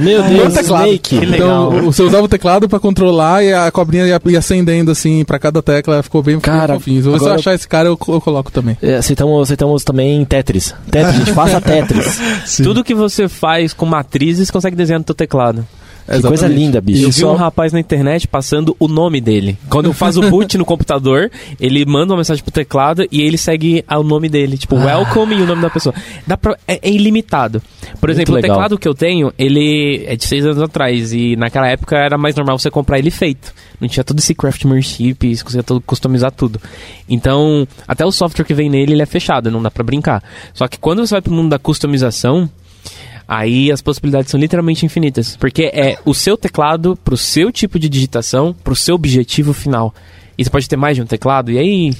Meu 0.00 0.22
No 0.24 0.30
meu 0.30 0.42
Deus, 0.42 0.54
teclado. 0.54 0.84
Snake. 0.86 1.18
Que 1.20 1.26
legal. 1.26 1.72
Então, 1.74 1.84
você 1.92 2.02
usava 2.02 2.24
o 2.24 2.28
teclado 2.28 2.68
pra 2.68 2.78
controlar 2.80 3.44
e 3.44 3.52
a 3.52 3.70
cobrinha 3.74 4.06
ia, 4.06 4.20
ia 4.26 4.38
acendendo 4.38 4.90
assim 4.90 5.24
pra 5.24 5.38
cada 5.38 5.62
tecla, 5.62 6.02
ficou 6.02 6.22
bem 6.22 6.40
Cara, 6.40 6.74
fofinho. 6.74 7.02
Se 7.02 7.08
você 7.08 7.16
agora- 7.16 7.34
achar 7.34 7.54
esse 7.54 7.68
cara, 7.68 7.88
eu, 7.88 7.98
eu 8.08 8.20
coloco 8.20 8.50
também. 8.50 8.78
É, 8.80 8.94
Aceitamos, 8.94 9.42
aceitamos 9.42 9.84
também 9.84 10.24
Tetris. 10.24 10.74
Tetris, 10.90 11.16
gente, 11.16 11.32
faça 11.32 11.60
Tetris. 11.62 12.20
Tudo 12.62 12.82
que 12.84 12.94
você 12.94 13.28
faz 13.28 13.72
com 13.74 13.84
matrizes 13.84 14.50
consegue 14.50 14.76
desenhar 14.76 15.00
no 15.00 15.04
teu 15.04 15.14
teclado. 15.14 15.66
Que 16.06 16.20
coisa 16.20 16.28
Exatamente. 16.28 16.58
linda, 16.58 16.80
bicho. 16.80 17.02
Eu 17.04 17.10
vi 17.10 17.24
um 17.24 17.34
rapaz 17.34 17.72
na 17.72 17.80
internet 17.80 18.28
passando 18.28 18.76
o 18.78 18.86
nome 18.86 19.20
dele. 19.20 19.56
Quando 19.70 19.92
faz 19.92 20.18
o 20.18 20.22
boot 20.28 20.58
no 20.58 20.64
computador, 20.64 21.30
ele 21.58 21.84
manda 21.86 22.12
uma 22.12 22.18
mensagem 22.18 22.44
pro 22.44 22.52
teclado 22.52 23.06
e 23.10 23.22
ele 23.22 23.38
segue 23.38 23.82
o 23.90 24.02
nome 24.02 24.28
dele. 24.28 24.58
Tipo, 24.58 24.76
welcome 24.76 25.34
e 25.34 25.42
o 25.42 25.46
nome 25.46 25.62
da 25.62 25.70
pessoa. 25.70 25.94
Dá 26.26 26.36
pra, 26.36 26.58
é, 26.68 26.78
é 26.82 26.90
ilimitado. 26.90 27.62
Por 28.00 28.08
Muito 28.08 28.10
exemplo, 28.10 28.34
legal. 28.34 28.50
o 28.50 28.54
teclado 28.54 28.78
que 28.78 28.86
eu 28.86 28.94
tenho, 28.94 29.32
ele 29.38 30.04
é 30.06 30.14
de 30.14 30.24
seis 30.24 30.44
anos 30.44 30.60
atrás. 30.60 31.12
E 31.14 31.36
naquela 31.36 31.68
época 31.68 31.96
era 31.96 32.18
mais 32.18 32.34
normal 32.34 32.58
você 32.58 32.70
comprar 32.70 32.98
ele 32.98 33.10
feito. 33.10 33.54
Não 33.80 33.88
tinha 33.88 34.04
todo 34.04 34.18
esse 34.18 34.34
craftsmanship, 34.34 35.34
você 35.34 35.42
conseguia 35.42 35.62
todo, 35.62 35.80
customizar 35.80 36.30
tudo. 36.32 36.60
Então, 37.08 37.66
até 37.88 38.04
o 38.04 38.12
software 38.12 38.44
que 38.44 38.54
vem 38.54 38.68
nele, 38.68 38.92
ele 38.92 39.02
é 39.02 39.06
fechado, 39.06 39.50
não 39.50 39.62
dá 39.62 39.70
pra 39.70 39.82
brincar. 39.82 40.22
Só 40.52 40.68
que 40.68 40.78
quando 40.78 41.06
você 41.06 41.14
vai 41.14 41.22
pro 41.22 41.32
mundo 41.32 41.50
da 41.50 41.58
customização, 41.58 42.48
Aí 43.26 43.72
as 43.72 43.80
possibilidades 43.80 44.30
são 44.30 44.38
literalmente 44.38 44.84
infinitas. 44.84 45.36
Porque 45.36 45.64
é 45.72 45.98
o 46.04 46.12
seu 46.14 46.36
teclado 46.36 46.96
pro 47.02 47.16
seu 47.16 47.50
tipo 47.50 47.78
de 47.78 47.88
digitação, 47.88 48.54
pro 48.64 48.76
seu 48.76 48.94
objetivo 48.94 49.52
final. 49.52 49.94
E 50.36 50.44
você 50.44 50.50
pode 50.50 50.68
ter 50.68 50.76
mais 50.76 50.96
de 50.96 51.02
um 51.02 51.06
teclado, 51.06 51.50
e 51.50 51.58
aí. 51.58 51.92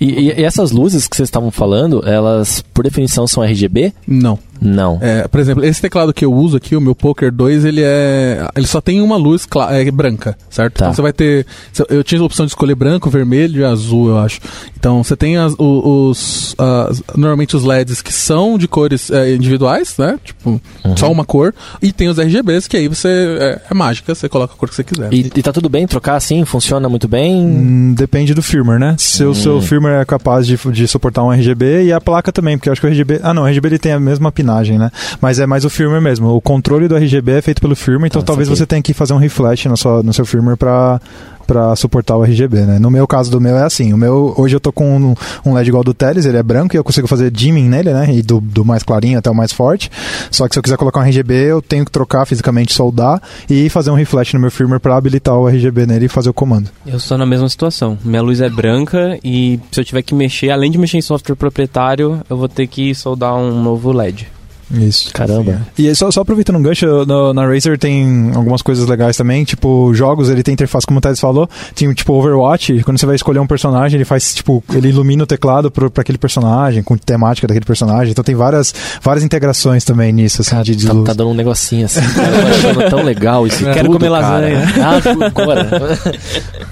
E, 0.00 0.04
e- 0.06 0.40
e 0.40 0.44
essas 0.44 0.70
luzes 0.70 1.06
que 1.08 1.16
vocês 1.16 1.28
estavam 1.28 1.50
falando, 1.50 2.06
elas, 2.06 2.62
por 2.74 2.84
definição, 2.84 3.26
são 3.26 3.42
RGB? 3.42 3.92
Não. 4.06 4.38
Não. 4.60 4.98
É, 5.00 5.26
por 5.28 5.40
exemplo, 5.40 5.64
esse 5.64 5.80
teclado 5.80 6.12
que 6.12 6.24
eu 6.24 6.32
uso 6.32 6.56
aqui, 6.56 6.74
o 6.76 6.80
meu 6.80 6.94
Poker 6.94 7.30
2, 7.32 7.64
ele 7.64 7.82
é. 7.82 8.46
Ele 8.56 8.66
só 8.66 8.80
tem 8.80 9.00
uma 9.00 9.16
luz 9.16 9.46
é, 9.70 9.90
branca, 9.90 10.36
certo? 10.50 10.74
Tá. 10.74 10.84
Então 10.86 10.94
você 10.94 11.02
vai 11.02 11.12
ter. 11.12 11.46
Eu 11.88 12.02
tinha 12.04 12.20
a 12.20 12.24
opção 12.24 12.46
de 12.46 12.50
escolher 12.50 12.74
branco, 12.74 13.08
vermelho 13.10 13.60
e 13.60 13.64
azul, 13.64 14.08
eu 14.08 14.18
acho. 14.18 14.40
Então 14.78 15.02
você 15.02 15.16
tem 15.16 15.36
as- 15.36 15.54
os. 15.58 16.54
as- 16.58 17.02
normalmente 17.16 17.56
os 17.56 17.64
LEDs 17.64 18.02
que 18.02 18.12
são 18.12 18.58
de 18.58 18.66
cores 18.68 19.10
é, 19.10 19.34
individuais, 19.34 19.94
né? 19.98 20.18
Tipo, 20.24 20.60
só 20.96 21.10
uma 21.10 21.24
cor. 21.24 21.54
E 21.82 21.92
tem 21.92 22.08
os 22.08 22.18
RGBs, 22.18 22.66
que 22.68 22.76
aí 22.76 22.88
você. 22.88 23.08
É, 23.40 23.60
é 23.70 23.74
mágica, 23.74 24.14
você 24.14 24.28
coloca 24.28 24.54
a 24.54 24.56
cor 24.56 24.68
que 24.68 24.74
você 24.74 24.84
quiser. 24.84 25.12
E, 25.12 25.20
e 25.34 25.42
tá 25.42 25.52
tudo 25.52 25.68
bem 25.68 25.86
trocar 25.86 26.16
assim? 26.16 26.44
Funciona 26.44 26.88
muito 26.88 27.06
bem? 27.08 27.34
Hum, 27.44 27.94
depende 27.96 28.34
do 28.34 28.42
firmware, 28.42 28.78
né? 28.80 28.94
Se 28.98 29.24
o 29.24 29.34
seu 29.34 29.56
Hum. 29.58 29.62
firmware 29.62 30.00
é 30.00 30.04
capaz 30.04 30.46
de, 30.46 30.56
de 30.72 30.86
suportar 30.88 31.22
um 31.24 31.32
RGB 31.32 31.84
e 31.84 31.92
a 31.92 32.00
placa 32.00 32.32
também, 32.32 32.56
porque 32.56 32.68
eu 32.68 32.72
acho 32.72 32.80
que 32.80 32.86
o 32.86 32.90
RGB. 32.90 33.20
Ah, 33.22 33.32
não, 33.34 33.42
o 33.42 33.46
RGB 33.46 33.68
ele 33.68 33.78
tem 33.78 33.92
a 33.92 34.00
mesma 34.00 34.30
patinagem, 34.48 34.78
né? 34.78 34.90
Mas 35.20 35.38
é 35.38 35.46
mais 35.46 35.64
o 35.64 35.70
firmware 35.70 36.00
mesmo. 36.00 36.28
O 36.34 36.40
controle 36.40 36.88
do 36.88 36.96
RGB 36.96 37.32
é 37.32 37.42
feito 37.42 37.60
pelo 37.60 37.76
firmware, 37.76 38.08
então 38.08 38.22
Ah, 38.22 38.24
talvez 38.24 38.48
você 38.48 38.66
tenha 38.66 38.82
que 38.82 38.94
fazer 38.94 39.12
um 39.12 39.18
refresh 39.18 39.66
no, 39.66 39.76
sua, 39.76 40.02
no 40.02 40.12
seu 40.12 40.24
firmware 40.24 40.56
para 40.56 41.00
para 41.48 41.74
suportar 41.76 42.14
o 42.14 42.22
RGB, 42.22 42.60
né? 42.66 42.78
No 42.78 42.90
meu 42.90 43.06
caso 43.06 43.30
do 43.30 43.40
meu 43.40 43.56
é 43.56 43.62
assim, 43.62 43.94
o 43.94 43.96
meu 43.96 44.34
hoje 44.36 44.54
eu 44.54 44.60
tô 44.60 44.70
com 44.70 44.98
um, 44.98 45.14
um 45.46 45.54
LED 45.54 45.68
igual 45.68 45.80
ao 45.80 45.84
do 45.84 45.94
Teles, 45.94 46.26
ele 46.26 46.36
é 46.36 46.42
branco 46.42 46.76
e 46.76 46.78
eu 46.78 46.84
consigo 46.84 47.08
fazer 47.08 47.30
dimming 47.30 47.70
nele, 47.70 47.90
né? 47.90 48.06
E 48.12 48.20
do, 48.20 48.38
do 48.38 48.66
mais 48.66 48.82
clarinho 48.82 49.18
até 49.18 49.30
o 49.30 49.34
mais 49.34 49.50
forte. 49.50 49.90
Só 50.30 50.46
que 50.46 50.54
se 50.54 50.58
eu 50.58 50.62
quiser 50.62 50.76
colocar 50.76 51.00
um 51.00 51.04
RGB, 51.04 51.32
eu 51.32 51.62
tenho 51.62 51.86
que 51.86 51.90
trocar 51.90 52.26
fisicamente, 52.26 52.74
soldar 52.74 53.22
e 53.48 53.70
fazer 53.70 53.90
um 53.90 53.94
refresh 53.94 54.34
no 54.34 54.40
meu 54.40 54.50
firmware 54.50 54.78
para 54.78 54.94
habilitar 54.94 55.36
o 55.36 55.48
RGB 55.48 55.86
nele 55.86 56.04
e 56.04 56.08
fazer 56.08 56.28
o 56.28 56.34
comando. 56.34 56.68
Eu 56.86 56.98
estou 56.98 57.16
na 57.16 57.24
mesma 57.24 57.48
situação. 57.48 57.96
Minha 58.04 58.20
luz 58.20 58.42
é 58.42 58.50
branca 58.50 59.18
e 59.24 59.58
se 59.72 59.80
eu 59.80 59.84
tiver 59.86 60.02
que 60.02 60.14
mexer, 60.14 60.50
além 60.50 60.70
de 60.70 60.76
mexer 60.76 60.98
em 60.98 61.02
software 61.02 61.34
proprietário, 61.34 62.20
eu 62.28 62.36
vou 62.36 62.48
ter 62.50 62.66
que 62.66 62.94
soldar 62.94 63.34
um 63.34 63.62
novo 63.62 63.90
LED. 63.90 64.28
Isso. 64.70 65.10
Caramba. 65.14 65.62
E 65.78 65.94
só, 65.94 66.10
só 66.10 66.20
aproveitando 66.20 66.56
um 66.56 66.62
gancho, 66.62 66.86
no- 67.06 67.32
na 67.32 67.46
Razer 67.46 67.78
tem 67.78 68.30
algumas 68.34 68.60
coisas 68.60 68.86
legais 68.86 69.16
também, 69.16 69.44
tipo, 69.44 69.92
jogos, 69.94 70.28
ele 70.28 70.42
tem 70.42 70.52
interface, 70.52 70.86
como 70.86 70.98
o 70.98 71.00
Thales 71.00 71.18
falou, 71.20 71.48
tem 71.74 71.92
tipo 71.94 72.12
Overwatch, 72.12 72.82
quando 72.84 72.98
você 72.98 73.06
vai 73.06 73.14
escolher 73.16 73.38
um 73.38 73.46
personagem, 73.46 73.96
ele 73.96 74.04
faz, 74.04 74.34
tipo, 74.34 74.62
ele 74.74 74.88
ilumina 74.88 75.22
o 75.24 75.26
teclado 75.26 75.70
pro, 75.70 75.90
pra 75.90 76.02
aquele 76.02 76.18
personagem, 76.18 76.82
com 76.82 76.96
temática 76.96 77.46
daquele 77.46 77.64
personagem, 77.64 78.10
então 78.10 78.22
tem 78.22 78.34
várias, 78.34 78.74
várias 79.02 79.24
integrações 79.24 79.84
também 79.84 80.12
nisso, 80.12 80.42
assim, 80.42 80.60
de, 80.62 80.76
de 80.76 80.86
Tá, 80.86 80.92
tá 80.94 81.12
dando 81.14 81.30
um 81.30 81.34
negocinho 81.34 81.86
assim. 81.86 82.00
Cara, 82.14 82.28
eu 82.36 82.42
tô 82.42 82.48
achando 82.48 82.90
tão 82.90 83.02
legal 83.04 83.46
isso 83.46 83.64
Quero 83.72 83.86
tudo, 83.88 83.98
comer 83.98 84.10
cara. 84.10 84.30
lasanha. 84.30 84.66
Ah, 84.82 85.26
agora. 85.26 85.98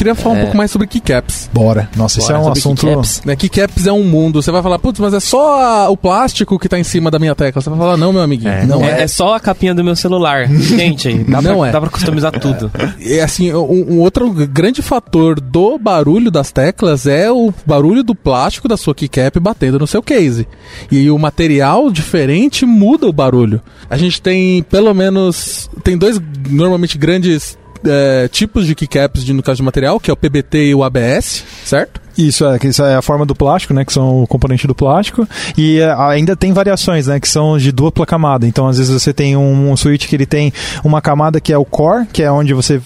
Queria 0.00 0.14
falar 0.14 0.34
um 0.36 0.40
pouco 0.40 0.56
mais 0.56 0.70
sobre 0.70 0.86
keycaps. 0.86 1.50
Bora. 1.52 1.90
Nossa, 1.94 2.20
isso 2.20 2.32
é 2.32 2.34
Bora, 2.34 2.40
um 2.40 2.44
sobre 2.54 2.58
assunto... 2.58 2.80
keycaps. 2.86 3.22
Né, 3.22 3.36
keycaps 3.36 3.86
é 3.86 3.92
um 3.92 4.02
mundo. 4.02 4.40
Você 4.42 4.50
vai 4.50 4.62
falar, 4.62 4.78
putz, 4.78 4.98
mas 4.98 5.12
é 5.12 5.20
só 5.20 5.60
a- 5.60 5.90
o 5.90 5.96
plástico 5.96 6.58
que 6.58 6.70
tá 6.70 6.78
em 6.78 6.84
cima 6.84 7.10
da 7.10 7.18
minha 7.18 7.34
tecla. 7.34 7.60
Você 7.60 7.68
vai 7.68 7.78
falar, 7.78 7.98
não, 7.98 8.10
meu 8.10 8.22
amiguinho. 8.22 8.66
Não 8.66 8.82
é, 8.82 9.00
é. 9.00 9.02
é 9.02 9.06
só 9.06 9.34
a 9.34 9.40
capinha 9.40 9.74
do 9.74 9.84
meu 9.84 9.94
celular. 9.94 10.48
Gente, 10.48 11.12
dá, 11.24 11.42
Não 11.42 11.58
pra, 11.58 11.68
é. 11.68 11.72
dá 11.72 11.80
pra 11.82 11.90
customizar 11.90 12.32
tudo. 12.32 12.72
É 12.98 13.20
assim, 13.20 13.52
um, 13.52 13.96
um 13.96 13.98
outro 13.98 14.30
grande 14.32 14.80
fator 14.80 15.38
do 15.38 15.78
barulho 15.78 16.30
das 16.30 16.50
teclas 16.50 17.06
é 17.06 17.30
o 17.30 17.52
barulho 17.66 18.02
do 18.02 18.14
plástico 18.14 18.66
da 18.68 18.78
sua 18.78 18.94
keycap 18.94 19.38
batendo 19.38 19.78
no 19.78 19.86
seu 19.86 20.02
case. 20.02 20.48
E 20.90 21.10
o 21.10 21.18
material 21.18 21.90
diferente 21.90 22.64
muda 22.64 23.06
o 23.06 23.12
barulho. 23.12 23.60
A 23.90 23.98
gente 23.98 24.22
tem 24.22 24.62
pelo 24.62 24.94
menos 24.94 25.68
tem 25.84 25.98
dois 25.98 26.18
normalmente 26.48 26.96
grandes 26.96 27.58
é, 27.84 28.28
tipos 28.28 28.66
de 28.66 28.74
keycaps 28.74 29.24
de, 29.24 29.32
no 29.32 29.42
caso 29.42 29.56
de 29.56 29.62
material, 29.62 29.98
que 29.98 30.10
é 30.10 30.12
o 30.12 30.16
PBT 30.16 30.68
e 30.68 30.74
o 30.74 30.84
ABS, 30.84 31.44
certo? 31.64 32.00
Isso 32.16 32.44
é, 32.44 32.58
que 32.58 32.68
isso 32.68 32.82
é 32.82 32.94
a 32.94 33.02
forma 33.02 33.24
do 33.24 33.34
plástico, 33.34 33.72
né? 33.72 33.84
Que 33.84 33.92
são 33.92 34.22
o 34.22 34.26
componente 34.26 34.66
do 34.66 34.74
plástico. 34.74 35.26
E 35.56 35.78
é, 35.78 35.92
ainda 35.92 36.36
tem 36.36 36.52
variações, 36.52 37.06
né? 37.06 37.18
Que 37.18 37.28
são 37.28 37.56
de 37.56 37.72
dupla 37.72 38.04
camada. 38.04 38.46
Então, 38.46 38.66
às 38.66 38.78
vezes, 38.78 38.92
você 38.92 39.12
tem 39.12 39.36
um, 39.36 39.70
um 39.70 39.76
switch 39.76 40.06
que 40.06 40.16
ele 40.16 40.26
tem 40.26 40.52
uma 40.84 41.00
camada 41.00 41.40
que 41.40 41.52
é 41.52 41.58
o 41.58 41.64
core, 41.64 42.06
que 42.12 42.22
é 42.22 42.30
onde 42.30 42.52
você 42.52 42.80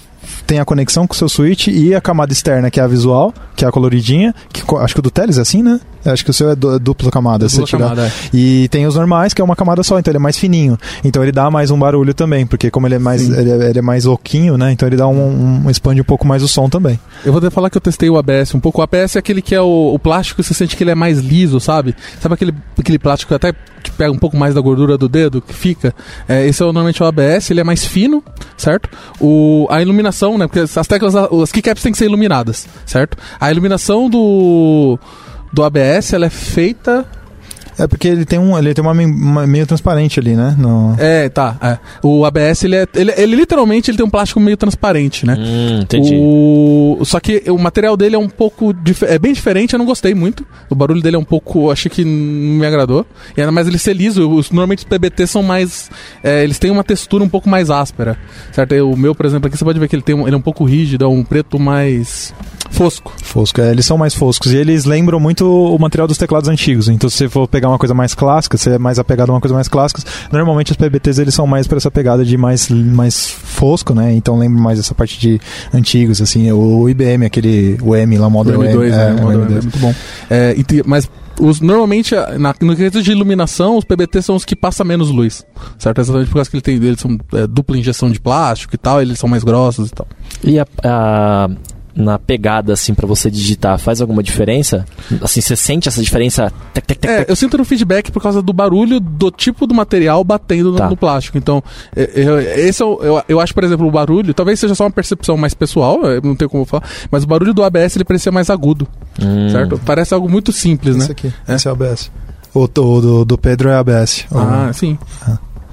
tem 0.47 0.59
a 0.61 0.65
conexão 0.65 1.07
com 1.07 1.15
o 1.15 1.17
seu 1.17 1.29
switch, 1.29 1.69
e 1.69 1.95
a 1.95 2.01
camada 2.01 2.33
externa, 2.33 2.71
que 2.71 2.79
é 2.81 2.83
a 2.83 2.87
visual, 2.87 3.33
que 3.57 3.65
é 3.65 3.69
a 3.69 3.73
coloridinha. 3.73 4.35
Que, 4.53 4.63
acho 4.77 4.95
que 4.95 5.01
o 5.01 5.03
do 5.03 5.11
Teles 5.11 5.39
é 5.39 5.43
assim, 5.43 5.63
né? 5.63 5.81
Acho 6.07 6.23
que 6.23 6.31
o 6.31 6.35
seu 6.35 6.51
é 6.51 6.55
du- 6.57 6.79
dupla 6.79 7.11
camada. 7.11 7.47
Dupla 7.47 7.61
você 7.61 7.65
tirar. 7.65 7.79
camada, 7.89 8.07
é. 8.07 8.13
E 8.37 8.69
tem 8.69 8.87
os 8.87 8.95
normais, 8.95 9.33
que 9.33 9.41
é 9.41 9.45
uma 9.45 9.57
camada 9.57 9.83
só, 9.83 9.99
então 9.99 10.11
ele 10.11 10.19
é 10.19 10.21
mais 10.21 10.37
fininho. 10.37 10.79
Então 11.03 11.23
ele 11.23 11.33
dá 11.33 11.51
mais 11.51 11.71
um 11.71 11.79
barulho 11.79 12.13
também, 12.13 12.47
porque 12.47 12.71
como 12.71 12.87
ele 12.87 12.97
é 12.97 12.99
mais, 12.99 13.27
ele 13.27 13.51
é, 13.51 13.71
ele 13.71 13.79
é 13.79 13.83
mais 13.83 14.05
oquinho, 14.05 14.59
né? 14.59 14.71
Então 14.71 14.87
ele 14.87 14.97
dá 14.97 15.09
um, 15.09 15.65
um 15.65 15.71
expande 15.71 16.03
um 16.03 16.05
pouco 16.05 16.27
mais 16.27 16.43
o 16.43 16.49
som 16.49 16.69
também. 16.69 17.01
Eu 17.25 17.33
vou 17.33 17.39
até 17.39 17.49
falar 17.49 17.71
que 17.71 17.77
eu 17.79 17.81
testei 17.81 18.11
o 18.11 18.19
ABS 18.19 18.55
um 18.55 18.61
pouco. 18.61 18.81
O 18.81 18.85
ABS 18.85 19.17
é 19.17 19.19
aquele 19.19 19.41
que 19.41 19.55
é 19.55 19.61
o, 19.63 19.93
o 19.95 19.99
plástico, 19.99 20.43
você 20.43 20.53
sente 20.53 20.77
que 20.77 20.85
ele 20.85 20.91
é 20.91 20.95
mais 20.95 21.21
liso, 21.21 21.59
sabe? 21.59 21.97
Sabe 22.21 22.35
aquele, 22.35 22.55
aquele 22.79 22.99
plástico 22.99 23.29
que 23.31 23.35
até 23.35 23.55
te 23.83 23.91
pega 23.93 24.13
um 24.13 24.19
pouco 24.19 24.37
mais 24.37 24.55
da 24.55 24.61
gordura 24.61 24.99
do 24.99 25.09
dedo, 25.09 25.41
que 25.41 25.55
fica? 25.55 25.95
É, 26.29 26.47
esse 26.47 26.63
é 26.63 26.67
o- 26.67 26.69
normalmente 26.73 27.03
o 27.03 27.07
ABS, 27.07 27.51
ele 27.51 27.61
é 27.61 27.65
mais 27.65 27.83
fino, 27.87 28.23
certo? 28.59 28.91
O, 29.19 29.67
a 29.71 29.81
iluminação, 29.81 30.34
né? 30.39 30.47
Porque 30.47 30.61
as 30.61 30.87
teclas, 30.87 31.15
as 31.15 31.53
keycaps 31.53 31.83
têm 31.83 31.93
que 31.93 31.99
ser 31.99 32.07
iluminadas, 32.07 32.67
certo? 32.87 33.17
A 33.41 33.51
iluminação 33.51 34.09
do, 34.09 34.99
do 35.53 35.63
ABS, 35.63 36.13
ela 36.13 36.27
é 36.27 36.31
feita... 36.31 37.07
É 37.79 37.87
porque 37.87 38.07
ele 38.09 38.25
tem 38.25 38.39
um, 38.39 38.57
ele 38.57 38.73
tem 38.75 38.85
uma, 38.85 38.93
uma 38.93 39.47
meio 39.47 39.67
transparente 39.67 40.21
ali, 40.21 40.35
né? 40.35 40.55
No... 40.59 40.95
É, 40.99 41.29
tá. 41.29 41.57
é. 41.61 41.79
O 42.03 42.25
ABS, 42.25 42.65
ele 42.65 42.77
é... 42.77 42.87
Ele, 42.95 43.13
ele 43.17 43.37
literalmente 43.37 43.91
ele 43.91 43.97
tem 43.99 44.07
um 44.07 44.11
plástico 44.11 44.39
meio 44.41 44.57
transparente, 44.57 45.27
né? 45.27 45.37
Hum, 45.39 45.81
entendi. 45.83 46.15
O... 46.17 46.99
Só 47.05 47.19
que 47.21 47.43
o 47.51 47.59
material 47.59 47.97
dele 47.97 48.15
é 48.17 48.19
um 48.19 48.29
pouco. 48.29 48.73
dif- 48.73 49.05
É 49.05 49.19
bem 49.19 49.33
diferente, 49.33 49.73
eu 49.73 49.79
não 49.79 49.87
gostei 49.87 50.15
muito. 50.15 50.47
O 50.71 50.75
barulho 50.75 51.03
dele 51.03 51.17
é 51.17 51.19
um 51.19 51.25
pouco. 51.25 51.71
Achei 51.71 51.91
que 51.91 52.05
não 52.05 52.59
me 52.61 52.67
agradou. 52.67 53.05
E 53.37 53.41
ainda 53.41 53.53
mais 53.53 53.67
ele 53.67 53.79
ser 53.79 53.95
liso. 53.95 54.31
Os, 54.31 54.51
normalmente 54.51 54.79
os 54.79 54.85
PBT 54.85 55.27
são 55.27 55.43
mais. 55.43 55.91
é, 56.23 56.45
eles 56.45 56.59
têm 56.59 56.71
uma 56.71 56.85
textura 56.85 57.25
um 57.25 57.29
pouco 57.29 57.49
mais 57.49 57.71
áspera. 57.71 58.17
Certo? 58.53 58.75
E 58.75 58.81
O 58.81 58.97
meu, 58.97 59.15
por 59.15 59.27
exemplo, 59.27 59.49
aqui 59.49 59.57
você 59.59 59.65
pode 59.65 59.79
ver 59.79 59.89
que 59.89 59.97
ele, 59.97 60.03
tem 60.03 60.15
um, 60.15 60.27
ele 60.27 60.35
é 60.35 60.39
um 60.39 60.43
pouco 60.43 60.65
rígido, 60.65 61.05
é 61.05 61.09
um 61.09 61.25
preto 61.25 61.59
mais. 61.59 62.33
fosco. 62.71 63.13
Fosco, 63.23 63.61
é, 63.61 63.71
eles 63.71 63.85
são 63.87 63.99
mais 63.99 64.15
foscos 64.15 64.53
e 64.53 64.57
eles 64.57 64.85
lembram 64.85 65.19
muito 65.19 65.45
o 65.47 65.79
material 65.79 66.07
dos 66.07 66.17
teclados 66.19 66.49
antigos. 66.49 66.89
Então, 66.89 67.11
se 67.11 67.17
você 67.17 67.29
for 67.29 67.49
pegar 67.49 67.64
uma 67.69 67.79
coisa 67.79 67.95
mais 67.95 68.15
clássica, 68.15 68.57
você 68.57 68.71
é 68.71 68.79
mais 68.79 68.99
apegado 68.99 69.31
a 69.31 69.33
uma 69.35 69.41
coisa 69.41 69.55
mais 69.55 69.69
clássica. 69.69 70.03
Normalmente 70.33 70.73
os 70.73 70.77
PBTs 70.77 71.21
eles 71.21 71.35
são 71.35 71.47
mais 71.47 71.67
para 71.67 71.77
essa 71.79 71.91
pegada 71.91 72.25
de 72.25 72.37
mais, 72.37 72.69
mais 72.69 73.29
fosco, 73.31 73.95
né? 73.95 74.13
Então 74.15 74.39
lembra 74.39 74.61
mais 74.63 74.79
essa 74.79 74.95
parte 74.95 75.19
de 75.19 75.41
antigos, 75.73 76.21
assim. 76.21 76.51
O 76.53 76.89
IBM, 76.89 77.25
aquele 77.27 77.79
o 77.83 77.95
M 77.95 78.17
lá, 78.19 78.27
o 78.27 78.29
O 78.29 78.31
Model 78.31 78.61
M2, 78.61 78.67
M, 78.85 78.91
né? 78.91 79.17
é, 79.19 79.23
O 79.23 79.27
o 79.27 79.31
M2 79.31 79.43
é 79.45 79.47
M2. 79.59 79.63
muito 79.63 79.79
bom. 79.79 79.95
É, 80.31 80.55
e 80.57 80.63
te- 80.65 80.83
mas 80.87 81.09
os, 81.41 81.61
normalmente, 81.61 82.15
na, 82.39 82.55
no 82.61 82.77
quesito 82.77 83.03
de 83.03 83.11
iluminação, 83.11 83.77
os 83.77 83.85
PBT 83.85 84.23
são 84.23 84.37
os 84.37 84.45
que 84.45 84.55
passam 84.55 84.87
menos 84.87 85.11
luz. 85.11 85.45
Certo? 85.79 86.01
Exatamente 86.01 86.29
por 86.29 86.35
causa 86.35 86.49
que 86.51 86.57
ele 86.57 86.63
tem, 86.63 86.77
eles 86.77 87.01
são 87.01 87.19
é, 87.33 87.47
dupla 87.47 87.77
injeção 87.77 88.11
de 88.11 88.21
plástico 88.21 88.75
e 88.75 88.79
tal, 88.79 89.03
eles 89.03 89.19
são 89.19 89.29
mais 89.29 89.43
grossos 89.43 89.89
e 89.89 89.93
tal. 89.93 90.07
E 90.45 90.59
a, 90.61 90.67
a- 90.85 91.49
na 91.97 92.19
pegada, 92.19 92.73
assim, 92.73 92.93
pra 92.95 93.07
você 93.07 93.31
digitar, 93.31 93.79
faz 93.79 94.01
alguma 94.01 94.23
diferença? 94.23 94.85
Assim, 95.23 95.41
você 95.41 95.55
sente 95.55 95.89
essa 95.89 96.03
diferença? 96.03 96.53
Tec, 96.73 96.85
tec, 96.87 96.99
tec, 96.99 97.11
É, 97.11 97.17
tec? 97.19 97.29
eu 97.31 97.37
sinto 97.37 97.57
no 97.57 97.65
feedback 97.65 98.11
por 98.11 98.21
causa 98.23 98.43
do 98.43 98.53
barulho 98.53 98.99
do 98.99 99.31
tipo 99.31 99.67
do 99.67 99.75
material 99.75 100.25
batendo 100.25 100.73
no, 100.73 100.77
Tá. 100.79 100.89
no 100.91 100.97
plástico. 100.97 101.39
Então, 101.39 101.63
é, 101.95 102.03
é, 102.03 102.61
esse 102.69 102.83
é 102.83 102.85
o- 102.85 102.99
eu, 103.03 103.23
eu 103.29 103.41
acho, 103.41 103.55
por 103.55 103.63
exemplo, 103.65 103.87
o 103.87 103.91
barulho, 103.91 104.35
talvez 104.35 104.59
seja 104.59 104.75
só 104.75 104.85
uma 104.85 104.91
percepção 104.91 105.37
mais 105.37 105.55
pessoal, 105.55 106.03
eu 106.05 106.21
não 106.23 106.35
tenho 106.35 106.51
como 106.51 106.65
falar, 106.65 106.83
mas 107.11 107.23
o 107.25 107.27
barulho 107.27 107.55
do 107.55 107.63
ABS 107.63 107.97
ele 107.97 108.05
parecia 108.05 108.33
mais 108.33 108.51
agudo, 108.51 108.89
Hum. 109.23 109.49
certo? 109.51 109.81
Parece 109.85 110.13
algo 110.15 110.29
muito 110.29 110.51
simples, 110.53 110.97
né? 110.97 111.05
Esse 111.05 111.13
aqui, 111.13 111.33
É. 111.47 111.55
esse 111.55 111.69
é 111.69 111.71
o 111.71 111.75
ABS. 111.75 112.11
O, 112.53 112.65
o 112.65 112.69
do, 112.69 113.25
do 113.25 113.39
Pedro 113.39 113.69
é 113.69 113.77
ABS. 113.77 114.27
Ah, 114.33 114.71
sim. 114.73 114.99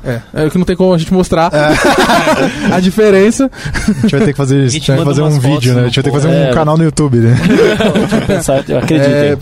É, 0.03 0.21
é 0.33 0.49
que 0.49 0.57
não 0.57 0.65
tem 0.65 0.75
como 0.75 0.93
a 0.93 0.97
gente 0.97 1.13
mostrar 1.13 1.51
a 2.71 2.79
diferença. 2.79 3.49
A 3.53 3.91
gente 4.01 4.11
vai 4.11 4.25
ter 4.25 4.31
que 4.31 4.37
fazer, 4.37 4.57
isso, 4.57 4.65
a 4.65 4.69
gente 4.69 4.73
gente 4.79 4.87
vai 4.87 4.97
manda 4.97 5.09
fazer 5.11 5.21
um 5.21 5.39
vídeo, 5.39 5.73
né? 5.75 5.81
A 5.81 5.85
gente 5.85 5.95
vai 5.95 6.03
ter 6.03 6.09
que 6.09 6.15
fazer 6.17 6.27
post. 6.29 6.51
um 6.51 6.53
canal 6.53 6.77
no 6.77 6.83
YouTube, 6.83 7.17
né? 7.17 7.35
Pensar, 8.27 8.63
eu 8.67 8.79
acredito. 8.79 9.07
É. 9.09 9.37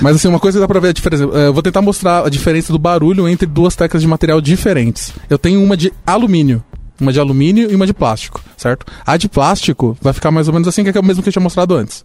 Mas 0.00 0.16
assim, 0.16 0.28
uma 0.28 0.40
coisa 0.40 0.58
que 0.58 0.60
dá 0.60 0.68
pra 0.68 0.80
ver 0.80 0.88
a 0.88 0.92
diferença. 0.92 1.24
é, 1.24 1.46
Eu 1.48 1.52
vou 1.54 1.62
tentar 1.62 1.82
mostrar 1.82 2.26
a 2.26 2.30
diferença 2.30 2.72
do 2.72 2.78
barulho 2.78 3.28
entre 3.28 3.46
duas 3.46 3.76
teclas 3.76 4.00
de 4.02 4.08
material 4.08 4.40
diferentes. 4.40 5.12
Eu 5.28 5.38
tenho 5.38 5.62
uma 5.62 5.76
de 5.76 5.92
alumínio. 6.06 6.62
Uma 7.00 7.12
de 7.12 7.20
alumínio 7.20 7.70
e 7.70 7.74
uma 7.74 7.86
de 7.86 7.94
plástico, 7.94 8.42
certo? 8.56 8.84
A 9.06 9.16
de 9.16 9.26
plástico 9.28 9.96
vai 10.02 10.12
ficar 10.12 10.30
mais 10.30 10.48
ou 10.48 10.52
menos 10.54 10.68
assim, 10.68 10.84
que 10.84 10.90
é 10.96 11.00
o 11.00 11.04
mesmo 11.04 11.22
que 11.22 11.28
eu 11.30 11.32
tinha 11.32 11.42
mostrado 11.42 11.74
antes. 11.74 12.04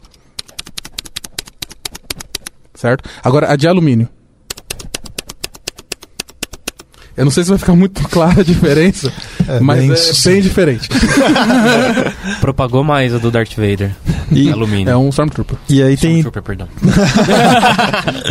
Certo? 2.73 3.09
Agora, 3.23 3.51
a 3.51 3.55
de 3.55 3.67
alumínio. 3.67 4.07
Eu 7.17 7.25
não 7.25 7.31
sei 7.31 7.43
se 7.43 7.49
vai 7.49 7.59
ficar 7.59 7.75
muito 7.75 8.01
clara 8.09 8.41
a 8.41 8.43
diferença, 8.43 9.11
É, 9.47 9.59
mas 9.59 9.79
bem 9.79 9.91
é 9.91 10.29
bem 10.33 10.41
diferente. 10.41 10.89
Propagou 12.41 12.83
mais 12.83 13.13
a 13.13 13.17
do 13.17 13.31
Darth 13.31 13.53
Vader. 13.55 13.91
E- 14.31 14.49
Alumínio. 14.49 14.89
É 14.91 14.97
um 14.97 15.09
Stormtrooper. 15.09 15.57
E 15.69 15.81
aí 15.81 15.95
tem, 15.95 16.19
Stormtrooper, 16.19 16.43
perdão. 16.43 16.67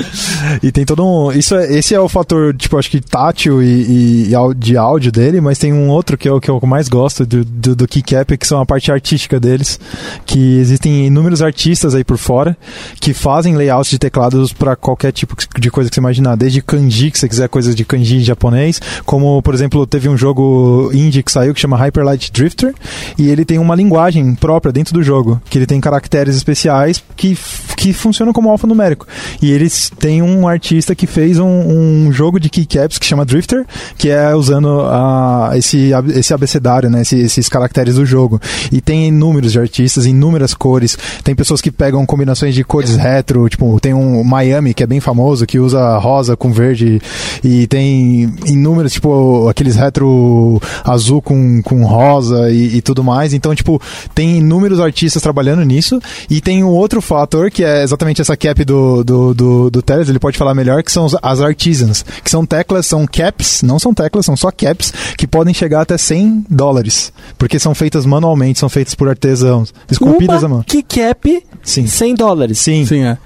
E 0.63 0.71
tem 0.73 0.85
todo 0.85 1.05
um. 1.05 1.33
Isso 1.33 1.55
é, 1.55 1.73
esse 1.79 1.95
é 1.95 2.01
o 2.01 2.09
fator, 2.09 2.55
tipo, 2.55 2.77
acho 2.79 2.91
que 2.91 3.01
tátil 3.01 3.63
e, 3.63 3.67
e- 3.67 4.33
e 4.35 4.55
de 4.57 4.77
áudio 4.77 5.11
dele, 5.13 5.41
mas 5.41 5.59
tem 5.59 5.73
um 5.73 5.89
outro 5.89 6.17
que 6.17 6.29
é 6.29 6.33
o 6.33 6.41
que 6.41 6.51
eu 6.51 6.61
mais 6.65 6.89
gosto 6.89 7.25
do, 7.27 7.45
do, 7.45 7.77
do 7.77 7.89
Keycap, 7.89 8.37
que 8.37 8.47
são 8.47 8.61
a 8.61 8.67
parte 8.67 8.91
artística 8.91 9.39
deles. 9.41 9.79
Que 10.27 10.59
existem 10.59 11.07
inúmeros 11.07 11.43
artistas 11.43 11.95
aí 11.95 12.05
por 12.05 12.19
fora 12.19 12.57
que 13.01 13.13
fazem 13.15 13.57
layouts 13.57 13.91
de 13.91 13.99
teclados 13.99 14.53
para 14.53 14.77
qualquer 14.77 15.13
tipo 15.13 15.37
de 15.59 15.71
coisa 15.71 15.89
que 15.91 15.95
você 15.95 16.01
imaginar, 16.01 16.37
desde 16.37 16.61
kanji, 16.63 17.11
que 17.11 17.19
você 17.19 17.29
quiser 17.29 17.49
coisas 17.49 17.75
de 17.75 17.85
kanji 17.85 18.21
japonês, 18.23 18.74
como, 19.05 19.41
por 19.43 19.55
exemplo, 19.55 19.87
teve 19.87 20.09
um 20.09 20.17
jogo 20.17 20.91
indie 20.93 21.23
que 21.23 21.33
saiu 21.33 21.55
que 21.55 21.61
chama 21.61 21.77
Hyper 21.77 22.05
Light 22.05 22.33
Drifter, 22.33 22.75
e 23.19 23.29
ele 23.29 23.45
tem 23.45 23.59
uma 23.59 23.75
linguagem 23.75 24.35
própria 24.35 24.73
dentro 24.73 24.95
do 24.95 25.03
jogo, 25.03 25.41
que 25.49 25.59
ele 25.59 25.67
tem 25.67 25.81
caracteres 25.81 26.37
especiais 26.37 27.03
que, 27.17 27.37
que 27.77 27.93
funcionam 27.93 28.33
como 28.33 28.51
alfanumérico. 28.51 29.07
E 29.41 29.51
eles 29.51 29.91
têm 29.99 30.23
um 30.23 30.47
artista 30.49 30.95
que 30.95 31.07
fez 31.07 31.39
um, 31.39 31.47
um 31.47 32.13
jogo 32.13 32.39
de 32.41 32.49
keycaps 32.49 32.99
que 32.99 33.07
chama 33.07 33.25
Drifter, 33.25 33.65
que 33.97 34.09
é 34.09 34.35
usando 34.35 34.81
a, 34.83 35.53
esse, 35.55 35.91
esse 36.15 36.33
abecedário, 36.33 36.91
né, 36.91 37.03
esse, 37.03 37.19
esses 37.19 37.49
caracteres 37.49 37.97
do 37.97 38.05
jogo. 38.07 38.41
E 38.73 38.81
tem 38.81 39.09
inúmeros 39.09 39.53
de 39.53 39.59
artistas, 39.59 40.07
inúmeras 40.07 40.55
cores. 40.55 40.97
Tem 41.23 41.35
pessoas 41.35 41.61
que 41.61 41.71
pegam 41.71 42.05
combinações 42.07 42.55
de 42.55 42.65
cores 42.65 42.97
retro, 42.97 43.49
tipo, 43.49 43.79
tem 43.81 43.95
um 43.95 44.23
Miami 44.25 44.75
que 44.75 44.83
é 44.83 44.87
bem 44.87 45.01
famoso, 45.01 45.47
que 45.47 45.59
usa 45.59 45.99
rosa 45.99 46.37
com 46.37 46.53
verde, 46.53 47.01
e 47.43 47.67
tem 47.67 48.33
inúmeros, 48.65 48.93
tipo, 48.95 49.47
aqueles 49.49 49.77
retro 49.77 50.61
azul 50.83 51.21
com, 51.21 51.61
com 51.63 51.85
rosa 51.85 52.51
e, 52.51 52.77
e 52.77 52.83
tudo 52.83 53.05
mais. 53.05 53.35
Então, 53.35 53.55
tipo, 53.55 53.81
tem 54.15 54.39
inúmeros 54.39 54.81
artistas 54.81 55.23
trabalhando 55.23 55.63
nisso. 55.63 56.01
E 56.31 56.41
tem 56.41 56.65
um 56.65 56.69
outro 56.69 57.03
fator, 57.03 57.51
que 57.51 57.63
é 57.63 57.83
exatamente 57.83 58.23
essa 58.23 58.37
cap 58.37 58.65
do, 58.65 59.05
do, 59.05 59.35
do, 59.35 59.71
do 59.71 59.83
Teles, 59.83 60.09
ele 60.09 60.19
pode 60.19 60.39
falar 60.39 60.55
melhor, 60.55 60.83
que 60.83 60.91
são 60.91 61.07
as 61.23 61.41
artisans, 61.41 62.05
que 62.25 62.31
são 62.31 62.47
teclas, 62.47 62.87
são 62.87 63.07
caps, 63.07 63.63
não 63.63 63.79
são 63.79 63.93
teclas, 63.93 64.25
são 64.25 64.37
só 64.37 64.51
caps, 64.51 64.93
que 65.19 65.27
podem 65.27 65.53
chegar 65.53 65.83
até 65.83 65.99
100 65.99 66.47
dólares, 66.49 67.13
porque 67.37 67.59
são 67.59 67.75
feitas 67.75 68.07
manualmente, 68.07 68.59
são 68.59 68.69
feitas 68.69 68.95
por 68.95 69.09
artesãos, 69.09 69.75
esculpidas 69.91 70.43
à 70.43 70.47
Uma 70.47 70.57
mão. 70.57 70.65
keycap, 70.67 71.45
Sim. 71.63 71.87
100 71.87 72.15
dólares. 72.15 72.59
Sim, 72.59 72.87
Sim, 72.87 73.05
é. 73.05 73.19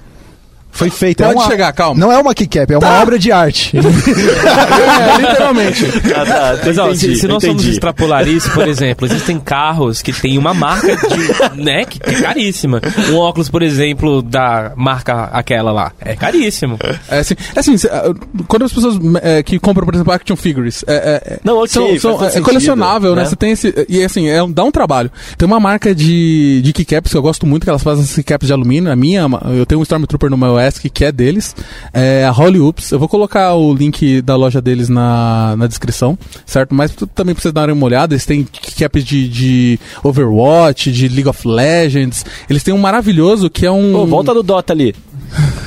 Foi 0.71 0.89
feita. 0.89 1.23
Pode 1.25 1.35
é 1.37 1.41
uma, 1.41 1.47
chegar, 1.49 1.73
calma. 1.73 1.99
Não 1.99 2.11
é 2.11 2.17
uma 2.17 2.33
keycap, 2.33 2.71
é 2.73 2.77
uma 2.77 3.01
obra 3.01 3.17
de 3.19 3.31
arte. 3.31 3.73
É, 4.39 5.17
literalmente. 5.21 5.85
Ah, 6.15 6.25
tá, 6.25 6.59
Mas, 6.65 6.77
ó, 6.77 6.93
se, 6.93 7.15
se 7.15 7.27
nós 7.27 7.43
formos 7.43 7.61
entendi. 7.63 7.71
extrapolar 7.71 8.27
isso, 8.27 8.51
por 8.51 8.67
exemplo, 8.67 9.05
existem 9.05 9.39
carros 9.39 10.01
que 10.01 10.11
tem 10.13 10.37
uma 10.37 10.53
marca 10.53 10.95
de, 10.95 11.61
né, 11.61 11.85
que 11.85 11.99
é 12.03 12.21
caríssima. 12.21 12.81
Um 13.09 13.17
óculos, 13.17 13.49
por 13.49 13.61
exemplo, 13.61 14.21
da 14.21 14.73
marca 14.75 15.25
aquela 15.31 15.71
lá, 15.71 15.91
é 15.99 16.15
caríssimo. 16.15 16.77
É 17.09 17.19
assim, 17.19 17.35
é 17.55 17.59
assim, 17.59 17.75
ah, 17.91 18.13
quando 18.47 18.65
as 18.65 18.73
pessoas 18.73 18.95
é, 19.21 19.43
que 19.43 19.59
compram, 19.59 19.85
por 19.85 19.93
exemplo, 19.95 20.11
action 20.13 20.35
figures, 20.35 20.83
é, 20.87 20.93
é- 20.93 21.33
é- 21.35 21.39
Não, 21.43 21.57
ok, 21.57 21.67
são, 21.69 21.99
são- 21.99 22.25
é 22.25 22.29
sentido, 22.29 22.45
colecionável, 22.45 23.15
né? 23.15 23.23
né? 23.23 23.29
Você 23.29 23.35
tem 23.35 23.51
esse. 23.51 23.73
E 23.87 24.03
assim, 24.03 24.27
é, 24.27 24.37
dá 24.47 24.63
um 24.63 24.71
trabalho. 24.71 25.11
Tem 25.37 25.45
uma 25.45 25.59
marca 25.59 25.93
de, 25.95 26.61
de 26.63 26.73
keycaps 26.73 27.11
que 27.11 27.17
eu 27.17 27.21
gosto 27.21 27.45
muito, 27.45 27.63
que 27.63 27.69
elas 27.69 27.83
fazem 27.83 28.05
keycaps 28.05 28.47
de 28.47 28.53
alumínio. 28.53 28.91
A 28.91 28.95
minha, 28.95 29.25
eu 29.57 29.65
tenho 29.65 29.79
um 29.79 29.83
Stormtrooper 29.83 30.29
no 30.29 30.37
meu 30.37 30.58
Que 30.89 31.05
é 31.05 31.11
deles. 31.11 31.55
É 31.93 32.25
a 32.25 32.31
Holly 32.31 32.59
Oops. 32.59 32.91
Eu 32.91 32.99
vou 32.99 33.07
colocar 33.07 33.53
o 33.55 33.73
link 33.73 34.21
da 34.21 34.35
loja 34.35 34.61
deles 34.61 34.89
na, 34.89 35.55
na 35.57 35.67
descrição, 35.67 36.17
certo? 36.45 36.73
Mas 36.75 36.91
também 37.13 37.33
pra 37.35 37.41
vocês 37.41 37.53
darem 37.53 37.73
uma 37.73 37.85
olhada, 37.85 38.13
eles 38.13 38.25
têm 38.25 38.43
keycaps 38.43 39.03
de, 39.03 39.27
de 39.29 39.79
Overwatch, 40.03 40.91
de 40.91 41.07
League 41.07 41.27
of 41.29 41.47
Legends. 41.47 42.25
Eles 42.49 42.63
têm 42.63 42.73
um 42.73 42.77
maravilhoso 42.77 43.49
que 43.49 43.65
é 43.65 43.71
um. 43.71 43.95
Ô, 43.95 44.05
volta 44.05 44.33
do 44.33 44.43
Dota 44.43 44.73
ali. 44.73 44.95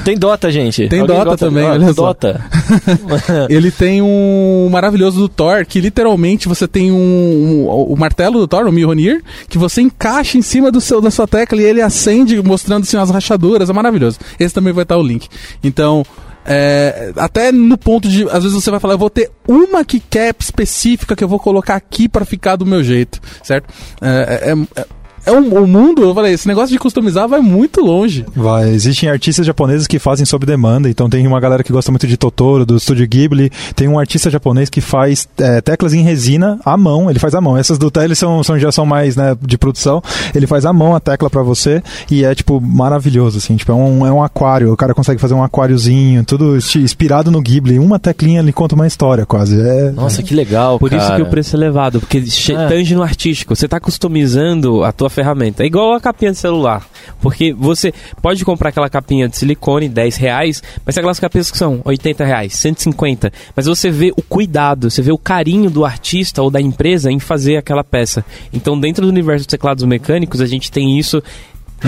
Tem 0.05 0.19
Dota, 0.19 0.51
gente. 0.51 0.89
Tem 0.89 1.01
Alguém 1.01 1.17
Dota 1.17 1.31
gosta 1.31 1.47
também, 1.47 1.65
olha 1.65 1.87
só. 1.95 2.07
Dota. 2.07 2.45
Ele 3.49 3.71
tem 3.71 4.03
um 4.03 4.69
maravilhoso 4.71 5.21
do 5.21 5.29
Thor, 5.29 5.65
que 5.65 5.81
literalmente 5.81 6.49
você 6.49 6.67
tem 6.67 6.91
um, 6.91 6.97
um- 6.97 7.67
o 7.69 7.97
martelo 7.97 8.41
do 8.41 8.49
Thor, 8.49 8.67
o 8.67 8.73
Mjolnir, 8.73 9.23
que 9.49 9.59
você 9.59 9.81
encaixa 9.81 10.37
em 10.37 10.43
cima 10.43 10.73
do 10.73 10.81
seu, 10.81 11.01
da 11.01 11.11
sua 11.13 11.29
tecla 11.29 11.61
e 11.63 11.65
ele 11.65 11.81
acende 11.81 12.43
mostrando 12.43 12.83
assim, 12.83 12.97
as 12.97 13.11
rachaduras, 13.11 13.71
é 13.71 13.73
maravilhoso. 13.73 14.19
Esse 14.41 14.53
também 14.53 14.73
vai 14.73 14.82
estar 14.83 14.97
o 14.97 15.03
link. 15.03 15.29
Então, 15.63 16.05
é, 16.45 17.13
até 17.17 17.53
no 17.53 17.79
ponto 17.79 18.09
de, 18.09 18.25
às 18.25 18.43
vezes 18.43 18.53
você 18.53 18.71
vai 18.71 18.81
falar, 18.81 18.95
eu 18.95 18.99
vou 18.99 19.11
ter 19.11 19.31
uma 19.47 19.85
keycap 19.85 20.43
específica 20.43 21.15
que 21.15 21.23
eu 21.23 21.29
vou 21.29 21.39
colocar 21.39 21.77
aqui 21.77 22.09
pra 22.09 22.25
ficar 22.25 22.57
do 22.57 22.67
meu 22.67 22.83
jeito, 22.83 23.21
certo? 23.43 23.73
É, 24.01 24.53
é, 24.77 24.87
é, 25.25 25.33
um, 25.33 25.63
o 25.63 25.67
mundo, 25.67 26.03
eu 26.03 26.15
falei, 26.15 26.33
esse 26.33 26.47
negócio 26.49 26.71
de 26.73 26.79
customizar 26.79 27.29
vai 27.29 27.41
muito 27.41 27.81
longe. 27.81 28.25
Vai, 28.35 28.69
existem 28.71 29.09
artistas 29.09 29.47
japoneses 29.47 29.87
que 29.87 29.99
fazem 29.99 30.25
sob 30.27 30.45
demanda, 30.47 30.89
então 30.89 31.09
tem 31.09 31.27
uma 31.27 31.41
galera 31.41 31.63
que 31.63 31.73
gosta 31.73 31.91
muito 31.93 32.07
de 32.07 32.17
Totoro, 32.17 32.65
do 32.67 32.77
Estúdio 32.77 33.07
Ghibli, 33.07 33.51
tem 33.75 33.89
um 33.89 33.99
artista 33.99 34.31
japonês 34.31 34.69
que 34.69 34.81
faz 34.81 35.29
é, 35.39 35.61
teclas 35.61 35.95
em 35.95 36.03
resina 36.03 36.59
à 36.65 36.77
mão, 36.77 37.09
ele 37.11 37.19
faz 37.19 37.35
à 37.35 37.41
mão. 37.41 37.57
Essas 37.57 37.79
do 37.79 37.91
Tele 37.91 38.15
são, 38.15 38.43
são 38.43 38.59
já 38.59 38.73
são 38.73 38.85
mais 38.87 39.17
né, 39.17 39.37
de 39.41 39.57
produção, 39.59 40.03
ele 40.35 40.47
faz 40.47 40.65
à 40.67 40.73
mão 40.73 40.95
a 40.95 41.01
tecla 41.01 41.29
pra 41.31 41.43
você 41.43 41.83
e 42.11 42.25
é 42.25 42.35
tipo 42.35 42.61
maravilhoso, 42.61 43.39
assim, 43.39 43.57
tipo, 43.57 43.73
é 43.73 43.75
um, 43.75 44.07
é 44.07 44.13
um 44.13 44.23
aquário, 44.23 44.73
o 44.73 44.77
cara 44.77 44.95
consegue 44.95 45.21
fazer 45.21 45.35
um 45.35 45.43
aquáriozinho, 45.43 46.25
tudo 46.25 46.57
inspirado 46.57 47.31
no 47.31 47.41
Ghibli, 47.41 47.79
uma 47.79 47.99
teclinha 47.99 48.41
ele 48.41 48.53
conta 48.53 48.75
uma 48.75 48.87
história 48.87 49.25
quase. 49.27 49.61
É, 49.61 49.91
Nossa, 49.93 50.23
que 50.23 50.35
legal, 50.35 50.79
Por 50.79 50.93
isso 50.93 51.07
cara. 51.07 51.17
que 51.17 51.23
o 51.23 51.27
preço 51.27 51.55
é 51.55 51.59
elevado, 51.59 52.01
porque 52.01 52.19
É. 52.51 52.67
tange 52.69 52.95
no 52.95 53.03
artístico. 53.03 53.55
Você 53.55 53.67
está 53.67 53.79
customizando 53.81 54.85
a 54.85 54.93
tua 54.93 55.09
ferramenta. 55.13 55.63
É 55.63 55.67
igual 55.67 55.95
a 55.95 56.01
capinha 56.01 56.33
de 56.33 56.39
celular. 56.39 56.87
Porque 57.21 57.53
você 57.53 57.93
pode 58.21 58.45
comprar 58.45 58.71
aquela 58.71 58.89
capinha 58.89 59.29
de 59.29 59.37
silicone, 59.37 59.89
10 59.89 60.17
reais, 60.17 60.63
mas 60.85 60.97
aquelas 60.97 61.21
capinhas 61.21 61.51
que 61.51 61.59
são 61.59 61.81
80 61.85 62.25
reais, 62.25 62.55
150. 62.55 63.33
Mas 63.55 63.67
você 63.67 63.91
vê 63.91 64.13
o 64.17 64.23
cuidado, 64.23 64.91
você 64.91 65.03
vê 65.03 65.13
o 65.13 65.19
carinho 65.19 65.71
do 65.71 65.85
artista 65.85 66.43
ou 66.43 66.51
da 66.51 66.61
empresa 66.61 67.11
em 67.11 67.19
fazer 67.19 67.57
aquela 67.57 67.85
peça. 67.85 68.25
Então, 68.53 68.79
dentro 68.79 69.05
do 69.05 69.09
universo 69.09 69.45
dos 69.45 69.51
teclados 69.51 69.85
mecânicos, 69.85 70.41
a 70.41 70.47
gente 70.47 70.71
tem 70.71 70.99
isso 70.99 71.23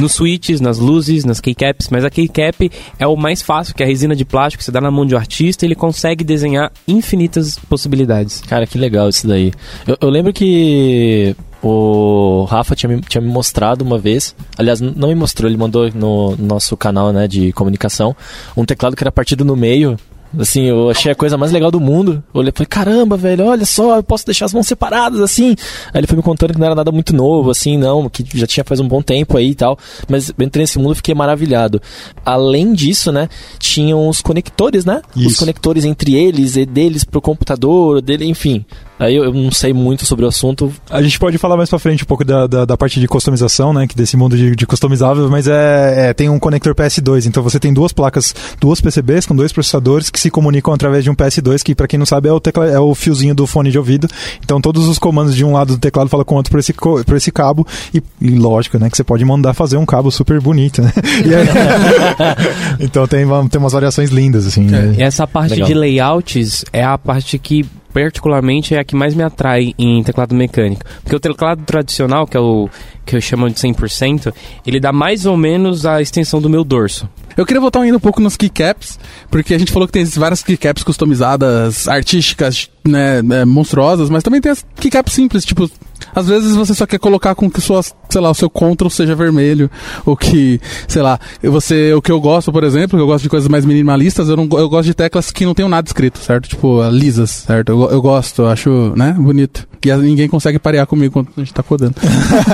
nos 0.01 0.13
switches, 0.13 0.61
nas 0.61 0.79
luzes, 0.79 1.25
nas 1.25 1.41
keycaps, 1.41 1.89
mas 1.91 2.05
a 2.05 2.11
keycap 2.11 2.71
é 2.99 3.07
o 3.07 3.17
mais 3.17 3.43
fácil, 3.43 3.75
que 3.75 3.83
é 3.83 3.87
a 3.87 3.89
resina 3.89 4.15
de 4.15 4.25
plástico, 4.25 4.63
você 4.63 4.73
dá 4.73 4.81
na 4.81 4.91
mão 4.91 5.07
de 5.07 5.15
um 5.15 5.19
artista 5.19 5.65
e 5.65 5.69
ele 5.69 5.75
consegue 5.75 6.25
desenhar 6.25 6.73
infinitas 6.87 7.59
possibilidades. 7.59 8.41
Cara, 8.43 8.67
que 8.67 8.79
legal 8.79 9.09
isso 9.09 9.27
daí. 9.27 9.53
Eu, 9.87 9.97
eu 10.01 10.11
lembro 10.11 10.33
que 10.33 11.37
o 11.65 12.45
Rafa 12.45 12.77
tinha 12.77 12.95
me, 12.95 13.01
tinha 13.01 13.23
me 13.23 13.29
mostrado 13.29 13.83
uma 13.83 13.99
vez, 13.99 14.37
aliás, 14.59 14.83
não 14.83 15.09
me 15.09 15.15
mostrou, 15.15 15.49
ele 15.49 15.57
mandou 15.57 15.91
no 15.95 16.37
nosso 16.37 16.77
canal 16.77 17.11
né, 17.11 17.27
de 17.27 17.53
comunicação 17.53 18.15
um 18.55 18.67
teclado 18.67 18.95
que 18.95 19.03
era 19.03 19.11
partido 19.11 19.45
no 19.45 19.57
meio. 19.57 19.97
Assim, 20.39 20.65
eu 20.65 20.91
achei 20.91 21.13
a 21.13 21.15
coisa 21.15 21.39
mais 21.39 21.53
legal 21.53 21.71
do 21.71 21.81
mundo. 21.81 22.23
Eu 22.35 22.41
olhei 22.41 22.51
e 22.51 22.53
falei, 22.53 22.67
caramba, 22.67 23.17
velho, 23.17 23.47
olha 23.47 23.65
só, 23.65 23.97
eu 23.97 24.03
posso 24.03 24.27
deixar 24.27 24.47
as 24.47 24.53
mãos 24.53 24.67
separadas, 24.67 25.21
assim. 25.21 25.55
Aí 25.93 26.01
ele 26.01 26.07
foi 26.09 26.17
me 26.17 26.23
contando 26.23 26.53
que 26.53 26.59
não 26.59 26.67
era 26.67 26.75
nada 26.75 26.91
muito 26.91 27.15
novo, 27.15 27.51
assim, 27.51 27.79
não, 27.79 28.09
que 28.09 28.27
já 28.37 28.47
tinha 28.47 28.65
faz 28.65 28.81
um 28.81 28.89
bom 28.89 29.01
tempo 29.01 29.37
aí 29.37 29.51
e 29.51 29.55
tal. 29.55 29.79
Mas 30.09 30.31
eu 30.37 30.45
entrei 30.45 30.65
nesse 30.65 30.79
mundo 30.79 30.93
e 30.93 30.97
fiquei 30.97 31.15
maravilhado. 31.15 31.81
Além 32.25 32.73
disso, 32.73 33.13
né, 33.13 33.29
tinham 33.61 34.09
os 34.09 34.21
conectores, 34.21 34.85
né? 34.85 35.03
Os 35.15 35.23
Isso. 35.23 35.39
conectores 35.39 35.85
entre 35.85 36.17
eles 36.17 36.57
e 36.57 36.67
deles 36.67 37.05
pro 37.05 37.21
computador, 37.21 38.03
dele, 38.03 38.25
enfim. 38.25 38.65
Aí 38.99 39.17
eu, 39.17 39.25
eu 39.25 39.33
não 39.35 39.51
sei 39.51 39.73
muito 39.73 40.07
sobre 40.07 40.25
o 40.25 40.29
assunto. 40.29 40.73
A 40.89 41.03
gente 41.03 41.19
pode 41.19 41.37
falar 41.37 41.57
mais 41.57 41.69
pra 41.69 41.79
frente 41.81 42.05
um 42.05 42.07
pouco 42.07 42.25
da, 42.25 42.47
da, 42.47 42.65
da 42.65 42.77
parte 42.77 43.01
de 43.01 43.09
customização, 43.09 43.73
né? 43.73 43.89
Que 43.89 43.97
desse 43.97 44.17
mundo 44.17 44.37
de, 44.37 44.55
de 44.55 44.67
customizável, 44.67 45.29
mas 45.29 45.49
é, 45.49 46.11
é- 46.11 46.15
tem 46.15 46.29
um 46.29 46.39
conector 46.39 46.75
PS2. 46.77 47.27
Então 47.27 47.43
você 47.43 47.59
tem 47.59 47.75
duas 47.75 47.93
placas, 47.93 48.33
duas 48.61 48.81
PCBs 48.81 49.27
com 49.27 49.35
dois 49.35 49.53
processadores 49.53 50.11
que 50.11 50.21
se 50.21 50.31
comunicam 50.31 50.73
através 50.73 51.03
de 51.03 51.11
um 51.11 51.15
PS2, 51.15 51.63
que 51.63 51.75
pra 51.75 51.89
quem 51.89 51.99
não 51.99 52.07
sabe 52.07 52.29
é 52.29 52.33
o, 52.33 52.39
tecla, 52.39 52.67
é 52.67 52.79
o 52.79 52.95
fiozinho 52.95 53.35
do 53.35 53.47
fone 53.49 53.71
de 53.73 53.79
ouvido. 53.79 54.07
Então 54.45 54.61
todos 54.61 54.87
os 54.87 54.99
comandos 54.99 55.35
de 55.35 55.45
um 55.45 55.53
lado 55.53 55.73
do 55.75 55.79
teclado 55.81 56.09
falam 56.09 56.25
com 56.25 56.35
o 56.35 56.39
outro 56.39 56.53
por 56.53 56.61
esse, 56.61 56.73
por 56.73 57.17
esse 57.17 57.33
cabo. 57.33 57.67
E, 57.93 58.01
e 58.21 58.31
lógico, 58.31 58.79
né? 58.79 58.89
Que 58.89 58.97
você 58.97 59.03
pode 59.05 59.25
mandar 59.25 59.55
fazer 59.55 59.77
um 59.77 59.85
cabo 59.87 60.11
super 60.13 60.41
bonito, 60.41 60.81
né? 60.81 60.93
Aí- 60.97 62.77
então 62.79 63.07
tem, 63.09 63.27
tem 63.51 63.59
umas 63.61 63.73
variações 63.73 64.11
lindas, 64.11 64.47
assim. 64.47 64.63
né? 64.65 64.95
E 64.99 65.03
essa 65.03 65.27
parte 65.27 65.51
Legal. 65.51 65.67
de 65.69 65.75
layouts 65.75 66.65
é 66.73 66.85
a 66.85 66.97
parte 66.97 67.39
que 67.39 67.65
particularmente 67.95 68.75
é 68.75 68.81
a 68.81 68.85
que 68.85 68.97
mais 68.97 69.15
me 69.15 69.23
atrai 69.23 69.73
em 69.79 70.03
teclado 70.03 70.35
mecânico. 70.35 70.83
Porque 71.01 71.15
o 71.15 71.21
teclado 71.21 71.63
tradicional, 71.65 72.27
que 72.27 72.37
é 72.37 72.41
o 72.41 72.69
que 73.07 73.15
eu 73.15 73.21
chamo 73.21 73.49
de 73.49 73.55
100%, 73.55 74.35
ele 74.67 74.81
dá 74.81 74.93
mais 74.93 75.25
ou 75.25 75.37
menos 75.37 75.87
a 75.87 76.03
extensão 76.03 76.43
do 76.43 76.51
meu 76.51 76.65
dorso. 76.65 77.09
Eu 77.37 77.45
queria 77.45 77.61
voltar 77.61 77.81
ainda 77.81 77.97
um 77.97 78.01
pouco 78.01 78.21
nos 78.21 78.37
keycaps, 78.37 78.99
porque 79.31 79.55
a 79.55 79.59
gente 79.59 79.73
falou 79.73 79.87
que 79.87 79.93
tem 79.93 80.05
várias 80.05 80.43
keycaps 80.43 80.83
customizadas, 80.83 81.89
artísticas, 81.89 82.69
né, 82.87 83.19
é, 83.19 83.45
monstruosas, 83.45 84.11
mas 84.11 84.23
também 84.23 84.41
tem 84.41 84.53
as 84.53 84.65
keycaps 84.77 85.15
simples, 85.15 85.45
tipo, 85.45 85.71
às 86.15 86.29
vezes 86.29 86.55
você 86.55 86.75
só 86.75 86.87
quer 86.87 86.99
colocar 86.99 87.35
com 87.35 87.51
que 87.51 87.61
sua, 87.61 87.83
sei 87.83 88.21
lá, 88.21 88.31
o 88.31 88.35
seu 88.35 88.51
control 88.51 88.91
seja 88.91 89.15
vermelho, 89.15 89.71
ou 90.05 90.17
que, 90.17 90.61
sei 90.87 91.03
lá, 91.03 91.19
você, 91.43 91.93
o 91.95 92.03
que 92.03 92.13
eu 92.13 92.21
gosto, 92.21 92.53
por 92.53 92.65
exemplo, 92.65 92.99
que 92.99 93.03
eu 93.03 93.07
gosto 93.07 93.23
de 93.23 93.29
coisas 93.29 93.49
mais 93.49 93.65
minimalistas, 93.65 94.29
eu, 94.29 94.37
não, 94.37 94.49
eu 94.59 94.69
gosto 94.69 94.87
de 94.87 94.95
teclas 94.95 95.31
que 95.31 95.47
não 95.47 95.55
tenham 95.55 95.69
nada 95.69 95.89
escrito, 95.89 96.19
certo? 96.19 96.49
Tipo, 96.49 96.83
lisas, 96.91 97.31
certo? 97.31 97.71
Eu, 97.71 97.91
eu 97.91 98.03
gosto, 98.03 98.43
eu 98.43 98.49
acho, 98.49 98.93
né, 98.97 99.13
bonito. 99.19 99.67
E 99.85 99.95
ninguém 99.97 100.29
consegue 100.29 100.59
parear 100.59 100.87
comigo 100.87 101.13
quando 101.13 101.29
a 101.37 101.41
gente 101.41 101.53
tá 101.53 101.63
codando. 101.63 101.95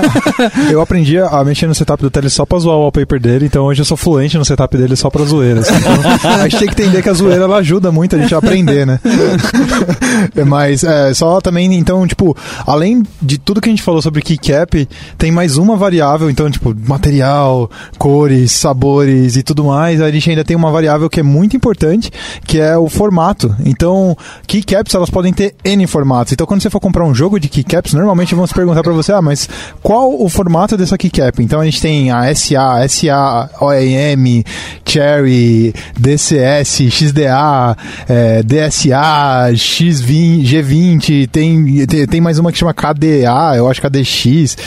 Eu 0.69 0.81
aprendi 0.81 1.17
a 1.17 1.43
mexer 1.45 1.65
no 1.65 1.73
setup 1.73 2.01
do 2.03 2.11
Tele 2.11 2.29
só 2.29 2.45
pra 2.45 2.59
zoar 2.59 2.75
o 2.75 2.81
wallpaper 2.81 3.21
dele, 3.21 3.45
então 3.45 3.63
hoje 3.63 3.81
eu 3.81 3.85
sou 3.85 3.95
fluente 3.95 4.37
no 4.37 4.43
setup 4.43 4.70
dele 4.77 4.95
só 4.95 5.09
pra 5.09 5.23
zoeira. 5.25 5.61
assim. 5.61 5.73
Então, 5.75 6.31
a 6.31 6.47
gente 6.47 6.59
tem 6.59 6.67
que 6.67 6.81
entender 6.81 7.01
que 7.01 7.09
a 7.09 7.13
zoeira 7.13 7.43
ela 7.43 7.57
ajuda 7.57 7.91
muito 7.91 8.15
a 8.15 8.19
gente 8.19 8.33
a 8.33 8.37
aprender, 8.37 8.85
né? 8.85 8.99
Mas 10.47 10.83
é, 10.83 11.13
só 11.13 11.39
também, 11.41 11.73
então, 11.73 12.05
tipo, 12.07 12.35
além 12.65 13.03
de 13.21 13.37
tudo 13.37 13.61
que 13.61 13.69
a 13.69 13.71
gente 13.71 13.83
falou 13.83 14.01
sobre 14.01 14.21
keycap, 14.21 14.87
tem 15.17 15.31
mais 15.31 15.57
uma 15.57 15.75
variável, 15.75 16.29
então, 16.29 16.49
tipo, 16.49 16.75
material, 16.87 17.69
cores, 17.97 18.51
sabores 18.51 19.35
e 19.35 19.43
tudo 19.43 19.63
mais. 19.65 20.01
A 20.01 20.11
gente 20.11 20.29
ainda 20.29 20.43
tem 20.43 20.55
uma 20.55 20.71
variável 20.71 21.09
que 21.09 21.19
é 21.19 21.23
muito 21.23 21.55
importante, 21.55 22.11
que 22.45 22.59
é 22.59 22.77
o 22.77 22.89
formato. 22.89 23.55
Então, 23.65 24.15
keycaps 24.47 24.93
elas 24.93 25.09
podem 25.09 25.33
ter 25.33 25.55
N 25.63 25.85
formatos. 25.87 26.33
Então, 26.33 26.47
quando 26.47 26.61
você 26.61 26.69
for 26.69 26.79
comprar 26.79 27.05
um 27.05 27.13
jogo 27.13 27.39
de 27.39 27.49
keycaps, 27.49 27.93
normalmente 27.93 28.35
vão 28.35 28.45
se 28.47 28.53
perguntar 28.53 28.83
para 28.83 28.93
você, 28.93 29.11
ah, 29.11 29.21
mas 29.21 29.47
qual 29.81 30.21
o 30.21 30.29
formato 30.29 30.77
dessa 30.77 30.97
keycap? 30.97 31.41
Então 31.43 31.59
a 31.59 31.65
gente 31.65 31.81
tem 31.81 32.11
a 32.11 32.33
SA, 32.33 32.87
SA, 32.87 33.49
OEM, 33.59 34.43
Cherry, 34.85 35.73
DCS, 35.97 36.89
XDA, 36.89 37.77
é, 38.07 38.43
DSA, 38.43 39.51
X20, 39.53 40.43
G20, 40.43 41.29
tem, 41.29 41.85
tem, 42.07 42.21
mais 42.21 42.39
uma 42.39 42.51
que 42.51 42.57
chama 42.57 42.73
KDA, 42.73 43.55
eu 43.55 43.69
acho 43.69 43.81
KDX, 43.81 44.57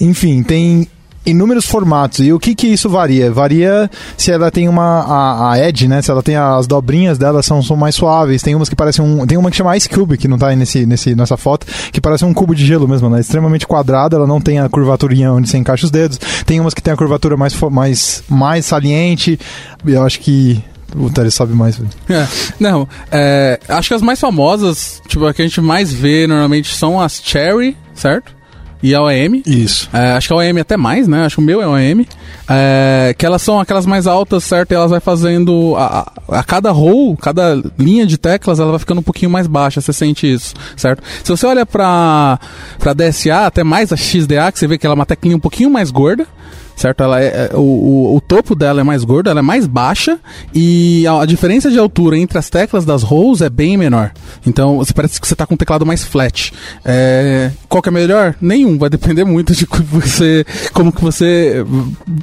enfim, 0.00 0.42
tem 0.42 0.88
inúmeros 1.24 1.66
formatos. 1.66 2.20
E 2.20 2.32
o 2.32 2.38
que 2.38 2.54
que 2.54 2.66
isso 2.66 2.88
varia? 2.88 3.30
Varia 3.30 3.90
se 4.16 4.30
ela 4.30 4.50
tem 4.50 4.68
uma 4.68 5.00
a, 5.00 5.52
a 5.52 5.68
edge, 5.68 5.88
né? 5.88 6.02
Se 6.02 6.10
ela 6.10 6.22
tem 6.22 6.36
as 6.36 6.66
dobrinhas 6.66 7.18
dela 7.18 7.42
são, 7.42 7.62
são 7.62 7.76
mais 7.76 7.94
suaves. 7.94 8.42
Tem 8.42 8.54
umas 8.54 8.68
que 8.68 8.76
parecem 8.76 9.04
um, 9.04 9.26
tem 9.26 9.38
uma 9.38 9.50
que 9.50 9.56
chama 9.56 9.76
Ice 9.76 9.88
Cube 9.88 10.18
que 10.18 10.28
não 10.28 10.38
tá 10.38 10.48
aí 10.48 10.56
nesse, 10.56 10.86
nesse 10.86 11.14
nessa 11.14 11.36
foto, 11.36 11.66
que 11.92 12.00
parece 12.00 12.24
um 12.24 12.34
cubo 12.34 12.54
de 12.54 12.64
gelo 12.64 12.88
mesmo, 12.88 13.08
né? 13.08 13.20
Extremamente 13.20 13.66
quadrada, 13.66 14.16
ela 14.16 14.26
não 14.26 14.40
tem 14.40 14.58
a 14.60 14.68
curvaturinha 14.68 15.32
onde 15.32 15.48
você 15.48 15.58
encaixa 15.58 15.86
os 15.86 15.90
dedos. 15.90 16.18
Tem 16.46 16.60
umas 16.60 16.74
que 16.74 16.82
tem 16.82 16.92
a 16.92 16.96
curvatura 16.96 17.36
mais 17.36 17.54
mais 17.70 18.22
mais 18.28 18.66
saliente. 18.66 19.38
Eu 19.84 20.02
acho 20.02 20.20
que 20.20 20.62
o 20.94 21.10
Teres 21.10 21.34
sabe 21.34 21.54
mais. 21.54 21.80
É, 22.08 22.26
não, 22.58 22.88
é, 23.10 23.58
acho 23.68 23.88
que 23.88 23.94
as 23.94 24.02
mais 24.02 24.20
famosas, 24.20 25.02
tipo, 25.08 25.26
a 25.26 25.34
que 25.34 25.42
a 25.42 25.44
gente 25.44 25.60
mais 25.60 25.92
vê 25.92 26.26
normalmente 26.26 26.74
são 26.74 27.00
as 27.00 27.20
Cherry, 27.22 27.76
certo? 27.94 28.33
E 28.84 28.94
a 28.94 29.00
OEM. 29.00 29.42
Isso. 29.46 29.88
É, 29.94 30.12
acho 30.12 30.28
que 30.28 30.34
a 30.34 30.36
OEM 30.36 30.60
até 30.60 30.76
mais, 30.76 31.08
né? 31.08 31.24
Acho 31.24 31.36
que 31.36 31.42
o 31.42 31.44
meu 31.44 31.62
é 31.62 31.66
OEM. 31.66 32.06
É, 32.46 33.14
que 33.16 33.24
elas 33.24 33.40
são 33.40 33.58
aquelas 33.58 33.86
mais 33.86 34.06
altas, 34.06 34.44
certo? 34.44 34.72
E 34.72 34.74
elas 34.74 34.90
vai 34.90 35.00
fazendo. 35.00 35.74
A, 35.78 36.12
a, 36.28 36.44
cada 36.44 36.70
row, 36.70 37.16
cada 37.16 37.62
linha 37.78 38.06
de 38.06 38.18
teclas, 38.18 38.60
ela 38.60 38.72
vai 38.72 38.78
ficando 38.78 38.98
um 38.98 39.02
pouquinho 39.02 39.30
mais 39.30 39.46
baixa. 39.46 39.80
Você 39.80 39.90
sente 39.90 40.30
isso, 40.30 40.52
certo? 40.76 41.02
Se 41.24 41.30
você 41.30 41.46
olha 41.46 41.64
pra, 41.64 42.38
pra 42.78 42.92
DSA, 42.92 43.46
até 43.46 43.64
mais 43.64 43.90
a 43.90 43.96
XDA, 43.96 44.52
que 44.52 44.58
você 44.58 44.66
vê 44.66 44.76
que 44.76 44.86
ela 44.86 44.92
é 44.92 44.96
uma 44.96 45.06
teclinha 45.06 45.38
um 45.38 45.40
pouquinho 45.40 45.70
mais 45.70 45.90
gorda 45.90 46.26
certo? 46.76 47.02
Ela 47.02 47.20
é, 47.22 47.26
é, 47.26 47.50
o, 47.54 47.60
o, 47.60 48.16
o, 48.16 48.20
topo 48.20 48.54
dela 48.54 48.80
é 48.80 48.84
mais 48.84 49.04
gordo, 49.04 49.30
ela 49.30 49.40
é 49.40 49.42
mais 49.42 49.66
baixa 49.66 50.18
e 50.54 51.06
a, 51.06 51.22
a, 51.22 51.26
diferença 51.26 51.70
de 51.70 51.78
altura 51.78 52.18
entre 52.18 52.38
as 52.38 52.50
teclas 52.50 52.84
das 52.84 53.02
rows 53.02 53.40
é 53.40 53.48
bem 53.48 53.76
menor. 53.76 54.12
Então, 54.46 54.78
você 54.78 54.92
parece 54.92 55.20
que 55.20 55.26
você 55.26 55.34
está 55.34 55.46
com 55.46 55.54
um 55.54 55.58
teclado 55.58 55.86
mais 55.86 56.04
flat. 56.04 56.52
É, 56.84 57.50
qual 57.68 57.82
que 57.82 57.88
é 57.88 57.92
melhor? 57.92 58.34
Nenhum, 58.40 58.78
vai 58.78 58.90
depender 58.90 59.24
muito 59.24 59.54
de 59.54 59.66
como, 59.66 59.84
você, 59.84 60.44
como 60.72 60.92
que 60.92 61.02
você 61.02 61.64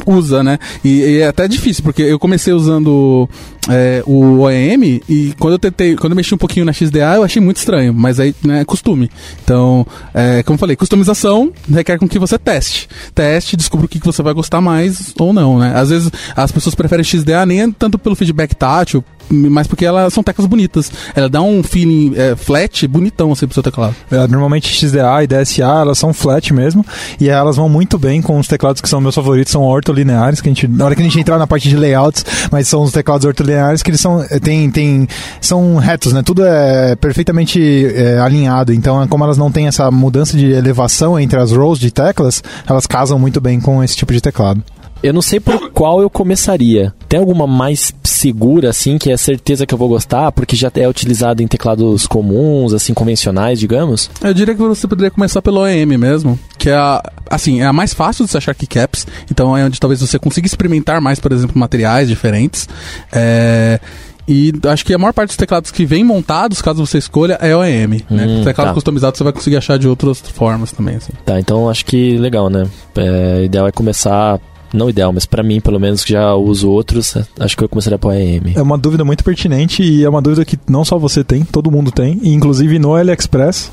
usa, 0.06 0.44
né? 0.44 0.60
E, 0.84 1.02
e 1.02 1.20
é 1.20 1.28
até 1.28 1.48
difícil, 1.48 1.84
porque 1.84 2.02
eu 2.02 2.20
comecei 2.20 2.54
usando 2.54 3.30
é, 3.70 4.04
o 4.06 4.40
OEM 4.40 5.02
e 5.08 5.34
quando 5.38 5.54
eu 5.54 5.60
tentei, 5.60 5.96
quando 5.96 6.14
eu 6.14 6.16
mexi 6.16 6.34
um 6.34 6.38
pouquinho 6.38 6.66
na 6.66 6.74
XDA, 6.74 7.16
eu 7.16 7.24
achei 7.24 7.42
muito 7.42 7.58
estranho, 7.58 7.94
mas 7.94 8.20
aí, 8.20 8.34
né, 8.44 8.62
é 8.62 8.66
costume. 8.66 9.10
Então, 9.44 9.86
é, 10.14 10.42
como 10.44 10.56
eu 10.56 10.60
falei, 10.60 10.76
customização 10.76 11.52
requer 11.70 11.98
com 11.98 12.08
que 12.08 12.18
você 12.18 12.38
teste. 12.38 12.90
Teste, 13.14 13.56
descubra 13.56 13.86
o 13.86 13.90
que, 13.90 14.00
que 14.00 14.06
você 14.06 14.24
vai 14.24 14.34
gostar 14.34 14.62
mais 14.62 15.14
ou 15.20 15.32
não, 15.32 15.60
né? 15.60 15.74
Às 15.76 15.90
vezes 15.90 16.12
as 16.36 16.52
pessoas 16.52 16.76
preferem 16.76 17.04
XDA 17.04 17.46
nem 17.46 17.72
tanto 17.72 18.00
pelo 18.00 18.16
feedback 18.16 18.56
tátil, 18.56 19.04
mas 19.34 19.68
porque 19.68 19.86
elas 19.86 20.14
são 20.14 20.24
teclas 20.24 20.48
bonitas. 20.48 20.92
Ela 21.16 21.30
dá 21.30 21.42
um 21.42 21.64
feeling 21.64 22.14
é, 22.16 22.36
flat 22.36 22.88
bonitão 22.88 23.32
assim 23.32 23.46
pro 23.46 23.54
seu 23.54 23.64
teclado. 23.64 23.96
É, 24.10 24.28
normalmente 24.28 24.74
XDA 24.74 25.24
e 25.24 25.28
DSA, 25.28 25.64
elas 25.64 25.98
são 25.98 26.14
flat 26.14 26.54
mesmo, 26.54 26.86
e 27.20 27.30
elas 27.30 27.56
vão 27.56 27.70
muito 27.70 27.98
bem 27.98 28.22
com 28.22 28.40
os 28.40 28.48
teclados 28.48 28.82
que 28.82 28.90
são 28.90 29.02
meus 29.02 29.16
favoritos, 29.16 29.52
são 29.52 29.64
ortolineares, 29.64 30.42
que 30.42 30.50
a 30.50 30.52
gente, 30.52 30.68
na 30.68 30.86
hora 30.86 30.96
que 30.96 31.02
a 31.02 31.04
gente 31.04 31.20
entrar 31.20 31.38
na 31.38 31.48
parte 31.48 31.70
de 31.70 31.76
layouts, 31.76 32.26
mas 32.52 32.68
são 32.68 32.82
os 32.84 32.92
teclados 32.92 33.26
ortolineares 33.26 33.84
que 33.84 33.90
eles 33.90 34.02
são, 34.02 34.22
eh, 34.24 34.40
tem, 34.40 34.70
tem, 34.70 35.08
são 35.40 35.78
retos, 35.78 36.14
né? 36.14 36.22
Tudo 36.24 36.46
é 36.46 36.96
perfeitamente 36.96 37.86
é, 37.94 38.20
alinhado, 38.20 38.74
então 38.74 39.08
como 39.08 39.24
elas 39.24 39.38
não 39.38 39.52
têm 39.52 39.68
essa 39.68 39.90
mudança 39.92 40.38
de 40.38 40.52
elevação 40.52 41.20
entre 41.20 41.40
as 41.40 41.52
rows 41.52 41.80
de 41.80 41.92
teclas, 41.92 42.44
elas 42.68 42.86
casam 42.86 43.18
muito 43.18 43.40
bem 43.42 43.60
com 43.60 43.84
esse 43.84 43.96
tipo 43.96 44.14
de 44.14 44.22
teclado. 44.22 44.64
Eu 45.04 45.14
não 45.14 45.22
sei 45.22 45.40
por 45.40 45.72
qual 45.72 46.02
eu 46.02 46.10
começaria. 46.10 46.94
Tem 47.12 47.20
alguma 47.20 47.46
mais 47.46 47.94
segura, 48.06 48.70
assim, 48.70 48.98
que 48.98 49.12
é 49.12 49.18
certeza 49.18 49.66
que 49.66 49.74
eu 49.74 49.78
vou 49.78 49.90
gostar, 49.90 50.32
porque 50.32 50.56
já 50.56 50.72
é 50.74 50.88
utilizado 50.88 51.44
em 51.44 51.48
teclados 51.48 52.08
comuns, 52.08 52.72
assim, 52.72 52.94
convencionais, 52.94 53.60
digamos? 53.60 54.10
Eu 54.24 54.34
diria 54.34 54.56
que 54.56 54.62
você 54.62 54.88
poderia 54.88 55.12
começar 55.12 55.42
pelo 55.42 55.60
OEM 55.60 55.98
mesmo, 55.98 56.40
que 56.58 56.70
é 56.70 56.74
a, 56.74 57.04
assim, 57.30 57.60
é 57.60 57.66
a 57.66 57.74
mais 57.74 57.94
fácil 57.94 58.24
de 58.24 58.32
se 58.32 58.38
achar 58.38 58.56
keycaps, 58.56 59.06
então 59.30 59.58
é 59.58 59.66
onde 59.66 59.78
talvez 59.78 60.00
você 60.00 60.18
consiga 60.18 60.48
experimentar 60.48 61.02
mais, 61.02 61.20
por 61.20 61.34
exemplo, 61.34 61.60
materiais 61.60 62.08
diferentes. 62.08 62.70
É... 63.12 63.82
E 64.26 64.54
acho 64.70 64.86
que 64.86 64.94
a 64.94 64.98
maior 64.98 65.12
parte 65.12 65.32
dos 65.32 65.36
teclados 65.36 65.70
que 65.70 65.86
vem 65.86 66.06
montados, 66.06 66.62
caso 66.62 66.86
você 66.86 66.98
escolha, 66.98 67.38
é 67.42 67.54
OEM. 67.54 68.06
Né? 68.10 68.26
Hum, 68.26 68.44
teclado 68.46 68.70
tá. 68.70 68.74
customizado 68.74 69.18
você 69.18 69.24
vai 69.26 69.34
conseguir 69.34 69.58
achar 69.58 69.78
de 69.78 69.86
outras 69.86 70.22
formas 70.22 70.72
também. 70.72 70.96
Assim. 70.96 71.12
Tá, 71.26 71.38
então 71.38 71.70
acho 71.70 71.86
que 71.86 72.18
legal, 72.18 72.50
né? 72.50 72.66
É, 72.96 73.44
ideal 73.44 73.68
é 73.68 73.72
começar 73.74 74.40
não 74.74 74.90
ideal, 74.90 75.12
mas 75.12 75.26
para 75.26 75.44
mim, 75.44 75.60
pelo 75.60 75.80
menos, 75.80 76.04
que 76.04 76.14
já 76.14 76.34
uso 76.36 76.70
outros, 76.70 77.16
acho 77.40 77.58
que 77.58 77.64
eu 77.64 77.70
começaria 77.70 78.00
por 78.00 78.12
AM. 78.12 78.54
É 78.56 78.62
uma 78.62 78.78
dúvida 78.78 79.04
muito 79.04 79.24
pertinente 79.24 79.84
e 79.84 80.04
é 80.04 80.10
uma 80.10 80.22
dúvida 80.22 80.46
que 80.46 80.58
não 80.68 80.86
só 80.86 80.98
você 80.98 81.24
tem, 81.24 81.44
todo 81.44 81.72
mundo 81.72 81.92
tem, 81.92 82.20
e 82.22 82.30
inclusive 82.34 82.80
no 82.80 82.96
AliExpress 82.96 83.72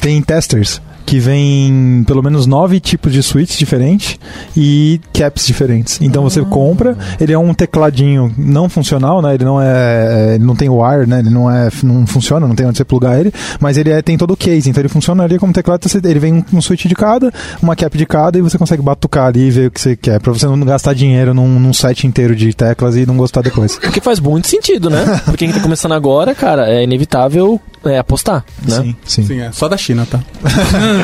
tem 0.00 0.20
testers 0.22 0.80
que 1.08 1.18
vem 1.18 2.04
pelo 2.06 2.22
menos 2.22 2.44
nove 2.44 2.78
tipos 2.78 3.10
de 3.10 3.22
suítes 3.22 3.56
diferentes 3.56 4.18
e 4.54 5.00
caps 5.10 5.46
diferentes. 5.46 5.98
Então 6.02 6.22
você 6.22 6.40
ah. 6.40 6.44
compra, 6.44 6.98
ele 7.18 7.32
é 7.32 7.38
um 7.38 7.54
tecladinho 7.54 8.30
não 8.36 8.68
funcional, 8.68 9.22
né? 9.22 9.32
Ele 9.32 9.44
não 9.46 9.58
é, 9.58 10.34
ele 10.34 10.44
não 10.44 10.54
tem 10.54 10.68
wire, 10.68 11.08
né? 11.08 11.20
Ele 11.20 11.30
não 11.30 11.50
é, 11.50 11.70
não 11.82 12.06
funciona, 12.06 12.46
não 12.46 12.54
tem 12.54 12.66
onde 12.66 12.76
você 12.76 12.84
plugar 12.84 13.18
ele, 13.18 13.32
mas 13.58 13.78
ele 13.78 13.88
é, 13.88 14.02
tem 14.02 14.18
todo 14.18 14.32
o 14.32 14.36
case, 14.36 14.68
então 14.68 14.82
ele 14.82 14.90
funcionaria 14.90 15.38
como 15.38 15.50
teclado. 15.50 15.80
Ele 16.04 16.18
vem 16.18 16.44
um 16.52 16.60
suíte 16.60 16.88
de 16.88 16.94
cada, 16.94 17.32
uma 17.62 17.74
cap 17.74 17.96
de 17.96 18.04
cada 18.04 18.36
e 18.36 18.42
você 18.42 18.58
consegue 18.58 18.82
batucar 18.82 19.28
ali 19.28 19.46
e 19.46 19.50
ver 19.50 19.68
o 19.68 19.70
que 19.70 19.80
você 19.80 19.96
quer, 19.96 20.20
para 20.20 20.30
você 20.30 20.44
não 20.44 20.60
gastar 20.60 20.92
dinheiro 20.92 21.32
num, 21.32 21.58
num 21.58 21.72
set 21.72 22.06
inteiro 22.06 22.36
de 22.36 22.52
teclas 22.52 22.96
e 22.96 23.06
não 23.06 23.16
gostar 23.16 23.40
depois. 23.40 23.76
O 23.76 23.80
que 23.90 24.02
faz 24.02 24.20
muito 24.20 24.46
sentido, 24.46 24.90
né? 24.90 25.06
Porque 25.24 25.46
quem 25.46 25.54
tá 25.54 25.60
começando 25.60 25.92
agora, 25.92 26.34
cara, 26.34 26.68
é 26.68 26.84
inevitável 26.84 27.58
é, 27.82 27.98
apostar, 27.98 28.44
né? 28.62 28.76
Sim, 28.76 28.96
sim. 29.06 29.26
Sim, 29.26 29.40
é. 29.40 29.52
Só 29.52 29.68
da 29.68 29.76
China, 29.78 30.06
tá? 30.10 30.20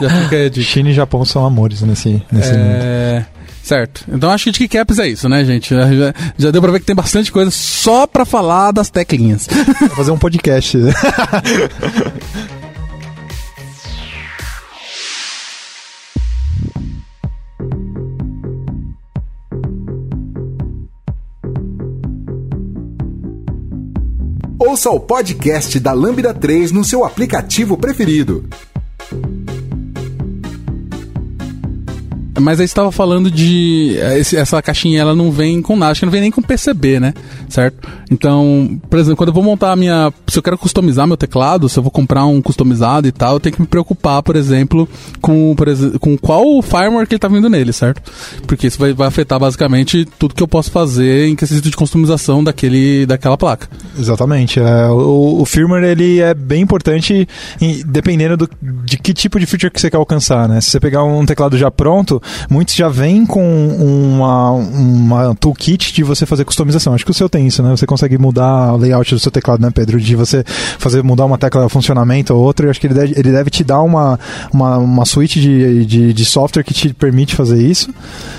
já 0.00 0.22
fica 0.22 0.50
de... 0.50 0.62
China 0.64 0.90
e 0.90 0.94
Japão 0.94 1.24
são 1.24 1.44
amores 1.44 1.82
nesse, 1.82 2.22
nesse 2.30 2.52
é... 2.52 2.56
mundo. 2.56 3.26
Certo. 3.64 4.04
Então 4.12 4.30
acho 4.30 4.44
que 4.44 4.50
de 4.50 4.58
keycaps 4.58 4.98
é 4.98 5.08
isso, 5.08 5.26
né, 5.26 5.42
gente? 5.42 5.74
Já, 5.74 5.90
já, 5.90 6.14
já, 6.36 6.50
deu 6.50 6.60
pra 6.60 6.70
ver 6.70 6.80
que 6.80 6.86
tem 6.86 6.94
bastante 6.94 7.32
coisa 7.32 7.50
só 7.50 8.06
pra 8.06 8.26
falar 8.26 8.72
das 8.72 8.90
teclinhas. 8.90 9.48
Vou 9.80 9.96
fazer 9.96 10.10
um 10.10 10.18
podcast. 10.18 10.76
Ouça 24.58 24.90
o 24.90 25.00
podcast 25.00 25.80
da 25.80 25.92
Lambda 25.92 26.34
3 26.34 26.70
no 26.70 26.84
seu 26.84 27.04
aplicativo 27.04 27.78
preferido. 27.78 28.44
Mas 32.40 32.58
aí 32.58 32.66
estava 32.66 32.90
falando 32.90 33.30
de. 33.30 33.96
Eh, 33.98 34.20
essa 34.20 34.60
caixinha 34.60 35.00
ela 35.00 35.14
não 35.14 35.30
vem 35.30 35.62
com 35.62 35.76
nada, 35.76 35.92
acho 35.92 36.00
que 36.00 36.06
não 36.06 36.12
vem 36.12 36.20
nem 36.20 36.30
com 36.30 36.42
PCB, 36.42 37.00
né? 37.00 37.14
Certo? 37.48 37.88
Então, 38.10 38.80
por 38.88 38.98
exemplo, 38.98 39.16
quando 39.16 39.28
eu 39.28 39.34
vou 39.34 39.42
montar 39.42 39.72
a 39.72 39.76
minha. 39.76 40.12
Se 40.28 40.38
eu 40.38 40.42
quero 40.42 40.58
customizar 40.58 41.06
meu 41.06 41.16
teclado, 41.16 41.68
se 41.68 41.78
eu 41.78 41.82
vou 41.82 41.90
comprar 41.90 42.24
um 42.26 42.40
customizado 42.42 43.06
e 43.06 43.12
tal, 43.12 43.34
eu 43.34 43.40
tenho 43.40 43.54
que 43.54 43.60
me 43.60 43.66
preocupar, 43.66 44.22
por 44.22 44.36
exemplo, 44.36 44.88
com, 45.20 45.54
por 45.56 45.68
exemplo, 45.68 45.98
com 45.98 46.16
qual 46.16 46.60
firmware 46.62 47.06
que 47.06 47.14
ele 47.14 47.18
tá 47.18 47.28
vindo 47.28 47.48
nele, 47.48 47.72
certo? 47.72 48.02
Porque 48.46 48.66
isso 48.66 48.78
vai, 48.78 48.92
vai 48.92 49.08
afetar 49.08 49.38
basicamente 49.38 50.06
tudo 50.18 50.34
que 50.34 50.42
eu 50.42 50.48
posso 50.48 50.70
fazer 50.70 51.28
em 51.28 51.36
quesito 51.36 51.70
de 51.70 51.76
customização 51.76 52.42
daquele, 52.42 53.06
daquela 53.06 53.36
placa. 53.36 53.68
Exatamente. 53.98 54.60
É, 54.60 54.88
o, 54.88 55.40
o 55.40 55.44
firmware 55.44 55.84
ele 55.84 56.20
é 56.20 56.34
bem 56.34 56.62
importante 56.62 57.28
em, 57.60 57.82
dependendo 57.86 58.36
do, 58.36 58.48
de 58.84 58.98
que 58.98 59.12
tipo 59.12 59.38
de 59.38 59.46
feature 59.46 59.70
que 59.70 59.80
você 59.80 59.90
quer 59.90 59.96
alcançar, 59.96 60.48
né? 60.48 60.60
Se 60.60 60.70
você 60.70 60.80
pegar 60.80 61.04
um 61.04 61.24
teclado 61.24 61.56
já 61.56 61.70
pronto, 61.70 62.22
muitos 62.50 62.74
já 62.74 62.88
vêm 62.88 63.24
com 63.24 63.44
uma, 63.68 64.50
uma 64.50 65.34
toolkit 65.34 65.92
de 65.92 66.02
você 66.02 66.26
fazer 66.26 66.44
customização. 66.44 66.94
Acho 66.94 67.04
que 67.04 67.10
o 67.10 67.14
seu 67.14 67.28
tem 67.28 67.46
isso, 67.46 67.62
né? 67.62 67.70
Você 67.70 67.86
consegue 67.94 68.18
mudar 68.18 68.74
o 68.74 68.76
layout 68.76 69.14
do 69.14 69.20
seu 69.20 69.30
teclado, 69.30 69.60
né, 69.60 69.70
Pedro? 69.72 70.00
De 70.00 70.16
você 70.16 70.44
fazer 70.78 71.02
mudar 71.02 71.24
uma 71.24 71.38
tecla 71.38 71.68
funcionamento 71.68 72.34
ou 72.34 72.42
outra, 72.42 72.66
eu 72.66 72.70
acho 72.70 72.80
que 72.80 72.86
ele 72.86 72.94
deve, 72.94 73.14
ele 73.16 73.30
deve 73.30 73.50
te 73.50 73.62
dar 73.62 73.80
uma, 73.80 74.18
uma, 74.52 74.78
uma 74.78 75.04
suite 75.04 75.40
de, 75.40 75.86
de, 75.86 76.12
de 76.12 76.24
software 76.24 76.62
que 76.62 76.74
te 76.74 76.92
permite 76.92 77.34
fazer 77.34 77.62
isso. 77.64 77.92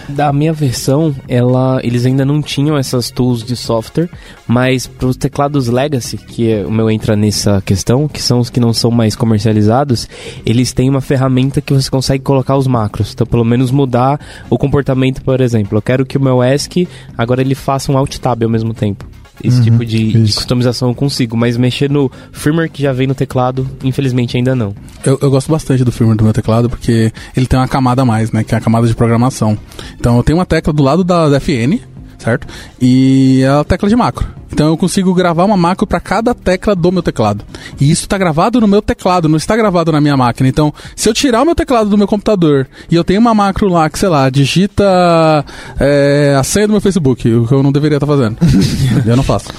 Da 0.09 0.31
minha 0.31 0.53
versão, 0.53 1.15
ela, 1.27 1.79
eles 1.83 2.05
ainda 2.05 2.25
não 2.25 2.41
tinham 2.41 2.77
essas 2.77 3.09
tools 3.09 3.43
de 3.43 3.55
software, 3.55 4.09
mas 4.47 4.85
para 4.85 5.07
os 5.07 5.17
teclados 5.17 5.67
Legacy, 5.67 6.17
que 6.17 6.51
é, 6.51 6.65
o 6.65 6.71
meu 6.71 6.89
entra 6.89 7.15
nessa 7.15 7.61
questão, 7.61 8.07
que 8.07 8.21
são 8.21 8.39
os 8.39 8.49
que 8.49 8.59
não 8.59 8.73
são 8.73 8.91
mais 8.91 9.15
comercializados, 9.15 10.07
eles 10.45 10.73
têm 10.73 10.89
uma 10.89 11.01
ferramenta 11.01 11.61
que 11.61 11.73
você 11.73 11.89
consegue 11.89 12.23
colocar 12.23 12.55
os 12.55 12.67
macros. 12.67 13.13
Então, 13.13 13.25
pelo 13.25 13.43
menos 13.43 13.71
mudar 13.71 14.19
o 14.49 14.57
comportamento, 14.57 15.21
por 15.23 15.41
exemplo. 15.41 15.77
Eu 15.77 15.81
quero 15.81 16.05
que 16.05 16.17
o 16.17 16.21
meu 16.21 16.43
ESC 16.43 16.87
agora 17.17 17.41
ele 17.41 17.55
faça 17.55 17.91
um 17.91 17.97
Alt 17.97 18.17
Tab 18.17 18.43
ao 18.43 18.49
mesmo 18.49 18.73
tempo. 18.73 19.05
Esse 19.43 19.57
Uhum, 19.57 19.63
tipo 19.63 19.85
de, 19.85 20.11
de 20.11 20.23
isso. 20.23 20.35
customização 20.37 20.89
eu 20.89 20.95
consigo, 20.95 21.35
mas 21.37 21.57
mexer 21.57 21.89
no 21.89 22.11
firmware 22.31 22.69
que 22.69 22.81
já 22.81 22.91
vem 22.93 23.07
no 23.07 23.15
teclado, 23.15 23.69
infelizmente 23.83 24.37
ainda 24.37 24.55
não. 24.55 24.73
Eu, 25.03 25.17
eu 25.21 25.29
gosto 25.29 25.51
bastante 25.51 25.83
do 25.83 25.91
firmware 25.91 26.17
do 26.17 26.23
meu 26.23 26.33
teclado 26.33 26.69
porque 26.69 27.11
ele 27.35 27.45
tem 27.45 27.59
uma 27.59 27.67
camada 27.67 28.01
a 28.01 28.05
mais, 28.05 28.31
né? 28.31 28.43
Que 28.43 28.55
é 28.55 28.57
a 28.57 28.61
camada 28.61 28.87
de 28.87 28.95
programação. 28.95 29.57
Então 29.99 30.17
eu 30.17 30.23
tenho 30.23 30.37
uma 30.39 30.45
tecla 30.45 30.71
do 30.73 30.81
lado 30.83 31.03
da, 31.03 31.29
da 31.29 31.39
FN, 31.39 31.79
certo? 32.17 32.47
E 32.81 33.41
é 33.43 33.47
a 33.49 33.63
tecla 33.63 33.89
de 33.89 33.95
macro. 33.95 34.25
Então 34.55 34.67
eu 34.67 34.77
consigo 34.77 35.13
gravar 35.13 35.43
uma 35.43 35.57
macro 35.57 35.85
para 35.85 35.99
cada 35.99 36.33
tecla 36.33 36.73
do 36.73 36.89
meu 36.89 37.03
teclado. 37.03 37.43
E 37.77 37.91
isso 37.91 38.03
está 38.03 38.17
gravado 38.17 38.61
no 38.61 38.67
meu 38.69 38.81
teclado, 38.81 39.27
não 39.27 39.35
está 39.35 39.53
gravado 39.53 39.91
na 39.91 39.99
minha 39.99 40.15
máquina. 40.15 40.47
Então, 40.47 40.73
se 40.95 41.09
eu 41.09 41.13
tirar 41.13 41.41
o 41.41 41.45
meu 41.45 41.53
teclado 41.53 41.89
do 41.89 41.97
meu 41.97 42.07
computador 42.07 42.65
e 42.89 42.95
eu 42.95 43.03
tenho 43.03 43.19
uma 43.19 43.33
macro 43.35 43.67
lá 43.67 43.89
que, 43.89 43.99
sei 43.99 44.07
lá, 44.07 44.29
digita 44.29 45.43
é, 45.77 46.37
a 46.39 46.43
senha 46.43 46.67
do 46.67 46.71
meu 46.71 46.79
Facebook, 46.79 47.29
o 47.29 47.45
que 47.45 47.53
eu 47.53 47.61
não 47.61 47.69
deveria 47.69 47.97
estar 47.97 48.07
fazendo. 48.07 48.37
eu 49.05 49.17
não 49.17 49.23
faço. 49.23 49.49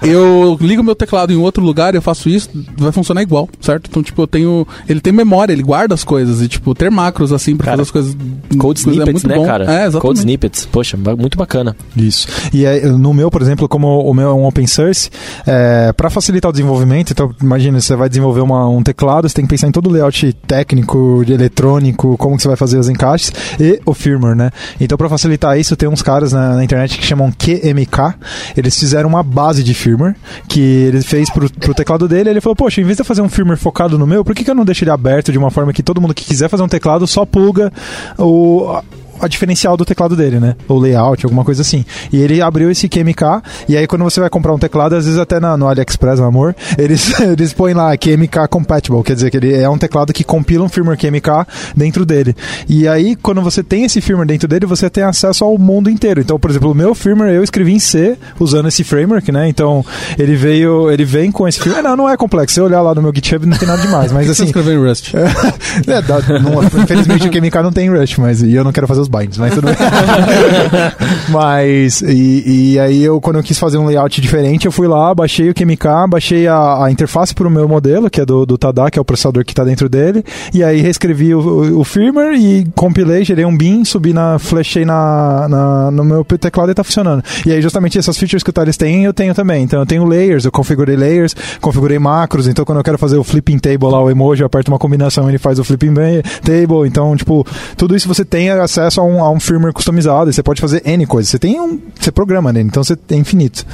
eu 0.00 0.56
ligo 0.60 0.84
meu 0.84 0.94
teclado 0.94 1.32
em 1.32 1.36
outro 1.36 1.64
lugar, 1.64 1.96
eu 1.96 2.02
faço 2.02 2.28
isso, 2.28 2.48
vai 2.76 2.92
funcionar 2.92 3.22
igual, 3.22 3.48
certo? 3.60 3.88
Então, 3.90 4.00
tipo, 4.00 4.22
eu 4.22 4.28
tenho. 4.28 4.64
Ele 4.88 5.00
tem 5.00 5.12
memória, 5.12 5.52
ele 5.52 5.64
guarda 5.64 5.92
as 5.92 6.04
coisas. 6.04 6.40
E, 6.40 6.46
tipo, 6.46 6.72
ter 6.72 6.88
macros 6.88 7.32
assim 7.32 7.56
pra 7.56 7.64
Cara, 7.64 7.78
fazer 7.78 7.82
as 7.82 7.90
coisas. 7.90 8.16
Code 8.58 8.84
coisas 8.84 8.86
snippets, 8.86 9.08
é 9.08 9.12
muito 9.12 9.28
né, 9.28 9.34
bom. 9.34 9.44
cara? 9.44 9.64
É, 9.64 9.86
exatamente. 9.86 10.00
Code 10.00 10.18
snippets. 10.20 10.68
Poxa, 10.70 10.96
muito 10.96 11.36
bacana. 11.36 11.76
Isso. 11.96 12.11
E 12.52 12.64
é, 12.64 12.86
no 12.86 13.12
meu, 13.12 13.30
por 13.30 13.42
exemplo, 13.42 13.68
como 13.68 14.00
o 14.00 14.14
meu 14.14 14.30
é 14.30 14.34
um 14.34 14.46
open 14.46 14.66
source, 14.66 15.10
é, 15.46 15.92
para 15.92 16.10
facilitar 16.10 16.48
o 16.50 16.52
desenvolvimento, 16.52 17.12
então 17.12 17.30
imagina, 17.42 17.80
você 17.80 17.96
vai 17.96 18.08
desenvolver 18.08 18.40
uma- 18.40 18.68
um 18.68 18.82
teclado, 18.82 19.28
você 19.28 19.34
tem 19.34 19.44
que 19.44 19.50
pensar 19.50 19.68
em 19.68 19.72
todo 19.72 19.88
o 19.88 19.90
layout 19.92 20.32
técnico, 20.46 21.24
eletrônico, 21.28 22.16
como 22.16 22.36
que 22.36 22.42
você 22.42 22.48
vai 22.48 22.56
fazer 22.56 22.78
os 22.78 22.88
encaixes 22.88 23.32
e 23.58 23.80
o 23.84 23.94
firmware, 23.94 24.36
né? 24.36 24.50
Então, 24.80 24.96
para 24.98 25.08
facilitar 25.08 25.58
isso, 25.58 25.76
tem 25.76 25.88
uns 25.88 26.02
caras 26.02 26.32
na, 26.32 26.54
na 26.56 26.64
internet 26.64 26.98
que 26.98 27.04
chamam 27.04 27.30
QMK. 27.32 28.14
Eles 28.56 28.78
fizeram 28.78 29.08
uma 29.08 29.22
base 29.22 29.62
de 29.62 29.74
firmware 29.74 30.14
que 30.48 30.60
ele 30.60 31.02
fez 31.02 31.30
pro, 31.30 31.50
pro 31.50 31.74
teclado 31.74 32.08
dele. 32.08 32.30
Ele 32.30 32.40
falou: 32.40 32.56
Poxa, 32.56 32.80
em 32.80 32.84
vez 32.84 32.96
de 32.96 33.02
eu 33.02 33.04
fazer 33.04 33.22
um 33.22 33.28
firmware 33.28 33.58
focado 33.58 33.98
no 33.98 34.06
meu, 34.06 34.24
por 34.24 34.34
que, 34.34 34.44
que 34.44 34.50
eu 34.50 34.54
não 34.54 34.64
deixo 34.64 34.84
ele 34.84 34.90
aberto 34.90 35.32
de 35.32 35.38
uma 35.38 35.50
forma 35.50 35.72
que 35.72 35.82
todo 35.82 36.00
mundo 36.00 36.14
que 36.14 36.24
quiser 36.24 36.48
fazer 36.48 36.62
um 36.62 36.68
teclado 36.68 37.06
só 37.06 37.24
pluga 37.24 37.72
o 38.18 38.80
a 39.22 39.28
diferencial 39.28 39.76
do 39.76 39.84
teclado 39.84 40.14
dele, 40.16 40.38
né? 40.40 40.54
Ou 40.68 40.78
layout, 40.78 41.24
alguma 41.24 41.44
coisa 41.44 41.62
assim. 41.62 41.84
E 42.12 42.18
ele 42.20 42.40
abriu 42.42 42.70
esse 42.70 42.88
QMK, 42.88 43.42
e 43.68 43.76
aí 43.76 43.86
quando 43.86 44.02
você 44.02 44.20
vai 44.20 44.28
comprar 44.28 44.52
um 44.52 44.58
teclado, 44.58 44.94
às 44.94 45.04
vezes 45.04 45.18
até 45.18 45.38
na- 45.40 45.56
no 45.56 45.68
AliExpress, 45.68 46.18
meu 46.18 46.28
amor, 46.28 46.54
eles, 46.78 47.18
eles 47.20 47.52
põem 47.52 47.74
lá 47.74 47.96
QMK 47.96 48.48
Compatible, 48.50 49.02
quer 49.02 49.14
dizer 49.14 49.30
que 49.30 49.36
ele 49.36 49.54
é 49.54 49.68
um 49.68 49.78
teclado 49.78 50.12
que 50.12 50.24
compila 50.24 50.64
um 50.64 50.68
firmware 50.68 50.98
QMK 50.98 51.46
dentro 51.76 52.04
dele. 52.04 52.34
E 52.68 52.86
aí, 52.88 53.16
quando 53.16 53.40
você 53.40 53.62
tem 53.62 53.84
esse 53.84 54.00
firmware 54.00 54.26
dentro 54.28 54.48
dele, 54.48 54.66
você 54.66 54.90
tem 54.90 55.04
acesso 55.04 55.44
ao 55.44 55.56
mundo 55.58 55.88
inteiro. 55.90 56.20
Então, 56.20 56.38
por 56.38 56.50
exemplo, 56.50 56.70
o 56.70 56.74
meu 56.74 56.94
firmware 56.94 57.32
eu 57.34 57.42
escrevi 57.44 57.72
em 57.72 57.78
C, 57.78 58.16
usando 58.40 58.68
esse 58.68 58.82
framework, 58.84 59.30
né? 59.32 59.48
Então, 59.48 59.84
ele 60.18 60.34
veio, 60.36 60.90
ele 60.90 61.04
vem 61.04 61.30
com 61.30 61.46
esse 61.46 61.60
firmware. 61.60 61.84
Não, 61.84 61.96
não 61.96 62.08
é 62.08 62.16
complexo. 62.16 62.54
Se 62.54 62.60
eu 62.60 62.64
olhar 62.64 62.80
lá 62.82 62.94
no 62.94 63.02
meu 63.02 63.12
GitHub, 63.14 63.46
não 63.46 63.56
tem 63.56 63.68
nada 63.68 63.80
demais, 63.82 64.10
mas 64.12 64.26
Você 64.26 64.32
assim... 64.32 64.44
escreveu 64.46 64.74
em 64.74 64.88
Rust. 64.88 65.12
É, 65.86 66.02
dá- 66.02 66.20
não- 66.40 66.62
infelizmente 66.82 67.26
o 67.26 67.30
QMK 67.30 67.62
não 67.62 67.72
tem 67.72 67.88
Rush, 67.90 68.16
mas 68.18 68.42
e 68.42 68.52
eu 68.54 68.62
não 68.64 68.72
quero 68.72 68.86
fazer 68.86 69.00
os 69.00 69.08
binds, 69.12 69.38
mas 69.38 69.54
tudo 69.54 69.66
bem. 69.66 69.76
mas, 71.28 72.00
e, 72.02 72.72
e 72.72 72.78
aí 72.78 73.02
eu, 73.02 73.20
quando 73.20 73.36
eu 73.36 73.42
quis 73.42 73.58
fazer 73.58 73.78
um 73.78 73.86
layout 73.86 74.20
diferente, 74.20 74.66
eu 74.66 74.72
fui 74.72 74.88
lá, 74.88 75.14
baixei 75.14 75.50
o 75.50 75.54
QMK, 75.54 76.08
baixei 76.08 76.48
a, 76.48 76.84
a 76.84 76.90
interface 76.90 77.34
para 77.34 77.46
o 77.46 77.50
meu 77.50 77.68
modelo, 77.68 78.08
que 78.08 78.20
é 78.20 78.24
do, 78.24 78.46
do 78.46 78.56
Tada, 78.56 78.90
que 78.90 78.98
é 78.98 79.02
o 79.02 79.04
processador 79.04 79.44
que 79.44 79.52
está 79.52 79.64
dentro 79.64 79.88
dele, 79.88 80.24
e 80.52 80.64
aí 80.64 80.80
reescrevi 80.80 81.34
o, 81.34 81.40
o, 81.40 81.80
o 81.80 81.84
firmware 81.84 82.34
e 82.34 82.66
compilei, 82.74 83.24
gerei 83.24 83.44
um 83.44 83.56
bin, 83.56 83.84
subi 83.84 84.12
na, 84.12 84.38
flashei 84.38 84.84
na, 84.84 85.46
na, 85.48 85.90
no 85.90 86.04
meu 86.04 86.24
teclado 86.24 86.70
e 86.70 86.74
tá 86.74 86.82
funcionando. 86.82 87.22
E 87.44 87.52
aí 87.52 87.60
justamente 87.60 87.98
essas 87.98 88.16
features 88.16 88.42
que 88.42 88.50
o 88.50 88.52
Thales 88.52 88.76
tem, 88.76 89.04
eu 89.04 89.12
tenho 89.12 89.34
também. 89.34 89.62
Então 89.62 89.80
eu 89.80 89.86
tenho 89.86 90.04
layers, 90.04 90.44
eu 90.44 90.52
configurei 90.52 90.96
layers, 90.96 91.34
configurei 91.60 91.98
macros, 91.98 92.46
então 92.46 92.64
quando 92.64 92.78
eu 92.78 92.84
quero 92.84 92.98
fazer 92.98 93.18
o 93.18 93.24
flipping 93.24 93.58
table 93.58 93.90
lá, 93.90 94.02
o 94.02 94.10
emoji, 94.10 94.42
eu 94.42 94.46
aperto 94.46 94.70
uma 94.70 94.78
combinação, 94.78 95.28
ele 95.28 95.38
faz 95.38 95.58
o 95.58 95.64
flipping 95.64 95.92
table, 96.42 96.86
então, 96.86 97.14
tipo, 97.16 97.46
tudo 97.76 97.94
isso 97.94 98.08
você 98.08 98.24
tem 98.24 98.50
acesso 98.50 99.00
a 99.02 99.06
um, 99.06 99.22
a 99.22 99.30
um 99.30 99.40
firmware 99.40 99.72
customizado, 99.74 100.30
e 100.30 100.32
você 100.32 100.42
pode 100.42 100.60
fazer 100.60 100.82
N 100.86 101.04
coisas. 101.06 101.30
Você 101.30 101.38
tem 101.38 101.60
um, 101.60 101.80
você 101.98 102.10
programa 102.12 102.52
nele, 102.52 102.68
então 102.68 102.82
você 102.82 102.96
é 103.10 103.14
infinito. 103.14 103.66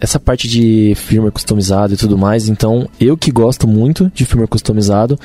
essa 0.00 0.18
parte 0.18 0.48
de 0.48 0.94
firmware 0.96 1.32
customizado 1.32 1.92
e 1.92 1.96
tudo 1.96 2.16
mais, 2.16 2.48
então 2.48 2.88
eu 2.98 3.16
que 3.16 3.30
gosto 3.30 3.68
muito 3.68 4.10
de 4.14 4.24
firmware 4.24 4.48
customizado, 4.48 5.18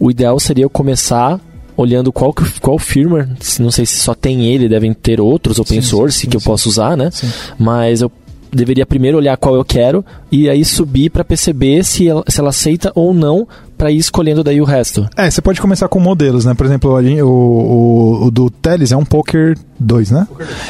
o 0.00 0.10
ideal 0.10 0.40
seria 0.40 0.64
eu 0.64 0.70
começar 0.70 1.38
olhando 1.76 2.12
qual, 2.12 2.34
qual 2.60 2.78
firmware, 2.78 3.28
não 3.60 3.70
sei 3.70 3.84
se 3.84 3.96
só 3.96 4.14
tem 4.14 4.46
ele, 4.46 4.68
devem 4.68 4.92
ter 4.92 5.20
outros 5.20 5.58
open 5.58 5.80
Sim, 5.82 5.88
source 5.88 6.20
sim, 6.20 6.28
que 6.28 6.36
eu 6.36 6.40
sim. 6.40 6.46
posso 6.46 6.68
usar, 6.68 6.96
né? 6.96 7.10
Mas 7.58 8.00
eu 8.00 8.10
deveria 8.52 8.84
primeiro 8.84 9.16
olhar 9.16 9.36
qual 9.36 9.54
eu 9.54 9.64
quero 9.64 10.04
e 10.30 10.48
aí 10.48 10.64
subir 10.64 11.10
para 11.10 11.24
perceber 11.24 11.82
se 11.84 12.08
ela, 12.08 12.22
se 12.28 12.38
ela 12.38 12.50
aceita 12.50 12.92
ou 12.94 13.14
não 13.14 13.48
para 13.82 13.90
ir 13.90 13.96
escolhendo 13.98 14.44
daí 14.44 14.60
o 14.60 14.64
resto. 14.64 15.08
É, 15.16 15.28
você 15.28 15.42
pode 15.42 15.60
começar 15.60 15.88
com 15.88 15.98
modelos, 15.98 16.44
né? 16.44 16.54
Por 16.54 16.64
exemplo, 16.64 16.92
o, 16.92 17.26
o, 17.26 18.26
o 18.26 18.30
do 18.30 18.48
Teles 18.48 18.92
é 18.92 18.96
um 18.96 19.04
Poker 19.04 19.58
2, 19.80 20.12
né? 20.12 20.28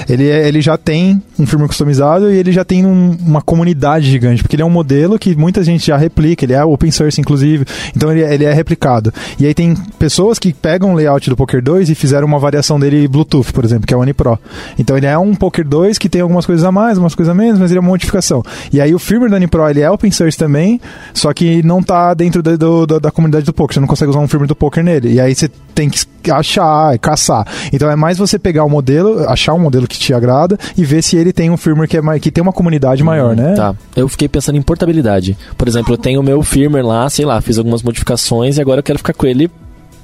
Ele, 0.08 0.26
é- 0.30 0.48
ele 0.48 0.62
já 0.62 0.78
tem 0.78 1.22
um 1.38 1.44
firmware 1.44 1.68
customizado 1.68 2.32
e 2.32 2.38
ele 2.38 2.50
já 2.52 2.64
tem 2.64 2.86
um- 2.86 3.14
uma 3.20 3.42
comunidade 3.42 4.10
gigante, 4.10 4.42
porque 4.42 4.56
ele 4.56 4.62
é 4.62 4.64
um 4.64 4.70
modelo 4.70 5.18
que 5.18 5.36
muita 5.36 5.62
gente 5.62 5.86
já 5.86 5.98
replica, 5.98 6.42
ele 6.46 6.54
é 6.54 6.64
open 6.64 6.90
source, 6.90 7.20
inclusive, 7.20 7.66
então 7.94 8.10
ele, 8.10 8.22
é- 8.22 8.32
ele 8.32 8.46
é 8.46 8.52
replicado. 8.54 9.12
E 9.38 9.44
aí 9.44 9.52
tem 9.52 9.74
pessoas 9.98 10.38
que 10.38 10.54
pegam 10.54 10.92
o 10.92 10.96
layout 10.96 11.28
do 11.28 11.36
Poker 11.36 11.62
2 11.62 11.90
e 11.90 11.94
fizeram 11.94 12.26
uma 12.26 12.38
variação 12.38 12.80
dele 12.80 13.06
Bluetooth, 13.06 13.52
por 13.52 13.62
exemplo, 13.62 13.86
que 13.86 13.92
é 13.92 13.96
o 13.96 14.00
Unipro. 14.00 14.38
Então 14.78 14.96
ele 14.96 15.04
é 15.04 15.18
um 15.18 15.34
Poker 15.34 15.68
2 15.68 15.98
que 15.98 16.08
tem 16.08 16.22
algumas 16.22 16.46
coisas 16.46 16.64
a 16.64 16.72
mais, 16.72 16.92
algumas 16.96 17.14
coisas 17.14 17.30
a 17.30 17.34
menos, 17.34 17.58
mas 17.58 17.70
ele 17.70 17.76
é 17.76 17.80
uma 17.82 17.90
modificação. 17.90 18.42
E 18.72 18.80
aí 18.80 18.94
o 18.94 18.98
firmware 18.98 19.28
do 19.28 19.36
Unipro, 19.36 19.68
ele 19.68 19.80
é 19.82 19.90
open 19.90 20.10
source 20.10 20.38
também, 20.38 20.80
só 21.12 21.30
que 21.34 21.62
não 21.62 21.82
tá 21.82 22.14
dentro 22.14 22.42
do- 22.42 22.86
da, 22.86 22.98
da 23.02 23.10
comunidade 23.10 23.44
do 23.44 23.52
poker. 23.52 23.74
Você 23.74 23.80
não 23.80 23.88
consegue 23.88 24.10
usar 24.10 24.20
um 24.20 24.28
firmware 24.28 24.48
do 24.48 24.56
poker 24.56 24.82
nele. 24.82 25.12
E 25.12 25.20
aí 25.20 25.34
você 25.34 25.50
tem 25.74 25.90
que 25.90 26.30
achar, 26.30 26.98
caçar. 26.98 27.46
Então 27.72 27.90
é 27.90 27.96
mais 27.96 28.16
você 28.16 28.38
pegar 28.38 28.64
o 28.64 28.70
modelo, 28.70 29.28
achar 29.28 29.52
um 29.54 29.58
modelo 29.58 29.86
que 29.86 29.98
te 29.98 30.14
agrada 30.14 30.58
e 30.76 30.84
ver 30.84 31.02
se 31.02 31.16
ele 31.16 31.32
tem 31.32 31.50
um 31.50 31.56
firmware 31.56 31.88
que, 31.88 31.96
é 31.96 32.18
que 32.20 32.30
tem 32.30 32.40
uma 32.40 32.52
comunidade 32.52 33.02
maior, 33.02 33.34
né? 33.36 33.54
Tá. 33.54 33.74
Eu 33.96 34.08
fiquei 34.08 34.28
pensando 34.28 34.56
em 34.56 34.62
portabilidade. 34.62 35.36
Por 35.58 35.68
exemplo, 35.68 35.94
eu 35.94 35.98
tenho 35.98 36.20
o 36.20 36.22
meu 36.22 36.42
firmware 36.42 36.86
lá, 36.86 37.10
sei 37.10 37.24
lá, 37.24 37.40
fiz 37.40 37.58
algumas 37.58 37.82
modificações 37.82 38.56
e 38.56 38.60
agora 38.60 38.78
eu 38.78 38.84
quero 38.84 38.98
ficar 38.98 39.14
com 39.14 39.26
ele 39.26 39.50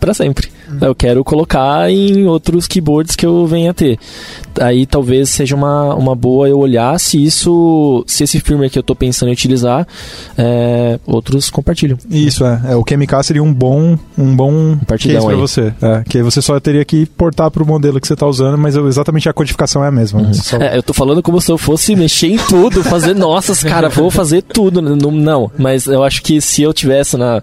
para 0.00 0.12
sempre. 0.12 0.50
Eu 0.80 0.94
quero 0.94 1.24
colocar 1.24 1.90
em 1.90 2.26
outros 2.26 2.66
keyboards 2.66 3.16
que 3.16 3.24
eu 3.26 3.46
venha 3.46 3.72
ter. 3.72 3.98
Aí 4.60 4.86
talvez 4.86 5.28
seja 5.30 5.54
uma, 5.54 5.94
uma 5.94 6.14
boa 6.14 6.48
eu 6.48 6.58
olhar 6.58 6.98
se 6.98 7.22
isso, 7.22 8.02
se 8.06 8.24
esse 8.24 8.40
firmware 8.40 8.70
que 8.70 8.78
eu 8.78 8.82
tô 8.82 8.94
pensando 8.94 9.28
em 9.28 9.32
utilizar, 9.32 9.86
é, 10.36 10.98
outros 11.06 11.50
compartilham. 11.50 11.96
Isso, 12.10 12.44
é. 12.44 12.60
é. 12.70 12.76
O 12.76 12.84
QMK 12.84 13.22
seria 13.22 13.42
um 13.42 13.52
bom, 13.52 13.96
um 14.16 14.34
bom 14.36 14.76
Partidão 14.86 15.22
case 15.22 15.34
aí. 15.34 15.40
você. 15.40 15.72
É, 15.80 16.02
que 16.08 16.18
aí 16.18 16.22
você 16.24 16.42
só 16.42 16.58
teria 16.60 16.84
que 16.84 17.06
portar 17.06 17.50
pro 17.50 17.64
modelo 17.66 18.00
que 18.00 18.06
você 18.06 18.16
tá 18.16 18.26
usando, 18.26 18.58
mas 18.58 18.74
exatamente 18.76 19.28
a 19.28 19.32
codificação 19.32 19.84
é 19.84 19.88
a 19.88 19.92
mesma. 19.92 20.20
né? 20.22 20.32
Só- 20.34 20.56
É, 20.58 20.76
eu 20.76 20.82
tô 20.82 20.92
falando 20.92 21.22
como 21.22 21.40
se 21.40 21.50
eu 21.50 21.58
fosse 21.58 21.94
mexer 21.94 22.28
em 22.28 22.36
tudo, 22.36 22.82
fazer, 22.82 23.14
nossas, 23.16 23.62
cara, 23.62 23.88
vou 23.88 24.10
fazer 24.10 24.42
tudo. 24.42 24.82
Não, 24.82 24.96
não, 25.10 25.50
mas 25.58 25.86
eu 25.86 26.02
acho 26.02 26.22
que 26.22 26.40
se 26.40 26.62
eu 26.62 26.72
tivesse 26.72 27.16
na. 27.16 27.42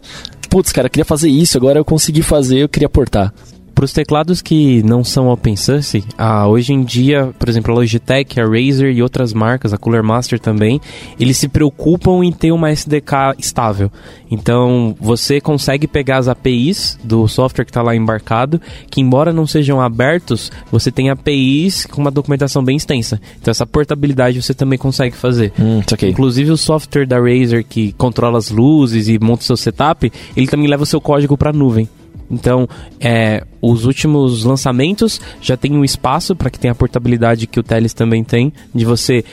Putz, 0.56 0.72
cara, 0.72 0.86
eu 0.86 0.90
queria 0.90 1.04
fazer 1.04 1.28
isso, 1.28 1.58
agora 1.58 1.78
eu 1.78 1.84
consegui 1.84 2.22
fazer, 2.22 2.60
eu 2.60 2.70
queria 2.70 2.88
portar. 2.88 3.34
Para 3.76 3.84
os 3.84 3.92
teclados 3.92 4.42
que 4.42 4.82
não 4.84 5.04
são 5.04 5.28
open 5.28 5.58
source, 5.58 6.02
ah, 6.18 6.48
hoje 6.48 6.72
em 6.72 6.82
dia, 6.82 7.32
por 7.38 7.50
exemplo, 7.50 7.74
a 7.74 7.76
Logitech, 7.76 8.40
a 8.40 8.46
Razer 8.46 8.96
e 8.96 9.04
outras 9.04 9.34
marcas, 9.34 9.74
a 9.74 9.78
Cooler 9.78 10.02
Master 10.02 10.40
também, 10.40 10.80
eles 11.20 11.38
se 11.38 11.50
preocupam 11.50 12.24
em 12.24 12.32
ter 12.32 12.54
uma 12.54 12.72
SDK 12.72 13.36
estável. 13.38 13.92
Então, 14.32 14.96
você 14.98 15.42
consegue 15.42 15.88
pegar 15.88 16.20
as 16.20 16.30
APIs 16.30 16.98
do 17.04 17.28
software 17.28 17.66
que 17.66 17.72
está 17.72 17.82
lá 17.82 17.94
embarcado, 17.94 18.62
que 18.90 19.02
embora 19.02 19.34
não 19.34 19.46
sejam 19.46 19.82
abertos, 19.82 20.54
você 20.72 20.90
tem 20.90 21.10
APIs 21.10 21.86
com 21.86 22.00
uma 22.00 22.12
documentação 22.12 22.64
bem 22.64 22.78
extensa. 22.78 23.20
Então, 23.42 23.52
essa 23.52 23.66
portabilidade 23.66 24.42
você 24.42 24.54
também 24.54 24.80
consegue 24.80 25.18
fazer. 25.18 25.52
Hum, 25.60 25.82
aqui. 25.92 26.08
Inclusive 26.08 26.50
o 26.50 26.58
software 26.58 27.06
da 27.06 27.20
Razer 27.20 27.66
que 27.68 27.92
controla 27.92 28.38
as 28.38 28.50
luzes 28.50 29.10
e 29.10 29.20
monta 29.20 29.44
o 29.44 29.46
seu 29.46 29.58
setup, 29.58 30.10
ele 30.38 30.48
também 30.48 30.68
leva 30.68 30.84
o 30.84 30.86
seu 30.86 31.02
código 31.02 31.36
para 31.36 31.50
a 31.50 31.54
nuvem. 31.54 31.90
Então, 32.30 32.68
é, 33.00 33.44
os 33.62 33.86
últimos 33.86 34.44
lançamentos 34.44 35.22
já 35.42 35.56
tem 35.56 35.74
um 35.74 35.84
espaço 35.84 36.36
para 36.36 36.50
que 36.50 36.60
tenha 36.60 36.72
a 36.72 36.76
portabilidade 36.76 37.48
que 37.48 37.60
o 37.60 37.64
Teles 37.64 37.94
também 37.94 38.24
tem, 38.24 38.52
de 38.74 38.86
você 38.86 39.24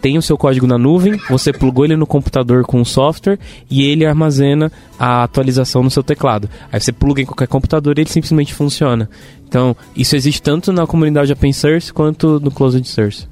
tem 0.00 0.16
o 0.16 0.22
seu 0.22 0.36
código 0.38 0.66
na 0.66 0.78
nuvem, 0.78 1.18
você 1.28 1.52
plugou 1.52 1.84
ele 1.84 1.96
no 1.96 2.06
computador 2.06 2.64
com 2.64 2.80
o 2.80 2.86
software 2.86 3.38
e 3.68 3.82
ele 3.82 4.06
armazena 4.06 4.70
a 4.98 5.24
atualização 5.24 5.82
no 5.82 5.90
seu 5.90 6.02
teclado. 6.02 6.48
Aí 6.72 6.80
você 6.80 6.92
pluga 6.92 7.20
em 7.20 7.26
qualquer 7.26 7.48
computador 7.48 7.98
e 7.98 8.02
ele 8.02 8.10
simplesmente 8.10 8.54
funciona. 8.54 9.10
Então, 9.48 9.76
isso 9.96 10.14
existe 10.14 10.40
tanto 10.40 10.72
na 10.72 10.86
comunidade 10.86 11.32
open 11.32 11.52
source 11.52 11.92
quanto 11.92 12.38
no 12.40 12.50
closed 12.50 12.86
source. 12.86 13.26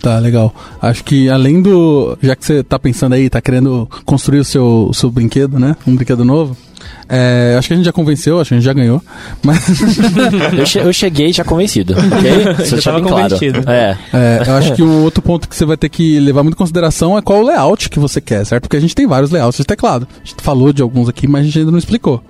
Tá, 0.00 0.18
legal. 0.18 0.54
Acho 0.80 1.02
que 1.02 1.28
além 1.28 1.60
do. 1.60 2.16
Já 2.22 2.36
que 2.36 2.44
você 2.44 2.62
tá 2.62 2.78
pensando 2.78 3.14
aí, 3.14 3.28
tá 3.28 3.40
querendo 3.40 3.88
construir 4.04 4.38
o 4.38 4.44
seu, 4.44 4.86
o 4.88 4.94
seu 4.94 5.10
brinquedo, 5.10 5.58
né? 5.58 5.74
Um 5.86 5.96
brinquedo 5.96 6.24
novo. 6.24 6.56
É, 7.08 7.54
acho 7.58 7.68
que 7.68 7.74
a 7.74 7.76
gente 7.76 7.86
já 7.86 7.92
convenceu, 7.92 8.40
acho 8.40 8.48
que 8.48 8.54
a 8.54 8.56
gente 8.58 8.64
já 8.64 8.72
ganhou. 8.72 9.00
Mas 9.44 9.58
Eu, 10.58 10.66
che- 10.66 10.78
eu 10.80 10.92
cheguei 10.92 11.32
já 11.32 11.44
convencido, 11.44 11.94
ok? 11.94 12.66
Já 12.80 12.92
bem 12.92 13.04
claro. 13.04 13.34
É. 13.66 13.96
é, 14.12 14.42
eu 14.46 14.54
acho 14.54 14.74
que 14.74 14.82
o 14.82 15.02
outro 15.04 15.22
ponto 15.22 15.48
que 15.48 15.54
você 15.54 15.64
vai 15.64 15.76
ter 15.76 15.88
que 15.88 16.18
levar 16.18 16.42
muito 16.42 16.54
em 16.54 16.58
consideração 16.58 17.16
é 17.16 17.22
qual 17.22 17.40
o 17.40 17.46
layout 17.46 17.88
que 17.88 17.98
você 17.98 18.20
quer, 18.20 18.44
certo? 18.44 18.62
Porque 18.62 18.76
a 18.76 18.80
gente 18.80 18.94
tem 18.94 19.06
vários 19.06 19.30
layouts 19.30 19.56
de 19.58 19.64
teclado. 19.64 20.06
A 20.22 20.26
gente 20.26 20.42
falou 20.42 20.72
de 20.72 20.82
alguns 20.82 21.08
aqui, 21.08 21.26
mas 21.28 21.42
a 21.42 21.44
gente 21.44 21.58
ainda 21.60 21.70
não 21.70 21.78
explicou. 21.78 22.22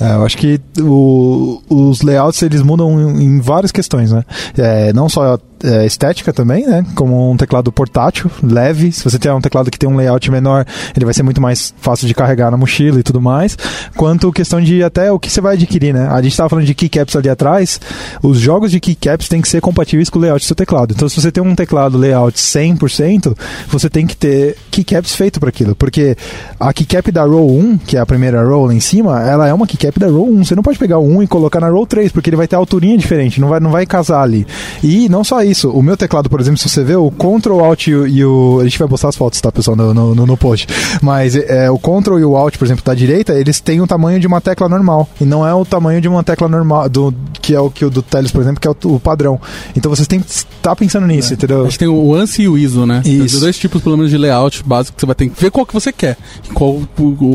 É, 0.00 0.14
eu 0.14 0.24
acho 0.24 0.36
que 0.38 0.58
o- 0.80 1.60
os 1.68 2.00
layouts 2.02 2.42
eles 2.42 2.62
mudam 2.62 3.20
em, 3.20 3.40
várias 3.40 3.70
questões, 3.70 4.10
né? 4.12 4.24
É, 4.56 4.92
não 4.92 5.08
só 5.08 5.38
é, 5.62 5.84
estética 5.84 6.32
também, 6.32 6.66
né? 6.66 6.86
Como 6.94 7.30
um 7.30 7.36
teclado 7.36 7.70
portátil, 7.70 8.30
leve. 8.42 8.90
Se 8.92 9.04
você 9.04 9.18
tiver 9.18 9.34
um 9.34 9.42
teclado 9.42 9.70
que 9.70 9.78
tem 9.78 9.86
um 9.88 9.94
layout 9.96 10.30
menor, 10.30 10.64
ele 10.96 11.04
vai 11.04 11.12
ser 11.12 11.22
muito 11.22 11.38
mais 11.38 11.74
fácil 11.82 12.08
de 12.08 12.14
carregar 12.14 12.50
na 12.50 12.56
mochila 12.56 12.98
e 12.98 13.02
tudo 13.02 13.20
mais. 13.20 13.58
Quanto 13.94 14.32
questão 14.32 14.58
de 14.58 14.82
até 14.82 15.12
o 15.12 15.18
que 15.18 15.30
você 15.30 15.38
vai 15.40 15.56
adquirir, 15.56 15.92
né? 15.92 16.08
A 16.10 16.22
gente 16.22 16.32
estava 16.32 16.48
falando 16.48 16.64
de 16.64 16.74
keycaps 16.74 17.14
ali 17.14 17.28
atrás. 17.28 17.78
Os 18.22 18.38
jogos 18.38 18.70
de 18.70 18.80
keycaps 18.80 19.28
têm 19.28 19.42
que 19.42 19.48
ser 19.50 19.60
compatíveis 19.60 20.08
com 20.08 20.18
o 20.18 20.22
layout 20.22 20.42
do 20.42 20.46
seu 20.46 20.56
teclado. 20.56 20.94
Então, 20.96 21.06
se 21.10 21.20
você 21.20 21.30
tem 21.30 21.42
um 21.42 21.54
teclado 21.54 21.98
layout 21.98 22.38
100%, 22.40 23.36
você 23.68 23.90
tem 23.90 24.06
que 24.06 24.16
ter 24.16 24.56
keycaps 24.70 25.14
feito 25.14 25.38
para 25.38 25.50
aquilo. 25.50 25.74
Porque 25.76 26.16
a 26.58 26.72
keycap 26.72 27.12
da 27.12 27.24
row 27.24 27.50
1, 27.58 27.76
que 27.78 27.98
é 27.98 28.00
a 28.00 28.06
primeira 28.06 28.42
row 28.42 28.64
lá 28.66 28.72
em 28.72 28.80
cima, 28.80 29.20
ela 29.22 29.46
é 29.46 29.52
uma 29.52 29.66
keycap 29.66 29.89
da 29.98 30.06
row 30.08 30.28
1. 30.30 30.44
Você 30.44 30.54
não 30.54 30.62
pode 30.62 30.78
pegar 30.78 30.98
o 30.98 31.06
1 31.16 31.22
e 31.22 31.26
colocar 31.26 31.58
na 31.60 31.68
row 31.68 31.86
3, 31.86 32.12
porque 32.12 32.30
ele 32.30 32.36
vai 32.36 32.46
ter 32.46 32.56
alturinha 32.56 32.96
diferente, 32.96 33.40
não 33.40 33.48
vai, 33.48 33.58
não 33.60 33.70
vai 33.70 33.86
casar 33.86 34.22
ali. 34.22 34.46
E 34.82 35.08
não 35.08 35.24
só 35.24 35.42
isso, 35.42 35.70
o 35.70 35.82
meu 35.82 35.96
teclado, 35.96 36.28
por 36.30 36.40
exemplo, 36.40 36.58
se 36.58 36.68
você 36.68 36.84
vê, 36.84 36.94
o 36.94 37.10
Ctrl, 37.10 37.60
Alt 37.64 37.86
e 37.88 37.94
o, 37.94 38.06
e 38.06 38.24
o- 38.24 38.58
A 38.60 38.64
gente 38.64 38.78
vai 38.78 38.86
postar 38.88 39.08
as 39.08 39.16
fotos, 39.16 39.40
tá, 39.40 39.50
pessoal, 39.50 39.76
no, 39.76 39.92
no, 39.94 40.14
no- 40.26 40.36
post. 40.36 40.66
Mas 41.02 41.34
é, 41.36 41.70
o 41.70 41.78
Ctrl 41.78 42.18
e 42.18 42.24
o 42.24 42.36
Alt, 42.36 42.56
por 42.58 42.64
exemplo, 42.64 42.84
da 42.84 42.94
direita, 42.94 43.32
eles 43.34 43.58
têm 43.60 43.80
o 43.80 43.86
tamanho 43.86 44.20
de 44.20 44.26
uma 44.26 44.40
tecla 44.40 44.68
normal. 44.68 45.08
E 45.20 45.24
não 45.24 45.46
é 45.46 45.52
o 45.54 45.64
tamanho 45.64 46.00
de 46.00 46.08
uma 46.08 46.22
tecla 46.22 46.48
normal, 46.48 46.88
do, 46.88 47.12
que 47.40 47.54
é 47.54 47.60
o 47.60 47.70
que 47.70 47.84
o 47.84 47.90
do 47.90 48.02
Teles, 48.02 48.30
por 48.30 48.40
exemplo, 48.40 48.60
que 48.60 48.68
é 48.68 48.70
o, 48.70 48.76
o 48.94 49.00
padrão. 49.00 49.40
Então 49.76 49.90
vocês 49.94 50.06
têm 50.06 50.20
que 50.20 50.30
estar 50.30 50.74
pensando 50.76 51.06
nisso, 51.06 51.32
entendeu? 51.34 51.62
A 51.62 51.64
gente 51.64 51.78
tem 51.78 51.88
o 51.88 52.14
ANSI 52.14 52.42
e 52.42 52.48
o 52.48 52.56
ISO, 52.58 52.86
né? 52.86 53.02
Isso. 53.04 53.34
Tem 53.36 53.40
dois 53.40 53.58
tipos, 53.58 53.82
pelo 53.82 53.96
menos, 53.96 54.10
de 54.10 54.18
layout 54.18 54.62
básico 54.64 54.94
que 54.96 55.00
você 55.00 55.06
vai 55.06 55.14
ter 55.14 55.28
que 55.28 55.40
ver 55.42 55.50
qual 55.50 55.64
que 55.66 55.74
você 55.74 55.92
quer. 55.92 56.16
Qual, 56.54 56.80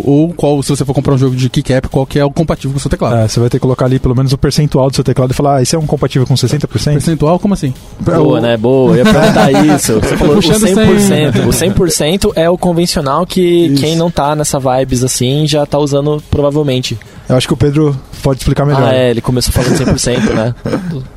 ou 0.04 0.34
qual, 0.34 0.62
se 0.64 0.70
você 0.70 0.84
for 0.86 0.94
comprar 0.94 1.14
um 1.14 1.18
jogo 1.18 1.36
de 1.36 1.50
keycap, 1.50 1.88
qual 1.90 2.06
que 2.06 2.20
é 2.20 2.26
o 2.26 2.32
compatível 2.46 2.72
com 2.72 2.78
o 2.78 2.80
seu 2.80 2.90
teclado. 2.90 3.16
É, 3.18 3.28
você 3.28 3.40
vai 3.40 3.50
ter 3.50 3.58
que 3.58 3.62
colocar 3.62 3.86
ali 3.86 4.00
pelo 4.00 4.16
menos 4.16 4.32
o 4.34 4.38
percentual 4.38 4.90
do 4.90 4.96
seu 4.96 5.04
teclado 5.04 5.32
e 5.32 5.34
falar, 5.34 5.58
ah, 5.58 5.62
esse 5.62 5.76
é 5.76 5.80
um 5.80 5.86
compatível 5.86 6.26
com 6.28 6.34
60%? 6.36 6.68
Percentual, 6.94 7.40
como 7.40 7.54
assim? 7.54 7.74
Boa, 8.00 8.40
né? 8.40 8.56
Boa. 8.58 8.92
Eu 8.92 8.98
ia 8.98 9.04
perguntar 9.04 9.52
isso. 9.76 10.00
Você 10.00 10.18
falou 10.18 10.34
o 10.34 10.42
puxando 10.42 10.62
100%. 10.66 11.46
O 11.46 11.50
100% 11.50 12.32
é 12.36 12.50
o 12.50 12.58
convencional 12.58 13.26
que 13.26 13.42
Isso. 13.68 13.82
quem 13.82 13.96
não 13.96 14.10
tá 14.10 14.36
nessa 14.36 14.60
vibes 14.60 15.04
assim 15.04 15.46
já 15.48 15.66
tá 15.66 15.78
usando 15.78 16.24
provavelmente. 16.32 16.98
Eu 17.28 17.36
acho 17.36 17.48
que 17.48 17.54
o 17.54 17.58
Pedro 17.58 17.96
pode 18.22 18.40
explicar 18.40 18.66
melhor. 18.66 18.84
Ah, 18.84 18.96
é, 18.96 19.10
ele 19.10 19.22
começou 19.22 19.52
falando 19.52 19.74
100%, 19.78 20.34
né? 20.34 20.56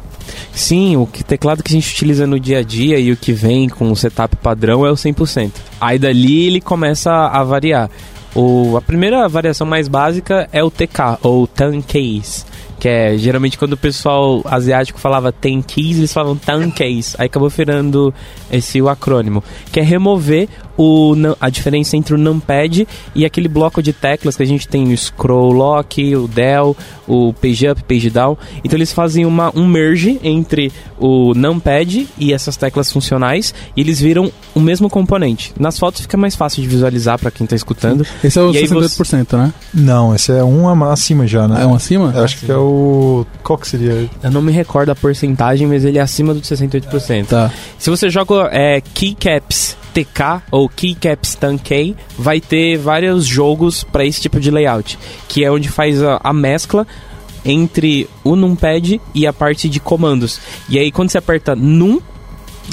Sim, 0.52 0.96
o 0.96 1.06
que- 1.06 1.22
teclado 1.22 1.62
que 1.62 1.70
a 1.70 1.74
gente 1.74 1.92
utiliza 1.92 2.26
no 2.26 2.38
dia 2.40 2.58
a 2.58 2.62
dia 2.62 2.98
e 2.98 3.12
o 3.12 3.16
que 3.16 3.32
vem 3.32 3.68
com 3.68 3.92
o 3.92 3.96
setup 3.96 4.34
padrão 4.36 4.84
é 4.84 4.90
o 4.90 4.94
100%. 4.94 5.52
Aí 5.80 5.98
dali 5.98 6.46
ele 6.48 6.60
começa 6.60 7.10
a 7.12 7.44
variar. 7.44 7.88
O, 8.34 8.76
a 8.76 8.82
primeira 8.82 9.28
variação 9.28 9.66
mais 9.66 9.88
básica 9.88 10.48
é 10.52 10.62
o 10.62 10.70
TK, 10.70 11.18
ou 11.22 11.48
10 11.52 11.84
keys, 11.84 12.46
que 12.78 12.88
é 12.88 13.16
geralmente 13.16 13.58
quando 13.58 13.72
o 13.72 13.76
pessoal 13.76 14.42
asiático 14.44 15.00
falava 15.00 15.32
10 15.32 15.64
keys, 15.66 15.98
eles 15.98 16.12
falavam 16.12 16.38
10 16.46 16.74
keys. 16.74 17.16
Aí 17.18 17.26
acabou 17.26 17.48
virando 17.48 18.12
esse 18.50 18.80
o 18.80 18.88
acrônimo, 18.88 19.42
que 19.72 19.80
é 19.80 19.82
remover 19.82 20.48
o, 20.78 21.14
a 21.40 21.50
diferença 21.50 21.96
entre 21.96 22.14
o 22.14 22.18
numpad 22.18 22.86
e 23.14 23.24
aquele 23.26 23.48
bloco 23.48 23.82
de 23.82 23.92
teclas 23.92 24.36
que 24.36 24.42
a 24.44 24.46
gente 24.46 24.68
tem 24.68 24.92
o 24.92 24.96
scroll 24.96 25.52
lock, 25.52 26.14
o 26.14 26.28
del, 26.28 26.76
o 27.06 27.34
page 27.34 27.68
up, 27.68 27.82
page 27.82 28.08
down. 28.08 28.38
Então 28.64 28.78
eles 28.78 28.92
fazem 28.92 29.26
uma, 29.26 29.50
um 29.56 29.66
merge 29.66 30.20
entre 30.22 30.72
o 30.98 31.34
numpad 31.34 32.06
e 32.16 32.32
essas 32.32 32.56
teclas 32.56 32.92
funcionais 32.92 33.52
e 33.76 33.80
eles 33.80 34.00
viram 34.00 34.32
o 34.54 34.60
mesmo 34.60 34.88
componente. 34.88 35.52
Nas 35.58 35.78
fotos 35.78 36.02
fica 36.02 36.16
mais 36.16 36.36
fácil 36.36 36.62
de 36.62 36.68
visualizar 36.68 37.18
para 37.18 37.32
quem 37.32 37.46
tá 37.46 37.56
escutando. 37.56 38.06
Esse 38.22 38.38
é 38.38 38.42
o 38.42 38.52
E 38.52 38.58
aí 38.58 38.64
68%, 38.64 39.36
né? 39.36 39.52
Não, 39.74 40.14
esse 40.14 40.30
é 40.30 40.44
um 40.44 40.68
acima 40.84 41.26
já, 41.26 41.48
né? 41.48 41.62
É 41.62 41.66
um 41.66 41.74
acima? 41.74 42.12
Eu 42.14 42.22
acho 42.22 42.38
que 42.38 42.50
é 42.50 42.56
o. 42.56 43.26
Qual 43.42 43.58
que 43.58 43.66
seria? 43.66 44.08
Eu 44.22 44.30
não 44.30 44.40
me 44.40 44.52
recordo 44.52 44.90
a 44.90 44.94
porcentagem, 44.94 45.66
mas 45.66 45.84
ele 45.84 45.98
é 45.98 46.00
acima 46.00 46.32
dos 46.32 46.42
68%. 46.42 47.26
Tá. 47.26 47.50
Se 47.78 47.90
você 47.90 48.08
joga 48.08 48.48
é, 48.52 48.80
Keycaps 48.80 49.76
TK 50.04 50.42
ou 50.50 50.68
Keycaps 50.68 51.34
Tankei, 51.34 51.96
vai 52.16 52.40
ter 52.40 52.76
vários 52.76 53.26
jogos 53.26 53.82
para 53.82 54.04
esse 54.04 54.20
tipo 54.20 54.38
de 54.38 54.50
layout, 54.50 54.98
que 55.28 55.44
é 55.44 55.50
onde 55.50 55.68
faz 55.68 56.02
a, 56.02 56.20
a 56.22 56.32
mescla 56.32 56.86
entre 57.44 58.08
o 58.22 58.36
numpad 58.36 59.00
e 59.14 59.26
a 59.26 59.32
parte 59.32 59.68
de 59.68 59.80
comandos. 59.80 60.40
E 60.68 60.78
aí 60.78 60.92
quando 60.92 61.10
você 61.10 61.18
aperta 61.18 61.56
num 61.56 62.00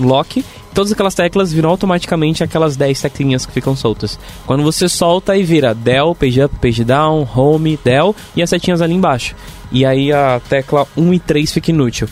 lock, 0.02 0.44
todas 0.74 0.92
aquelas 0.92 1.16
teclas 1.16 1.54
viram 1.54 1.70
automaticamente 1.70 2.44
aquelas 2.44 2.76
10 2.76 3.02
teclinhas 3.02 3.46
que 3.46 3.54
ficam 3.54 3.76
soltas. 3.76 4.20
Quando 4.46 4.64
você 4.64 4.90
solta 4.90 5.34
aí 5.34 5.44
vira 5.44 5.74
del, 5.74 6.14
page 6.14 6.42
up, 6.42 6.56
page 6.60 6.84
down, 6.84 7.28
home, 7.36 7.80
del 7.84 8.16
e 8.36 8.44
as 8.44 8.50
setinhas 8.50 8.82
ali 8.82 8.94
embaixo. 8.94 9.36
E 9.72 9.86
aí 9.86 10.12
a 10.12 10.42
tecla 10.48 10.88
1 10.96 11.14
e 11.14 11.20
3 11.20 11.54
fica 11.54 11.72
inútil. 11.72 12.08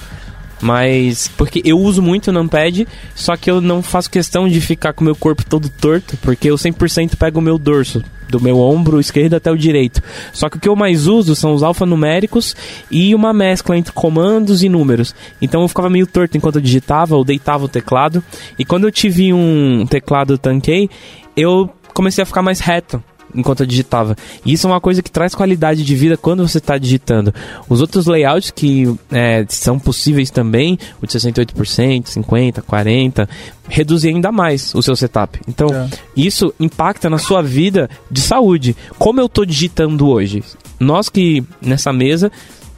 Mas, 0.64 1.28
porque 1.28 1.62
eu 1.66 1.78
uso 1.78 2.02
muito 2.02 2.30
o 2.30 2.32
numpad, 2.32 2.88
só 3.14 3.36
que 3.36 3.52
eu 3.52 3.60
não 3.60 3.84
faço 3.84 4.10
questão 4.10 4.48
de 4.48 4.62
ficar 4.62 4.94
com 4.94 5.02
o 5.02 5.04
meu 5.04 5.14
corpo 5.14 5.46
todo 5.46 5.68
torto, 5.68 6.16
porque 6.22 6.50
eu 6.50 6.56
100% 6.56 7.18
pego 7.18 7.40
o 7.40 7.42
meu 7.42 7.58
dorso, 7.58 8.02
do 8.30 8.40
meu 8.40 8.58
ombro 8.58 8.98
esquerdo 8.98 9.34
até 9.34 9.52
o 9.52 9.58
direito. 9.58 10.02
Só 10.32 10.48
que 10.50 10.56
o 10.56 10.60
que 10.62 10.70
eu 10.70 10.76
mais 10.76 11.06
uso 11.06 11.36
são 11.36 11.54
os 11.54 11.64
alfanuméricos 11.64 12.56
e 12.90 13.14
uma 13.14 13.34
mescla 13.34 13.78
entre 13.78 13.92
comandos 13.92 14.64
e 14.64 14.70
números. 14.70 15.14
Então 15.42 15.62
eu 15.62 15.68
ficava 15.68 15.90
meio 15.90 16.08
torto 16.08 16.38
enquanto 16.38 16.56
eu 16.56 16.62
digitava 16.62 17.18
ou 17.18 17.26
deitava 17.26 17.66
o 17.66 17.70
teclado. 17.70 18.24
E 18.58 18.64
quando 18.64 18.86
eu 18.86 18.92
tive 18.92 19.34
um 19.34 19.86
teclado 19.86 20.38
tanquei, 20.38 20.90
eu 21.36 21.70
comecei 21.94 22.22
a 22.22 22.26
ficar 22.26 22.42
mais 22.42 22.62
reto 22.62 23.04
enquanto 23.36 23.62
eu 23.62 23.66
digitava. 23.66 24.16
E 24.46 24.54
isso 24.54 24.68
é 24.68 24.70
uma 24.70 24.82
coisa 24.82 25.02
que 25.02 25.12
traz 25.12 25.34
qualidade 25.36 25.84
de 25.84 25.96
vida 25.96 26.16
quando 26.18 26.48
você 26.48 26.58
está 26.58 26.78
digitando. 26.78 27.34
Os 27.70 27.82
outros 27.82 28.06
layouts 28.06 28.52
que 28.52 28.94
é, 29.12 29.46
são 29.50 29.78
possíveis 29.80 30.30
também, 30.30 30.78
o 31.02 31.08
de 31.08 31.14
68%, 31.14 32.04
50%, 32.06 32.62
40%, 32.64 33.28
reduzem 33.70 34.16
ainda 34.16 34.32
mais 34.32 34.74
o 34.76 34.82
seu 34.82 34.96
setup. 34.96 35.40
Então, 35.48 35.68
É. 35.74 35.88
isso 36.16 36.54
impacta 36.60 37.10
na 37.10 37.18
sua 37.18 37.42
vida 37.42 37.90
de 38.12 38.22
saúde. 38.22 38.76
Como 38.98 39.20
eu 39.20 39.26
estou 39.28 39.46
digitando 39.46 40.08
hoje? 40.08 40.44
Nós 40.80 41.10
que, 41.10 41.44
nessa 41.62 41.94
mesa, 41.94 42.32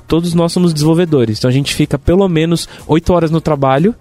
todos 0.08 0.34
nós 0.34 0.52
somos 0.52 0.74
desenvolvedores. 0.74 1.40
Então 1.40 1.50
a 1.50 1.54
gente 1.54 1.74
fica 1.74 1.98
pelo 1.98 2.28
menos 2.28 2.70
8 2.88 3.12
horas 3.14 3.32
no 3.32 3.42
trabalho, 3.42 3.96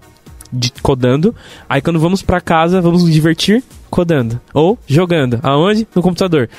de- 0.53 0.71
codando. 0.81 1.33
Aí 1.67 1.81
quando 1.81 1.99
vamos 1.99 2.21
pra 2.21 2.39
casa, 2.39 2.79
vamos 2.81 3.03
nos 3.03 3.11
divertir 3.11 3.63
codando. 3.95 4.41
Ou 4.53 4.77
jogando. 4.85 5.39
Aonde? 5.41 5.87
No 5.95 6.01
computador. 6.01 6.49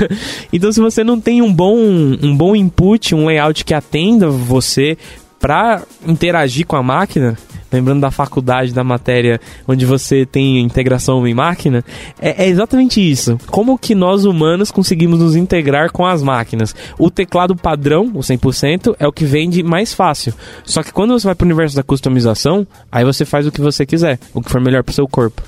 então 0.52 0.70
se 0.70 0.78
você 0.78 1.02
não 1.02 1.18
tem 1.18 1.40
um 1.40 1.50
bom, 1.50 1.74
um 1.74 2.36
bom 2.36 2.54
input, 2.54 3.14
um 3.14 3.24
layout 3.24 3.64
que 3.64 3.72
atenda 3.72 4.28
você 4.28 4.98
pra 5.40 5.82
interagir 6.06 6.66
com 6.66 6.76
a 6.76 6.82
máquina, 6.82 7.38
lembrando 7.72 8.02
da 8.02 8.10
faculdade, 8.10 8.74
da 8.74 8.84
matéria 8.84 9.40
onde 9.66 9.86
você 9.86 10.26
tem 10.26 10.60
integração 10.60 11.16
homem-máquina, 11.16 11.82
é, 12.20 12.44
é 12.44 12.48
exatamente 12.48 13.00
isso. 13.00 13.38
Como 13.46 13.78
que 13.78 13.94
nós 13.94 14.26
humanos 14.26 14.70
conseguimos 14.70 15.18
nos 15.18 15.34
integrar 15.34 15.90
com 15.90 16.04
as 16.04 16.22
máquinas? 16.22 16.76
O 16.98 17.10
teclado 17.10 17.56
padrão, 17.56 18.10
o 18.12 18.18
100%, 18.18 18.96
é 18.98 19.08
o 19.08 19.12
que 19.12 19.24
vende 19.24 19.62
mais 19.62 19.94
fácil. 19.94 20.34
Só 20.62 20.82
que 20.82 20.92
quando 20.92 21.18
você 21.18 21.26
vai 21.26 21.34
pro 21.34 21.46
universo 21.46 21.74
da 21.74 21.82
customização, 21.82 22.66
aí 22.90 23.02
você 23.02 23.24
faz 23.24 23.46
o 23.46 23.50
que 23.50 23.62
você 23.62 23.86
quiser, 23.86 24.18
o 24.34 24.42
que 24.42 24.50
for 24.50 24.60
melhor 24.60 24.84
pro 24.84 24.92
seu 24.92 25.08
corpo. 25.08 25.42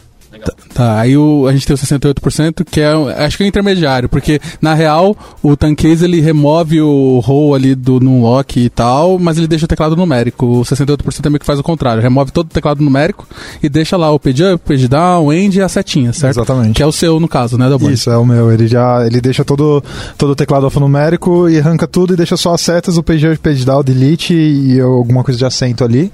Tá, 0.74 0.99
aí 0.99 1.16
o, 1.16 1.47
a 1.47 1.53
gente 1.53 1.66
tem 1.66 1.74
o 1.74 1.78
68%, 1.78 2.64
que 2.68 2.80
é, 2.80 2.93
acho 3.24 3.37
que 3.37 3.45
é 3.45 3.47
o 3.47 3.49
intermediário, 3.49 4.09
porque 4.09 4.41
na 4.61 4.74
real 4.74 5.16
o 5.41 5.57
Tancase 5.57 6.05
ele 6.05 6.20
remove 6.20 6.80
o 6.80 7.20
roll 7.20 7.55
ali 7.55 7.76
do 7.76 8.01
Numlock 8.01 8.59
e 8.59 8.68
tal, 8.68 9.16
mas 9.18 9.39
ele 9.39 9.47
deixa 9.47 9.66
o 9.66 9.68
teclado 9.68 9.95
numérico. 9.95 10.47
O 10.47 10.62
68% 10.62 11.26
é 11.26 11.30
meio 11.30 11.39
que 11.39 11.47
faz 11.47 11.61
o 11.61 11.62
contrário, 11.62 12.03
remove 12.03 12.32
todo 12.32 12.47
o 12.47 12.51
teclado 12.51 12.82
numérico 12.82 13.26
e 13.62 13.68
deixa 13.68 13.97
lá 13.97 14.11
o 14.11 14.18
page 14.18 14.43
up, 14.43 14.64
page 14.66 14.89
down, 14.89 15.32
end 15.32 15.57
e 15.57 15.62
a 15.62 15.68
setinha, 15.68 16.12
certo? 16.12 16.39
Exatamente. 16.39 16.74
Que 16.74 16.82
é 16.82 16.87
o 16.87 16.93
seu 16.93 17.20
no 17.20 17.28
caso, 17.28 17.57
né, 17.57 17.68
Delboni? 17.68 17.95
Isso, 17.95 18.11
é 18.11 18.18
o 18.18 18.26
meu. 18.26 18.51
Ele 18.51 18.66
já 18.66 19.07
ele 19.07 19.20
deixa 19.20 19.45
todo, 19.45 19.82
todo 20.18 20.30
o 20.30 20.37
teclado 20.37 20.64
alfanumérico 20.64 21.49
e 21.49 21.59
arranca 21.59 21.87
tudo 21.87 22.14
e 22.14 22.16
deixa 22.16 22.37
só 22.37 22.53
as 22.53 22.61
setas, 22.61 22.99
o 22.99 23.03
page 23.03 23.28
up, 23.28 23.39
page 23.39 23.64
down, 23.64 23.85
delete 23.85 24.35
e 24.35 24.80
alguma 24.80 25.22
coisa 25.22 25.39
de 25.39 25.45
acento 25.45 25.85
ali. 25.85 26.12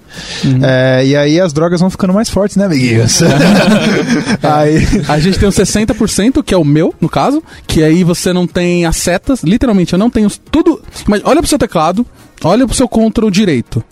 É, 0.62 1.06
e 1.06 1.16
aí 1.16 1.40
as 1.40 1.54
drogas 1.54 1.80
vão 1.80 1.88
ficando 1.88 2.12
mais 2.12 2.28
fortes, 2.28 2.56
né, 2.56 2.66
amiguinhos? 2.66 3.20
aí, 4.42 4.86
A 5.08 5.18
gente 5.18 5.38
tem 5.38 5.48
o 5.48 5.52
60%, 5.52 6.42
que 6.42 6.54
é 6.54 6.56
o 6.56 6.64
meu, 6.64 6.94
no 7.00 7.08
caso, 7.08 7.42
que 7.66 7.82
aí 7.82 8.04
você 8.04 8.32
não 8.32 8.46
tem 8.46 8.86
as 8.86 8.96
setas, 8.96 9.42
literalmente, 9.42 9.92
eu 9.92 9.98
não 9.98 10.10
tenho 10.10 10.30
tudo. 10.50 10.82
Mas 11.06 11.22
olha 11.24 11.40
pro 11.40 11.48
seu 11.48 11.58
teclado, 11.58 12.06
olha 12.42 12.66
pro 12.66 12.76
seu 12.76 12.88
control 12.88 13.30
direito. 13.30 13.82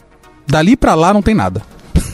Dali 0.47 0.77
pra 0.77 0.95
lá 0.95 1.13
não 1.13 1.23
tem 1.23 1.35
nada. 1.35 1.63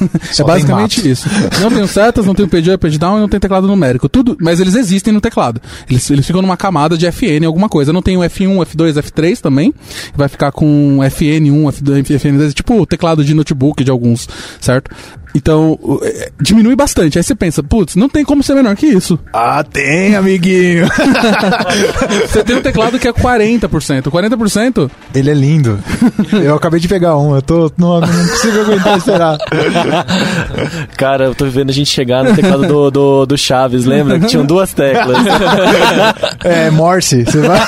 é 0.39 0.45
basicamente 0.45 1.09
isso. 1.09 1.29
Não 1.61 1.71
tem 1.71 1.87
setas, 1.87 2.27
não 2.27 2.35
tem 2.35 2.45
o 2.45 2.49
page 2.49 2.71
up, 2.71 2.79
page 2.79 2.99
down 2.99 3.19
e 3.19 3.21
não 3.21 3.29
tem 3.29 3.41
teclado 3.41 3.67
numérico. 3.67 4.09
Tudo, 4.09 4.37
mas 4.41 4.61
eles 4.61 4.75
existem 4.75 5.13
no 5.13 5.21
teclado. 5.21 5.61
Eles, 5.89 6.09
eles 6.11 6.27
ficam 6.27 6.43
numa 6.43 6.57
camada 6.57 6.97
de 6.97 7.07
FN, 7.07 7.45
alguma 7.47 7.69
coisa. 7.69 7.93
Não 7.93 8.03
tem 8.03 8.17
o 8.17 8.21
F1, 8.21 8.57
F2, 8.67 9.03
F3 9.03 9.41
também. 9.41 9.73
Vai 10.15 10.29
ficar 10.29 10.53
com 10.53 10.99
FN1, 11.01 11.73
F2, 11.73 12.03
FN2, 12.03 12.53
tipo 12.53 12.81
o 12.81 12.87
teclado 12.87 13.25
de 13.25 13.35
notebook 13.35 13.83
de 13.85 13.91
alguns, 13.91 14.29
certo? 14.61 14.91
Então, 15.35 15.79
é, 16.03 16.31
diminui 16.41 16.77
bastante. 16.77 17.19
Aí 17.19 17.25
você 17.25 17.35
pensa, 17.35 17.63
putz, 17.63 17.97
não 17.97 18.09
tem 18.09 18.25
como 18.25 18.43
ser 18.43 18.55
menor 18.55 18.77
que 18.77 18.87
isso. 18.87 19.19
Ah, 19.33 19.65
tem, 19.65 20.15
amiguinho. 20.15 20.87
você 22.29 22.45
tem 22.45 22.57
um 22.57 22.63
teclado 22.63 22.99
que 22.99 23.09
é 23.09 23.13
40%. 23.13 24.05
40%? 24.05 24.91
Ele 25.13 25.31
é 25.31 25.35
lindo. 25.35 25.79
Eu 26.33 26.55
acabei 26.55 26.79
de 26.79 26.87
pegar 26.87 27.17
um, 27.17 27.35
eu 27.35 27.43
tô. 27.43 27.71
Não, 27.77 28.01
não 28.01 28.09
consigo 28.09 28.61
aguentar 28.61 28.97
esperar. 28.97 29.39
Cara, 30.97 31.25
eu 31.25 31.35
tô 31.35 31.47
vendo 31.47 31.71
a 31.71 31.73
gente 31.73 31.91
chegar 31.91 32.23
no 32.23 32.35
teclado 32.35 32.67
do, 32.67 32.91
do, 32.91 33.27
do 33.27 33.37
Chaves, 33.37 33.85
lembra? 33.85 34.21
Que 34.21 34.27
tinham 34.27 34.45
duas 34.45 34.73
teclas. 34.73 35.19
é, 36.45 36.71
Morse. 36.71 37.25
Você 37.25 37.41
vai. 37.41 37.61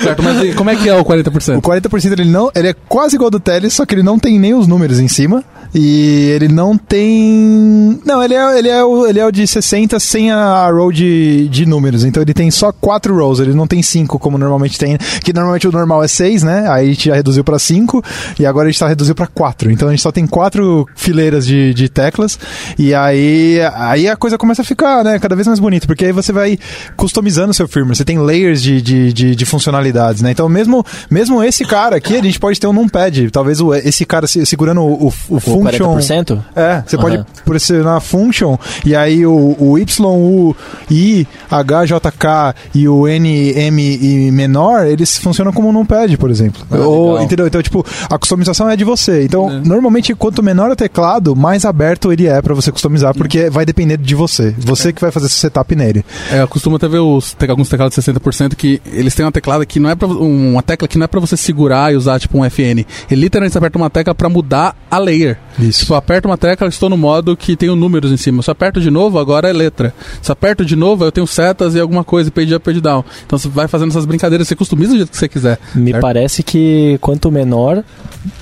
certo, 0.00 0.22
mas 0.22 0.54
como 0.54 0.70
é 0.70 0.76
que 0.76 0.88
é 0.88 0.94
o 0.94 1.04
40%? 1.04 1.58
O 1.58 1.62
40% 1.62 2.12
ele 2.12 2.24
não. 2.24 2.50
Ele 2.54 2.68
é 2.68 2.74
quase 2.88 3.16
igual 3.16 3.26
ao 3.26 3.30
do 3.32 3.40
Teles, 3.40 3.74
só 3.74 3.84
que 3.84 3.94
ele 3.94 4.02
não 4.02 4.18
tem 4.18 4.38
nem 4.38 4.54
os 4.54 4.66
números 4.66 5.00
em 5.00 5.08
cima. 5.08 5.42
E 5.74 6.30
ele 6.30 6.48
não 6.48 6.76
tem. 6.76 8.00
Não, 8.04 8.22
ele 8.22 8.34
é, 8.34 8.58
ele 8.58 8.68
é, 8.68 8.84
o, 8.84 9.06
ele 9.06 9.18
é 9.18 9.26
o 9.26 9.30
de 9.30 9.46
60 9.46 9.98
sem 9.98 10.30
a 10.30 10.70
row 10.70 10.92
de, 10.92 11.48
de 11.48 11.64
números. 11.64 12.04
Então 12.04 12.22
ele 12.22 12.34
tem 12.34 12.50
só 12.50 12.70
4 12.72 13.14
rows, 13.14 13.40
ele 13.40 13.54
não 13.54 13.66
tem 13.66 13.82
5 13.82 14.18
como 14.18 14.36
normalmente 14.36 14.78
tem. 14.78 14.98
Que 15.22 15.32
normalmente 15.32 15.66
o 15.66 15.72
normal 15.72 16.04
é 16.04 16.08
6, 16.08 16.42
né? 16.42 16.66
Aí 16.68 16.90
a 16.90 16.92
gente 16.92 17.08
já 17.08 17.14
reduziu 17.14 17.42
para 17.42 17.58
5 17.58 18.02
e 18.38 18.44
agora 18.44 18.68
a 18.68 18.70
gente 18.70 18.80
tá 18.80 18.86
reduzindo 18.86 19.14
para 19.14 19.26
4. 19.26 19.70
Então 19.70 19.88
a 19.88 19.90
gente 19.92 20.02
só 20.02 20.12
tem 20.12 20.26
4 20.26 20.86
fileiras 20.94 21.46
de, 21.46 21.72
de 21.72 21.88
teclas. 21.88 22.38
E 22.78 22.94
aí, 22.94 23.58
aí 23.74 24.08
a 24.08 24.16
coisa 24.16 24.36
começa 24.36 24.60
a 24.60 24.64
ficar 24.64 25.02
né, 25.02 25.18
cada 25.18 25.34
vez 25.34 25.46
mais 25.46 25.58
bonita, 25.58 25.86
porque 25.86 26.04
aí 26.04 26.12
você 26.12 26.32
vai 26.32 26.58
customizando 26.96 27.50
o 27.50 27.54
seu 27.54 27.66
firmware. 27.66 27.96
Você 27.96 28.04
tem 28.04 28.18
layers 28.18 28.62
de, 28.62 28.82
de, 28.82 29.12
de, 29.12 29.34
de 29.34 29.46
funcionalidades, 29.46 30.20
né? 30.20 30.32
Então 30.32 30.48
mesmo, 30.50 30.84
mesmo 31.10 31.42
esse 31.42 31.64
cara 31.64 31.96
aqui, 31.96 32.16
a 32.16 32.22
gente 32.22 32.38
pode 32.38 32.60
ter 32.60 32.66
um 32.66 32.72
numpad. 32.74 33.30
Talvez 33.30 33.60
o, 33.60 33.74
esse 33.74 34.04
cara 34.04 34.26
segurando 34.26 34.82
o, 34.82 35.08
o, 35.08 35.36
o 35.36 35.61
function. 35.62 35.96
40%? 35.96 36.42
É, 36.54 36.82
você 36.86 36.96
uhum. 36.96 37.02
pode 37.02 37.24
pressionar 37.44 38.00
function 38.00 38.56
e 38.84 38.94
aí 38.94 39.24
o, 39.26 39.56
o 39.58 39.78
Y, 39.78 40.06
U, 40.06 40.56
I, 40.90 41.26
H, 41.50 41.86
J, 41.86 42.10
K 42.10 42.54
e 42.74 42.88
o 42.88 43.06
N, 43.08 43.28
M 43.50 43.82
e 43.82 44.30
menor, 44.30 44.86
eles 44.86 45.18
funcionam 45.18 45.52
como 45.52 45.68
um 45.68 45.72
numpad, 45.72 46.16
por 46.16 46.30
exemplo. 46.30 46.62
Ah, 46.70 46.78
Ou, 46.78 47.20
entendeu? 47.20 47.46
Então, 47.46 47.62
tipo, 47.62 47.84
a 48.08 48.18
customização 48.18 48.68
é 48.68 48.76
de 48.76 48.84
você. 48.84 49.24
Então, 49.24 49.50
é. 49.50 49.60
normalmente, 49.64 50.14
quanto 50.14 50.42
menor 50.42 50.70
o 50.70 50.76
teclado, 50.76 51.34
mais 51.36 51.64
aberto 51.64 52.12
ele 52.12 52.26
é 52.26 52.40
para 52.40 52.54
você 52.54 52.72
customizar, 52.72 53.14
porque 53.14 53.50
vai 53.50 53.64
depender 53.64 53.96
de 53.96 54.14
você. 54.14 54.54
Você 54.58 54.88
é. 54.88 54.92
que 54.92 55.00
vai 55.00 55.10
fazer 55.10 55.26
esse 55.26 55.36
setup 55.36 55.74
nele. 55.74 56.04
É, 56.30 56.42
eu 56.42 56.48
costumo 56.48 56.76
até 56.76 56.88
ver 56.88 56.98
os, 56.98 57.36
alguns 57.48 57.68
teclados 57.68 57.94
de 57.94 58.02
60% 58.02 58.54
que 58.54 58.80
eles 58.86 59.14
têm 59.14 59.24
uma 59.24 59.32
teclada 59.32 59.64
que 59.66 59.78
não 59.78 59.90
é 59.90 59.94
pra, 59.94 60.08
uma 60.08 60.62
tecla 60.62 60.88
que 60.88 60.98
não 60.98 61.04
é 61.04 61.08
para 61.08 61.20
você 61.20 61.36
segurar 61.36 61.92
e 61.92 61.96
usar 61.96 62.18
tipo 62.18 62.38
um 62.38 62.44
FN. 62.48 62.84
Ele 63.10 63.20
literalmente 63.22 63.56
aperta 63.56 63.78
uma 63.78 63.90
tecla 63.90 64.14
para 64.14 64.28
mudar 64.28 64.76
a 64.90 64.98
layer. 64.98 65.38
Isso. 65.58 65.80
Tipo, 65.80 65.94
aperto 65.94 66.28
uma 66.28 66.38
tecla, 66.38 66.68
estou 66.68 66.88
no 66.88 66.96
modo 66.96 67.36
que 67.36 67.56
tem 67.56 67.74
números 67.74 68.12
em 68.12 68.16
cima. 68.16 68.42
Se 68.42 68.50
aperto 68.50 68.80
de 68.80 68.90
novo, 68.90 69.18
agora 69.18 69.48
é 69.48 69.52
letra. 69.52 69.94
Se 70.20 70.30
aperto 70.30 70.64
de 70.64 70.76
novo, 70.76 71.04
eu 71.04 71.12
tenho 71.12 71.26
setas 71.26 71.74
e 71.74 71.80
alguma 71.80 72.04
coisa, 72.04 72.30
page 72.30 72.54
up, 72.54 72.64
page 72.64 72.80
down. 72.80 73.04
Então 73.26 73.38
você 73.38 73.48
vai 73.48 73.68
fazendo 73.68 73.90
essas 73.90 74.04
brincadeiras, 74.04 74.48
você 74.48 74.56
customiza 74.56 74.92
do 74.92 74.96
jeito 74.96 75.10
que 75.10 75.16
você 75.16 75.28
quiser. 75.28 75.58
Me 75.74 75.90
certo? 75.90 76.02
parece 76.02 76.42
que 76.42 76.98
quanto 77.00 77.30
menor, 77.30 77.82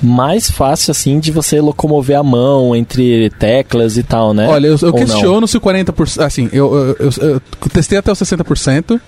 mais 0.02 0.50
fácil 0.50 0.90
assim 0.90 1.18
de 1.18 1.30
você 1.30 1.60
locomover 1.60 2.18
a 2.18 2.22
mão 2.22 2.74
entre 2.76 3.30
teclas 3.38 3.96
e 3.96 4.02
tal, 4.02 4.32
né? 4.34 4.48
Olha, 4.48 4.66
eu, 4.68 4.76
eu 4.80 4.92
questiono 4.92 5.40
não? 5.40 5.46
se 5.46 5.56
o 5.56 5.60
40%. 5.60 6.22
Assim, 6.22 6.48
eu, 6.52 6.74
eu, 6.74 6.96
eu, 6.98 7.28
eu 7.28 7.42
testei 7.72 7.98
até 7.98 8.10
o 8.10 8.14
60% 8.14 9.00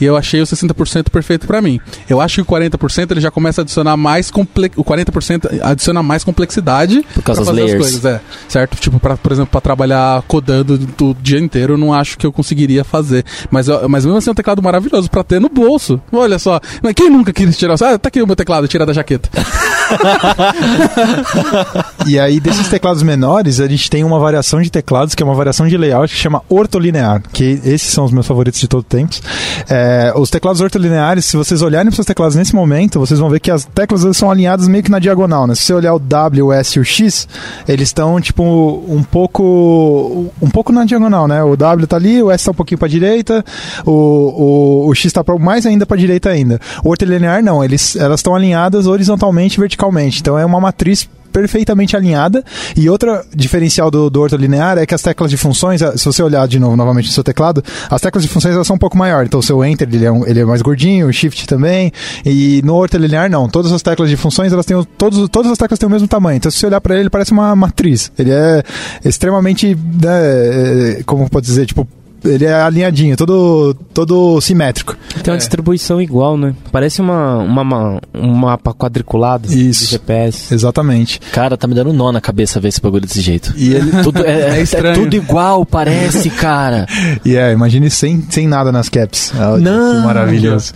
e 0.00 0.04
eu 0.04 0.16
achei 0.16 0.40
o 0.40 0.44
60% 0.44 1.10
perfeito 1.10 1.46
para 1.46 1.60
mim. 1.60 1.80
Eu 2.08 2.20
acho 2.20 2.36
que 2.36 2.40
o 2.42 2.44
40% 2.44 3.10
ele 3.10 3.20
já 3.20 3.30
começa 3.30 3.60
a 3.60 3.62
adicionar 3.62 3.96
mais 3.96 4.30
comple... 4.30 4.70
o 4.76 4.84
40% 4.84 5.60
adiciona 5.62 6.02
mais 6.02 6.24
complexidade 6.24 7.04
por 7.14 7.22
causa 7.22 7.44
das 7.44 7.54
layers. 7.54 7.80
coisas, 7.80 8.04
é, 8.04 8.20
certo? 8.48 8.76
Tipo, 8.76 8.98
pra, 9.00 9.16
por 9.16 9.32
exemplo, 9.32 9.50
para 9.50 9.60
trabalhar 9.60 10.22
codando 10.22 10.78
o 11.02 11.14
dia 11.14 11.38
inteiro, 11.38 11.74
eu 11.74 11.78
não 11.78 11.92
acho 11.92 12.18
que 12.18 12.26
eu 12.26 12.32
conseguiria 12.32 12.84
fazer. 12.84 13.24
Mas, 13.50 13.68
eu, 13.68 13.88
mas 13.88 14.04
mesmo 14.04 14.18
assim 14.18 14.30
é 14.30 14.32
um 14.32 14.34
teclado 14.34 14.62
maravilhoso 14.62 15.10
para 15.10 15.24
ter 15.24 15.40
no 15.40 15.48
bolso. 15.48 16.00
Olha 16.12 16.38
só, 16.38 16.60
quem 16.94 17.10
nunca 17.10 17.32
quis 17.32 17.56
tirar? 17.56 17.74
Ah, 17.74 17.98
tá 17.98 18.08
aqui 18.08 18.22
o 18.22 18.26
meu 18.26 18.36
teclado, 18.36 18.68
tira 18.68 18.86
da 18.86 18.92
jaqueta. 18.92 19.28
e 22.06 22.18
aí 22.18 22.40
desses 22.40 22.68
teclados 22.68 23.02
menores, 23.02 23.60
a 23.60 23.66
gente 23.66 23.90
tem 23.90 24.04
uma 24.04 24.18
variação 24.18 24.60
de 24.60 24.70
teclados 24.70 25.14
que 25.14 25.22
é 25.22 25.26
uma 25.26 25.34
variação 25.34 25.66
de 25.66 25.76
layout 25.76 26.12
que 26.12 26.20
chama 26.20 26.42
ortolinear, 26.48 27.22
que 27.32 27.60
esses 27.64 27.92
são 27.92 28.04
os 28.04 28.12
meus 28.12 28.26
favoritos 28.26 28.60
de 28.60 28.68
todo 28.68 28.82
tempos. 28.82 29.22
É, 29.68 30.12
os 30.16 30.30
teclados 30.30 30.60
ortolineares, 30.60 31.24
se 31.24 31.36
vocês 31.36 31.62
olharem 31.62 31.90
para 31.90 32.00
os 32.00 32.06
teclados 32.06 32.36
nesse 32.36 32.54
momento, 32.54 32.98
vocês 32.98 33.18
vão 33.18 33.28
ver 33.28 33.40
que 33.40 33.50
as 33.50 33.64
teclas 33.64 34.16
são 34.16 34.30
alinhadas 34.30 34.68
meio 34.68 34.82
que 34.82 34.90
na 34.90 34.98
diagonal, 34.98 35.46
né? 35.46 35.54
Se 35.54 35.62
você 35.62 35.74
olhar 35.74 35.94
o 35.94 35.98
W, 35.98 36.46
o 36.46 36.52
S 36.52 36.78
e 36.78 36.80
o 36.80 36.84
X, 36.84 37.28
eles 37.66 37.88
estão 37.88 38.20
tipo 38.20 38.42
um 38.42 39.02
pouco 39.02 40.30
um 40.40 40.50
pouco 40.50 40.72
na 40.72 40.84
diagonal, 40.84 41.26
né? 41.26 41.42
O 41.42 41.56
W 41.56 41.84
está 41.84 41.96
ali, 41.96 42.22
o 42.22 42.30
S 42.30 42.42
está 42.42 42.50
um 42.50 42.54
pouquinho 42.54 42.78
para 42.78 42.88
direita, 42.88 43.44
o, 43.84 43.90
o, 43.90 44.88
o 44.88 44.94
X 44.94 45.06
está 45.06 45.24
mais 45.38 45.66
ainda 45.66 45.86
para 45.86 45.96
direita 45.96 46.30
ainda. 46.30 46.60
O 46.84 46.90
ortolinear 46.90 47.42
não, 47.42 47.64
eles 47.64 47.96
elas 47.96 48.20
estão 48.20 48.34
alinhadas 48.34 48.86
horizontalmente 48.86 49.56
e 49.56 49.60
verticalmente. 49.76 50.20
Então 50.20 50.38
é 50.38 50.44
uma 50.44 50.60
matriz 50.60 51.08
perfeitamente 51.32 51.94
alinhada. 51.94 52.42
E 52.74 52.88
outra 52.88 53.22
diferencial 53.34 53.90
do, 53.90 54.08
do 54.08 54.22
ortolinear 54.22 54.78
é 54.78 54.86
que 54.86 54.94
as 54.94 55.02
teclas 55.02 55.30
de 55.30 55.36
funções, 55.36 55.82
se 55.96 56.04
você 56.06 56.22
olhar 56.22 56.48
de 56.48 56.58
novo 56.58 56.76
novamente 56.76 57.08
no 57.08 57.12
seu 57.12 57.22
teclado, 57.22 57.62
as 57.90 58.00
teclas 58.00 58.24
de 58.24 58.30
funções 58.30 58.54
elas 58.54 58.66
são 58.66 58.76
um 58.76 58.78
pouco 58.78 58.96
maiores. 58.96 59.28
Então 59.28 59.40
o 59.40 59.42
seu 59.42 59.62
Enter 59.62 59.86
ele 59.92 60.06
é, 60.06 60.10
um, 60.10 60.26
ele 60.26 60.40
é 60.40 60.44
mais 60.46 60.62
gordinho, 60.62 61.06
o 61.06 61.12
Shift 61.12 61.46
também. 61.46 61.92
E 62.24 62.62
no 62.64 62.74
ortolinear 62.74 63.30
não. 63.30 63.48
Todas 63.48 63.70
as 63.70 63.82
teclas 63.82 64.08
de 64.08 64.16
funções 64.16 64.50
elas 64.50 64.64
têm 64.64 64.82
todos, 64.96 65.28
todas 65.28 65.52
as 65.52 65.58
teclas 65.58 65.78
têm 65.78 65.86
o 65.86 65.92
mesmo 65.92 66.08
tamanho. 66.08 66.38
Então 66.38 66.50
se 66.50 66.58
você 66.58 66.66
olhar 66.66 66.80
para 66.80 66.94
ele, 66.94 67.02
ele 67.02 67.10
parece 67.10 67.32
uma 67.32 67.54
matriz. 67.54 68.10
Ele 68.18 68.30
é 68.30 68.62
extremamente, 69.04 69.74
né, 69.74 71.00
é, 71.00 71.02
como 71.04 71.28
pode 71.28 71.46
dizer, 71.46 71.66
tipo 71.66 71.86
ele 72.24 72.44
é 72.44 72.54
alinhadinho, 72.54 73.16
todo, 73.16 73.74
todo 73.92 74.40
simétrico. 74.40 74.96
Tem 75.22 75.32
uma 75.32 75.36
é. 75.36 75.38
distribuição 75.38 76.00
igual, 76.00 76.36
né? 76.36 76.54
Parece 76.72 77.00
uma, 77.00 77.38
uma, 77.38 78.00
um 78.14 78.34
mapa 78.34 78.72
quadriculado 78.74 79.46
Isso. 79.52 79.84
de 79.84 79.90
GPS. 79.90 80.52
Exatamente. 80.52 81.20
Cara, 81.32 81.56
tá 81.56 81.66
me 81.66 81.74
dando 81.74 81.92
nó 81.92 82.12
na 82.12 82.20
cabeça 82.20 82.60
ver 82.60 82.68
esse 82.68 82.80
bagulho 82.80 83.06
desse 83.06 83.20
jeito. 83.20 83.52
E 83.56 83.74
ele... 83.74 83.90
tudo 84.02 84.24
é, 84.24 84.60
é, 84.60 84.62
é, 84.62 84.92
tudo 84.92 85.14
igual, 85.14 85.64
parece, 85.64 86.30
cara. 86.30 86.86
E 87.24 87.36
é, 87.36 87.52
imagine 87.52 87.90
sem, 87.90 88.24
sem 88.30 88.46
nada 88.46 88.70
nas 88.70 88.88
caps. 88.88 89.32
É, 89.34 89.58
Não! 89.58 90.02
Maravilhoso. 90.02 90.72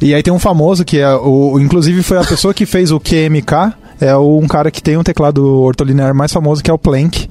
e 0.00 0.14
aí 0.14 0.22
tem 0.22 0.32
um 0.32 0.38
famoso 0.38 0.84
que 0.84 0.98
é 0.98 1.12
o. 1.14 1.58
Inclusive 1.58 2.02
foi 2.02 2.18
a 2.18 2.24
pessoa 2.24 2.54
que 2.54 2.64
fez 2.64 2.90
o 2.90 3.00
QMK 3.00 3.74
é 4.00 4.16
um 4.16 4.46
cara 4.46 4.70
que 4.70 4.82
tem 4.82 4.96
um 4.96 5.02
teclado 5.02 5.44
ortolinear 5.62 6.14
mais 6.14 6.32
famoso, 6.32 6.62
que 6.62 6.70
é 6.70 6.74
o 6.74 6.78
Planck, 6.78 7.28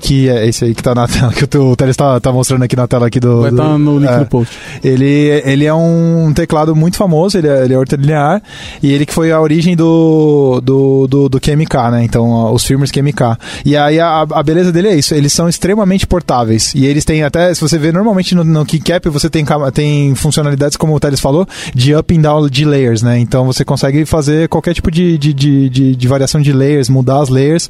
que 0.00 0.28
é 0.28 0.46
esse 0.46 0.64
aí 0.64 0.74
que 0.74 0.82
tá 0.82 0.94
na 0.94 1.06
tela, 1.08 1.32
que 1.32 1.56
o 1.56 1.76
Teles 1.76 1.96
tá, 1.96 2.18
tá 2.20 2.32
mostrando 2.32 2.62
aqui 2.62 2.74
na 2.74 2.86
tela 2.86 3.06
aqui 3.06 3.20
do... 3.20 3.42
Vai 3.42 3.50
estar 3.50 3.62
tá 3.64 3.78
no 3.78 3.98
link 3.98 4.10
é, 4.10 4.18
do 4.18 4.26
post. 4.26 4.58
Ele, 4.82 5.42
ele 5.44 5.64
é 5.64 5.74
um 5.74 6.32
teclado 6.34 6.74
muito 6.74 6.96
famoso, 6.96 7.36
ele 7.36 7.48
é, 7.48 7.64
ele 7.64 7.74
é 7.74 7.78
ortolinear, 7.78 8.42
e 8.82 8.92
ele 8.92 9.04
que 9.04 9.12
foi 9.12 9.30
a 9.30 9.40
origem 9.40 9.76
do, 9.76 10.60
do, 10.62 11.06
do, 11.06 11.28
do 11.28 11.40
QMK, 11.40 11.90
né? 11.90 12.04
Então, 12.04 12.52
os 12.52 12.64
firmwares 12.64 12.90
QMK. 12.90 13.38
E 13.64 13.76
aí 13.76 14.00
a, 14.00 14.22
a 14.22 14.42
beleza 14.42 14.72
dele 14.72 14.88
é 14.88 14.96
isso, 14.96 15.14
eles 15.14 15.32
são 15.32 15.48
extremamente 15.48 16.06
portáveis, 16.06 16.74
e 16.74 16.86
eles 16.86 17.04
têm 17.04 17.22
até, 17.22 17.52
se 17.52 17.60
você 17.60 17.78
vê 17.78 17.92
normalmente 17.92 18.34
no, 18.34 18.42
no 18.42 18.64
KeyCap, 18.64 19.08
você 19.08 19.28
tem, 19.28 19.44
tem 19.74 20.14
funcionalidades, 20.14 20.76
como 20.76 20.94
o 20.94 21.00
Teles 21.00 21.20
falou, 21.20 21.46
de 21.74 21.94
up 21.94 22.16
and 22.16 22.20
down 22.20 22.48
de 22.48 22.64
layers, 22.64 23.02
né? 23.02 23.18
Então 23.18 23.44
você 23.44 23.64
consegue 23.64 24.04
fazer 24.04 24.48
qualquer 24.48 24.74
tipo 24.74 24.90
de, 24.90 25.18
de, 25.18 25.32
de, 25.32 25.68
de 25.68 26.05
de 26.06 26.08
variação 26.08 26.40
de 26.40 26.52
layers, 26.52 26.88
mudar 26.88 27.20
as 27.20 27.28
layers. 27.28 27.68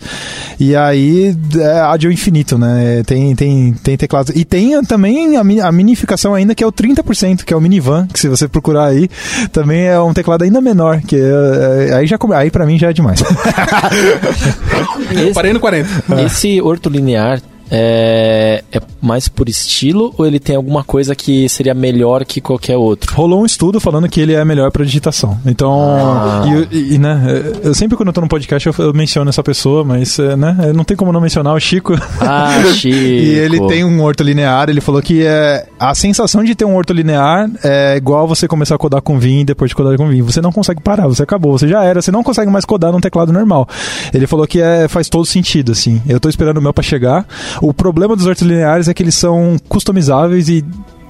E 0.60 0.76
aí 0.76 1.34
é 1.56 1.80
áudio 1.80 2.12
infinito, 2.12 2.58
né? 2.58 3.02
Tem, 3.04 3.34
tem, 3.34 3.72
tem 3.72 3.96
teclados. 3.96 4.34
E 4.36 4.44
tem 4.44 4.82
também 4.84 5.36
a, 5.36 5.40
a 5.40 5.72
minificação 5.72 6.34
ainda, 6.34 6.54
que 6.54 6.62
é 6.62 6.66
o 6.66 6.72
30%, 6.72 7.44
que 7.44 7.52
é 7.52 7.56
o 7.56 7.60
minivan, 7.60 8.06
que 8.06 8.20
se 8.20 8.28
você 8.28 8.46
procurar 8.46 8.86
aí, 8.86 9.08
também 9.52 9.86
é 9.86 9.98
um 10.00 10.12
teclado 10.12 10.44
ainda 10.44 10.60
menor. 10.60 11.00
Que 11.00 11.16
é, 11.16 11.88
é 11.90 11.94
aí 11.94 12.06
já 12.06 12.16
aí 12.34 12.50
para 12.50 12.66
mim 12.66 12.78
já 12.78 12.90
é 12.90 12.92
demais. 12.92 13.22
esse, 15.10 15.32
Parei 15.32 15.52
no 15.52 15.60
40. 15.60 15.88
Esse 16.24 16.60
ortolinear 16.60 17.40
é, 17.70 18.62
é 18.72 18.80
mais 19.00 19.28
por 19.28 19.48
estilo 19.48 20.14
ou 20.16 20.26
ele 20.26 20.38
tem 20.38 20.56
alguma 20.56 20.84
coisa 20.84 21.14
que 21.14 21.48
seria 21.48 21.74
melhor 21.74 22.24
que 22.24 22.40
qualquer 22.40 22.76
outro? 22.76 23.14
Rolou 23.14 23.42
um 23.42 23.46
estudo 23.46 23.80
falando 23.80 24.08
que 24.08 24.20
ele 24.20 24.34
é 24.34 24.44
melhor 24.44 24.70
para 24.70 24.84
digitação. 24.84 25.38
Então, 25.46 25.72
Ah. 25.72 26.44
e, 26.70 26.94
e, 26.94 26.98
né, 26.98 27.52
eu 27.62 27.74
sempre 27.74 27.96
quando 27.96 28.08
eu 28.08 28.12
tô 28.12 28.20
no 28.20 28.28
podcast 28.28 28.66
eu, 28.68 28.74
eu 28.78 28.92
menciono 28.94 29.28
essa 29.28 29.42
pessoa, 29.42 29.84
mas 29.84 30.18
é, 30.18 30.36
né, 30.36 30.72
não 30.74 30.84
tem 30.84 30.96
como 30.96 31.12
não 31.12 31.20
mencionar 31.20 31.54
o 31.54 31.60
Chico. 31.60 31.94
Ah, 32.20 32.62
Chico. 32.74 32.96
E 32.96 33.34
ele 33.38 33.60
tem 33.68 33.84
um 33.84 34.02
ortolinear, 34.02 34.68
ele 34.68 34.80
falou 34.80 35.02
que 35.02 35.24
é, 35.24 35.66
a 35.78 35.94
sensação 35.94 36.42
de 36.44 36.54
ter 36.54 36.64
um 36.64 36.76
ortolinear 36.76 37.48
é 37.64 37.96
igual 37.96 38.26
você 38.26 38.46
começar 38.48 38.74
a 38.74 38.78
codar 38.78 39.02
com 39.02 39.18
Vim 39.18 39.40
e 39.40 39.44
depois 39.44 39.70
de 39.70 39.74
codar 39.74 39.96
com 39.96 40.08
Vim. 40.08 40.22
Você 40.22 40.40
não 40.40 40.52
consegue 40.52 40.80
parar, 40.80 41.06
você 41.08 41.22
acabou, 41.22 41.56
você 41.58 41.68
já 41.68 41.82
era, 41.84 42.00
você 42.00 42.10
não 42.10 42.22
consegue 42.22 42.50
mais 42.50 42.64
codar 42.64 42.92
num 42.92 43.00
teclado 43.00 43.32
normal. 43.32 43.68
Ele 44.12 44.26
falou 44.26 44.46
que 44.46 44.60
é, 44.60 44.88
faz 44.88 45.08
todo 45.08 45.24
sentido, 45.26 45.72
assim. 45.72 46.00
Eu 46.08 46.20
tô 46.20 46.28
esperando 46.28 46.58
o 46.58 46.62
meu 46.62 46.72
pra 46.72 46.82
chegar. 46.82 47.26
O 47.60 47.72
problema 47.72 48.16
dos 48.16 48.26
ortolineares 48.26 48.88
é 48.88 48.94
que 48.94 49.02
eles 49.02 49.14
são 49.14 49.56
customizáveis 49.68 50.48
e 50.48 50.64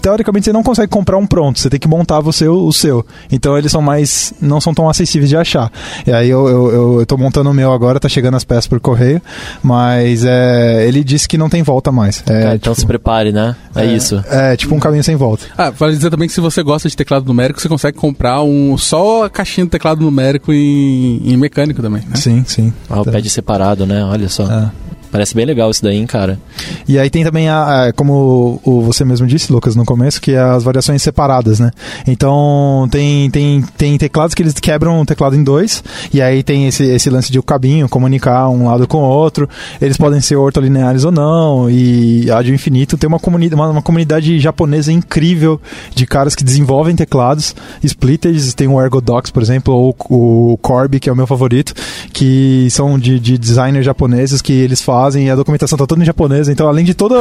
teoricamente 0.06 0.44
você 0.44 0.52
não 0.52 0.62
consegue 0.62 0.88
comprar 0.88 1.16
um 1.16 1.26
pronto, 1.26 1.58
você 1.58 1.68
tem 1.68 1.80
que 1.80 1.88
montar 1.88 2.20
você 2.20 2.46
o, 2.46 2.66
o 2.66 2.72
seu. 2.72 3.04
Então 3.30 3.58
eles 3.58 3.72
são 3.72 3.82
mais. 3.82 4.32
não 4.40 4.60
são 4.60 4.72
tão 4.72 4.88
acessíveis 4.88 5.28
de 5.28 5.36
achar. 5.36 5.70
E 6.06 6.12
aí 6.12 6.28
eu, 6.30 6.46
eu, 6.46 6.72
eu, 6.72 7.00
eu 7.00 7.06
tô 7.06 7.16
montando 7.16 7.50
o 7.50 7.54
meu 7.54 7.72
agora, 7.72 7.98
tá 7.98 8.08
chegando 8.08 8.36
as 8.36 8.44
peças 8.44 8.68
por 8.68 8.78
correio, 8.78 9.20
mas 9.64 10.24
é, 10.24 10.86
ele 10.86 11.02
disse 11.02 11.28
que 11.28 11.36
não 11.36 11.48
tem 11.48 11.62
volta 11.62 11.90
mais. 11.90 12.22
É, 12.26 12.42
Cara, 12.42 12.54
então 12.54 12.74
se 12.74 12.86
prepare, 12.86 13.32
né? 13.32 13.56
É, 13.74 13.84
isso. 13.84 14.22
É 14.30 14.56
tipo 14.56 14.76
um 14.76 14.78
caminho 14.78 15.02
sem 15.02 15.16
volta. 15.16 15.46
Ah, 15.58 15.70
vale 15.70 15.96
dizer 15.96 16.10
também 16.10 16.28
que 16.28 16.34
se 16.34 16.40
você 16.40 16.62
gosta 16.62 16.88
de 16.88 16.96
teclado 16.96 17.26
numérico, 17.26 17.60
você 17.60 17.68
consegue 17.68 17.98
comprar 17.98 18.42
um 18.42 18.78
só 18.78 19.24
a 19.24 19.30
caixinha 19.30 19.64
de 19.64 19.70
teclado 19.70 20.02
numérico 20.02 20.52
em, 20.52 21.20
em 21.24 21.36
mecânico 21.36 21.82
também. 21.82 22.02
Né? 22.02 22.14
Sim, 22.14 22.44
sim. 22.46 22.72
Ah, 22.88 23.00
o 23.00 23.04
pad 23.04 23.28
separado, 23.28 23.84
né? 23.84 24.04
Olha 24.04 24.28
só. 24.28 24.44
É. 24.44 24.85
Parece 25.16 25.34
bem 25.34 25.46
legal 25.46 25.70
isso 25.70 25.82
daí, 25.82 25.96
hein, 25.96 26.06
cara. 26.06 26.38
E 26.86 26.98
aí 26.98 27.08
tem 27.08 27.24
também, 27.24 27.48
a, 27.48 27.86
a- 27.86 27.92
como 27.94 28.60
o, 28.62 28.82
você 28.82 29.02
mesmo 29.02 29.26
disse, 29.26 29.50
Lucas, 29.50 29.74
no 29.74 29.82
começo, 29.82 30.20
que 30.20 30.32
é 30.32 30.38
as 30.38 30.62
variações 30.62 31.00
separadas, 31.00 31.58
né? 31.58 31.70
Então 32.06 32.86
tem, 32.90 33.30
tem, 33.30 33.62
tem 33.78 33.96
teclados 33.96 34.34
que 34.34 34.42
eles 34.42 34.52
quebram 34.60 35.00
o 35.00 35.06
teclado 35.06 35.34
em 35.34 35.42
dois, 35.42 35.82
e 36.12 36.20
aí 36.20 36.42
tem 36.42 36.66
esse, 36.66 36.84
esse 36.84 37.08
lance 37.08 37.32
de 37.32 37.38
o 37.38 37.42
cabinho 37.42 37.88
comunicar 37.88 38.50
um 38.50 38.66
lado 38.66 38.86
com 38.86 38.98
o 38.98 39.08
outro. 39.08 39.48
Eles 39.80 39.96
podem 39.96 40.20
ser 40.20 40.36
ortolineares 40.36 41.02
ou 41.04 41.10
não, 41.10 41.70
e 41.70 42.30
a 42.30 42.42
de 42.42 42.52
infinito 42.52 42.98
tem 42.98 43.08
uma, 43.08 43.18
comuni 43.18 43.48
uma, 43.48 43.68
uma 43.70 43.80
comunidade 43.82 44.38
japonesa 44.38 44.92
incrível 44.92 45.58
de 45.94 46.06
caras 46.06 46.34
que 46.34 46.44
desenvolvem 46.44 46.94
teclados, 46.94 47.56
splitters, 47.82 48.52
tem 48.52 48.68
o 48.68 48.78
Ergodox, 48.82 49.30
por 49.30 49.42
exemplo, 49.42 49.72
ou 49.72 49.96
o 50.10 50.58
Corby, 50.60 51.00
que 51.00 51.08
é 51.08 51.12
o 51.12 51.16
meu 51.16 51.26
favorito, 51.26 51.72
que 52.12 52.68
são 52.70 52.98
de, 52.98 53.18
de 53.18 53.38
designers 53.38 53.86
japoneses 53.86 54.42
que 54.42 54.52
eles 54.52 54.82
fazem, 54.82 55.05
e 55.14 55.30
a 55.30 55.34
documentação 55.36 55.78
tá 55.78 55.86
toda 55.86 56.02
em 56.02 56.04
japonês, 56.04 56.48
então 56.48 56.66
além 56.66 56.84
de 56.84 56.94
toda 56.94 57.14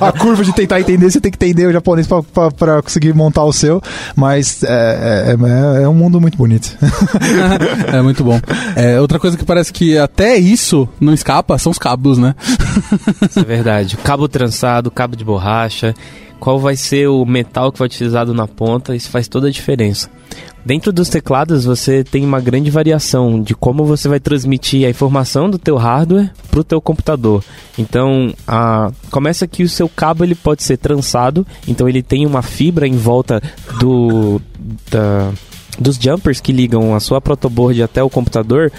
a 0.00 0.12
curva 0.16 0.44
de 0.44 0.52
tentar 0.52 0.80
entender, 0.80 1.10
você 1.10 1.20
tem 1.20 1.32
que 1.32 1.36
entender 1.42 1.66
o 1.66 1.72
japonês 1.72 2.06
pra- 2.06 2.22
pra 2.22 2.50
pra 2.50 2.82
conseguir 2.82 3.12
montar 3.14 3.44
o 3.44 3.52
seu, 3.52 3.82
mas 4.14 4.62
é, 4.62 4.68
é, 4.68 5.78
é- 5.80 5.82
é 5.84 5.88
um 5.88 5.94
mundo 5.94 6.20
muito 6.20 6.36
bonito. 6.38 6.76
é 7.92 8.00
muito 8.02 8.22
bom. 8.22 8.40
É, 8.76 9.00
outra 9.00 9.18
coisa 9.18 9.36
que 9.36 9.44
parece 9.44 9.72
que 9.72 9.96
até 9.98 10.36
isso 10.36 10.88
não 11.00 11.12
escapa 11.12 11.58
são 11.58 11.72
os 11.72 11.78
cabos, 11.78 12.18
né? 12.18 12.34
Isso 13.28 13.40
é 13.40 13.44
verdade. 13.44 13.96
Cabo 13.98 14.28
trançado, 14.28 14.90
cabo 14.90 15.16
de 15.16 15.24
borracha, 15.24 15.94
qual 16.44 16.58
vai 16.58 16.76
ser 16.76 17.08
o 17.08 17.24
metal 17.24 17.72
que 17.72 17.78
vai 17.78 17.86
utilizado 17.86 18.34
na 18.34 18.46
ponta, 18.46 18.94
isso 18.94 19.08
faz 19.08 19.26
toda 19.26 19.48
a 19.48 19.50
diferença. 19.50 20.10
Dentro 20.62 20.92
dos 20.92 21.08
teclados 21.08 21.64
você 21.64 22.04
tem 22.04 22.22
uma 22.22 22.38
grande 22.38 22.70
variação 22.70 23.40
de 23.40 23.54
como 23.54 23.86
você 23.86 24.10
vai 24.10 24.20
transmitir 24.20 24.86
a 24.86 24.90
informação 24.90 25.48
do 25.48 25.58
teu 25.58 25.78
hardware 25.78 26.30
para 26.50 26.60
o 26.60 26.64
teu 26.64 26.82
computador. 26.82 27.42
Então, 27.78 28.34
a, 28.46 28.92
começa 29.10 29.46
que 29.46 29.62
o 29.62 29.68
seu 29.70 29.88
cabo 29.88 30.22
ele 30.22 30.34
pode 30.34 30.62
ser 30.62 30.76
trançado, 30.76 31.46
então 31.66 31.88
ele 31.88 32.02
tem 32.02 32.26
uma 32.26 32.42
fibra 32.42 32.86
em 32.86 32.96
volta 32.98 33.42
do 33.80 34.38
da- 34.90 35.32
dos 35.78 35.96
jumpers 35.96 36.42
que 36.42 36.52
ligam 36.52 36.94
a 36.94 37.00
sua 37.00 37.22
protoboard 37.22 37.82
até 37.82 38.02
o 38.02 38.10
computador. 38.10 38.70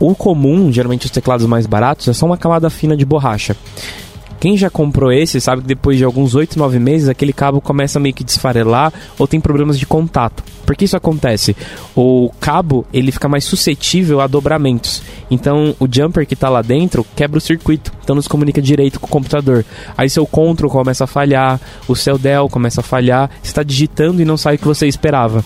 O 0.00 0.14
comum, 0.14 0.72
geralmente 0.72 1.04
os 1.04 1.12
teclados 1.12 1.44
mais 1.46 1.66
baratos, 1.66 2.08
é 2.08 2.14
só 2.14 2.24
uma 2.24 2.38
camada 2.38 2.70
fina 2.70 2.96
de 2.96 3.04
borracha. 3.04 3.54
Quem 4.42 4.56
já 4.56 4.68
comprou 4.68 5.12
esse 5.12 5.40
sabe 5.40 5.62
que 5.62 5.68
depois 5.68 5.96
de 5.96 6.02
alguns 6.02 6.34
8, 6.34 6.58
9 6.58 6.80
meses 6.80 7.08
aquele 7.08 7.32
cabo 7.32 7.60
começa 7.60 8.00
a 8.00 8.02
meio 8.02 8.12
que 8.12 8.24
desfarelar 8.24 8.92
ou 9.16 9.28
tem 9.28 9.40
problemas 9.40 9.78
de 9.78 9.86
contato. 9.86 10.42
Por 10.66 10.74
que 10.74 10.84
isso 10.84 10.96
acontece? 10.96 11.54
O 11.94 12.28
cabo 12.40 12.84
ele 12.92 13.12
fica 13.12 13.28
mais 13.28 13.44
suscetível 13.44 14.20
a 14.20 14.26
dobramentos. 14.26 15.00
Então 15.30 15.76
o 15.78 15.86
jumper 15.88 16.26
que 16.26 16.34
está 16.34 16.48
lá 16.48 16.60
dentro 16.60 17.06
quebra 17.14 17.38
o 17.38 17.40
circuito, 17.40 17.92
então 18.02 18.16
não 18.16 18.22
se 18.22 18.28
comunica 18.28 18.60
direito 18.60 18.98
com 18.98 19.06
o 19.06 19.10
computador. 19.10 19.64
Aí 19.96 20.10
seu 20.10 20.26
control 20.26 20.72
começa 20.72 21.04
a 21.04 21.06
falhar, 21.06 21.60
o 21.86 21.94
seu 21.94 22.18
Dell 22.18 22.48
começa 22.48 22.80
a 22.80 22.84
falhar, 22.84 23.30
está 23.44 23.62
digitando 23.62 24.20
e 24.20 24.24
não 24.24 24.36
sai 24.36 24.56
o 24.56 24.58
que 24.58 24.66
você 24.66 24.88
esperava. 24.88 25.44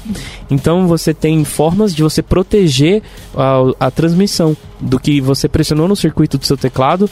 Então 0.51 0.87
você 0.87 1.13
tem 1.13 1.45
formas 1.45 1.95
de 1.95 2.03
você 2.03 2.23
proteger 2.23 3.03
a, 3.37 3.89
a 3.89 3.91
transmissão 3.91 4.57
do 4.81 4.99
que 4.99 5.21
você 5.21 5.51
pressionou 5.51 5.87
no 5.87 5.97
circuito 5.97 6.39
do 6.39 6.47
seu 6.47 6.57
teclado 6.57 7.11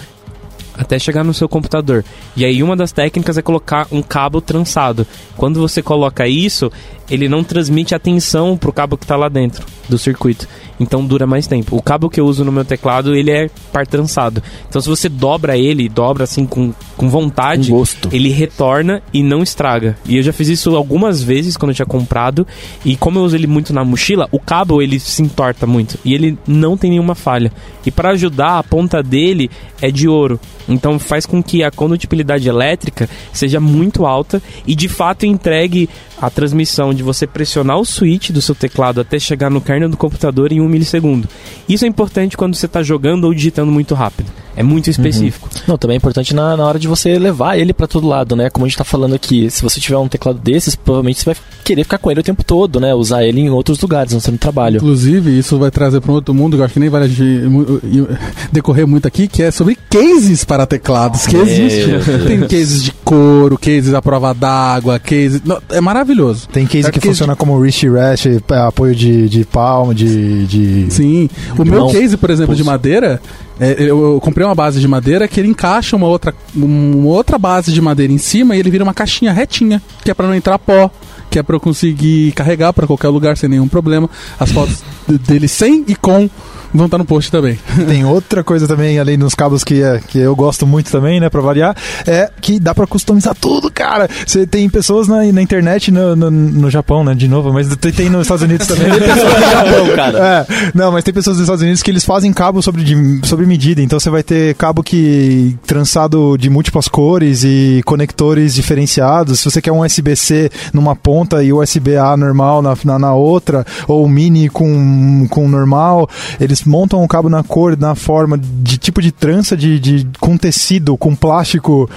até 0.76 0.98
chegar 0.98 1.24
no 1.24 1.34
seu 1.34 1.48
computador. 1.48 2.04
E 2.36 2.44
aí 2.44 2.62
uma 2.62 2.76
das 2.76 2.92
técnicas 2.92 3.38
é 3.38 3.42
colocar 3.42 3.86
um 3.90 4.02
cabo 4.02 4.40
trançado. 4.40 5.06
Quando 5.36 5.60
você 5.60 5.82
coloca 5.82 6.26
isso, 6.26 6.70
ele 7.10 7.28
não 7.28 7.44
transmite 7.44 7.94
a 7.94 7.98
tensão 7.98 8.56
pro 8.56 8.72
cabo 8.72 8.96
que 8.96 9.04
está 9.04 9.16
lá 9.16 9.28
dentro 9.28 9.64
do 9.88 9.98
circuito. 9.98 10.48
Então 10.80 11.04
dura 11.04 11.26
mais 11.26 11.46
tempo. 11.46 11.76
O 11.76 11.82
cabo 11.82 12.08
que 12.10 12.18
eu 12.20 12.26
uso 12.26 12.44
no 12.44 12.50
meu 12.50 12.64
teclado, 12.64 13.14
ele 13.14 13.30
é 13.30 13.48
par 13.72 13.86
trançado. 13.86 14.42
Então 14.68 14.80
se 14.80 14.88
você 14.88 15.08
dobra 15.08 15.56
ele, 15.56 15.88
dobra 15.88 16.24
assim 16.24 16.46
com, 16.46 16.72
com 16.96 17.08
vontade, 17.08 17.70
Com 17.70 17.76
gosto. 17.78 18.08
ele 18.12 18.30
retorna 18.30 19.02
e 19.12 19.22
não 19.22 19.42
estraga. 19.42 19.96
E 20.06 20.16
eu 20.16 20.22
já 20.22 20.32
fiz 20.32 20.48
isso 20.48 20.74
algumas 20.74 21.22
vezes 21.22 21.56
quando 21.56 21.70
eu 21.70 21.76
tinha 21.76 21.86
comprado. 21.86 22.46
E 22.84 22.96
como 22.96 23.18
eu 23.18 23.24
uso 23.24 23.36
ele 23.36 23.46
muito 23.46 23.72
na 23.72 23.84
mochila, 23.84 24.28
o 24.32 24.38
cabo 24.40 24.80
ele 24.82 24.98
se 24.98 25.22
entorta 25.22 25.66
muito. 25.66 25.98
E 26.04 26.14
ele 26.14 26.38
não 26.46 26.76
tem 26.76 26.90
nenhuma 26.90 27.14
falha. 27.14 27.52
E 27.84 27.90
para 27.90 28.10
ajudar, 28.10 28.58
a 28.58 28.62
ponta 28.62 29.02
dele 29.02 29.50
é 29.80 29.90
de 29.90 30.08
ouro. 30.08 30.40
Então 30.68 30.98
faz 30.98 31.26
com 31.26 31.42
que 31.42 31.62
a 31.62 31.70
condutibilidade 31.70 32.48
elétrica 32.48 33.08
seja 33.32 33.60
muito 33.60 34.06
alta 34.06 34.42
e 34.66 34.74
de 34.74 34.88
fato 34.88 35.26
entregue 35.26 35.90
a 36.20 36.30
transmissão 36.30 36.93
de 36.94 37.02
você 37.02 37.26
pressionar 37.26 37.78
o 37.78 37.84
switch 37.84 38.30
do 38.30 38.40
seu 38.40 38.54
teclado 38.54 39.00
até 39.00 39.18
chegar 39.18 39.50
no 39.50 39.60
kernel 39.60 39.88
do 39.88 39.96
computador 39.96 40.52
em 40.52 40.60
um 40.60 40.68
milissegundo. 40.68 41.28
Isso 41.68 41.84
é 41.84 41.88
importante 41.88 42.36
quando 42.36 42.54
você 42.54 42.66
está 42.66 42.82
jogando 42.82 43.24
ou 43.24 43.34
digitando 43.34 43.72
muito 43.72 43.94
rápido. 43.94 44.43
É 44.56 44.62
muito 44.62 44.88
específico. 44.90 45.48
Não, 45.66 45.76
também 45.76 45.94
é 45.94 45.98
importante 45.98 46.34
na, 46.34 46.56
na 46.56 46.64
hora 46.64 46.78
de 46.78 46.86
você 46.86 47.18
levar 47.18 47.58
ele 47.58 47.72
pra 47.72 47.86
todo 47.86 48.06
lado, 48.06 48.36
né? 48.36 48.48
Como 48.50 48.64
a 48.64 48.68
gente 48.68 48.78
tá 48.78 48.84
falando 48.84 49.14
aqui, 49.14 49.50
se 49.50 49.62
você 49.62 49.80
tiver 49.80 49.96
um 49.98 50.08
teclado 50.08 50.38
desses, 50.38 50.74
provavelmente 50.76 51.18
você 51.20 51.24
vai 51.26 51.36
querer 51.64 51.82
ficar 51.84 51.98
com 51.98 52.10
ele 52.10 52.20
o 52.20 52.22
tempo 52.22 52.44
todo, 52.44 52.78
né? 52.78 52.94
Usar 52.94 53.24
ele 53.24 53.40
em 53.40 53.50
outros 53.50 53.80
lugares, 53.80 54.12
não 54.12 54.20
sendo 54.20 54.38
trabalho. 54.38 54.76
Inclusive, 54.76 55.36
isso 55.38 55.58
vai 55.58 55.70
trazer 55.70 56.00
para 56.00 56.12
um 56.12 56.14
outro 56.14 56.32
mundo 56.34 56.56
que 56.56 56.60
eu 56.60 56.64
acho 56.64 56.74
que 56.74 56.80
nem 56.80 56.88
vale 56.88 57.06
a 57.06 57.08
gente, 57.08 57.22
mu- 57.48 57.80
i- 57.82 58.06
decorrer 58.52 58.86
muito 58.86 59.08
aqui, 59.08 59.26
que 59.26 59.42
é 59.42 59.50
sobre 59.50 59.76
cases 59.90 60.44
para 60.44 60.66
teclados. 60.66 61.26
Que 61.26 61.36
existe. 61.36 61.90
Tem 62.26 62.40
cases 62.40 62.82
de 62.84 62.92
couro, 63.04 63.58
cases 63.58 63.92
à 63.94 64.00
prova 64.00 64.32
d'água, 64.34 64.98
cases. 64.98 65.40
não, 65.44 65.58
é 65.70 65.80
maravilhoso. 65.80 66.48
Tem 66.48 66.66
case 66.66 66.88
É 66.88 66.90
que 66.92 67.00
case 67.00 67.08
funciona 67.14 67.34
como 67.34 67.56
wrist 67.58 67.82
rest, 67.84 68.26
é, 68.26 68.40
apoio 68.58 68.94
de, 68.94 69.28
de 69.28 69.44
palma, 69.44 69.94
de, 69.94 70.46
de... 70.46 70.86
Sim. 70.90 71.28
O 71.58 71.64
meu 71.64 71.80
Mão. 71.80 71.90
case, 71.92 72.16
por 72.16 72.30
exemplo, 72.30 72.54
de 72.54 72.62
Pulso. 72.62 72.70
madeira, 72.70 73.20
é, 73.58 73.76
eu, 73.78 74.18
comprei 74.20 74.44
uma 74.44 74.54
base 74.54 74.80
de 74.80 74.88
madeira 74.88 75.28
que 75.28 75.38
ele 75.38 75.48
encaixa 75.48 75.96
uma 75.96 76.06
outra, 76.06 76.34
uma 76.54 77.08
outra 77.08 77.38
base 77.38 77.72
de 77.72 77.80
madeira 77.80 78.12
em 78.12 78.18
cima 78.18 78.56
e 78.56 78.58
ele 78.58 78.70
vira 78.70 78.82
uma 78.82 78.94
caixinha 78.94 79.32
retinha, 79.32 79.80
que 80.02 80.10
é 80.10 80.14
para 80.14 80.26
não 80.26 80.34
entrar 80.34 80.58
pó. 80.58 80.90
Que 81.30 81.38
é 81.38 81.42
pra 81.42 81.56
eu 81.56 81.60
conseguir 81.60 82.32
carregar 82.32 82.72
pra 82.72 82.86
qualquer 82.86 83.08
lugar 83.08 83.36
sem 83.36 83.48
nenhum 83.48 83.66
problema. 83.66 84.08
As 84.38 84.52
fotos 84.52 84.84
dele 85.08 85.48
sem 85.48 85.84
e 85.88 85.96
com 85.96 86.30
vão 86.74 86.86
estar 86.86 86.98
no 86.98 87.04
post 87.04 87.30
também. 87.30 87.58
Tem 87.88 88.04
outra 88.04 88.42
coisa 88.44 88.66
também, 88.68 88.98
além 88.98 89.16
dos 89.18 89.34
cabos 89.34 89.62
que, 89.64 89.82
é, 89.82 90.00
que 90.06 90.18
eu 90.18 90.34
gosto 90.34 90.66
muito 90.66 90.90
também, 90.90 91.20
né, 91.20 91.30
pra 91.30 91.40
variar, 91.40 91.76
é 92.06 92.30
que 92.40 92.58
dá 92.58 92.74
pra 92.74 92.86
customizar 92.86 93.34
tudo, 93.34 93.70
cara. 93.70 94.08
Você 94.26 94.46
tem 94.46 94.68
pessoas 94.68 95.06
na, 95.08 95.22
na 95.32 95.40
internet 95.42 95.90
no, 95.90 96.14
no, 96.16 96.30
no 96.30 96.70
Japão, 96.70 97.04
né, 97.04 97.14
de 97.14 97.28
novo, 97.28 97.52
mas 97.52 97.74
tem, 97.76 97.92
tem 97.92 98.10
nos 98.10 98.22
Estados 98.22 98.42
Unidos 98.42 98.66
também. 98.66 98.88
Japão, 98.90 99.96
cara. 99.96 100.46
É, 100.48 100.70
não, 100.74 100.90
mas 100.92 101.04
tem 101.04 101.14
pessoas 101.14 101.36
nos 101.36 101.44
Estados 101.44 101.62
Unidos 101.62 101.82
que 101.82 101.90
eles 101.90 102.04
fazem 102.04 102.32
cabo 102.32 102.60
sobre, 102.62 102.82
de- 102.82 103.20
sobre 103.26 103.46
medida. 103.46 103.80
Então 103.80 103.98
você 104.00 104.10
vai 104.10 104.22
ter 104.22 104.54
cabo 104.56 104.82
que 104.82 105.56
trançado 105.66 106.36
de 106.38 106.50
múltiplas 106.50 106.88
cores 106.88 107.44
e 107.44 107.82
conectores 107.84 108.54
diferenciados. 108.54 109.40
Se 109.40 109.50
você 109.50 109.60
quer 109.62 109.72
um 109.72 109.80
USB-C 109.84 110.50
numa 110.72 110.96
ponta 110.96 111.42
e 111.42 111.52
USB-A 111.52 112.16
normal 112.16 112.62
na, 112.62 112.76
na, 112.84 112.98
na 112.98 113.14
outra, 113.14 113.64
ou 113.86 114.08
mini 114.08 114.48
com, 114.48 115.26
com 115.30 115.48
normal, 115.48 116.08
eles 116.40 116.63
montam 116.64 117.02
o 117.02 117.08
cabo 117.08 117.28
na 117.28 117.42
cor, 117.42 117.76
na 117.78 117.94
forma 117.94 118.38
de 118.38 118.78
tipo 118.78 119.00
de 119.00 119.12
trança 119.12 119.56
de, 119.56 119.78
de 119.78 120.06
com 120.20 120.36
tecido, 120.36 120.96
com 120.96 121.14
plástico. 121.14 121.88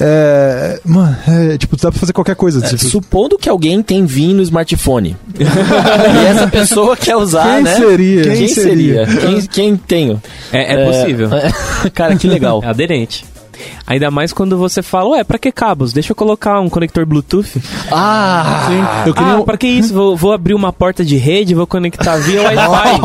É, 0.00 0.80
mano, 0.84 1.16
é, 1.26 1.58
tipo, 1.58 1.76
dá 1.76 1.90
pra 1.90 2.00
fazer 2.00 2.12
qualquer 2.12 2.36
coisa. 2.36 2.64
É, 2.64 2.68
tipo, 2.68 2.84
Supondo 2.84 3.38
que 3.38 3.48
alguém 3.48 3.82
tem 3.82 4.04
VIN 4.06 4.34
no 4.34 4.42
smartphone. 4.42 5.16
e 5.38 6.26
essa 6.26 6.46
pessoa 6.48 6.96
quer 6.96 7.16
usar, 7.16 7.56
Quem 7.56 7.62
né? 7.62 7.74
seria? 7.76 8.22
Quem, 8.22 8.36
Quem 8.36 8.48
seria? 8.48 9.06
seria? 9.06 9.20
Quem, 9.20 9.40
quem 9.42 9.76
tenho? 9.76 10.22
É, 10.52 10.74
é 10.74 10.86
possível. 10.86 11.28
Cara, 11.94 12.16
que 12.16 12.26
legal. 12.26 12.60
É 12.62 12.68
aderente. 12.68 13.24
Ainda 13.86 14.10
mais 14.10 14.32
quando 14.32 14.56
você 14.56 14.82
fala, 14.82 15.10
ué, 15.10 15.24
pra 15.24 15.38
que 15.38 15.52
cabos? 15.52 15.92
Deixa 15.92 16.12
eu 16.12 16.16
colocar 16.16 16.60
um 16.60 16.68
conector 16.68 17.04
Bluetooth. 17.06 17.60
Ah! 17.90 18.64
Sim, 18.68 19.08
eu 19.08 19.14
queria 19.14 19.34
Ah, 19.36 19.42
pra 19.42 19.56
que 19.56 19.66
isso? 19.66 19.92
Vou, 19.92 20.16
vou 20.16 20.32
abrir 20.32 20.54
uma 20.54 20.72
porta 20.72 21.04
de 21.04 21.16
rede, 21.16 21.54
vou 21.54 21.66
conectar 21.66 22.16
via 22.16 22.42
Wi-Fi. 22.42 23.00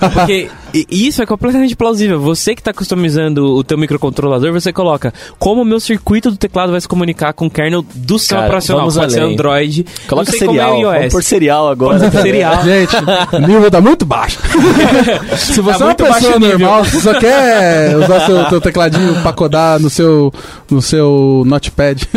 Porque 0.14 0.50
i- 0.74 0.86
isso 1.08 1.22
é 1.22 1.26
completamente 1.26 1.74
plausível. 1.76 2.20
Você 2.20 2.54
que 2.54 2.62
tá 2.62 2.72
customizando 2.72 3.44
o 3.54 3.62
teu 3.64 3.76
microcontrolador, 3.78 4.52
você 4.52 4.72
coloca 4.72 5.12
como 5.38 5.62
o 5.62 5.64
meu 5.64 5.80
circuito 5.80 6.30
do 6.30 6.36
teclado 6.36 6.72
vai 6.72 6.80
se 6.80 6.88
comunicar 6.88 7.32
com 7.32 7.46
o 7.46 7.50
kernel 7.50 7.84
do 7.94 8.18
seu 8.18 8.36
Cara, 8.36 8.46
operacional. 8.48 8.80
vamos 8.82 8.96
Pode 8.96 9.12
ser. 9.12 9.22
Android. 9.22 9.86
Coloca 10.08 10.30
serial. 10.32 10.68
é 10.68 10.82
Vamos 10.82 11.02
iOS. 11.04 11.12
por 11.12 11.22
serial 11.22 11.68
agora. 11.68 12.10
Serial. 12.20 12.62
Gente, 12.64 12.96
o 13.32 13.38
nível 13.46 13.70
tá 13.70 13.80
muito 13.80 14.04
baixo. 14.04 14.38
Se 15.36 15.60
você 15.60 15.70
Tá 15.70 15.74
é 15.74 15.78
uma 15.78 15.86
muito 15.86 16.02
baixo 16.04 16.26
pessoa 16.26 16.38
normal, 16.38 16.84
você 16.84 17.00
só 17.00 17.14
quer 17.18 17.96
usar 17.96 18.26
seu, 18.26 18.44
teu 18.46 18.60
tecladinho 18.60 19.14
pra 19.22 19.32
codar 19.32 19.80
no 19.80 19.88
seu, 19.90 20.32
no 20.70 20.82
seu 20.82 21.42
notepad, 21.46 21.96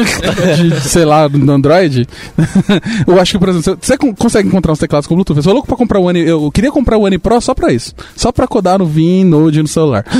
de, 0.58 0.82
sei 0.82 1.06
lá, 1.06 1.28
no 1.30 1.51
Android, 1.51 2.08
eu 3.07 3.19
acho 3.19 3.34
que, 3.34 3.40
por 3.40 3.49
exemplo, 3.49 3.78
você 3.82 3.98
con- 3.98 4.14
consegue 4.15 4.48
encontrar 4.48 4.72
uns 4.73 4.80
teclados 4.80 5.07
com 5.07 5.15
Bluetooth. 5.15 5.38
Eu 5.38 5.44
sou 5.44 5.53
louco 5.53 5.68
pra 5.68 5.78
comprar 5.78 5.99
o 5.99 6.03
One, 6.03 6.19
eu 6.22 6.52
queria 6.52 6.72
comprar 6.72 6.98
o 6.98 7.02
One 7.03 7.18
Pro 7.18 7.40
só 7.41 7.53
pra 7.53 7.72
isso. 7.72 7.94
Só 8.15 8.32
pra 8.32 8.43
codar 8.48 8.80
no 8.80 8.86
Vim, 8.86 9.24
Node 9.24 9.61
no 9.61 9.68
celular. 9.68 10.06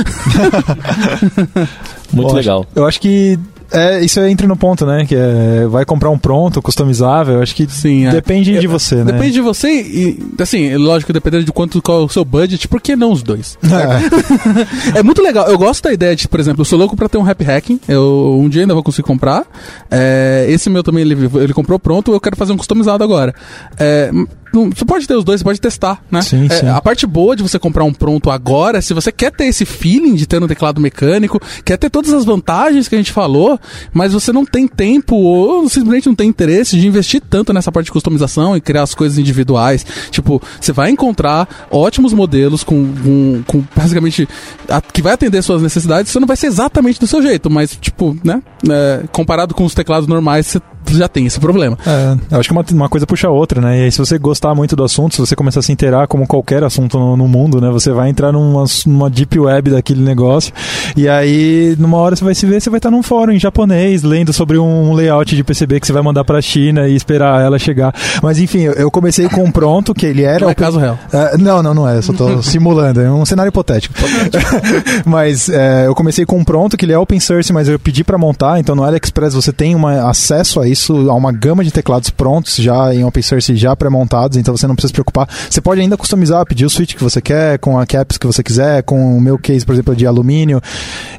Muito 2.12 2.30
Bom, 2.30 2.36
legal. 2.36 2.66
Eu 2.76 2.86
acho 2.86 3.02
que 3.02 3.40
é, 3.74 4.06
isso 4.06 4.20
entra 4.22 4.48
no 4.48 4.56
ponto, 4.56 4.86
né? 4.86 5.04
Que 5.04 5.16
é, 5.16 5.66
vai 5.68 5.84
comprar 5.84 6.12
um 6.12 6.18
pronto, 6.18 6.62
customizável. 6.62 7.36
Eu 7.36 7.41
acho 7.41 7.56
que 7.56 7.68
Sim, 7.68 8.06
é. 8.06 8.12
depende 8.12 8.60
de 8.60 8.68
você, 8.68 8.98
né? 8.98 9.12
Depende 9.12 9.32
de 9.32 9.41
você 9.41 9.82
e, 9.82 10.20
assim, 10.40 10.76
lógico, 10.76 11.12
dependendo 11.12 11.44
de 11.44 11.52
quanto 11.52 11.82
qual 11.82 12.02
é 12.02 12.06
o 12.06 12.10
seu 12.10 12.24
budget, 12.24 12.68
por 12.68 12.80
que 12.80 12.95
não 12.95 13.12
os 13.12 13.24
dois? 13.24 13.58
É. 13.74 15.00
É 15.00 15.04
muito 15.04 15.22
legal. 15.22 15.48
Eu 15.48 15.58
gosto 15.58 15.84
da 15.84 15.91
ideia 15.91 16.16
de, 16.16 16.28
por 16.28 16.40
exemplo, 16.40 16.62
eu 16.62 16.66
sou 16.66 16.78
louco 16.78 16.95
pra 16.95 17.10
ter 17.10 17.18
um 17.18 17.28
Happy 17.28 17.44
Hacking. 17.44 17.80
Eu 17.88 18.40
um 18.40 18.48
dia 18.48 18.62
ainda 18.62 18.76
vou 18.76 18.84
conseguir 18.84 19.08
comprar. 19.08 19.45
É, 19.90 20.45
esse 20.48 20.70
meu 20.70 20.84
também 20.84 21.02
ele, 21.02 21.30
ele 21.36 21.54
comprou 21.54 21.80
pronto. 21.80 22.14
Eu 22.14 22.20
quero 22.20 22.36
fazer 22.36 22.54
um 22.54 22.58
customizado 22.58 23.04
agora. 23.04 23.34
Você 24.54 24.86
pode 24.86 25.08
ter 25.08 25.16
os 25.16 25.24
dois, 25.24 25.40
você 25.40 25.44
pode 25.44 25.60
testar, 25.62 26.04
né? 26.12 26.22
Sim, 26.22 26.48
É, 26.50 26.60
sim. 26.60 26.68
A 26.68 26.80
parte 26.82 27.06
boa 27.08 27.36
de 27.36 27.42
você 27.44 27.58
comprar 27.58 27.84
um 27.84 27.94
pronto 27.94 28.30
agora, 28.30 28.82
se 28.82 28.94
você 28.94 29.12
quer 29.12 29.32
ter 29.32 29.46
esse 29.46 29.66
feeling 29.66 30.14
de 30.16 30.26
ter 30.28 30.42
um 30.44 30.48
teclado 30.48 30.80
mecânico, 30.80 31.40
quer 31.66 31.78
ter 31.78 31.90
todas 31.90 32.14
as 32.14 32.24
vantagens 32.26 32.88
que 32.88 32.96
a 32.96 32.98
gente 32.98 33.12
falou, 33.12 33.60
mas 33.94 34.14
você 34.14 34.32
não 34.32 34.46
tem 34.46 34.68
tempo 34.68 35.16
ou 35.16 35.68
simplesmente 35.70 36.08
não 36.08 36.16
tem 36.16 36.30
interesse 36.30 36.78
de 36.80 36.88
investir 36.88 37.22
tanto 37.30 37.52
nessa 37.54 37.72
parte 37.72 37.86
de 37.88 37.92
customização 37.92 38.56
e 38.56 38.62
criar 38.62 38.84
as 38.84 38.94
coisas 38.94 39.18
individuais. 39.18 39.86
Tipo, 40.12 40.42
você 40.60 40.72
vai 40.72 40.90
encontrar 40.92 41.48
ótimos 41.72 42.14
modelos 42.14 42.64
com, 42.64 42.94
com, 43.04 43.44
com 43.48 43.64
basicamente 43.76 44.28
a- 44.70 44.82
que 44.82 45.02
vai 45.02 45.14
atender 45.14 45.42
suas 45.42 45.62
necessidades, 45.62 46.12
você 46.12 46.20
não 46.20 46.28
vai 46.28 46.38
ser 46.38 46.48
exatamente 46.48 47.00
do 47.00 47.08
seu 47.08 47.22
jeito, 47.22 47.50
mas 47.50 47.76
tipo, 47.82 48.16
né? 48.24 48.42
É, 48.70 49.04
comparado 49.12 49.54
com 49.54 49.66
os 49.66 49.74
teclados 49.74 50.08
normais, 50.08 50.46
você 50.48 50.62
já 50.92 51.08
tem 51.08 51.26
esse 51.26 51.40
problema. 51.40 51.78
É, 51.88 52.18
eu 52.36 52.40
acho 52.40 52.50
que 52.50 52.54
uma, 52.54 52.64
uma 52.72 52.90
coisa 52.90 53.08
puxa 53.08 53.28
a 53.28 53.32
outra, 53.32 53.60
né? 53.62 53.80
E 53.80 53.84
aí, 53.86 53.92
se 53.92 53.98
você 53.98 54.20
gostar 54.44 54.53
muito 54.53 54.76
do 54.76 54.84
assunto, 54.84 55.15
se 55.15 55.22
você 55.22 55.36
começar 55.36 55.61
a 55.61 55.64
se 55.64 55.72
inteirar 55.72 56.06
como 56.07 56.28
qualquer 56.28 56.64
assunto 56.64 56.99
no, 56.99 57.15
no 57.15 57.28
mundo, 57.28 57.61
né? 57.61 57.70
Você 57.70 57.91
vai 57.91 58.10
entrar 58.10 58.34
numa, 58.34 58.65
numa 58.86 59.10
deep 59.10 59.40
web 59.40 59.72
daquele 59.72 60.02
negócio. 60.02 60.53
E 60.98 61.07
aí, 61.07 61.76
numa 61.80 61.98
hora 61.98 62.15
você 62.15 62.26
vai 62.26 62.36
se 62.36 62.45
ver, 62.45 62.61
você 62.61 62.70
vai 62.70 62.80
estar 62.80 62.91
num 62.91 63.02
fórum 63.02 63.32
em 63.32 63.40
japonês, 63.40 64.03
lendo 64.03 64.34
sobre 64.34 64.57
um 64.57 64.94
layout 64.94 65.34
de 65.34 65.44
PCB 65.44 65.80
que 65.80 65.88
você 65.88 65.94
vai 65.94 66.02
mandar 66.02 66.26
pra 66.26 66.41
China 66.41 66.88
e 66.88 66.95
esperar 66.95 67.41
ela 67.41 67.57
chegar. 67.57 67.94
Mas 68.22 68.38
enfim, 68.38 68.64
eu, 68.64 68.91
comecei 68.91 69.30
com 69.30 69.44
um 69.44 69.52
pronto, 69.52 69.94
que 69.94 70.06
ele 70.06 70.24
era. 70.24 70.41
Não 70.41 70.49
é 70.49 70.56
caso 70.56 70.78
real. 70.78 70.99
É, 71.14 71.38
não, 71.38 71.64
não, 71.64 71.74
não 71.74 71.88
é. 71.88 71.98
Eu 71.98 72.02
só 72.02 72.11
tô 72.11 72.41
simulando. 72.44 72.99
É 72.99 73.10
um 73.10 73.26
cenário 73.26 73.49
hipotético. 73.49 73.95
mas 75.06 75.48
é, 75.48 75.88
eu 75.88 75.95
comecei 75.95 76.26
com 76.26 76.38
um 76.38 76.44
pronto, 76.44 76.76
que 76.76 76.84
ele 76.86 76.91
é 76.94 76.98
open 76.98 77.20
source, 77.20 77.53
mas 77.53 77.70
eu 77.70 77.80
pedi 77.80 78.03
pra 78.03 78.18
montar. 78.18 78.60
Então 78.60 78.76
no 78.76 78.84
AliExpress 78.84 79.34
você 79.34 79.53
tem 79.53 79.74
uma, 79.74 80.10
acesso 80.10 80.60
a 80.60 80.68
isso, 80.68 81.10
a 81.10 81.14
uma 81.14 81.32
gama 81.32 81.64
de 81.64 81.72
teclados 81.72 82.10
prontos 82.10 82.56
já 82.57 82.94
em 82.94 83.06
open 83.06 83.24
source, 83.24 83.56
já 83.56 83.76
pré-montados. 84.34 84.38
Então 84.38 84.56
você 84.56 84.68
não 84.68 84.76
precisa 84.76 84.90
se 84.90 84.94
preocupar. 84.94 85.28
Você 85.50 85.62
pode 85.62 85.82
ainda 85.82 85.98
customizar, 85.98 86.46
pedir 86.46 86.66
o 86.66 86.70
switch 86.70 86.96
que 86.96 87.04
você 87.04 87.22
quer, 87.22 87.58
com 87.60 87.78
a 87.78 87.86
caps 87.86 88.18
que 88.18 88.26
você 88.28 88.42
quiser, 88.44 88.84
com 88.84 89.18
o 89.18 89.22
meu 89.22 89.38
case, 89.38 89.66
por 89.66 89.74
exemplo, 89.74 89.96
de 89.96 90.06
alumínio. 90.06 90.62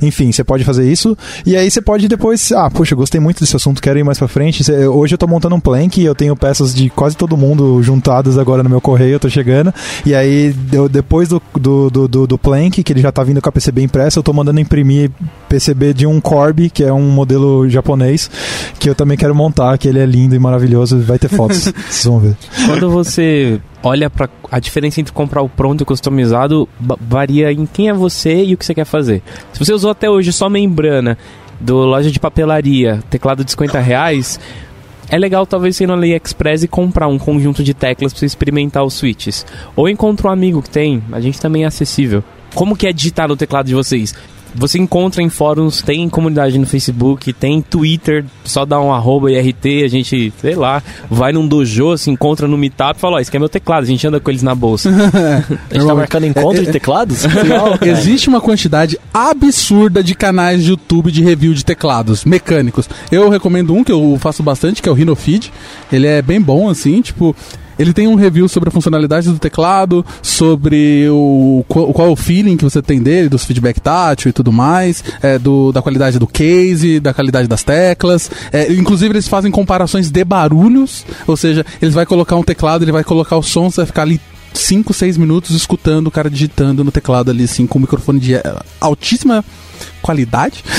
Enfim, 0.02 0.32
você 0.32 0.42
pode 0.44 0.64
fazer 0.64 0.90
isso. 0.90 1.16
E 1.46 1.56
aí 1.56 1.70
você 1.70 1.80
pode 1.80 2.08
depois. 2.08 2.50
Ah, 2.52 2.70
puxa, 2.70 2.94
gostei 2.94 3.20
muito 3.20 3.40
desse 3.40 3.56
assunto, 3.56 3.80
quero 3.82 3.98
ir 3.98 4.04
mais 4.04 4.18
pra 4.18 4.28
frente. 4.28 4.62
Hoje 4.72 5.14
eu 5.14 5.18
tô 5.18 5.26
montando 5.26 5.54
um 5.54 5.60
plank, 5.60 6.02
eu 6.02 6.14
tenho 6.14 6.34
peças 6.36 6.74
de 6.74 6.90
quase 6.90 7.16
todo 7.16 7.36
mundo 7.36 7.82
juntadas 7.82 8.38
agora 8.38 8.62
no 8.62 8.70
meu 8.70 8.80
correio, 8.80 9.14
eu 9.14 9.20
tô 9.20 9.28
chegando. 9.28 9.72
E 10.04 10.14
aí, 10.14 10.54
eu- 10.72 10.88
depois 10.88 11.28
do, 11.28 11.40
do, 11.58 11.90
do, 11.90 12.08
do, 12.08 12.26
do 12.26 12.38
plank, 12.38 12.82
que 12.82 12.92
ele 12.92 13.00
já 13.00 13.10
tá 13.12 13.22
vindo 13.22 13.40
com 13.40 13.48
a 13.48 13.52
PCB 13.52 13.82
impressa, 13.82 14.18
eu 14.18 14.22
tô 14.22 14.32
mandando 14.32 14.60
imprimir 14.60 15.10
PCB 15.48 15.92
de 15.94 16.06
um 16.06 16.20
Corby, 16.20 16.70
que 16.70 16.82
é 16.84 16.92
um 16.92 17.08
modelo 17.10 17.68
japonês, 17.68 18.30
que 18.78 18.88
eu 18.88 18.94
também 18.94 19.16
quero 19.16 19.34
montar, 19.34 19.76
que 19.78 19.88
ele 19.88 19.98
é 19.98 20.06
lindo 20.06 20.34
e 20.34 20.38
maravilhoso. 20.38 20.98
Vai 21.00 21.18
ter 21.18 21.28
fotos, 21.28 21.64
vocês 21.88 22.04
vão 22.04 22.18
ver. 22.18 22.36
Quando 22.66 22.88
você 23.04 23.60
olha 23.82 24.08
para 24.08 24.28
a 24.50 24.58
diferença 24.58 25.00
entre 25.00 25.12
comprar 25.12 25.42
o 25.42 25.48
pronto 25.48 25.80
e 25.80 25.84
o 25.84 25.86
customizado, 25.86 26.68
varia 27.00 27.52
em 27.52 27.66
quem 27.66 27.88
é 27.88 27.92
você 27.92 28.44
e 28.44 28.54
o 28.54 28.58
que 28.58 28.64
você 28.64 28.74
quer 28.74 28.84
fazer. 28.84 29.22
Se 29.52 29.58
você 29.58 29.72
usou 29.72 29.90
até 29.90 30.08
hoje 30.08 30.32
só 30.32 30.48
membrana 30.48 31.18
do 31.60 31.76
loja 31.76 32.10
de 32.10 32.18
papelaria, 32.18 33.02
teclado 33.10 33.44
de 33.44 33.50
50 33.50 33.78
reais, 33.80 34.40
é 35.08 35.18
legal 35.18 35.46
talvez 35.46 35.78
ir 35.80 35.86
no 35.86 35.92
AliExpress 35.92 36.62
e 36.62 36.68
comprar 36.68 37.08
um 37.08 37.18
conjunto 37.18 37.62
de 37.62 37.74
teclas 37.74 38.12
para 38.12 38.26
experimentar 38.26 38.84
os 38.84 38.94
switches. 38.94 39.46
Ou 39.76 39.88
encontra 39.88 40.28
um 40.28 40.30
amigo 40.30 40.62
que 40.62 40.70
tem, 40.70 41.02
a 41.12 41.20
gente 41.20 41.40
também 41.40 41.64
é 41.64 41.66
acessível. 41.66 42.24
Como 42.54 42.76
que 42.76 42.86
é 42.86 42.92
digitar 42.92 43.28
no 43.28 43.36
teclado 43.36 43.66
de 43.66 43.74
vocês? 43.74 44.14
Você 44.54 44.78
encontra 44.78 45.22
em 45.22 45.28
fóruns, 45.28 45.82
tem 45.82 46.08
comunidade 46.08 46.58
no 46.58 46.66
Facebook, 46.66 47.32
tem 47.32 47.60
Twitter, 47.60 48.24
só 48.44 48.64
dá 48.64 48.80
um 48.80 48.92
arroba 48.92 49.30
e 49.30 49.38
RT, 49.38 49.84
a 49.84 49.88
gente, 49.88 50.32
sei 50.40 50.54
lá, 50.54 50.82
vai 51.10 51.32
num 51.32 51.46
dojo, 51.46 51.96
se 51.98 52.10
encontra 52.10 52.46
no 52.46 52.56
meetup 52.56 52.96
e 52.96 53.00
fala, 53.00 53.16
ó, 53.16 53.20
esse 53.20 53.30
aqui 53.30 53.36
é 53.36 53.40
meu 53.40 53.48
teclado, 53.48 53.82
a 53.82 53.86
gente 53.86 54.06
anda 54.06 54.20
com 54.20 54.30
eles 54.30 54.42
na 54.42 54.54
bolsa. 54.54 54.90
A 55.70 55.74
gente 55.74 55.86
tá 55.86 55.94
marcando 55.94 56.26
encontro 56.26 56.64
de 56.64 56.70
teclados? 56.70 57.24
Legal. 57.34 57.78
Existe 57.82 58.28
uma 58.28 58.40
quantidade 58.40 58.98
absurda 59.12 60.02
de 60.02 60.14
canais 60.14 60.62
de 60.62 60.70
YouTube 60.70 61.10
de 61.10 61.22
review 61.22 61.54
de 61.54 61.64
teclados 61.64 62.24
mecânicos. 62.24 62.88
Eu 63.10 63.28
recomendo 63.28 63.74
um 63.74 63.82
que 63.82 63.92
eu 63.92 64.16
faço 64.20 64.42
bastante, 64.42 64.82
que 64.82 64.88
é 64.88 64.92
o 64.92 64.94
Rhinofeed. 64.94 65.52
Ele 65.92 66.06
é 66.06 66.22
bem 66.22 66.40
bom, 66.40 66.68
assim, 66.68 67.00
tipo. 67.00 67.34
Ele 67.78 67.92
tem 67.92 68.06
um 68.06 68.14
review 68.14 68.48
sobre 68.48 68.68
a 68.68 68.72
funcionalidade 68.72 69.28
do 69.28 69.38
teclado, 69.38 70.04
sobre 70.22 71.08
o 71.08 71.64
qual, 71.68 71.92
qual 71.92 72.08
é 72.08 72.10
o 72.10 72.16
feeling 72.16 72.56
que 72.56 72.64
você 72.64 72.80
tem 72.82 73.02
dele, 73.02 73.28
dos 73.28 73.44
feedback 73.44 73.80
tátil 73.80 74.30
e 74.30 74.32
tudo 74.32 74.52
mais, 74.52 75.02
é, 75.22 75.38
do, 75.38 75.72
da 75.72 75.82
qualidade 75.82 76.18
do 76.18 76.26
case, 76.26 77.00
da 77.00 77.12
qualidade 77.12 77.48
das 77.48 77.62
teclas. 77.62 78.30
É, 78.52 78.72
inclusive 78.72 79.12
eles 79.12 79.28
fazem 79.28 79.50
comparações 79.50 80.10
de 80.10 80.24
barulhos, 80.24 81.04
ou 81.26 81.36
seja, 81.36 81.64
eles 81.80 81.94
vai 81.94 82.06
colocar 82.06 82.36
um 82.36 82.42
teclado, 82.42 82.84
ele 82.84 82.92
vai 82.92 83.04
colocar 83.04 83.36
o 83.36 83.42
som, 83.42 83.70
você 83.70 83.78
vai 83.78 83.86
ficar 83.86 84.02
ali 84.02 84.20
5, 84.52 84.92
6 84.92 85.16
minutos 85.16 85.50
escutando 85.50 86.06
o 86.06 86.10
cara 86.10 86.30
digitando 86.30 86.84
no 86.84 86.92
teclado 86.92 87.30
ali, 87.30 87.44
assim, 87.44 87.66
com 87.66 87.78
um 87.78 87.82
microfone 87.82 88.20
de 88.20 88.34
eh, 88.34 88.42
altíssima 88.80 89.44
qualidade. 90.02 90.64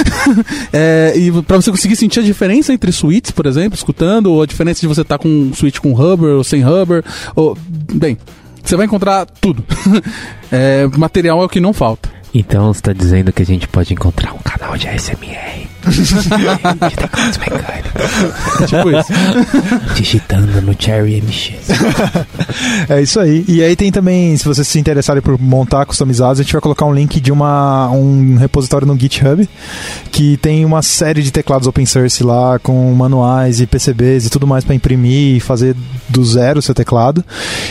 É, 0.73 1.13
e 1.15 1.31
pra 1.43 1.57
você 1.57 1.72
conseguir 1.72 1.95
sentir 1.95 2.19
a 2.19 2.23
diferença 2.23 2.73
entre 2.73 2.91
suítes, 2.91 3.31
por 3.31 3.45
exemplo, 3.45 3.76
escutando, 3.76 4.27
ou 4.27 4.41
a 4.41 4.45
diferença 4.45 4.81
de 4.81 4.88
você 4.88 5.01
estar 5.01 5.17
com 5.17 5.27
um 5.27 5.53
suíte 5.53 5.80
com 5.80 5.93
rubber 5.93 6.35
ou 6.35 6.43
sem 6.43 6.61
rubber, 6.61 7.03
ou, 7.35 7.57
bem, 7.93 8.17
você 8.61 8.76
vai 8.76 8.85
encontrar 8.85 9.26
tudo. 9.26 9.63
É, 10.51 10.88
material 10.97 11.41
é 11.41 11.45
o 11.45 11.49
que 11.49 11.59
não 11.59 11.73
falta. 11.73 12.09
Então 12.34 12.72
você 12.73 12.81
tá 12.81 12.93
dizendo 12.93 13.34
que 13.34 13.41
a 13.41 13.45
gente 13.45 13.67
pode 13.67 13.93
encontrar 13.93 14.34
um 14.34 14.39
canal 14.39 14.77
de 14.77 14.88
ASMR 14.88 15.64
de 15.90 16.95
teclados 16.95 17.38
mecânicos, 17.38 18.70
Tipo 18.70 18.90
isso. 18.91 19.94
digitando 19.95 20.62
no 20.62 20.76
Cherry 20.78 21.22
MX. 21.22 21.53
É 22.90 23.02
isso 23.02 23.20
aí. 23.20 23.44
E 23.48 23.64
aí 23.64 23.76
tem 23.76 23.91
também, 23.91 24.36
se 24.38 24.45
vocês 24.45 24.68
se 24.68 24.80
interessarem 24.80 25.22
por 25.22 25.40
montar 25.40 25.86
customizados, 25.86 26.40
a 26.40 26.44
gente 26.44 26.52
vai 26.52 26.62
colocar 26.62 26.86
um 26.86 26.94
link 26.94 27.20
de 27.20 27.32
uma, 27.32 27.90
um 27.90 28.36
repositório 28.38 28.86
no 28.88 28.98
GitHub 28.98 29.48
que 30.12 30.38
tem 30.38 30.64
uma 30.64 30.82
série 30.82 31.22
de 31.22 31.32
teclados 31.32 31.68
open 31.68 31.86
source 31.86 32.24
lá 32.24 32.57
com 32.60 32.94
manuais 32.94 33.60
e 33.60 33.68
PCBs 33.68 34.26
e 34.26 34.30
tudo 34.30 34.48
mais 34.48 34.64
para 34.64 34.76
imprimir 34.76 35.38
e 35.38 35.40
fazer 35.40 35.76
do 36.07 36.24
zero 36.24 36.60
o 36.60 36.62
seu 36.62 36.74
teclado. 36.74 37.24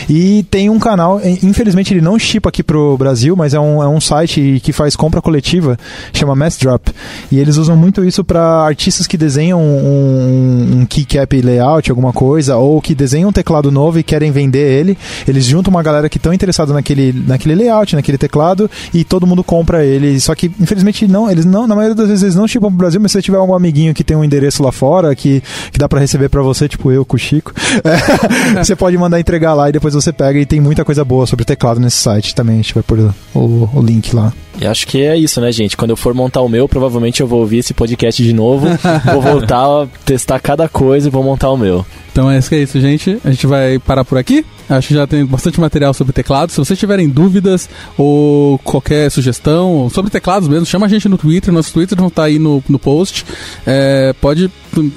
E 0.09 0.43
tem 0.51 0.69
um 0.69 0.79
canal, 0.79 1.19
infelizmente 1.43 1.93
ele 1.93 2.01
não 2.01 2.19
chipa 2.19 2.49
aqui 2.49 2.61
pro 2.61 2.97
Brasil, 2.97 3.35
mas 3.35 3.53
é 3.53 3.59
um, 3.59 3.81
é 3.81 3.87
um 3.87 3.99
site 3.99 4.59
que 4.63 4.71
faz 4.71 4.95
compra 4.95 5.21
coletiva, 5.21 5.77
chama 6.13 6.35
Massdrop. 6.35 6.89
E 7.31 7.39
eles 7.39 7.57
usam 7.57 7.75
muito 7.75 8.03
isso 8.07 8.23
para 8.23 8.41
artistas 8.41 9.07
que 9.07 9.17
desenham 9.17 9.61
um, 9.61 10.81
um 10.81 10.85
keycap 10.85 11.41
layout, 11.41 11.89
alguma 11.89 12.13
coisa, 12.13 12.57
ou 12.57 12.81
que 12.81 12.95
desenham 12.95 13.29
um 13.29 13.33
teclado 13.33 13.71
novo 13.71 13.99
e 13.99 14.03
querem 14.03 14.31
vender 14.31 14.79
ele. 14.79 14.97
Eles 15.27 15.45
juntam 15.45 15.71
uma 15.71 15.83
galera 15.83 16.09
que 16.09 16.17
estão 16.17 16.33
interessada 16.33 16.73
naquele, 16.73 17.13
naquele 17.13 17.55
layout, 17.55 17.95
naquele 17.95 18.17
teclado, 18.17 18.69
e 18.93 19.03
todo 19.03 19.27
mundo 19.27 19.43
compra 19.43 19.83
ele. 19.85 20.19
Só 20.19 20.33
que, 20.35 20.51
infelizmente, 20.59 21.07
não, 21.07 21.29
eles 21.29 21.45
não, 21.45 21.67
na 21.67 21.75
maioria 21.75 21.95
das 21.95 22.07
vezes 22.07 22.23
eles 22.23 22.35
não 22.35 22.47
chipam 22.47 22.69
pro 22.69 22.77
Brasil, 22.77 22.99
mas 22.99 23.11
se 23.11 23.17
você 23.17 23.21
tiver 23.21 23.37
algum 23.37 23.53
amiguinho 23.53 23.93
que 23.93 24.03
tem 24.03 24.15
um 24.15 24.23
endereço 24.23 24.63
lá 24.63 24.71
fora, 24.71 25.15
que, 25.15 25.41
que 25.71 25.77
dá 25.77 25.87
para 25.87 25.99
receber 25.99 26.29
para 26.29 26.41
você, 26.41 26.67
tipo 26.67 26.91
eu 26.91 27.05
com 27.05 27.15
o 27.15 27.19
Chico, 27.19 27.53
é, 27.83 28.63
você 28.63 28.75
pode 28.75 28.97
mandar 28.97 29.19
entregar 29.19 29.53
lá 29.53 29.69
e 29.69 29.71
depois 29.71 29.93
você 29.93 30.11
pega 30.11 30.39
e 30.39 30.45
tem 30.45 30.59
muita 30.59 30.85
coisa 30.85 31.03
boa 31.03 31.25
sobre 31.25 31.45
teclado 31.45 31.79
nesse 31.79 31.97
site 31.97 32.35
também. 32.35 32.55
A 32.55 32.61
gente 32.61 32.73
vai 32.73 32.83
pôr 32.83 33.13
o, 33.33 33.69
o 33.73 33.81
link 33.81 34.15
lá. 34.15 34.31
E 34.59 34.65
acho 34.65 34.87
que 34.87 35.01
é 35.01 35.17
isso, 35.17 35.41
né, 35.41 35.51
gente? 35.51 35.75
Quando 35.75 35.91
eu 35.91 35.97
for 35.97 36.13
montar 36.13 36.41
o 36.41 36.49
meu, 36.49 36.67
provavelmente 36.67 37.21
eu 37.21 37.27
vou 37.27 37.41
ouvir 37.41 37.57
esse 37.59 37.73
podcast 37.73 38.23
de 38.23 38.33
novo, 38.33 38.67
vou 39.11 39.21
voltar 39.21 39.65
a 39.65 39.87
testar 40.05 40.39
cada 40.39 40.69
coisa 40.69 41.07
e 41.07 41.11
vou 41.11 41.23
montar 41.23 41.49
o 41.49 41.57
meu. 41.57 41.85
Então 42.11 42.31
é 42.31 42.37
isso 42.37 42.47
que 42.47 42.55
é 42.55 42.59
isso, 42.59 42.79
gente. 42.79 43.19
A 43.25 43.31
gente 43.31 43.45
vai 43.45 43.77
parar 43.77 44.05
por 44.05 44.17
aqui. 44.17 44.45
Acho 44.69 44.87
que 44.87 44.93
já 44.93 45.05
tem 45.05 45.25
bastante 45.25 45.59
material 45.59 45.93
sobre 45.93 46.13
teclados. 46.13 46.55
Se 46.55 46.59
vocês 46.59 46.79
tiverem 46.79 47.09
dúvidas 47.09 47.69
ou 47.97 48.57
qualquer 48.59 49.11
sugestão 49.11 49.89
sobre 49.93 50.09
teclados 50.09 50.47
mesmo, 50.47 50.65
chama 50.65 50.85
a 50.85 50.89
gente 50.89 51.09
no 51.09 51.17
Twitter. 51.17 51.53
Nossos 51.53 51.73
Twitter 51.73 51.97
vão 51.97 52.07
estar 52.07 52.23
aí 52.23 52.39
no, 52.39 52.63
no 52.69 52.79
post. 52.79 53.25
É, 53.67 54.13
pode, 54.21 54.49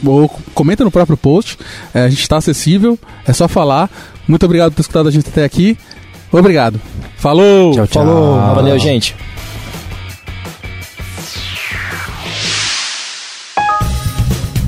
ou 0.07 0.29
comenta 0.55 0.85
no 0.85 0.91
próprio 0.91 1.17
post. 1.17 1.59
É, 1.93 2.05
a 2.05 2.09
gente 2.09 2.23
está 2.23 2.37
acessível, 2.37 2.99
é 3.27 3.33
só 3.33 3.49
falar. 3.49 3.91
Muito 4.27 4.47
obrigado 4.47 4.71
por 4.71 4.77
ter 4.77 4.83
escutado 4.83 5.09
a 5.09 5.11
gente 5.11 5.29
até 5.29 5.45
aqui. 5.45 5.77
Obrigado. 6.31 6.81
Falou! 7.17 7.73
Tchau, 7.73 7.87
tchau. 7.87 8.05
Falou. 8.05 8.55
Valeu, 8.55 8.79
gente. 8.79 9.17